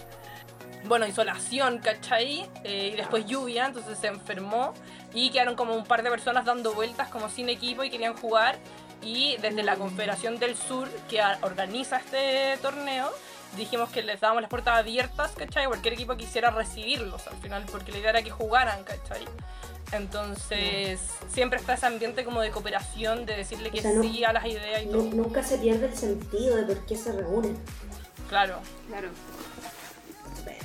bueno, 0.86 1.06
insolación, 1.06 1.80
¿cachai? 1.80 2.50
Eh, 2.64 2.92
y 2.94 2.96
después 2.98 3.26
lluvia, 3.26 3.66
entonces 3.66 3.98
se 3.98 4.08
enfermó 4.08 4.74
y 5.14 5.30
quedaron 5.32 5.56
como 5.56 5.74
un 5.76 5.84
par 5.86 6.04
de 6.04 6.10
personas 6.10 6.46
dando 6.46 6.74
vueltas 6.74 7.10
como 7.10 7.30
sin 7.30 7.50
equipo 7.50 7.84
y 7.84 7.90
querían 7.90 8.16
jugar. 8.16 8.58
Y 9.02 9.38
desde 9.38 9.64
la 9.64 9.76
Confederación 9.76 10.40
del 10.40 10.58
Sur, 10.58 10.90
que 11.10 11.22
organiza 11.42 11.98
este 11.98 12.58
torneo, 12.62 13.10
dijimos 13.56 13.90
que 13.90 14.02
les 14.04 14.20
dábamos 14.20 14.42
las 14.42 14.50
puertas 14.50 14.78
abiertas, 14.78 15.32
¿cachai? 15.32 15.66
Cualquier 15.68 15.94
equipo 15.94 16.18
quisiera 16.18 16.50
recibirlos 16.52 17.26
al 17.28 17.38
final, 17.38 17.66
porque 17.72 17.92
la 17.94 18.00
idea 18.00 18.10
era 18.10 18.22
que 18.24 18.30
jugaran, 18.32 18.84
¿cachai? 18.84 19.24
Entonces, 19.92 21.00
siempre 21.34 21.60
está 21.60 21.74
ese 21.74 21.86
ambiente 21.86 22.24
como 22.24 22.42
de 22.42 22.52
cooperación, 22.52 23.26
de 23.26 23.36
decirle 23.38 23.72
que 23.72 23.80
O 23.80 23.82
sea, 23.82 23.92
no- 23.94 24.02
sí 24.04 24.24
a 24.24 24.34
las 24.34 24.46
ideas 24.46 24.84
y 24.84 24.86
todo. 24.88 25.04
nunca 25.04 25.44
se 25.44 25.58
pierde 25.58 25.88
el 25.88 25.96
sentido 25.96 26.58
de 26.58 26.64
por 26.64 26.86
qué 26.86 26.96
se 26.96 27.12
reúnen. 27.12 27.58
Claro. 28.28 28.60
Claro. 28.88 29.10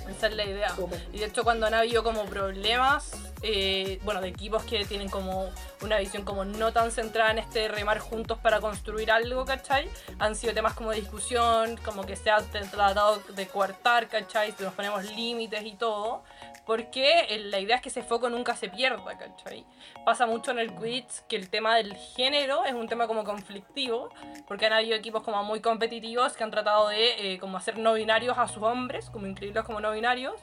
Esa 0.08 0.26
es 0.26 0.36
la 0.36 0.44
idea. 0.44 0.74
Y 1.12 1.18
de 1.18 1.26
hecho 1.26 1.44
cuando 1.44 1.66
han 1.66 1.74
habido 1.74 2.02
como 2.02 2.24
problemas, 2.26 3.12
eh, 3.46 4.00
bueno, 4.04 4.22
de 4.22 4.28
equipos 4.28 4.64
que 4.64 4.86
tienen 4.86 5.10
como 5.10 5.50
una 5.82 5.98
visión 5.98 6.24
como 6.24 6.46
no 6.46 6.72
tan 6.72 6.90
centrada 6.90 7.30
en 7.30 7.38
este 7.38 7.68
remar 7.68 7.98
juntos 7.98 8.38
para 8.38 8.58
construir 8.60 9.10
algo, 9.10 9.44
¿cachai? 9.44 9.88
Han 10.18 10.34
sido 10.34 10.54
temas 10.54 10.72
como 10.72 10.90
de 10.90 10.96
discusión, 11.00 11.76
como 11.84 12.06
que 12.06 12.16
se 12.16 12.30
ha 12.30 12.38
tratado 12.38 13.20
de 13.36 13.46
coartar, 13.46 14.08
¿cachai? 14.08 14.52
Si 14.52 14.62
nos 14.62 14.72
ponemos 14.72 15.04
límites 15.14 15.62
y 15.64 15.74
todo. 15.74 16.22
Porque 16.64 17.26
la 17.50 17.60
idea 17.60 17.76
es 17.76 17.82
que 17.82 17.90
ese 17.90 18.02
foco 18.02 18.30
nunca 18.30 18.56
se 18.56 18.70
pierda, 18.70 19.18
¿cachai? 19.18 19.66
Pasa 20.06 20.24
mucho 20.24 20.50
en 20.50 20.58
el 20.60 20.74
Quidditch 20.74 21.26
que 21.28 21.36
el 21.36 21.50
tema 21.50 21.76
del 21.76 21.94
género 21.94 22.64
es 22.64 22.72
un 22.72 22.88
tema 22.88 23.06
como 23.06 23.24
conflictivo, 23.24 24.08
porque 24.48 24.64
han 24.64 24.72
habido 24.72 24.96
equipos 24.96 25.22
como 25.22 25.44
muy 25.44 25.60
competitivos 25.60 26.32
que 26.32 26.44
han 26.44 26.50
tratado 26.50 26.88
de 26.88 27.34
eh, 27.34 27.38
como 27.38 27.58
hacer 27.58 27.76
no 27.76 27.92
binarios 27.92 28.38
a 28.38 28.48
sus 28.48 28.62
hombres, 28.62 29.10
como 29.10 29.26
incluirlos 29.26 29.66
como 29.66 29.80
no 29.80 29.92
binarios, 29.92 30.40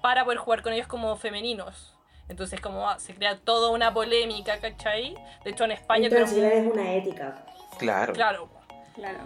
para 0.00 0.22
poder 0.22 0.38
jugar 0.38 0.62
con 0.62 0.72
ellos 0.72 0.86
como 0.86 1.16
femeninos. 1.16 1.93
Entonces 2.28 2.60
como 2.60 2.88
ah, 2.88 2.98
se 2.98 3.14
crea 3.14 3.38
toda 3.38 3.70
una 3.70 3.92
polémica, 3.92 4.58
¿cachai? 4.60 5.14
De 5.44 5.50
hecho 5.50 5.64
en 5.64 5.72
España 5.72 6.08
transitar 6.08 6.52
es 6.52 6.66
una 6.66 6.94
ética. 6.94 7.44
claro. 7.78 8.12
Claro, 8.12 8.48
Claro. 8.94 9.18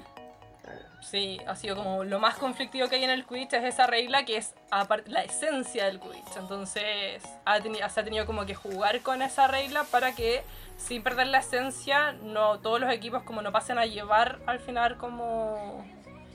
Sí, 1.01 1.41
ha 1.47 1.55
sido 1.55 1.77
como 1.77 2.05
lo 2.05 2.19
más 2.19 2.37
conflictivo 2.37 2.89
que 2.89 2.97
hay 2.97 3.05
en 3.05 3.11
el 3.11 3.25
Quidditch 3.25 3.55
es 3.55 3.65
esa 3.65 3.87
regla 3.87 4.25
que 4.25 4.37
es 4.37 4.55
aparte 4.71 5.11
la 5.11 5.23
esencia 5.23 5.87
del 5.87 6.01
Quidditch. 6.01 6.37
Entonces 6.37 7.23
ha 7.47 7.61
se 7.63 8.01
ha 8.01 8.05
tenido 8.05 8.27
como 8.27 8.45
que 8.45 8.55
jugar 8.55 9.01
con 9.01 9.23
esa 9.23 9.47
regla 9.47 9.85
para 9.85 10.13
que 10.13 10.43
sin 10.77 11.03
perder 11.03 11.29
la 11.29 11.39
esencia, 11.39 12.13
no 12.13 12.59
todos 12.59 12.81
los 12.81 12.93
equipos 12.93 13.23
como 13.23 13.41
no 13.43 13.53
pasen 13.53 13.79
a 13.79 13.87
llevar 13.87 14.41
al 14.47 14.59
final 14.59 14.99
como 14.99 15.85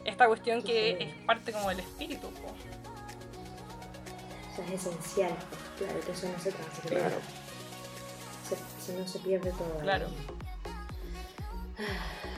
esta 0.06 0.28
cuestión 0.28 0.64
que 0.64 0.98
Sí. 0.98 1.06
es 1.06 1.26
parte 1.26 1.52
como 1.52 1.70
del 1.70 1.82
espíritu. 1.82 2.30
po. 2.32 2.48
O 4.52 4.56
sea, 4.56 4.66
es 4.66 4.86
esencial. 4.88 5.32
Claro, 5.84 6.00
que 6.06 6.12
eso 6.12 6.28
no 6.30 6.40
se 6.44 6.52
transgrede. 6.52 7.00
Claro. 7.02 7.16
Se- 8.86 8.94
no 8.98 9.08
se 9.08 9.20
pierde 9.20 9.52
todo. 9.52 9.80
Claro. 9.82 10.08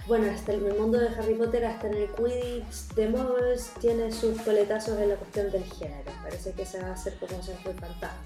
Bueno, 0.08 0.32
hasta 0.32 0.54
el, 0.54 0.66
el 0.66 0.76
mundo 0.80 1.00
de 1.00 1.08
Harry 1.10 1.34
Potter, 1.34 1.66
hasta 1.66 1.88
en 1.88 1.96
el 1.96 2.10
Quidditch 2.12 2.94
de 2.96 3.08
Muggles, 3.10 3.72
tiene 3.80 4.12
sus 4.12 4.40
coletazos 4.42 5.00
en 5.00 5.10
la 5.10 5.16
cuestión 5.16 5.52
del 5.52 5.64
género. 5.66 6.12
Parece 6.24 6.52
que 6.54 6.62
esa 6.62 6.82
va 6.88 6.94
a 6.94 6.98
ser 6.98 7.16
como 7.18 7.42
se 7.42 7.56
fue 7.58 7.72
el 7.72 7.80
fantasma. 7.80 8.20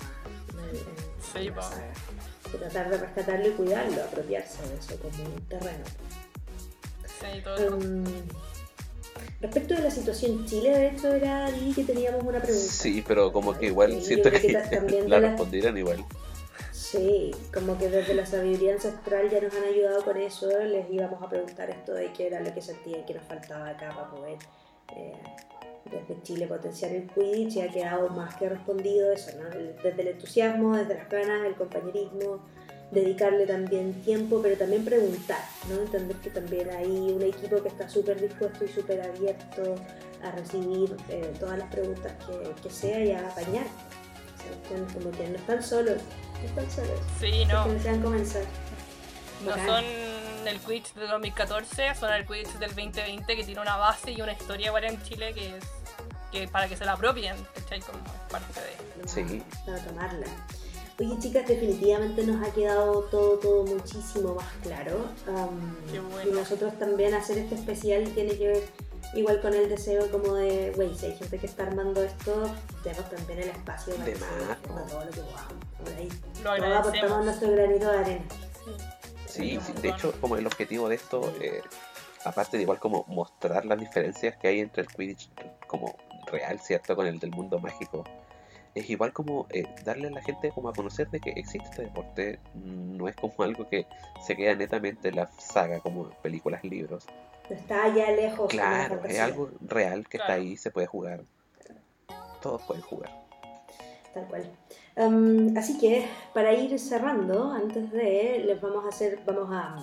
en 0.72 0.76
Sí, 1.34 1.48
en 1.48 1.56
de 1.56 2.58
tratar 2.60 2.90
de 2.90 2.98
rescatarlo 2.98 3.48
y 3.48 3.52
cuidarlo, 3.52 4.04
apropiarse 4.04 4.62
de 4.68 4.76
eso 4.78 4.98
como 5.00 5.24
un 5.24 5.42
terreno. 5.48 5.86
Sí, 7.06 7.42
todo. 7.44 7.78
Um, 7.78 8.04
respecto 9.42 9.74
de 9.76 9.82
la 9.82 9.92
situación 9.92 10.32
en 10.32 10.46
Chile, 10.46 10.70
de 10.78 10.88
hecho 10.90 11.14
era 11.14 11.46
ahí 11.46 11.72
que 11.76 11.84
teníamos 11.84 12.24
una 12.24 12.40
pregunta. 12.42 12.72
Sí, 12.72 13.04
pero 13.08 13.32
como 13.32 13.58
que 13.58 13.68
igual 13.68 14.02
siento 14.02 14.30
que 14.32 14.40
que 14.42 14.54
ta- 14.54 14.70
también 14.70 15.10
la 15.10 15.20
la- 15.20 15.28
respondieran 15.30 15.78
igual. 15.78 16.04
Sí, 16.72 17.32
como 17.54 17.78
que 17.78 17.90
desde 17.90 18.14
la 18.16 18.26
sabiduría 18.26 18.74
ancestral 18.74 19.30
ya 19.30 19.42
nos 19.42 19.54
han 19.54 19.64
ayudado 19.64 20.04
con 20.04 20.18
eso, 20.18 20.48
les 20.64 20.90
íbamos 20.90 21.22
a 21.22 21.30
preguntar 21.30 21.70
esto 21.70 21.94
de 21.94 22.12
qué 22.14 22.28
era 22.28 22.40
lo 22.42 22.54
que 22.54 22.62
sentían 22.62 23.06
que 23.06 23.14
nos 23.14 23.24
faltaba 23.26 23.70
acá 23.70 23.90
para 23.94 24.10
poder 24.10 24.38
eh, 24.96 25.14
desde 25.86 26.22
Chile 26.24 26.48
potenciar 26.48 26.92
el 26.92 27.08
Quidditch 27.12 27.58
y 27.58 27.62
ha 27.62 27.70
quedado 27.70 28.10
más 28.10 28.36
que 28.36 28.50
respondido 28.50 29.12
eso, 29.12 29.32
¿no? 29.38 29.50
Desde 29.84 30.02
el 30.02 30.08
entusiasmo, 30.10 30.76
desde 30.78 30.96
las 30.96 31.10
ganas, 31.10 31.46
el 31.46 31.56
compañerismo, 31.56 32.40
dedicarle 32.92 33.46
también 33.46 33.94
tiempo, 34.02 34.42
pero 34.42 34.58
también 34.58 34.84
preguntar, 34.84 35.42
¿no? 35.68 35.82
Entender 35.82 36.18
que 36.18 36.30
también 36.32 36.70
hay 36.72 36.88
un 36.88 37.22
equipo 37.22 37.62
que 37.62 37.70
está 37.70 37.88
súper 37.88 38.20
dispuesto 38.20 38.66
y 38.66 38.68
súper 38.68 39.02
abierto 39.02 39.76
a 40.24 40.32
recibir 40.32 40.96
eh, 41.10 41.32
todas 41.40 41.60
las 41.60 41.72
preguntas 41.72 42.14
que, 42.26 42.62
que 42.62 42.70
sea 42.70 43.06
y 43.06 43.12
a 43.12 43.28
apañar. 43.30 43.66
O 43.66 44.68
sea, 44.68 44.94
como 44.94 45.12
que 45.12 45.28
no 45.30 45.36
están 45.36 45.62
solos, 45.62 46.02
no 46.42 46.48
están 46.48 46.72
solos. 46.72 47.00
Sí, 47.20 47.46
no. 47.46 47.66
Que 47.66 47.74
desean 47.74 48.02
comenzar. 48.02 48.44
No 49.44 49.52
Bacán. 49.52 49.68
son 49.68 49.86
el 50.48 50.60
Quidditch 50.60 50.94
del 50.96 51.10
2014, 51.10 51.96
son 51.96 52.14
el 52.14 52.26
Quidditch 52.26 52.54
del 52.54 52.70
2020 52.70 53.36
que 53.36 53.44
tiene 53.44 53.62
una 53.62 53.78
base 53.78 54.12
y 54.12 54.22
una 54.22 54.34
historia 54.34 54.68
igual 54.68 54.84
en 54.86 55.02
Chile 55.04 55.34
que 55.34 55.58
es 55.58 55.64
que 56.32 56.48
para 56.48 56.68
que 56.68 56.78
se 56.78 56.86
la 56.86 56.94
apropien, 56.94 57.36
¿cachai? 57.56 57.80
Como 57.82 58.00
parte 58.30 58.62
de... 58.62 59.08
Sí. 59.08 59.44
Para 59.66 59.80
tomarla. 59.84 60.28
Oye, 61.00 61.18
chicas, 61.20 61.48
definitivamente 61.48 62.26
nos 62.26 62.46
ha 62.46 62.52
quedado 62.54 63.04
todo, 63.04 63.40
todo 63.40 63.66
muchísimo 63.66 64.36
más 64.36 64.52
claro. 64.62 65.06
Qué 65.92 66.00
bueno. 66.00 66.30
Y 66.30 66.34
nosotros 66.34 66.78
también 66.78 67.14
hacer 67.14 67.38
este 67.38 67.56
especial 67.56 68.04
tiene 68.14 68.38
que 68.38 68.48
ver 68.48 68.64
igual 69.14 69.40
con 69.42 69.54
el 69.54 69.70
deseo 69.70 70.12
como 70.12 70.36
de, 70.36 70.74
güey, 70.76 70.94
si 70.96 71.08
hay 71.08 71.16
gente 71.16 71.38
que 71.38 71.46
está 71.46 71.64
armando 71.64 72.04
esto, 72.04 72.54
demos 72.84 73.10
también 73.10 73.40
el 73.40 73.50
espacio 73.50 73.96
para 73.96 74.06
De 74.06 74.14
haga 74.14 74.58
todo 74.58 75.06
lo 75.06 75.12
que 75.12 75.22
podamos. 75.22 75.54
Por 75.78 75.94
ahí. 75.94 76.10
Lo 76.44 76.58
Todos 76.58 76.78
aportamos 76.78 77.26
nuestro 77.26 77.52
granito 77.52 77.92
de 77.92 77.98
arena. 77.98 78.26
Sí, 79.26 79.60
sí, 79.62 79.74
de 79.82 79.90
hecho, 79.90 80.14
como 80.20 80.36
el 80.36 80.46
objetivo 80.46 80.90
de 80.90 80.96
esto, 80.96 81.34
eh, 81.40 81.62
aparte 82.26 82.58
de 82.58 82.64
igual 82.64 82.80
como 82.80 83.06
mostrar 83.08 83.66
las 83.66 83.80
diferencias 83.80 84.36
que 84.38 84.50
hay 84.50 84.60
entre 84.60 84.82
el 84.82 84.90
Quidditch 84.90 85.30
como 85.68 85.96
real, 86.30 86.60
¿cierto? 86.60 86.96
Con 86.96 87.08
el 87.08 87.20
del 87.20 87.32
mundo 87.32 87.60
mágico, 87.60 88.04
es 88.76 88.90
igual 88.90 89.14
como 89.14 89.48
eh, 89.50 89.66
darle 89.84 90.08
a 90.08 90.12
la 90.12 90.22
gente 90.22 90.52
como 90.52 90.70
a 90.70 90.74
conocer 90.74 91.10
de 91.10 91.20
que 91.20 91.32
existe 91.32 91.70
este 91.70 91.82
deporte, 91.84 92.40
no 92.54 93.08
es 93.08 93.16
como 93.16 93.34
algo 93.40 93.68
que 93.68 93.86
se 94.26 94.36
queda 94.36 94.56
netamente 94.56 95.10
en 95.10 95.16
la 95.16 95.28
saga, 95.28 95.80
como 95.80 96.10
películas, 96.22 96.64
libros. 96.64 97.06
No 97.50 97.56
está 97.56 97.86
allá 97.86 98.12
lejos. 98.12 98.50
Claro, 98.50 99.04
es 99.06 99.20
algo 99.20 99.50
real 99.62 100.08
que 100.08 100.18
está 100.18 100.34
ahí, 100.34 100.56
se 100.56 100.72
puede 100.72 100.88
jugar. 100.88 101.24
Todos 102.42 102.62
pueden 102.64 102.84
jugar. 102.84 103.10
Tal 104.14 104.28
cual. 104.28 104.50
Am, 104.96 105.58
así 105.58 105.78
que 105.78 106.08
para 106.34 106.54
ir 106.54 106.78
cerrando, 106.80 107.52
antes 107.52 107.92
de 107.92 108.44
les 108.46 108.62
vamos 108.62 108.86
a 108.86 108.90
hacer, 108.90 109.20
vamos 109.26 109.50
a, 109.52 109.78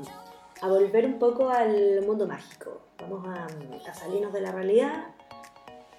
a 0.63 0.69
volver 0.69 1.07
un 1.07 1.19
poco 1.19 1.49
al 1.49 2.05
mundo 2.07 2.27
mágico. 2.27 2.83
Vamos 2.99 3.27
a, 3.29 3.47
a 3.89 3.95
salirnos 3.95 4.33
de 4.33 4.41
la 4.41 4.53
realidad, 4.53 5.09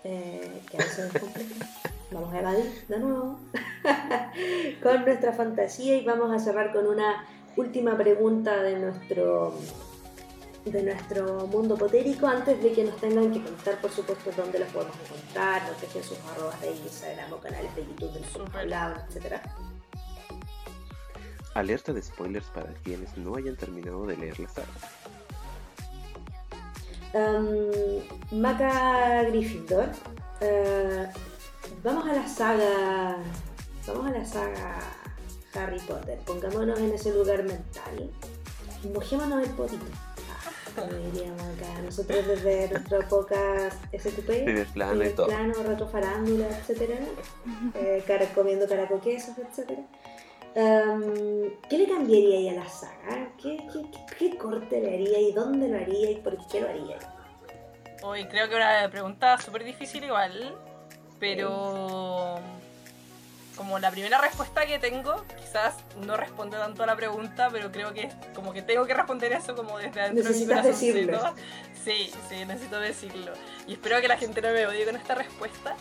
eh, 0.04 0.62
que 0.70 0.78
a 0.78 0.80
veces 0.80 1.16
es. 1.16 1.84
Vamos 2.12 2.34
a 2.34 2.40
evadir 2.40 2.86
de 2.88 3.00
nuevo 3.00 3.38
con 4.84 5.06
nuestra 5.06 5.34
fantasía 5.34 5.98
y 5.98 6.06
vamos 6.06 6.32
a 6.32 6.40
cerrar 6.40 6.72
con 6.72 6.88
una 6.88 7.26
última 7.58 7.98
pregunta 7.98 8.62
de 8.64 8.80
nuestro 8.80 9.54
de 10.64 10.84
nuestro 10.84 11.48
mundo 11.48 11.78
potérico 11.78 12.28
antes 12.28 12.62
de 12.62 12.72
que 12.74 12.84
nos 12.84 12.98
tengan 12.98 13.32
que 13.32 13.42
contar 13.42 13.80
por 13.80 13.90
supuesto 13.92 14.32
dónde 14.36 14.60
los 14.60 14.68
podemos 14.70 14.96
encontrar, 15.06 15.64
nos 15.70 15.80
dejen 15.82 16.04
sus 16.04 16.18
arrobas 16.32 16.60
de 16.62 16.72
Instagram 16.72 17.34
o 17.34 17.38
canales 17.38 17.74
de 17.76 17.86
YouTube 17.86 18.12
de 18.14 18.20
los 18.20 18.30
que 18.30 18.36
hemos 18.36 18.48
Súper. 18.50 18.62
hablado, 18.62 18.96
etc. 19.10 19.42
Alerta 21.54 21.94
de 21.94 22.02
spoilers 22.02 22.48
para 22.48 22.74
quienes 22.84 23.18
no 23.18 23.36
hayan 23.36 23.56
terminado 23.56 24.06
de 24.06 24.18
leer 24.18 24.40
la 24.40 24.50
saga. 24.50 24.68
Um, 27.14 28.42
Maca 28.42 29.24
Gryffindor. 29.24 29.90
eh, 30.42 31.08
vamos 31.88 32.06
a 32.10 32.14
la 32.14 32.28
saga. 32.28 33.18
Vamos 33.88 34.06
a 34.08 34.12
la 34.12 34.26
saga 34.26 34.80
Harry 35.56 35.80
Potter. 35.80 36.20
Pongámonos 36.26 36.80
en 36.80 36.94
ese 36.94 37.14
lugar 37.14 37.44
mental. 37.44 38.12
Mojémonos 38.94 39.44
el 39.48 39.54
potito. 39.56 39.86
Ah, 40.30 40.52
como 40.76 40.92
diríamos 41.12 41.42
acá. 41.42 41.82
Nosotros 41.84 42.28
desde 42.28 42.70
nuestro 42.72 43.00
podcast 43.08 43.76
STP. 43.94 44.44
Primer 44.44 44.68
plano 44.68 45.04
y 45.04 45.10
todo. 45.10 45.28
plano, 45.28 45.54
rato 45.66 45.88
farándula, 45.88 46.48
etcétera, 46.50 46.96
eh, 47.76 48.04
cara, 48.06 48.26
comiendo 48.36 48.68
caracoquesos, 48.68 49.38
etcétera. 49.38 49.82
Um, 50.56 51.52
¿Qué 51.70 51.78
le 51.78 51.88
cambiaría 51.88 52.38
ahí 52.40 52.50
a 52.50 52.54
la 52.64 52.68
saga? 52.70 53.30
¿Qué, 53.42 53.58
qué, 53.72 53.82
qué- 53.92 54.32
qué 54.32 54.38
corte 54.38 54.82
le 54.82 54.96
haría 54.96 55.20
y 55.20 55.32
dónde 55.32 55.68
lo 55.70 55.78
haría 55.78 56.12
y 56.12 56.16
por 56.16 56.36
qué 56.48 56.62
lo 56.62 56.70
haría? 56.70 56.98
Hoy 58.04 58.26
creo 58.28 58.50
que 58.50 58.56
una 58.56 58.90
pregunta 58.90 59.38
súper 59.40 59.64
difícil 59.64 60.04
igual, 60.04 60.56
pero 61.20 62.40
como 63.58 63.80
la 63.80 63.90
primera 63.90 64.22
respuesta 64.22 64.66
que 64.66 64.78
tengo, 64.78 65.26
quizás 65.40 65.74
no 66.06 66.16
responde 66.16 66.58
tanto 66.58 66.84
a 66.84 66.86
la 66.86 66.96
pregunta, 66.96 67.50
pero 67.52 67.72
creo 67.72 67.94
que 67.94 68.10
como 68.36 68.54
que 68.54 68.62
tengo 68.62 68.86
que 68.86 68.94
responder 68.94 69.34
eso 69.34 69.56
como 69.56 69.80
desde 69.80 70.00
adentro 70.00 70.32
de 70.32 70.46
mi 70.46 70.62
decirlo. 70.62 71.34
Sí, 71.84 72.12
sí, 72.30 72.46
necesito 72.46 72.80
decirlo. 72.80 73.34
Y 73.66 73.74
espero 73.74 74.00
que 74.00 74.08
la 74.08 74.18
gente 74.18 74.42
no 74.42 74.50
me 74.52 74.68
odie 74.68 74.86
con 74.86 74.96
esta 74.96 75.16
respuesta, 75.16 75.76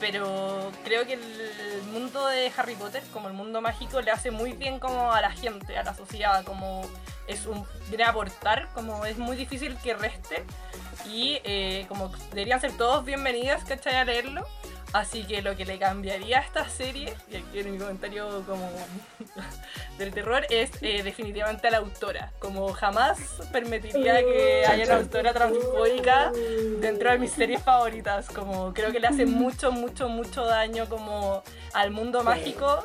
pero 0.00 0.72
creo 0.84 1.06
que 1.06 1.14
el 1.14 1.82
mundo 1.92 2.26
de 2.26 2.50
Harry 2.56 2.74
Potter, 2.74 3.02
como 3.12 3.28
el 3.28 3.34
mundo 3.34 3.60
mágico, 3.60 4.00
le 4.00 4.10
hace 4.10 4.30
muy 4.30 4.52
bien 4.52 4.80
como 4.80 5.12
a 5.12 5.20
la 5.20 5.30
gente, 5.30 5.76
a 5.76 5.84
la 5.84 5.94
sociedad, 5.94 6.44
como 6.44 6.82
es 7.28 7.46
un 7.46 7.64
viene 7.88 8.04
a 8.04 8.10
aportar, 8.10 8.68
como 8.74 9.04
es 9.04 9.18
muy 9.18 9.36
difícil 9.36 9.76
que 9.78 9.94
reste 9.94 10.44
y 11.06 11.40
eh, 11.44 11.84
como 11.88 12.08
deberían 12.30 12.60
ser 12.60 12.72
todos 12.72 13.04
bienvenidos, 13.04 13.62
¿cachai? 13.64 13.96
A 13.96 14.04
leerlo. 14.04 14.46
Así 14.92 15.24
que 15.24 15.40
lo 15.40 15.56
que 15.56 15.64
le 15.64 15.78
cambiaría 15.78 16.38
a 16.38 16.42
esta 16.42 16.68
serie, 16.68 17.14
y 17.30 17.36
aquí 17.36 17.60
en 17.60 17.72
mi 17.72 17.78
comentario 17.78 18.42
como 18.44 18.68
del 19.98 20.12
terror, 20.12 20.44
es 20.50 20.70
eh, 20.82 21.02
definitivamente 21.02 21.68
a 21.68 21.70
la 21.70 21.78
autora. 21.78 22.32
Como 22.40 22.72
jamás 22.72 23.18
permitiría 23.52 24.18
que 24.18 24.62
Chan, 24.64 24.72
haya 24.72 24.84
una 24.86 24.96
autora 24.96 25.32
transfóbica 25.32 26.32
dentro 26.80 27.10
de 27.12 27.18
mis 27.18 27.30
series 27.30 27.62
favoritas. 27.62 28.28
Como 28.28 28.74
creo 28.74 28.90
que 28.90 28.98
le 28.98 29.06
hace 29.06 29.26
mucho, 29.26 29.70
mucho, 29.70 30.08
mucho 30.08 30.44
daño 30.44 30.88
como 30.88 31.42
al 31.72 31.90
mundo 31.92 32.24
mágico 32.24 32.84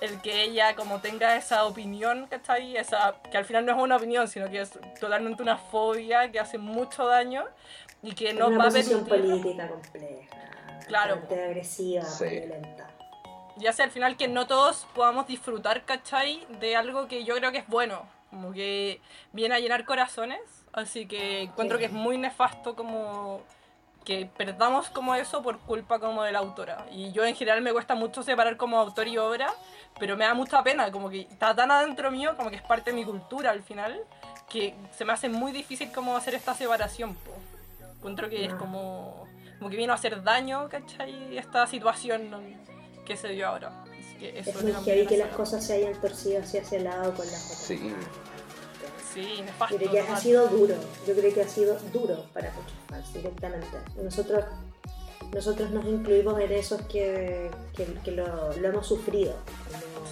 el 0.00 0.20
que 0.20 0.42
ella 0.42 0.74
como 0.74 1.00
tenga 1.00 1.36
esa 1.36 1.64
opinión, 1.64 2.26
¿cachai? 2.28 2.76
Esa, 2.76 3.14
que 3.30 3.38
al 3.38 3.44
final 3.44 3.64
no 3.64 3.72
es 3.72 3.78
una 3.78 3.96
opinión, 3.96 4.28
sino 4.28 4.50
que 4.50 4.60
es 4.60 4.70
totalmente 5.00 5.42
una 5.42 5.56
fobia 5.56 6.30
que 6.30 6.38
hace 6.38 6.58
mucho 6.58 7.06
daño 7.06 7.44
y 8.02 8.14
que 8.14 8.34
no 8.34 8.48
una 8.48 8.58
va 8.58 8.64
a 8.68 8.70
permitir, 8.70 9.04
política 9.04 9.68
compleja, 9.68 10.36
Claro. 10.86 11.16
bastante 11.16 11.44
agresiva, 11.44 12.04
Sí. 12.04 12.24
violenta. 12.28 12.88
ya 13.58 13.72
sea 13.72 13.86
al 13.86 13.90
final 13.90 14.16
que 14.18 14.28
no 14.28 14.46
todos 14.46 14.86
podamos 14.94 15.26
disfrutar, 15.26 15.84
¿cachai? 15.86 16.46
De 16.60 16.76
algo 16.76 17.08
que 17.08 17.24
yo 17.24 17.34
creo 17.36 17.52
que 17.52 17.58
es 17.58 17.66
bueno, 17.68 18.02
como 18.28 18.52
que 18.52 19.00
viene 19.32 19.54
a 19.54 19.58
llenar 19.60 19.86
corazones, 19.86 20.40
así 20.74 21.06
que 21.06 21.40
encuentro 21.42 21.78
Sí. 21.78 21.80
que 21.80 21.86
es 21.86 21.92
muy 21.92 22.18
nefasto 22.18 22.76
como 22.76 23.40
que 24.04 24.26
perdamos 24.36 24.88
como 24.90 25.14
eso 25.16 25.42
por 25.42 25.58
culpa 25.60 25.98
como 25.98 26.22
de 26.22 26.32
la 26.32 26.38
autora. 26.40 26.86
Y 26.92 27.10
yo 27.12 27.24
en 27.24 27.34
general 27.34 27.60
me 27.62 27.72
cuesta 27.72 27.94
mucho 27.94 28.22
separar 28.22 28.56
como 28.58 28.78
autor 28.78 29.08
y 29.08 29.16
obra, 29.18 29.48
pero 29.98 30.16
me 30.18 30.24
da 30.26 30.34
mucha 30.34 30.62
pena, 30.62 30.92
como 30.92 31.08
que 31.10 31.22
está 31.22 31.56
tan 31.56 31.70
adentro 31.72 32.10
mío, 32.12 32.36
como 32.36 32.50
que 32.50 32.56
es 32.56 32.62
parte 32.62 32.90
de 32.90 32.96
mi 32.96 33.04
cultura 33.04 33.50
al 33.50 33.62
final, 33.62 34.00
que 34.50 34.74
se 34.92 35.04
me 35.06 35.12
hace 35.14 35.28
muy 35.30 35.50
difícil 35.50 35.90
como 35.92 36.14
hacer 36.16 36.34
esta 36.34 36.54
separación. 36.54 37.14
Po. 37.14 37.32
Encuentro 37.96 38.28
que 38.28 38.44
es 38.44 38.52
Ah. 38.52 38.58
como, 38.58 39.26
como 39.58 39.70
que 39.70 39.76
vino 39.76 39.92
a 39.92 39.96
hacer 39.96 40.22
daño, 40.22 40.68
¿cachai? 40.68 41.36
Esta 41.36 41.66
situación 41.66 42.30
¿no? 42.30 42.40
que 43.04 43.16
se 43.16 43.28
dio 43.28 43.48
ahora. 43.48 43.84
Así 43.84 44.16
que 44.18 44.38
eso 44.38 44.50
Es 44.50 44.62
muy 44.62 44.72
heavy 44.84 45.06
que 45.06 45.16
la 45.16 45.26
las 45.26 45.34
cosas 45.36 45.64
se 45.66 45.74
hayan 45.74 45.94
torcido 46.00 46.40
hacia 46.40 46.60
ese 46.60 46.80
lado 46.80 47.14
con 47.14 47.26
las 47.26 47.44
otras. 47.44 47.58
Sí. 47.58 47.94
Sí, 49.14 49.36
Yo 49.38 49.44
nefasto. 49.44 49.76
creo 49.76 49.90
que 49.90 50.00
ha 50.00 50.16
sido 50.18 50.46
duro, 50.48 50.74
yo 51.06 51.14
creo 51.14 51.32
que 51.32 51.40
ha 51.40 51.48
sido 51.48 51.78
duro 51.92 52.26
para 52.34 52.50
muchos 52.52 52.72
fans 52.88 53.14
directamente. 53.14 53.66
Nosotros, 54.02 54.44
nosotros 55.32 55.70
nos 55.70 55.86
incluimos 55.86 56.38
en 56.38 56.52
esos 56.52 56.82
que, 56.82 57.50
que, 57.74 57.86
que 58.04 58.10
lo, 58.10 58.52
lo 58.52 58.68
hemos 58.68 58.86
sufrido. 58.86 59.34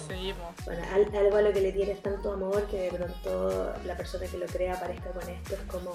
Po. 0.07 0.63
Bueno, 0.65 0.83
al- 0.93 1.15
algo 1.15 1.37
a 1.37 1.41
lo 1.43 1.53
que 1.53 1.61
le 1.61 1.71
tienes 1.71 2.01
tanto 2.01 2.33
amor 2.33 2.63
que 2.65 2.89
de 2.89 2.97
pronto 2.97 3.73
la 3.85 3.95
persona 3.95 4.25
que 4.25 4.37
lo 4.39 4.45
crea 4.47 4.73
aparezca 4.73 5.11
con 5.11 5.29
esto 5.29 5.53
es 5.53 5.61
como 5.71 5.91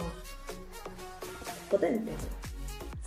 potente. 1.71 2.13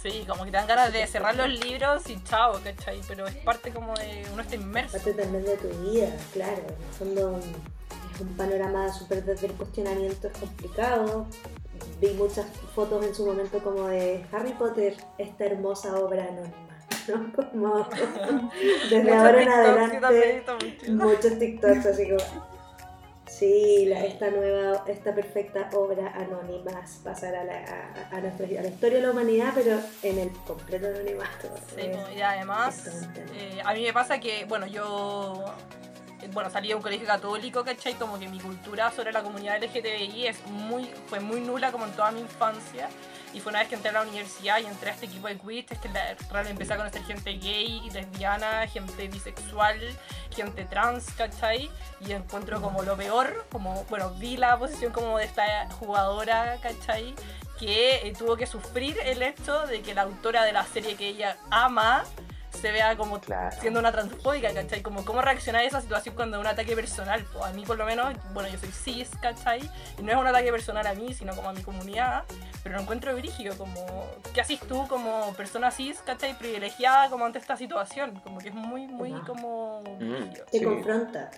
Sí, 0.04 0.26
como 0.28 0.44
que 0.44 0.52
te 0.52 0.58
dan 0.58 0.68
ganas 0.68 0.92
de 0.92 1.08
cerrar 1.08 1.34
los 1.34 1.48
libros 1.48 2.10
y 2.10 2.22
chao, 2.26 2.60
¿cachai? 2.62 3.00
Pero 3.08 3.26
es 3.26 3.36
parte 3.36 3.72
como 3.72 3.94
de 3.94 4.26
uno 4.34 4.42
está 4.42 4.56
inmerso. 4.56 4.98
Parte 4.98 5.14
también 5.14 5.46
de 5.46 5.56
tu 5.56 5.70
vida, 5.80 6.14
claro. 6.34 6.62
En 6.68 6.86
el 6.86 6.94
fondo, 7.00 7.40
un 8.20 8.28
panorama 8.36 8.92
súper 8.92 9.24
desde 9.24 9.48
el 9.48 9.54
cuestionamiento 9.54 10.28
es 10.28 10.38
complicado. 10.38 11.26
Vi 12.02 12.10
muchas 12.16 12.48
fotos 12.76 13.06
en 13.06 13.16
su 13.16 13.26
momento 13.26 13.60
como 13.60 13.88
de 13.88 14.26
Harry 14.34 14.52
Potter, 14.52 14.98
esta 15.18 15.46
hermosa 15.46 15.96
obra 15.96 16.26
anónima. 16.26 16.74
¿no? 17.08 17.32
Como 17.34 17.88
desde 18.90 19.14
ahora 19.14 19.42
en 19.42 19.50
adelante 19.50 20.44
muchos 20.90 21.40
TikToks 21.40 21.86
así 21.86 22.10
como 22.10 22.53
sí 23.40 23.86
la- 23.88 24.06
esta 24.06 24.30
nueva 24.30 24.84
esta 24.88 25.14
perfecta 25.14 25.70
obra 25.74 26.12
anónima 26.16 26.82
pasará 27.04 27.42
a 27.42 27.44
la, 27.44 27.58
a, 28.12 28.16
a 28.18 28.22
nuestra- 28.22 28.46
a 28.60 28.62
la 28.64 28.68
historia 28.68 28.98
de 29.00 29.04
la 29.06 29.12
humanidad 29.12 29.52
pero 29.56 29.80
en 30.04 30.20
el 30.20 30.32
completo 30.46 30.88
anonimato. 30.88 31.48
Sí, 31.76 31.82
Es- 31.82 31.98
pues, 31.98 32.18
y 32.18 32.22
además, 32.22 32.88
eh, 33.36 33.60
a 33.64 33.74
mí 33.74 33.84
me 33.84 33.94
pasa 33.94 34.20
que, 34.20 34.46
bueno, 34.46 34.68
yo 34.68 35.44
bueno, 36.32 36.50
salí 36.50 36.70
de 36.70 36.76
un 36.76 36.82
colegio 36.82 37.08
católico, 37.08 37.64
¿cachai? 37.64 37.94
Como 37.96 38.20
que 38.20 38.28
mi 38.28 38.40
cultura 38.40 38.92
sobre 38.92 39.12
la 39.12 39.24
comunidad 39.24 39.62
LGTBI 39.62 40.28
es 40.28 40.46
muy, 40.48 40.90
fue 41.08 41.20
muy 41.20 41.42
nula 41.42 41.72
como 41.72 41.86
en 41.86 41.92
toda 41.94 42.12
mi 42.12 42.22
infancia. 42.22 42.90
Y 43.34 43.40
fue 43.40 43.50
una 43.50 43.60
vez 43.60 43.70
que 43.70 43.76
entré 43.76 43.90
a 43.90 43.94
la 43.94 44.04
universidad 44.04 44.60
y 44.60 44.66
entré 44.66 44.92
a 44.92 44.94
este 44.94 45.08
equipo 45.08 45.28
de 45.28 45.38
quiz, 45.38 45.66
es 45.72 45.80
que 45.80 45.88
realmente 45.90 46.52
empecé 46.52 46.74
a 46.74 46.78
conocer 46.78 47.04
gente 47.04 47.34
gay, 47.34 47.90
lesbiana, 47.92 48.68
gente 48.68 49.08
bisexual, 49.08 49.80
gente 50.36 50.66
trans, 50.66 51.06
¿cachai? 51.18 51.72
Y 52.00 52.12
encuentro 52.12 52.62
como 52.62 52.84
lo 52.84 52.96
peor, 52.96 53.46
como, 53.52 53.86
bueno, 53.86 54.12
vi 54.12 54.38
la 54.38 54.58
posición 54.60 54.94
como 54.94 55.18
de 55.18 55.26
esta 55.26 55.68
jugadora, 55.72 56.58
¿cachai? 56.62 57.16
Que 57.60 58.08
eh, 58.08 58.14
tuvo 58.18 58.38
que 58.38 58.46
sufrir 58.46 58.98
el 59.04 59.24
hecho 59.24 59.66
de 59.66 59.82
que 59.82 59.96
la 59.96 60.04
autora 60.04 60.44
de 60.44 60.54
la 60.54 60.64
serie 60.66 60.96
que 60.96 61.08
ella 61.08 61.38
ama 61.50 62.06
se 62.60 62.72
vea 62.72 62.96
como 62.96 63.20
Claro. 63.20 63.56
siendo 63.60 63.80
una 63.80 63.92
transfóbica, 63.92 64.54
¿cachai? 64.54 64.82
Como 64.82 65.04
cómo 65.06 65.22
reaccionar 65.22 65.62
a 65.62 65.66
esa 65.66 65.82
situación 65.82 66.16
cuando 66.16 66.38
es 66.38 66.42
un 66.42 66.48
ataque 66.48 66.76
personal. 66.76 67.26
Pues 67.34 67.44
a 67.46 67.52
mí 67.52 67.66
por 67.66 67.78
lo 67.78 67.86
menos, 67.86 68.14
bueno, 68.34 68.50
yo 68.50 68.58
soy 68.60 68.70
cis, 68.72 69.10
¿cachai? 69.22 69.62
Y 69.98 70.02
no 70.04 70.12
es 70.12 70.18
un 70.18 70.28
ataque 70.28 70.52
personal 70.52 70.86
a 70.88 70.94
mí, 70.94 71.14
sino 71.14 71.36
como 71.36 71.50
a 71.50 71.54
mi 71.54 71.62
comunidad. 71.62 72.24
Pero 72.64 72.76
lo 72.76 72.82
encuentro 72.82 73.14
brígido, 73.16 73.58
como, 73.58 74.06
¿qué 74.34 74.42
haces 74.42 74.60
tú 74.62 74.88
como 74.88 75.34
persona 75.34 75.72
cis, 75.72 76.00
¿cachai? 76.06 76.38
Privilegiada 76.38 77.10
como 77.10 77.26
ante 77.26 77.40
esta 77.40 77.58
situación. 77.58 78.20
Como 78.24 78.38
que 78.40 78.50
es 78.50 78.56
muy, 78.56 78.88
muy 78.88 79.12
como 79.22 79.82
brígido. 79.98 80.46
te 80.52 80.60
Sí. 80.60 80.64
confronta 80.66 81.30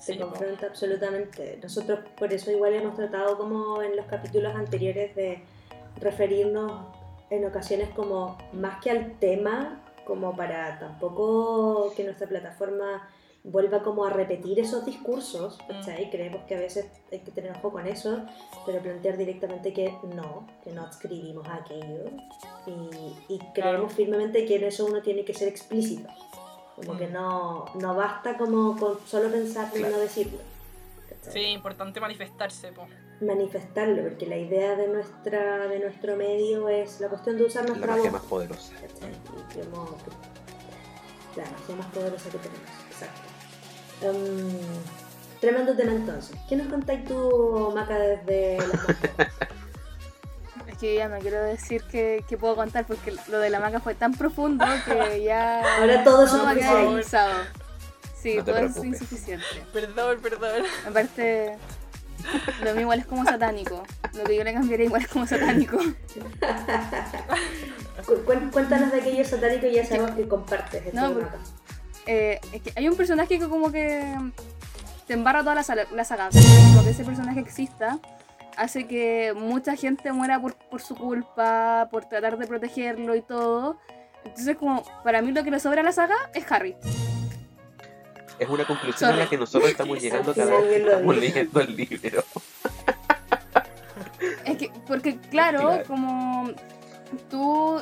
Sí, 0.00 0.14
po. 0.14 0.26
confronta 0.28 0.66
absolutamente 0.66 1.58
nosotros 1.60 1.98
por 2.16 2.32
eso 2.32 2.52
igual 2.52 2.72
hemos 2.72 2.94
tratado 2.94 3.36
como 3.36 3.82
en 3.82 3.96
los 3.96 4.06
capítulos 4.06 4.54
anteriores 4.54 5.12
de 5.16 5.42
referirnos 6.00 6.70
en 7.30 7.44
ocasiones 7.44 7.88
como 7.90 8.38
más 8.52 8.80
que 8.80 8.90
al 8.92 9.12
tema 9.18 9.80
como 10.08 10.34
para 10.34 10.78
tampoco 10.80 11.92
que 11.94 12.02
nuestra 12.02 12.26
plataforma 12.26 13.08
vuelva 13.44 13.82
como 13.84 14.04
a 14.04 14.10
repetir 14.10 14.58
esos 14.58 14.84
discursos, 14.84 15.56
¿cachai? 15.68 16.10
Creemos 16.10 16.42
que 16.44 16.56
a 16.56 16.58
veces 16.58 16.86
hay 17.12 17.20
que 17.20 17.30
tener 17.30 17.52
ojo 17.52 17.70
con 17.70 17.86
eso, 17.86 18.22
pero 18.66 18.80
plantear 18.80 19.16
directamente 19.16 19.72
que 19.72 19.94
no, 20.14 20.46
que 20.64 20.72
no 20.72 20.82
adscribimos 20.82 21.46
a 21.46 21.54
aquello 21.56 22.04
y, 22.66 23.34
y 23.34 23.38
creemos 23.54 23.92
firmemente 23.92 24.44
que 24.44 24.56
en 24.56 24.64
eso 24.64 24.86
uno 24.86 25.00
tiene 25.02 25.24
que 25.24 25.32
ser 25.34 25.48
explícito, 25.48 26.08
como 26.74 26.96
que 26.98 27.06
Mm. 27.06 27.12
no, 27.12 27.64
no 27.76 27.94
basta 27.94 28.36
como 28.36 28.76
con 28.76 28.98
solo 29.06 29.30
pensarlo 29.30 29.76
y 29.76 29.78
Claro. 29.80 29.96
no 29.96 30.00
decirlo. 30.02 30.38
¿Cachai? 31.22 31.32
Sí, 31.32 31.48
importante 31.50 32.00
manifestarse, 32.00 32.72
po. 32.72 32.86
Manifestarlo, 33.20 34.02
porque 34.02 34.26
la 34.26 34.36
idea 34.36 34.76
de, 34.76 34.88
nuestra, 34.88 35.66
de 35.68 35.78
nuestro 35.80 36.16
medio 36.16 36.68
es 36.68 37.00
la 37.00 37.08
cuestión 37.08 37.36
de 37.36 37.44
usar 37.44 37.62
La 37.64 37.68
nuestra 37.70 37.88
magia 37.96 38.10
voz. 38.10 38.12
más 38.12 38.22
poderosa. 38.30 38.72
¿cachai? 38.74 39.10
Y 39.10 39.60
como 39.66 39.96
la 41.36 41.44
magia 41.50 41.74
más 41.76 41.86
poderosa 41.86 42.30
que 42.30 42.38
tenemos, 42.38 42.70
exacto. 42.90 43.20
Em, 44.02 44.58
tremendo 45.40 45.74
tema 45.76 45.92
entonces. 45.92 46.36
¿Qué 46.48 46.56
nos 46.56 46.68
contáis 46.68 47.04
tú, 47.04 47.72
Maca, 47.74 47.98
desde 47.98 48.58
la 48.58 48.66
magia? 48.86 49.32
Es 50.68 50.78
que 50.78 50.94
ya 50.94 51.08
no 51.08 51.18
quiero 51.18 51.42
decir 51.42 51.82
que, 51.90 52.24
que 52.28 52.36
puedo 52.38 52.54
contar 52.54 52.86
porque 52.86 53.12
lo 53.28 53.40
de 53.40 53.50
la 53.50 53.58
maca 53.58 53.80
fue 53.80 53.94
tan 53.96 54.12
profundo 54.14 54.64
que 54.84 55.22
ya. 55.24 55.78
Ahora 55.80 56.04
todo 56.04 56.24
es 56.26 56.32
no 56.32 56.44
va 56.44 56.50
a 56.50 56.54
quedar 56.54 56.70
superficial. 56.84 57.00
usado. 57.00 57.32
Sí, 58.32 58.36
No 58.38 58.44
todo 58.44 58.58
es 58.58 58.76
insuficiente. 58.84 59.44
Perdón, 59.72 60.18
perdón. 60.22 60.62
Aparte, 60.88 61.56
lo 62.64 62.72
mío 62.72 62.80
igual 62.82 63.00
es 63.00 63.06
como 63.06 63.24
satánico. 63.24 63.82
Lo 64.14 64.24
que 64.24 64.36
yo 64.36 64.44
le 64.44 64.52
cambiaría 64.54 64.86
igual 64.86 65.02
es 65.02 65.08
como 65.08 65.26
satánico. 65.26 65.78
Cu- 68.06 68.24
cu- 68.24 68.50
Cuéntanos 68.52 68.92
de 68.92 69.00
aquello 69.00 69.24
satánico 69.24 69.66
y 69.66 69.74
ya 69.74 69.84
sabemos 69.84 70.12
que 70.12 70.26
compartes 70.28 70.86
esto 70.86 70.98
No, 71.00 71.12
Maca. 71.12 71.38
Eh, 72.06 72.40
es 72.52 72.62
que 72.62 72.72
hay 72.76 72.88
un 72.88 72.96
personaje 72.96 73.38
que 73.38 73.48
como 73.48 73.70
que 73.70 74.02
te 75.06 75.12
embarra 75.14 75.40
toda 75.40 75.54
la, 75.56 75.62
sala- 75.62 75.86
la 75.94 76.04
saga. 76.04 76.28
Como 76.30 76.84
que 76.84 76.90
ese 76.90 77.04
personaje 77.04 77.40
exista 77.40 77.98
hace 78.56 78.86
que 78.88 79.34
mucha 79.36 79.76
gente 79.76 80.10
muera 80.12 80.40
por, 80.40 80.54
por 80.54 80.80
su 80.80 80.96
culpa, 80.96 81.88
por 81.92 82.06
tratar 82.08 82.38
de 82.38 82.46
protegerlo 82.46 83.14
y 83.14 83.20
todo. 83.22 83.78
Entonces 84.24 84.56
como 84.56 84.82
para 85.04 85.22
mí 85.22 85.32
lo 85.32 85.44
que 85.44 85.50
le 85.50 85.60
sobra 85.60 85.80
a 85.82 85.84
la 85.84 85.92
saga 85.92 86.16
es 86.34 86.50
Harry. 86.50 86.76
Es 88.38 88.48
una 88.48 88.66
conclusión 88.66 89.10
a 89.12 89.16
la 89.16 89.28
que 89.28 89.36
nosotros 89.36 89.70
estamos 89.70 90.00
llegando 90.00 90.32
cada 90.34 90.60
vez 90.60 90.68
que 90.68 90.76
estamos 90.90 91.16
leyendo 91.16 91.60
el 91.60 91.76
libro. 91.76 92.24
Es 94.44 94.56
que, 94.56 94.70
porque 94.86 95.18
claro, 95.30 95.60
Claro. 95.60 95.84
como 95.86 96.50
tú, 97.30 97.80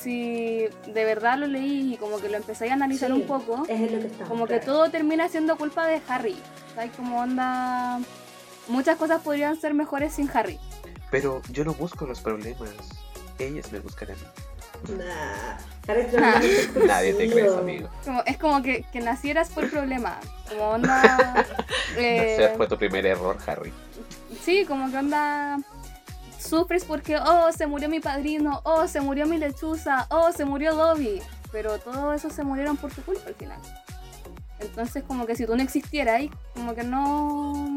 si 0.00 0.66
de 0.86 1.04
verdad 1.04 1.38
lo 1.38 1.46
leí 1.46 1.94
y 1.94 1.96
como 1.96 2.18
que 2.20 2.28
lo 2.28 2.36
empecé 2.36 2.70
a 2.70 2.74
analizar 2.74 3.08
Sí, 3.10 3.14
un 3.16 3.22
poco, 3.26 3.64
Es 3.68 3.80
lo 3.92 4.00
que 4.00 4.06
estamos. 4.06 4.28
como 4.28 4.46
que 4.46 4.58
claro. 4.60 4.66
todo 4.72 4.90
termina 4.90 5.28
siendo 5.28 5.56
culpa 5.56 5.86
de 5.86 6.00
Harry. 6.08 6.36
¿Sabes? 6.74 6.90
Como 6.96 7.20
onda... 7.20 8.00
Muchas 8.68 8.96
cosas 8.98 9.22
podrían 9.22 9.58
ser 9.58 9.72
mejores 9.72 10.12
sin 10.12 10.28
Harry. 10.34 10.58
Pero 11.10 11.40
yo 11.50 11.64
no 11.64 11.72
busco 11.72 12.06
los 12.06 12.20
problemas. 12.20 12.70
Ellas 13.38 13.72
me 13.72 13.80
buscan 13.80 14.10
a 14.10 14.14
mí. 14.14 14.20
Nah. 14.96 15.58
Nadie 16.86 17.14
te 17.14 17.30
cree 17.30 17.46
eso, 17.46 17.58
expresivo. 17.58 17.58
amigo. 17.58 17.88
Como, 18.04 18.22
es 18.26 18.36
como 18.36 18.62
que, 18.62 18.84
que 18.92 19.00
nacieras 19.00 19.48
por 19.48 19.70
problema. 19.70 20.18
Como 20.48 20.62
onda... 20.70 21.46
eh, 21.96 22.34
Ese 22.34 22.56
fue 22.56 22.68
tu 22.68 22.76
primer 22.76 23.06
error, 23.06 23.38
Harry. 23.46 23.72
sí, 24.42 24.64
como 24.66 24.90
que 24.90 24.98
onda... 24.98 25.58
Sufres 26.38 26.84
porque, 26.84 27.16
oh, 27.16 27.50
se 27.52 27.66
murió 27.66 27.88
mi 27.88 28.00
padrino, 28.00 28.60
oh, 28.64 28.86
se 28.86 29.00
murió 29.00 29.26
mi 29.26 29.38
lechuza, 29.38 30.06
oh, 30.10 30.30
se 30.30 30.44
murió 30.44 30.74
Dobby. 30.74 31.20
Pero 31.50 31.78
todo 31.78 32.12
eso 32.12 32.30
se 32.30 32.44
murieron 32.44 32.76
por 32.76 32.92
tu 32.92 33.02
culpa 33.02 33.22
al 33.26 33.34
final. 33.34 33.58
Entonces, 34.60 35.02
como 35.04 35.26
que 35.26 35.36
si 35.36 35.46
tú 35.46 35.56
no 35.56 35.62
existieras, 35.62 36.22
como 36.54 36.74
que 36.74 36.84
no. 36.84 37.76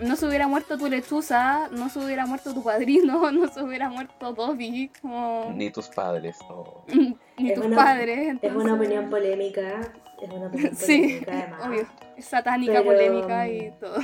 No 0.00 0.14
se 0.16 0.26
hubiera 0.26 0.46
muerto 0.46 0.78
tu 0.78 0.86
lechuza, 0.88 1.68
no 1.72 1.88
se 1.88 1.98
hubiera 1.98 2.24
muerto 2.26 2.54
tu 2.54 2.62
padrino, 2.62 3.30
no 3.32 3.48
se 3.48 3.62
hubiera 3.62 3.88
muerto 3.88 4.32
Dobby, 4.32 4.90
como. 5.00 5.50
Ni 5.54 5.70
tus 5.70 5.88
padres. 5.88 6.36
oh. 6.48 6.84
ni 7.38 7.50
Es 7.50 7.54
tus 7.54 7.66
una- 7.66 7.76
padres. 7.76 8.18
Es 8.18 8.28
entonces- 8.28 8.62
una 8.62 8.74
opinión 8.74 9.10
polémica. 9.10 9.80
Es 10.22 10.30
una 10.30 10.46
opinión 10.46 10.74
Sí, 10.76 10.98
polémica, 11.02 11.32
además. 11.32 11.66
obvio. 11.66 11.86
Es 12.16 12.24
satánica, 12.24 12.72
Pero- 12.74 12.84
polémica 12.84 13.48
y 13.48 13.70
todo. 13.80 13.98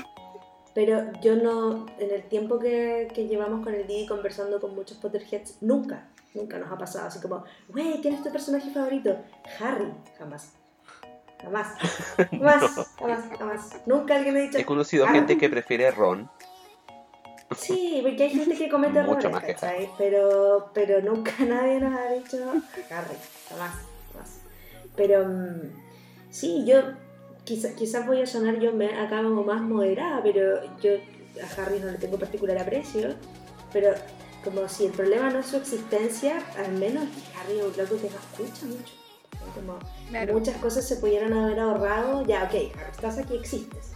Pero 0.74 1.12
yo 1.22 1.36
no, 1.36 1.86
en 2.00 2.10
el 2.10 2.24
tiempo 2.24 2.58
que, 2.58 3.06
que 3.14 3.28
llevamos 3.28 3.62
con 3.64 3.74
el 3.74 3.86
Didi 3.86 4.06
conversando 4.06 4.60
con 4.60 4.74
muchos 4.74 4.96
Potterheads, 4.98 5.58
nunca, 5.62 6.08
nunca 6.34 6.58
nos 6.58 6.68
ha 6.72 6.76
pasado 6.76 7.06
así 7.06 7.20
como, 7.20 7.44
wey, 7.72 8.00
¿quién 8.02 8.14
es 8.14 8.24
tu 8.24 8.32
personaje 8.32 8.68
favorito? 8.70 9.16
Harry, 9.60 9.92
jamás. 10.18 10.52
Jamás. 11.44 11.68
Jamás, 12.30 12.88
jamás, 12.98 13.20
jamás. 13.38 13.60
Nunca 13.86 14.16
alguien 14.16 14.34
me 14.34 14.40
ha 14.40 14.42
dicho. 14.44 14.58
He 14.58 14.64
conocido 14.64 15.06
"Ah". 15.06 15.12
gente 15.12 15.36
que 15.38 15.48
prefiere 15.48 15.90
Ron. 15.90 16.30
Sí, 17.56 18.00
porque 18.02 18.24
hay 18.24 18.30
gente 18.30 18.56
que 18.56 18.68
comete 18.68 19.00
Mucho 19.02 19.28
errores, 19.28 19.32
más 19.32 19.44
que 19.44 19.54
¿cachai? 19.54 19.90
Pero, 19.98 20.70
pero 20.74 21.00
nunca 21.02 21.32
nadie 21.46 21.78
nos 21.78 21.94
ha 21.98 22.10
dicho 22.12 22.38
Harry, 22.90 23.14
jamás, 23.48 23.74
jamás. 24.12 24.40
Pero 24.96 25.26
mm, 25.28 25.60
sí, 26.30 26.64
yo 26.66 26.80
quizá- 27.44 27.74
quizás 27.76 28.06
voy 28.06 28.22
a 28.22 28.26
sonar 28.26 28.58
yo 28.58 28.72
me, 28.72 28.86
acá 28.98 29.22
como 29.22 29.44
más 29.44 29.60
moderada, 29.60 30.20
pero 30.22 30.62
yo 30.80 30.92
a 31.42 31.62
Harry 31.62 31.78
no 31.80 31.90
le 31.92 31.98
tengo 31.98 32.18
particular 32.18 32.58
aprecio, 32.58 33.14
pero 33.72 33.94
como 34.42 34.68
si 34.68 34.86
el 34.86 34.92
problema 34.92 35.30
no 35.30 35.40
es 35.40 35.46
su 35.46 35.56
existencia, 35.58 36.42
al 36.56 36.72
menos 36.72 37.04
Harry 37.38 37.58
es 37.58 37.64
un 37.64 37.76
loco 37.76 37.96
que 38.00 38.10
no 38.10 38.16
escucha 38.48 38.66
mucho. 38.66 38.94
Como 39.54 39.78
Claro. 40.10 40.34
muchas 40.34 40.56
cosas 40.58 40.86
se 40.86 40.96
pudieran 40.96 41.32
haber 41.32 41.58
ahorrado, 41.60 42.24
ya, 42.26 42.44
ok, 42.44 42.54
estás 42.90 43.18
aquí, 43.18 43.36
existes. 43.36 43.92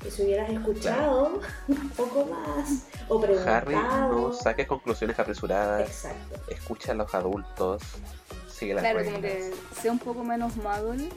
Que 0.00 0.10
si 0.10 0.22
hubieras 0.22 0.48
escuchado 0.50 1.40
un 1.68 1.90
poco 1.90 2.26
más 2.26 2.84
o 3.08 3.20
preguntado. 3.20 3.56
Harry, 3.56 3.74
no 3.74 4.32
saques 4.32 4.66
conclusiones 4.68 5.18
apresuradas. 5.18 5.88
Exacto. 5.88 6.40
Escucha 6.48 6.92
a 6.92 6.94
los 6.94 7.12
adultos. 7.14 7.82
Sigue 8.48 8.74
las 8.74 8.82
Claro, 8.84 9.04
como 9.04 9.16
reglas. 9.18 9.32
que 9.32 9.80
sea 9.80 9.92
un 9.92 9.98
poco 9.98 10.22
menos 10.24 10.54
muggle 10.56 11.08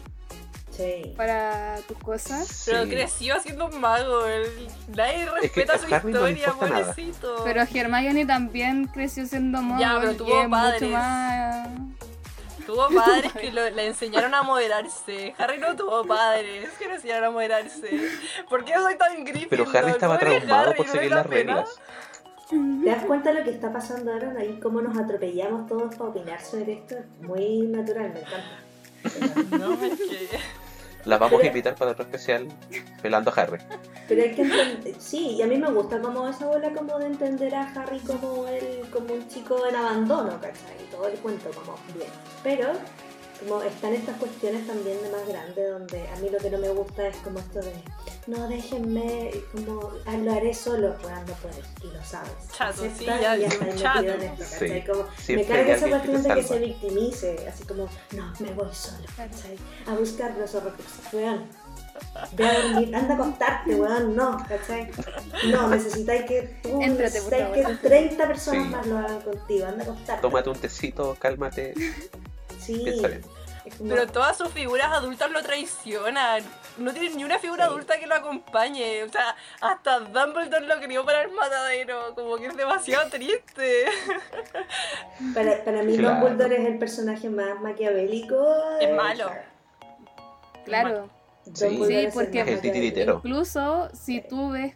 Sí. 0.72 1.14
para 1.18 1.78
tus 1.88 1.98
cosas. 2.00 2.64
Pero 2.66 2.84
creció 2.86 3.40
siendo 3.41 3.68
un 3.68 3.80
mago, 3.82 4.26
él. 4.26 4.46
Nadie 4.96 5.26
que 5.26 5.41
respeta 5.41 5.74
a 5.74 5.78
su 5.78 5.94
Harry 5.94 6.12
no 6.14 6.26
le 6.26 6.32
historia, 6.32 6.70
nada. 6.70 6.86
pobrecito. 6.86 7.41
Pero 7.44 7.62
Hermione 7.62 8.26
también 8.26 8.88
creció 8.88 9.26
siendo 9.28 9.62
muggle 9.62 9.82
Ya, 9.86 9.98
pero 10.00 10.16
tuvo 10.16 10.41
es 10.41 10.50
padres. 10.50 10.82
mucho 10.82 10.94
más... 10.94 11.68
Tuvo 12.70 12.88
padres 12.96 13.34
que 13.34 13.52
lo- 13.52 13.70
le 13.70 13.88
enseñaron 13.88 14.36
a 14.36 14.44
moderarse. 14.44 15.34
Harry 15.40 15.58
no 15.58 15.76
tuvo 15.76 16.06
padres 16.06 16.70
que 16.78 16.88
le 16.88 16.96
enseñaron 16.96 17.24
a 17.26 17.32
moderarse. 17.32 18.10
¿Por 18.48 18.64
qué 18.64 18.74
soy 18.76 18.96
tan 18.96 19.24
Gryffindor? 19.26 19.50
Pero 19.50 19.66
Harry 19.78 19.91
estaba 19.91 20.20
traumado 20.20 20.68
Harry, 20.70 20.78
por 20.78 20.86
¿no 20.86 20.91
seguir 20.91 21.10
da 21.10 21.16
las 21.18 21.26
reglas. 21.26 21.70
¿Te 22.50 22.90
das 22.90 23.06
cuenta 23.06 23.32
de 23.32 23.40
lo 23.40 23.44
que 23.46 23.52
está 23.52 23.72
pasando 23.74 24.12
ahora? 24.14 24.34
Ahí 24.38 24.60
cómo 24.62 24.82
nos 24.82 24.96
atropellamos 24.98 25.68
todos 25.68 25.96
para 25.96 26.12
opinar 26.12 26.41
sobre 26.41 26.74
esto. 26.74 26.96
Muy 27.22 27.62
natural, 27.68 28.12
me 28.14 28.20
encanta. 28.20 28.60
No, 29.58 29.74
es 29.84 29.98
que... 29.98 30.30
La 31.06 31.18
vamos 31.18 31.42
a 31.42 31.46
invitar 31.46 31.76
para 31.76 31.92
otro 31.92 32.04
especial 32.04 32.48
pelando 33.02 33.32
a 33.32 33.42
Harry. 33.42 33.60
Pero 34.08 34.22
hay 34.22 34.32
que 34.34 34.96
sí, 35.00 35.36
y 35.38 35.42
a 35.42 35.48
mí 35.48 35.58
me 35.58 35.72
gusta 35.72 36.02
como 36.02 36.28
esa 36.28 36.46
bola 36.46 36.72
como 36.72 36.98
de 37.00 37.06
entender 37.06 37.56
a 37.56 37.72
Harry 37.74 38.00
como 38.00 38.48
él, 38.48 38.82
como 38.92 39.14
un 39.14 39.28
chico 39.28 39.66
en 39.68 39.76
abandono, 39.76 40.32
¿cachai? 40.42 40.76
Y 40.84 40.92
todo 40.92 41.08
el 41.08 41.18
cuento 41.20 41.50
como 41.52 41.76
bien. 41.94 42.10
Pero 42.44 42.74
como 43.40 43.61
están 43.61 43.94
estas 43.94 44.18
cuestiones 44.18 44.68
también 44.68 45.02
de 45.02 45.10
más 45.10 45.28
grande 45.28 45.68
donde 45.68 46.07
a 46.07 46.16
mí 46.18 46.30
lo 46.30 46.38
que 46.40 46.49
no 46.49 46.57
me 46.57 46.70
gusta 46.70 47.07
es 47.07 47.18
como 47.18 47.40
esto 47.40 47.60
de 47.60 47.74
no 48.28 48.48
déjenme 48.48 49.32
como 49.52 49.91
ah, 50.06 50.18
lo 50.18 50.32
haré 50.34 50.53
solo, 50.53 50.95
pues 51.41 51.56
y 51.84 51.88
lo 51.88 52.03
sabes. 52.03 52.32
Chato, 52.56 52.82
sí, 52.82 52.88
Acepta 52.88 53.22
ya, 53.22 53.38
y 53.38 53.41
ya 53.41 53.76
chato. 53.76 53.99
en 54.07 54.22
esto. 54.22 54.44
Sí. 54.60 54.84
Como, 54.86 55.06
me 55.30 55.45
carga 55.45 55.76
esa 55.76 55.90
cuestión 55.90 56.24
de 56.24 56.34
que 56.36 56.44
se 56.44 56.60
victimice, 56.60 57.48
así 57.48 57.64
como, 57.64 57.90
no, 58.16 58.34
me 58.40 58.53
voy 58.53 58.74
solo, 58.74 59.06
¿cachai? 59.16 59.57
A 59.88 59.95
buscar 59.95 60.36
los 60.38 60.53
horrocruxes, 60.53 61.14
weón. 61.14 61.45
Ve 62.34 62.48
a 62.48 62.61
dormir, 62.61 62.95
anda 62.95 63.14
a 63.16 63.18
acostarte, 63.18 63.76
weón, 63.76 64.16
no, 64.16 64.38
¿cachai? 64.48 64.91
No, 65.52 65.68
necesitáis 65.70 66.24
que 66.26 66.60
tú, 66.61 66.78
necesitáis 66.78 67.45
que 67.53 67.64
favor. 67.64 67.78
30 67.82 68.28
personas 68.28 68.64
Sí. 68.64 68.70
más 68.70 68.86
lo 68.88 68.98
hagan 68.99 69.22
contigo, 69.22 69.66
anda 69.66 69.84
a 69.84 69.88
acostarte. 69.88 70.22
Tómate 70.22 70.49
un 70.49 70.57
tecito, 70.60 71.18
cálmate. 71.20 71.74
Sí, 72.76 73.02
como- 73.78 73.90
Pero 73.90 74.08
todas 74.08 74.36
sus 74.38 74.50
figuras 74.50 74.88
adultas 74.91 75.30
lo 75.32 75.44
traicionan. 75.44 76.44
No 76.78 76.91
tiene 76.94 77.16
ni 77.16 77.24
una 77.24 77.38
figura 77.40 77.66
Sí. 77.66 77.70
adulta 77.72 78.00
que 78.00 78.08
lo 78.08 78.16
acompañe. 78.16 79.04
O 79.04 79.10
sea, 79.10 79.36
hasta 79.62 80.00
Dumbledore 80.00 80.66
lo 80.66 80.80
crió 80.80 81.06
para 81.06 81.22
el 81.24 81.32
matadero. 81.32 82.16
Como 82.16 82.38
que 82.38 82.48
es 82.48 82.58
demasiado 82.58 83.10
triste. 83.10 83.86
para, 85.36 85.64
para 85.64 85.84
mí 85.84 85.98
Claro. 85.98 86.16
Dumbledore 86.20 86.62
es 86.62 86.66
el 86.68 86.80
personaje 86.80 87.30
más 87.30 87.60
maquiavélico. 87.62 88.44
Es 88.80 88.91
malo. 88.96 89.30
Claro. 90.66 91.10
Sí. 91.54 92.08
Porque-. 92.14 92.60
Incluso 93.24 93.90
si 93.94 94.22
tú 94.22 94.52
ves 94.52 94.76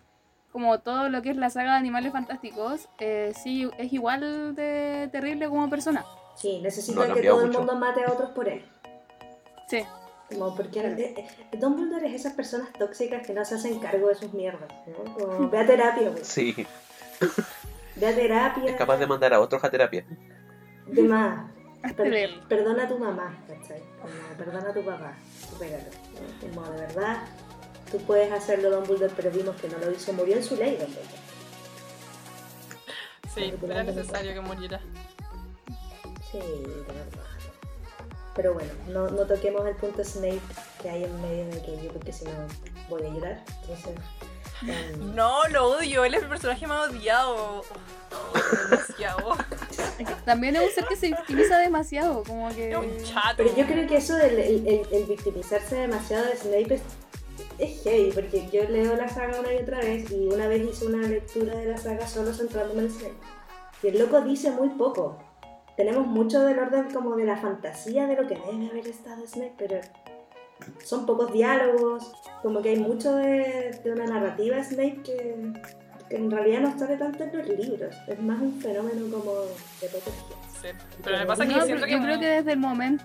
como 0.51 0.79
todo 0.79 1.09
lo 1.09 1.21
que 1.23 1.31
es 1.31 1.35
la 1.37 1.49
saga 1.49 1.71
de 1.71 1.77
Animales 1.77 2.11
Fantásticos, 2.11 2.87
eh, 2.99 3.33
sí, 3.41 3.69
es 3.79 3.91
igual 3.91 4.53
de 4.55 5.09
terrible 5.11 5.47
como 5.49 5.67
persona. 5.69 6.05
Sí, 6.35 6.59
necesita 6.61 7.05
No 7.05 7.11
ha 7.11 7.15
que 7.15 7.27
todo 7.27 7.43
el 7.43 7.51
mundo 7.51 7.75
mate 7.75 8.03
a 8.03 8.11
otros 8.11 8.29
por 8.31 8.47
él. 8.47 8.65
Sí. 9.67 9.85
Como 10.29 10.55
porque 10.55 10.79
eh, 10.79 11.15
eh, 11.17 11.57
Dumbledore 11.57 12.07
es 12.07 12.15
esas 12.15 12.33
personas 12.33 12.71
tóxicas 12.73 13.25
que 13.25 13.33
no 13.33 13.43
se 13.45 13.55
hacen 13.55 13.79
cargo 13.79 14.07
de 14.07 14.15
sus 14.15 14.33
mierdas. 14.33 14.69
¿no? 14.87 15.13
Como, 15.13 15.49
ve 15.51 15.59
a 15.59 15.65
terapia, 15.65 16.09
güey. 16.09 16.23
Sí, 16.23 16.65
Ve 17.95 18.07
a 18.07 18.15
terapia. 18.15 18.71
es 18.71 18.75
capaz 18.75 18.97
de 18.97 19.07
mandar 19.07 19.33
a 19.33 19.39
otros 19.39 19.63
a 19.63 19.69
terapia. 19.69 20.05
De 20.87 21.03
más. 21.03 21.51
Per- 21.97 22.47
perdona 22.47 22.85
a 22.85 22.87
tu 22.87 22.97
mamá, 22.97 23.37
¿cachai? 23.47 23.81
Como, 24.01 24.13
perdona 24.37 24.69
a 24.69 24.73
tu 24.73 24.83
papá, 24.85 25.13
supéralo. 25.49 25.83
¿no? 25.83 26.47
Como 26.55 26.71
de 26.71 26.79
verdad, 26.79 27.23
tú 27.91 27.97
puedes 27.99 28.31
hacerlo 28.31 28.71
Dumbledore, 28.71 29.11
pero 29.15 29.29
vimos 29.31 29.55
que 29.57 29.67
no 29.67 29.77
lo 29.79 29.91
hizo, 29.91 30.13
murió 30.13 30.37
en 30.37 30.43
su 30.43 30.55
ley 30.55 30.77
Dumbledore. 30.77 31.23
Sí, 33.35 33.53
era 33.69 33.83
necesario 33.83 34.33
que 34.33 34.39
muriera. 34.41 34.79
Sí, 36.33 36.39
de 36.39 36.67
verdad. 36.67 37.05
Pero 38.35 38.53
bueno, 38.55 38.71
no, 38.89 39.07
no 39.09 39.25
toquemos 39.27 39.65
el 39.67 39.75
punto 39.75 40.03
Snape 40.03 40.39
que 40.81 40.89
hay 40.89 41.03
en 41.03 41.21
medio 41.21 41.45
de 41.45 41.61
que 41.61 41.83
yo 41.83 41.91
porque 41.93 42.11
si 42.11 42.25
no 42.25 42.31
voy 42.89 43.03
a 43.05 43.09
llorar. 43.09 43.43
Entonces, 43.61 43.93
em, 44.63 45.13
No, 45.15 45.47
lo 45.49 45.67
odio. 45.77 46.03
Él 46.03 46.15
es 46.15 46.23
el 46.23 46.29
personaje 46.29 46.65
más 46.65 46.89
odiado. 46.89 47.63
Demasiado. 48.69 49.37
También 50.25 50.55
es 50.55 50.63
un 50.63 50.69
ser 50.71 50.85
que 50.85 50.95
se 50.95 51.07
victimiza 51.09 51.57
demasiado, 51.59 52.23
como 52.23 52.49
que... 52.49 52.71
Es 52.71 52.77
un 52.77 53.03
chato. 53.03 53.35
Pero 53.37 53.55
yo 53.55 53.65
creo 53.67 53.87
que 53.87 53.97
eso 53.97 54.15
del 54.15 54.39
el, 54.39 54.67
el- 54.67 54.87
el 54.91 55.03
victimizarse 55.05 55.75
demasiado 55.75 56.25
de 56.25 56.35
Snape 56.35 56.73
es, 56.75 56.81
es 57.59 57.83
heavy, 57.83 58.11
porque 58.13 58.49
yo 58.51 58.63
leo 58.67 58.95
la 58.95 59.07
saga 59.09 59.39
una 59.39 59.53
y 59.53 59.57
otra 59.57 59.77
vez 59.79 60.09
y 60.11 60.27
una 60.27 60.47
vez 60.47 60.63
hice 60.67 60.85
una 60.87 61.07
lectura 61.07 61.55
de 61.55 61.65
la 61.65 61.77
saga 61.77 62.07
solo 62.07 62.33
centrándome 62.33 62.81
en 62.83 62.89
Snape. 62.91 63.13
Y 63.83 63.87
el 63.89 63.99
loco 63.99 64.21
dice 64.21 64.49
muy 64.51 64.69
poco. 64.69 65.19
Tenemos 65.75 66.05
mucho 66.05 66.41
del 66.41 66.59
orden 66.59 66.91
como 66.93 67.15
de 67.15 67.25
la 67.25 67.37
fantasía 67.37 68.05
de 68.07 68.15
lo 68.15 68.27
que 68.27 68.35
debe 68.35 68.69
haber 68.69 68.87
estado 68.87 69.25
Snape, 69.25 69.55
pero 69.57 69.81
son 70.83 71.05
pocos 71.05 71.33
diálogos, 71.33 72.11
como 72.41 72.61
que 72.61 72.69
hay 72.69 72.77
mucho 72.79 73.15
de, 73.15 73.79
de 73.83 73.91
una 73.91 74.05
narrativa 74.05 74.63
Snape 74.63 75.01
que, 75.03 75.53
que 76.09 76.15
en 76.15 76.29
realidad 76.29 76.61
no 76.61 76.77
sale 76.77 76.97
tanto 76.97 77.23
en 77.23 77.37
los 77.37 77.47
libros. 77.47 77.95
Es 78.07 78.19
más 78.21 78.39
un 78.39 78.61
fenómeno 78.61 79.01
como 79.11 79.33
de 79.33 79.89
Potterhead. 79.89 80.43
Sí. 80.61 80.67
Pero 81.03 81.17
me 81.17 81.25
pasa 81.25 81.45
que 81.45 81.51
No, 81.53 81.59
yo 81.59 81.65
siento 81.65 81.87
yo 81.87 81.97
que. 81.97 82.03
creo 82.03 82.19
que 82.19 82.27
desde 82.27 82.51
el 82.53 82.59
momento... 82.59 83.03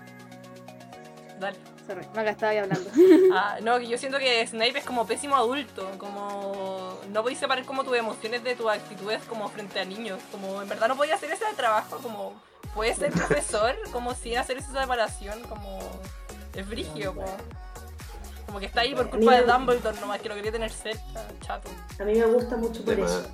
Dale. 1.39 1.57
Sorry, 1.87 2.05
Maga 2.13 2.29
estaba 2.29 2.51
ahí 2.51 2.59
hablando. 2.59 2.87
Ah, 3.33 3.57
no, 3.63 3.79
yo 3.79 3.97
siento 3.97 4.19
que 4.19 4.45
Snape 4.45 4.77
es 4.77 4.85
como 4.85 5.07
pésimo 5.07 5.35
adulto, 5.35 5.89
como 5.97 6.99
no 7.11 7.21
podéis 7.23 7.39
separar 7.39 7.65
como 7.65 7.83
tus 7.83 7.97
emociones 7.97 8.43
de 8.43 8.55
tus 8.55 8.67
actitudes 8.67 9.23
como 9.23 9.47
frente 9.49 9.79
a 9.79 9.85
niños, 9.85 10.19
como 10.31 10.61
en 10.61 10.69
verdad 10.69 10.87
no 10.87 10.95
podía 10.95 11.15
hacer 11.15 11.31
ese 11.31 11.45
trabajo, 11.55 11.97
como 11.97 12.33
puede 12.73 12.93
ser 12.95 13.11
profesor, 13.11 13.75
como 13.91 14.13
sin 14.15 14.37
hacer 14.37 14.57
esa 14.57 14.81
separación, 14.81 15.41
como 15.43 15.79
es 16.55 16.67
brigio, 16.67 17.13
como, 17.15 17.27
como 18.45 18.59
que 18.59 18.65
está 18.65 18.81
ahí 18.81 18.95
por 18.95 19.09
culpa 19.09 19.35
de 19.35 19.43
Dumbledore 19.43 19.99
nomás, 19.99 20.21
que 20.21 20.29
lo 20.29 20.35
quería 20.35 20.51
tener 20.51 20.71
cerca, 20.71 21.25
chato. 21.41 21.69
A 21.99 22.03
mí 22.03 22.13
me 22.15 22.25
gusta 22.25 22.57
mucho 22.57 22.83
por 22.83 22.99
eso. 22.99 23.25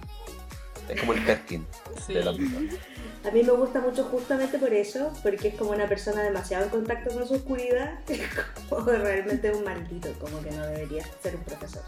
Es 0.88 1.00
como 1.00 1.14
el 1.14 1.26
Perkin 1.26 1.66
Sí. 2.06 2.14
de 2.14 2.22
Dumbledore. 2.22 2.80
A 3.28 3.32
mí 3.32 3.42
me 3.42 3.52
gusta 3.54 3.80
mucho 3.80 4.04
justamente 4.04 4.60
por 4.60 4.72
eso, 4.72 5.12
porque 5.24 5.48
es 5.48 5.56
como 5.56 5.72
una 5.72 5.88
persona 5.88 6.22
demasiado 6.22 6.66
en 6.66 6.70
contacto 6.70 7.12
con 7.12 7.28
su 7.28 7.34
oscuridad, 7.36 8.00
como 8.70 8.86
realmente 8.92 9.52
un 9.52 9.64
maldito, 9.64 10.14
como 10.20 10.42
que 10.44 10.52
no 10.52 10.64
debería 10.68 11.04
ser 11.24 11.36
un 11.36 11.44
profesor. 11.44 11.82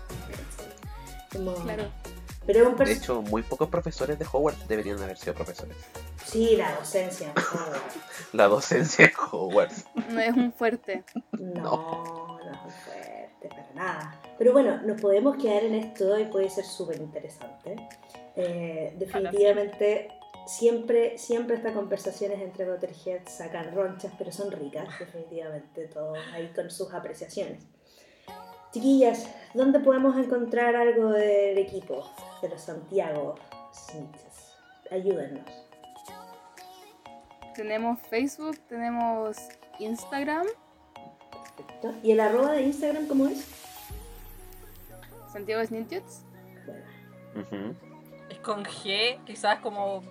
Como- 1.32 1.54
Claro. 1.56 1.92
Pero 2.48 2.70
un 2.70 2.78
De 2.78 2.94
hecho, 2.94 3.22
muy 3.22 3.44
pocos 3.44 3.68
profesores 3.68 4.18
de 4.18 4.26
Hogwarts 4.26 4.70
deberían 4.70 5.04
haber 5.04 5.18
sido 5.18 5.34
profesores. 5.34 5.76
Sí, 6.26 6.56
la 6.56 6.74
docencia. 6.76 7.34
oh, 7.36 7.74
La 8.32 8.48
docencia 8.48 9.08
de 9.08 9.14
Hogwarts. 9.32 9.86
No 10.10 10.20
es 10.22 10.34
un 10.34 10.54
fuerte. 10.54 11.04
No, 11.34 12.40
no 12.40 12.52
es 12.52 12.62
muy 12.62 12.72
fuerte, 12.72 13.50
para 13.50 13.74
nada. 13.76 14.22
Pero 14.38 14.54
bueno, 14.54 14.82
nos 14.84 15.02
podemos 15.02 15.36
quedar 15.36 15.66
en 15.66 15.76
esto 15.76 16.18
y 16.18 16.26
puede 16.26 16.50
ser 16.50 16.64
súper 16.64 17.02
interesante. 17.02 17.76
Eh, 18.38 18.96
definitivamente, 18.98 20.08
siempre, 20.48 21.18
siempre 21.18 21.58
estas 21.58 21.74
conversaciones 21.74 22.40
entre 22.42 22.66
Potterheads 22.66 23.30
sacan 23.30 23.76
ronchas, 23.76 24.14
pero 24.18 24.32
son 24.32 24.52
ricas, 24.52 24.88
definitivamente, 25.00 25.88
todos 25.88 26.18
ahí 26.34 26.50
con 26.56 26.72
sus 26.72 26.94
apreciaciones. 26.94 27.62
Chiquillas, 28.72 29.28
¿dónde 29.54 29.80
podemos 29.80 30.18
encontrar 30.18 30.76
algo 30.76 31.10
del 31.10 31.58
equipo 31.58 32.10
de 32.42 32.50
los 32.50 32.62
Santiago 32.62 33.36
Snitches? 33.74 34.56
Ayúdennos. 34.92 35.50
Tenemos 37.56 38.00
Facebook, 38.10 38.60
tenemos 38.68 39.38
Instagram, 39.80 40.46
Perfecto. 41.58 41.94
¿Y 42.04 42.12
el 42.12 42.20
arroba 42.20 42.52
de 42.52 42.64
Instagram 42.64 43.08
cómo 43.08 43.28
es? 43.28 43.46
Santiago 45.32 45.66
Snitchets. 45.66 46.24
Bueno. 46.66 46.84
Es 48.30 48.40
con 48.40 48.64
G, 48.64 49.24
quizás 49.26 49.60
como 49.60 50.04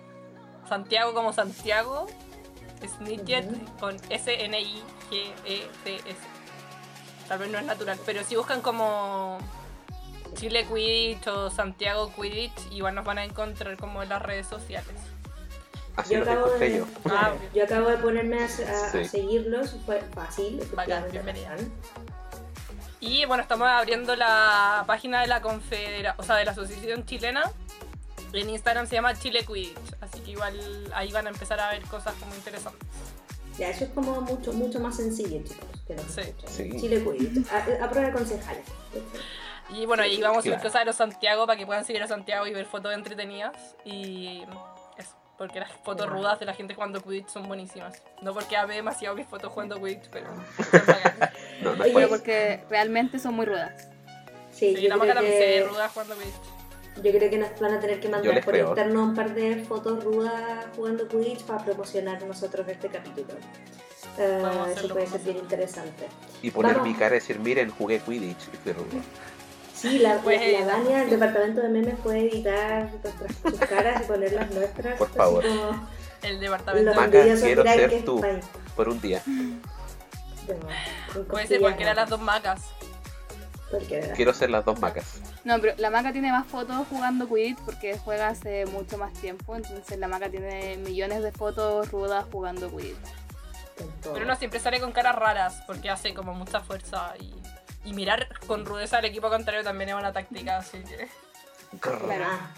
Santiago 0.67 1.13
como 1.13 1.33
Santiago, 1.33 2.07
Snitchet 2.85 3.47
con 3.79 3.95
S-N-I-G-E-T-S. 4.09 6.17
Tal 7.27 7.39
vez 7.39 7.51
no 7.51 7.59
es 7.59 7.65
natural, 7.65 7.99
pero 8.05 8.23
si 8.23 8.35
buscan 8.35 8.61
como 8.61 9.37
Chile 10.37 10.65
Quidditch 10.65 11.27
o 11.27 11.49
Santiago 11.49 12.11
Quidditch, 12.15 12.71
igual 12.71 12.95
nos 12.95 13.05
van 13.05 13.17
a 13.17 13.25
encontrar 13.25 13.75
como 13.77 14.03
en 14.03 14.09
las 14.09 14.21
redes 14.21 14.47
sociales. 14.47 14.95
Así 15.95 16.13
Yo 16.13 16.21
acabo, 16.21 16.47
de, 16.51 16.77
yo. 16.77 16.85
Ah, 17.09 17.33
yo 17.55 17.63
acabo 17.63 17.89
de 17.89 17.97
ponerme 17.97 18.37
a, 18.39 18.43
a- 18.43 18.45
a 18.45 18.91
Sí. 18.91 19.05
seguirlos, 19.05 19.75
fue 19.85 19.99
fácil. 20.13 20.61
Bacán. 20.75 21.05
Y 22.99 23.25
bueno, 23.25 23.41
estamos 23.41 23.67
abriendo 23.67 24.15
la 24.15 24.83
página 24.87 25.21
de 25.21 25.27
la 25.27 25.41
confedera, 25.41 26.13
o 26.17 26.23
sea, 26.23 26.35
de 26.35 26.45
la 26.45 26.51
Asociación 26.51 27.05
Chilena. 27.05 27.43
En 28.33 28.49
Instagram 28.49 28.85
se 28.87 28.95
llama 28.95 29.15
Chile 29.15 29.43
Quidditch, 29.45 29.95
así 30.01 30.19
que 30.19 30.31
igual 30.31 30.53
ahí 30.93 31.11
van 31.11 31.25
a 31.27 31.29
empezar 31.29 31.59
a 31.59 31.69
ver 31.71 31.81
cosas 31.83 32.13
como 32.19 32.35
interesantes. 32.35 32.87
Ya, 33.57 33.69
eso 33.69 33.85
es 33.85 33.89
como 33.91 34.21
mucho, 34.21 34.53
mucho 34.53 34.79
más 34.79 34.97
sencillo, 34.97 35.41
chicos, 35.43 35.81
que 35.87 35.97
Sí. 36.47 36.69
Chile 36.79 37.03
Quidditch, 37.03 37.47
a, 37.51 37.85
a 37.85 37.89
prueba 37.89 38.07
de 38.09 38.13
concejales. 38.13 38.65
Y 39.69 39.85
bueno, 39.85 40.03
ahí 40.03 40.21
vamos 40.21 40.39
a 40.45 40.49
Claro. 40.49 40.63
cosas 40.63 40.81
de 40.81 40.85
los 40.85 40.95
Santiago 40.95 41.45
para 41.45 41.57
que 41.57 41.65
puedan 41.65 41.83
seguir 41.85 42.01
a 42.03 42.07
Santiago 42.07 42.47
y 42.47 42.53
ver 42.53 42.65
fotos 42.65 42.93
entretenidas. 42.93 43.75
Y 43.85 44.43
eso. 44.97 45.15
Porque 45.37 45.59
las 45.59 45.71
fotos 45.83 46.09
rudas 46.09 46.39
de 46.39 46.45
la 46.45 46.53
gente 46.53 46.73
jugando 46.73 47.01
Quidditch 47.01 47.27
son 47.27 47.47
buenísimas. 47.47 48.01
No 48.21 48.33
porque 48.33 48.55
ame 48.57 48.75
demasiado 48.75 49.15
mis 49.15 49.27
fotos 49.27 49.51
jugando 49.51 49.75
Quidditch, 49.81 50.09
pero. 50.09 50.27
No, 51.61 51.75
no 51.75 51.83
Oye, 51.83 52.07
porque 52.07 52.63
realmente 52.69 53.17
son 53.19 53.33
muy 53.35 53.45
rudas. 53.45 53.87
Sí, 54.51 54.75
Sí, 54.75 54.81
yo, 54.83 54.89
la 54.89 54.95
creo 54.95 54.97
maga 54.99 55.13
también 55.15 55.33
se 55.33 55.39
que, 55.39 55.61
ve 55.61 55.67
ruda 55.67 55.89
jugando 55.89 56.15
Quidditch. 56.15 57.03
yo 57.03 57.11
creo 57.11 57.29
que 57.29 57.37
nos 57.37 57.59
van 57.59 57.73
a 57.73 57.79
tener 57.79 57.99
que 57.99 58.09
mandar 58.09 58.43
por 58.43 58.53
creo. 58.53 58.69
interno 58.69 59.03
un 59.03 59.13
par 59.15 59.33
de 59.35 59.63
fotos 59.65 60.03
rudas 60.03 60.65
jugando 60.75 61.07
Quidditch 61.07 61.43
para 61.43 61.63
promocionar 61.65 62.23
nosotros 62.23 62.67
este 62.67 62.87
capítulo. 62.89 63.33
Vamos 64.17 64.67
a 64.67 64.71
eso 64.71 64.87
puede 64.89 65.05
ser 65.07 65.21
a 65.21 65.23
bien 65.23 65.37
interesante. 65.37 66.07
Y 66.41 66.49
poner 66.51 66.73
Vamos. 66.77 66.87
mi 66.87 66.95
cara 66.95 67.15
y 67.15 67.19
decir, 67.19 67.39
miren, 67.39 67.69
jugué 67.71 67.99
Quidditch 67.99 68.47
y 68.53 68.57
fui 68.57 68.71
rudo. 68.73 68.85
Sí, 69.77 69.99
la, 69.99 70.17
Pues, 70.17 70.41
la, 70.41 70.65
la 70.65 70.73
Vania, 70.73 71.03
el 71.03 71.09
departamento 71.11 71.61
de 71.61 71.69
memes 71.69 71.99
puede 71.99 72.21
editar 72.21 72.89
nuestras, 73.03 73.31
sus 73.43 73.59
caras 73.69 74.01
y 74.01 74.05
poner 74.07 74.33
las 74.33 74.49
nuestras. 74.51 74.97
Por 74.97 75.09
favor. 75.09 75.47
como 75.47 75.87
El 76.23 76.39
departamento. 76.39 77.03
Envidiosos 77.03 77.43
quiero 77.43 77.63
ser 77.63 78.05
tú. 78.05 78.21
Por 78.75 78.89
un 78.89 78.99
día. 78.99 79.21
Bueno, 79.25 81.27
Puede 81.27 81.47
ser 81.47 81.59
cualquiera 81.59 81.91
de 81.91 81.95
las 81.95 82.09
¿no? 82.09 82.17
dos 82.17 82.25
macas. 82.25 82.61
Cualquiera. 83.69 84.13
Quiero 84.13 84.33
ser 84.33 84.49
las 84.49 84.65
dos 84.65 84.79
macas. 84.79 85.21
No, 85.43 85.59
pero 85.61 85.75
la 85.77 85.91
maca 85.91 86.11
tiene 86.11 86.31
más 86.31 86.47
fotos 86.47 86.87
jugando 86.89 87.27
Quidditch 87.27 87.59
porque 87.59 87.97
juega 87.99 88.29
hace 88.29 88.65
mucho 88.65 88.97
más 88.97 89.13
tiempo. 89.13 89.55
Entonces 89.55 89.99
la 89.99 90.07
maca 90.07 90.29
tiene 90.29 90.77
millones 90.77 91.21
de 91.21 91.31
fotos 91.31 91.91
rudas 91.91 92.25
jugando 92.31 92.71
Quidditch. 92.71 92.95
Pero 94.01 94.25
uno 94.25 94.35
siempre 94.37 94.59
sale 94.59 94.79
con 94.79 94.91
caras 94.91 95.15
raras 95.15 95.61
porque 95.67 95.89
hace 95.89 96.13
como 96.13 96.33
mucha 96.33 96.61
fuerza 96.61 97.13
y, 97.19 97.35
y 97.87 97.93
mirar 97.93 98.27
con 98.45 98.65
rudeza 98.65 98.97
al 98.97 99.05
equipo 99.05 99.29
contrario 99.29 99.63
también 99.63 99.89
es 99.89 99.95
una 99.95 100.11
táctica, 100.11 100.57
así 100.57 100.79
que. 100.79 101.07
Ah, 101.83 102.51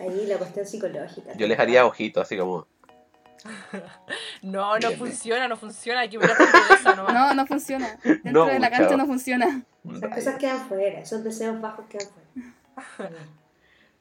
ahí 0.00 0.26
la 0.26 0.36
cuestión 0.38 0.66
psicológica. 0.66 1.32
Yo 1.36 1.46
les 1.46 1.58
haría 1.58 1.84
ojitos, 1.84 2.22
así 2.22 2.36
como. 2.38 2.66
No, 4.42 4.78
no 4.78 4.88
Bien, 4.88 4.98
funciona, 4.98 5.48
no 5.48 5.56
funciona, 5.56 6.00
hay 6.00 6.08
que 6.08 6.18
mirar 6.18 6.36
con 6.36 6.46
rudeza 6.46 6.94
nomás. 6.94 7.14
No, 7.14 7.34
no 7.34 7.46
funciona. 7.46 7.98
Dentro 8.04 8.32
No, 8.32 8.46
de 8.46 8.58
la 8.60 8.70
cancha 8.70 8.96
no 8.96 9.06
funciona. 9.06 9.62
Esas 9.96 10.14
cosas 10.14 10.36
quedan 10.38 10.68
fuera, 10.68 11.00
esos 11.00 11.24
deseos 11.24 11.60
bajos 11.60 11.86
quedan 11.88 12.08
fuera. 12.96 13.10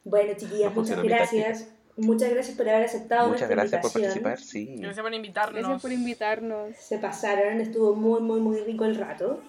Bueno, 0.04 0.34
chiquillas, 0.38 0.74
No 0.76 0.82
muchas 0.82 1.04
gracias. 1.04 1.68
Muchas 1.98 2.30
gracias 2.30 2.56
por 2.56 2.70
haber 2.70 2.84
aceptado 2.84 3.30
Muchas 3.30 3.50
nuestra 3.50 3.56
gracias 3.80 3.82
por 3.82 4.02
invitación. 4.02 4.24
participar, 4.24 4.52
sí. 4.76 4.76
Gracias 4.80 5.04
por 5.04 5.14
invitarnos. 5.16 5.60
Gracias 5.62 5.82
por 5.82 5.92
invitarnos. 5.92 6.76
Se 6.78 6.98
pasaron, 7.00 7.60
estuvo 7.60 7.96
muy, 7.96 8.22
muy, 8.22 8.40
muy 8.40 8.60
rico 8.62 8.86
el 8.86 8.96
rato. 8.96 9.42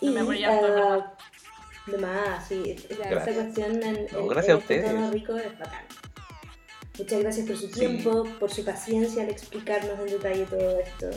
No 0.00 0.08
Y, 0.10 0.10
me 0.14 0.20
es 0.20 0.26
verdad. 0.28 0.98
ah, 1.00 1.14
de 1.86 1.98
más, 1.98 2.46
sí, 2.48 2.76
esta 2.88 3.08
Gracias. 3.08 3.34
cuestión 3.36 3.82
en, 3.82 4.06
No, 4.12 4.18
en- 4.18 4.28
gracias 4.28 4.56
a 4.56 4.58
este 4.60 4.74
ustedes. 4.78 4.84
tono 4.92 5.10
rico 5.10 5.36
es 5.36 5.58
bacán. 5.58 5.84
Muchas 6.98 7.20
gracias 7.20 7.46
por 7.46 7.56
su 7.56 7.66
Sí. 7.68 7.72
tiempo, 7.80 8.24
por 8.40 8.50
su 8.50 8.64
paciencia 8.64 9.22
al 9.22 9.30
explicarnos 9.30 9.98
en 10.00 10.06
detalle 10.06 10.44
todo 10.46 10.80
esto. 10.80 11.10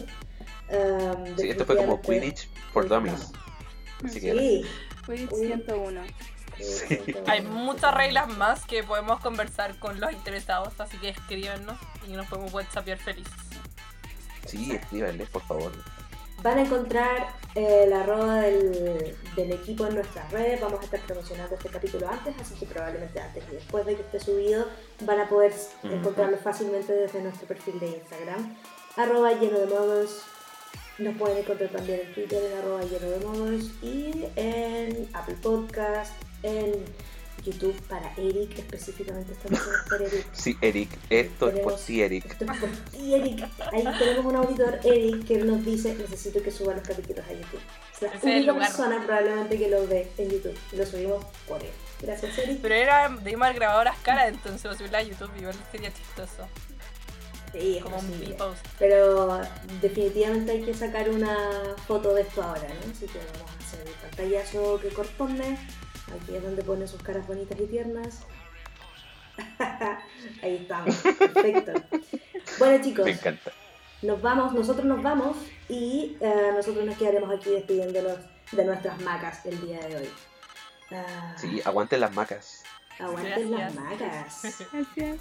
Um, 0.70 1.38
Sí, 1.38 1.49
esto 1.49 1.66
fue 1.66 1.76
como 1.78 2.02
Quidditch 2.02 2.48
for 2.72 2.88
Dummies. 2.88 3.32
Así 4.03 4.22
que 4.22 4.32
Sí. 4.32 4.66
Quidditch 5.06 5.32
Uy. 5.34 5.48
101. 5.48 6.02
sí, 6.58 6.99
sí, 7.06 7.16
Hay 7.28 7.41
muchas 7.41 7.94
reglas 7.94 8.28
más 8.38 8.64
que 8.66 8.84
podemos 8.84 9.20
conversar 9.20 9.78
con 9.80 9.99
los 9.99 10.12
interesados, 10.14 10.80
así 10.80 10.98
que 10.98 11.10
escríbanos 11.10 11.78
y 12.08 12.12
nos 12.14 12.28
podemos 12.28 12.53
whatsappear 12.53 12.98
felices. 12.99 13.34
sí, 14.45 14.72
escríbanles, 14.74 15.30
por 15.30 15.41
favor. 15.44 15.72
Van 16.44 16.58
a 16.58 16.62
encontrar 16.62 17.28
eh, 17.54 17.86
la 17.88 18.02
arroba 18.02 18.42
del, 18.42 19.16
del 19.36 19.52
equipo 19.52 19.86
en 19.86 19.96
nuestras 19.96 20.32
redes. 20.32 20.60
Vamos 20.60 20.80
a 20.80 20.84
estar 20.84 21.00
promocionando 21.02 21.56
este 21.56 21.70
capítulo 21.70 22.08
antes, 22.10 22.34
así 22.40 22.56
que 22.56 22.66
probablemente 22.66 23.20
antes 23.20 23.44
y 23.52 23.56
después 23.56 23.86
de 23.86 23.96
que 23.96 24.02
esté 24.02 24.20
subido 24.20 24.66
van 25.06 25.20
a 25.20 25.30
poder 25.30 25.54
encontrarlo 25.84 26.38
fácilmente 26.38 26.94
desde 26.94 27.22
nuestro 27.22 27.48
perfil 27.48 27.80
de 27.80 27.88
Instagram. 27.88 28.58
Arroba 28.98 29.34
lleno 29.34 29.60
de 29.60 29.68
modos. 29.68 30.24
Nos 30.98 31.16
pueden 31.18 31.38
encontrar 31.38 31.70
también 31.70 32.02
en 32.02 32.14
Twitter 32.14 32.44
en 32.44 32.58
arroba 32.58 32.82
lleno 32.84 33.10
de 33.10 33.20
modos 33.26 33.72
y 33.82 34.26
en 34.36 35.10
Apple 35.14 35.38
Podcast, 35.42 36.14
en 36.44 36.74
YouTube 37.44 37.80
para 37.88 38.14
Eric, 38.16 38.58
específicamente 38.58 39.34
estamos 39.34 39.60
haciendo 39.60 39.84
por 39.90 40.02
Eric. 40.02 40.28
Sí, 40.34 40.58
Eric, 40.62 40.90
esto 41.10 41.50
es 41.50 41.60
por 41.60 41.76
ti, 41.78 42.02
Eric. 42.02 42.26
Esto 42.26 42.46
es 42.46 42.60
por 42.60 42.70
ti, 42.70 43.14
Eric. 43.14 43.50
Ahí 43.72 43.84
tenemos 44.00 44.26
un 44.26 44.36
auditor, 44.36 44.80
Eric, 44.84 45.28
que 45.28 45.38
nos 45.38 45.66
dice, 45.66 45.96
necesito 45.96 46.42
que 46.42 46.52
suba 46.52 46.74
los 46.74 46.88
capítulos 46.88 47.26
a 47.28 47.34
YouTube. 47.34 47.62
Es 47.96 48.02
la 48.02 48.08
es 48.14 48.24
única 48.24 48.54
persona 48.56 49.04
probablemente 49.06 49.58
que 49.58 49.70
lo 49.70 49.88
ve 49.88 50.12
en 50.18 50.30
YouTube. 50.30 50.58
Y 50.72 50.76
lo 50.76 50.86
subimos 50.86 51.26
por 51.48 51.62
él. 51.62 51.72
Gracias, 52.02 52.38
Eric. 52.38 52.60
Pero 52.62 52.76
era 52.76 53.10
de 53.10 53.38
mal 53.38 53.54
grabado 53.54 53.84
las 53.84 53.98
caras, 54.00 54.30
entonces 54.30 54.64
lo 54.64 54.76
subirla 54.76 55.00
a 55.00 55.04
YouTube 55.04 55.32
igual 55.38 55.56
sería 55.72 55.94
chistoso. 55.94 56.48
Sí, 57.52 57.78
es 57.78 57.84
Como 57.84 57.98
un 57.98 58.06
posible. 58.06 58.30
B-post. 58.30 58.66
Pero 58.80 59.42
definitivamente 59.82 60.52
hay 60.54 60.62
que 60.62 60.74
sacar 60.74 61.10
una 61.10 61.36
foto 61.86 62.14
de 62.14 62.22
esto 62.22 62.42
ahora, 62.42 62.62
¿no? 62.62 62.92
Así 62.92 63.06
que 63.08 63.20
vamos 63.34 63.52
a 63.52 63.64
hacer 63.66 63.88
el 63.88 63.94
pantallazo 63.94 64.80
que 64.80 64.90
corresponde. 64.90 65.58
Aquí 66.16 66.36
es 66.36 66.44
donde 66.44 66.64
pone 66.64 66.88
sus 66.88 67.02
caras 67.02 67.26
bonitas 67.28 67.60
y 67.60 67.66
tiernas. 67.68 68.26
Ahí 70.44 70.56
estamos, 70.62 70.96
perfecto. 70.96 71.74
Bueno 72.60 72.84
chicos, 72.84 73.06
Me 73.06 73.12
encanta. 73.12 73.52
nos 74.02 74.22
vamos, 74.22 74.54
nosotros 74.54 74.86
nos 74.86 75.02
vamos 75.02 75.38
y 75.70 76.18
eh, 76.20 76.52
nosotros 76.54 76.86
nos 76.86 76.98
quedaremos 76.98 77.32
aquí 77.32 77.50
despidiéndonos 77.52 78.18
de 78.52 78.66
nuestras 78.66 79.00
macas 79.02 79.46
el 79.46 79.60
día 79.62 79.80
de 79.88 79.96
hoy. 79.98 80.10
Ah, 80.92 81.34
Sí, 81.38 81.62
aguanten 81.64 82.02
las 82.02 82.14
macas. 82.14 82.64
aguanten 83.00 83.52
las 83.52 83.74
macas. 83.76 84.00
Gracias. 84.72 85.20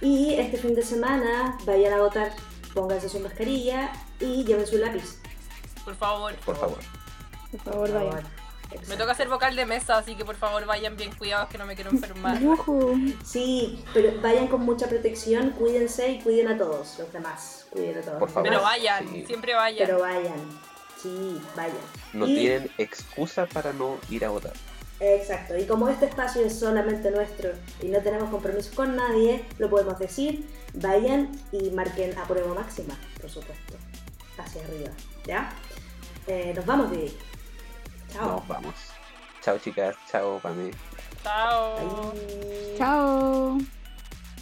Y 0.00 0.34
este 0.34 0.58
fin 0.58 0.74
de 0.74 0.82
semana 0.82 1.56
vayan 1.64 1.92
a 1.94 1.98
votar, 1.98 2.32
pónganse 2.74 3.08
su 3.08 3.20
mascarilla 3.20 3.92
y 4.18 4.44
lleven 4.44 4.66
su 4.66 4.76
lápiz. 4.78 5.20
Por 5.84 5.94
favor. 5.94 6.34
Por 6.44 6.56
favor. 6.56 6.78
Por 7.52 7.60
favor, 7.60 7.92
vayan. 7.92 8.24
Me 8.88 8.96
toca 8.96 9.14
ser 9.14 9.28
vocal 9.28 9.56
de 9.56 9.66
mesa, 9.66 9.98
así 9.98 10.14
que 10.14 10.24
por 10.24 10.36
favor 10.36 10.64
vayan 10.66 10.96
bien 10.96 11.12
cuidados 11.16 11.48
que 11.48 11.58
no 11.58 11.66
me 11.66 11.74
quiero 11.74 11.90
enfermar. 11.90 12.38
Sí, 13.24 13.84
pero 13.92 14.20
vayan 14.20 14.46
con 14.48 14.62
mucha 14.62 14.88
protección, 14.88 15.50
cuídense 15.50 16.08
y 16.12 16.20
cuiden 16.20 16.48
a 16.48 16.58
todos 16.58 16.98
los 16.98 17.12
demás. 17.12 17.66
Cuiden 17.70 17.98
a 17.98 18.00
todos. 18.02 18.18
Por 18.18 18.30
favor. 18.30 18.48
Pero 18.48 18.62
vayan, 18.62 19.08
Sí. 19.08 19.24
siempre 19.26 19.54
vayan. 19.54 19.86
Pero 19.86 20.00
vayan. 20.00 20.40
Sí, 21.00 21.40
vayan. 21.56 21.76
No 22.12 22.26
Y- 22.26 22.34
tienen 22.34 22.70
excusa 22.78 23.46
para 23.46 23.72
no 23.72 23.96
ir 24.10 24.24
a 24.24 24.30
votar. 24.30 24.52
Exacto, 25.02 25.56
y 25.56 25.64
como 25.64 25.88
este 25.88 26.04
espacio 26.04 26.42
es 26.44 26.58
solamente 26.58 27.10
nuestro 27.10 27.52
y 27.80 27.86
no 27.86 28.00
tenemos 28.02 28.28
compromiso 28.28 28.70
con 28.74 28.96
nadie, 28.96 29.46
lo 29.58 29.70
podemos 29.70 29.98
decir, 29.98 30.46
vayan 30.74 31.30
y 31.52 31.70
marquen 31.70 32.16
a 32.18 32.24
prueba 32.24 32.52
máxima, 32.52 32.94
por 33.18 33.30
supuesto, 33.30 33.74
hacia 34.36 34.62
arriba, 34.62 34.90
¿ya? 35.26 35.52
Eh, 36.26 36.52
nos 36.54 36.66
vamos, 36.66 36.90
Vivi. 36.90 37.16
Chao. 38.12 38.36
Nos 38.36 38.48
vamos. 38.48 38.74
Chao, 39.42 39.58
chicas. 39.58 39.96
Chao, 40.10 40.38
Pame. 40.40 40.70
Chao. 41.22 42.12
Chao. 42.76 43.58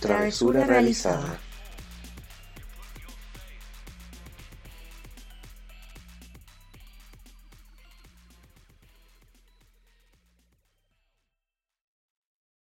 Travesura 0.01 0.65
realizada. 0.65 1.39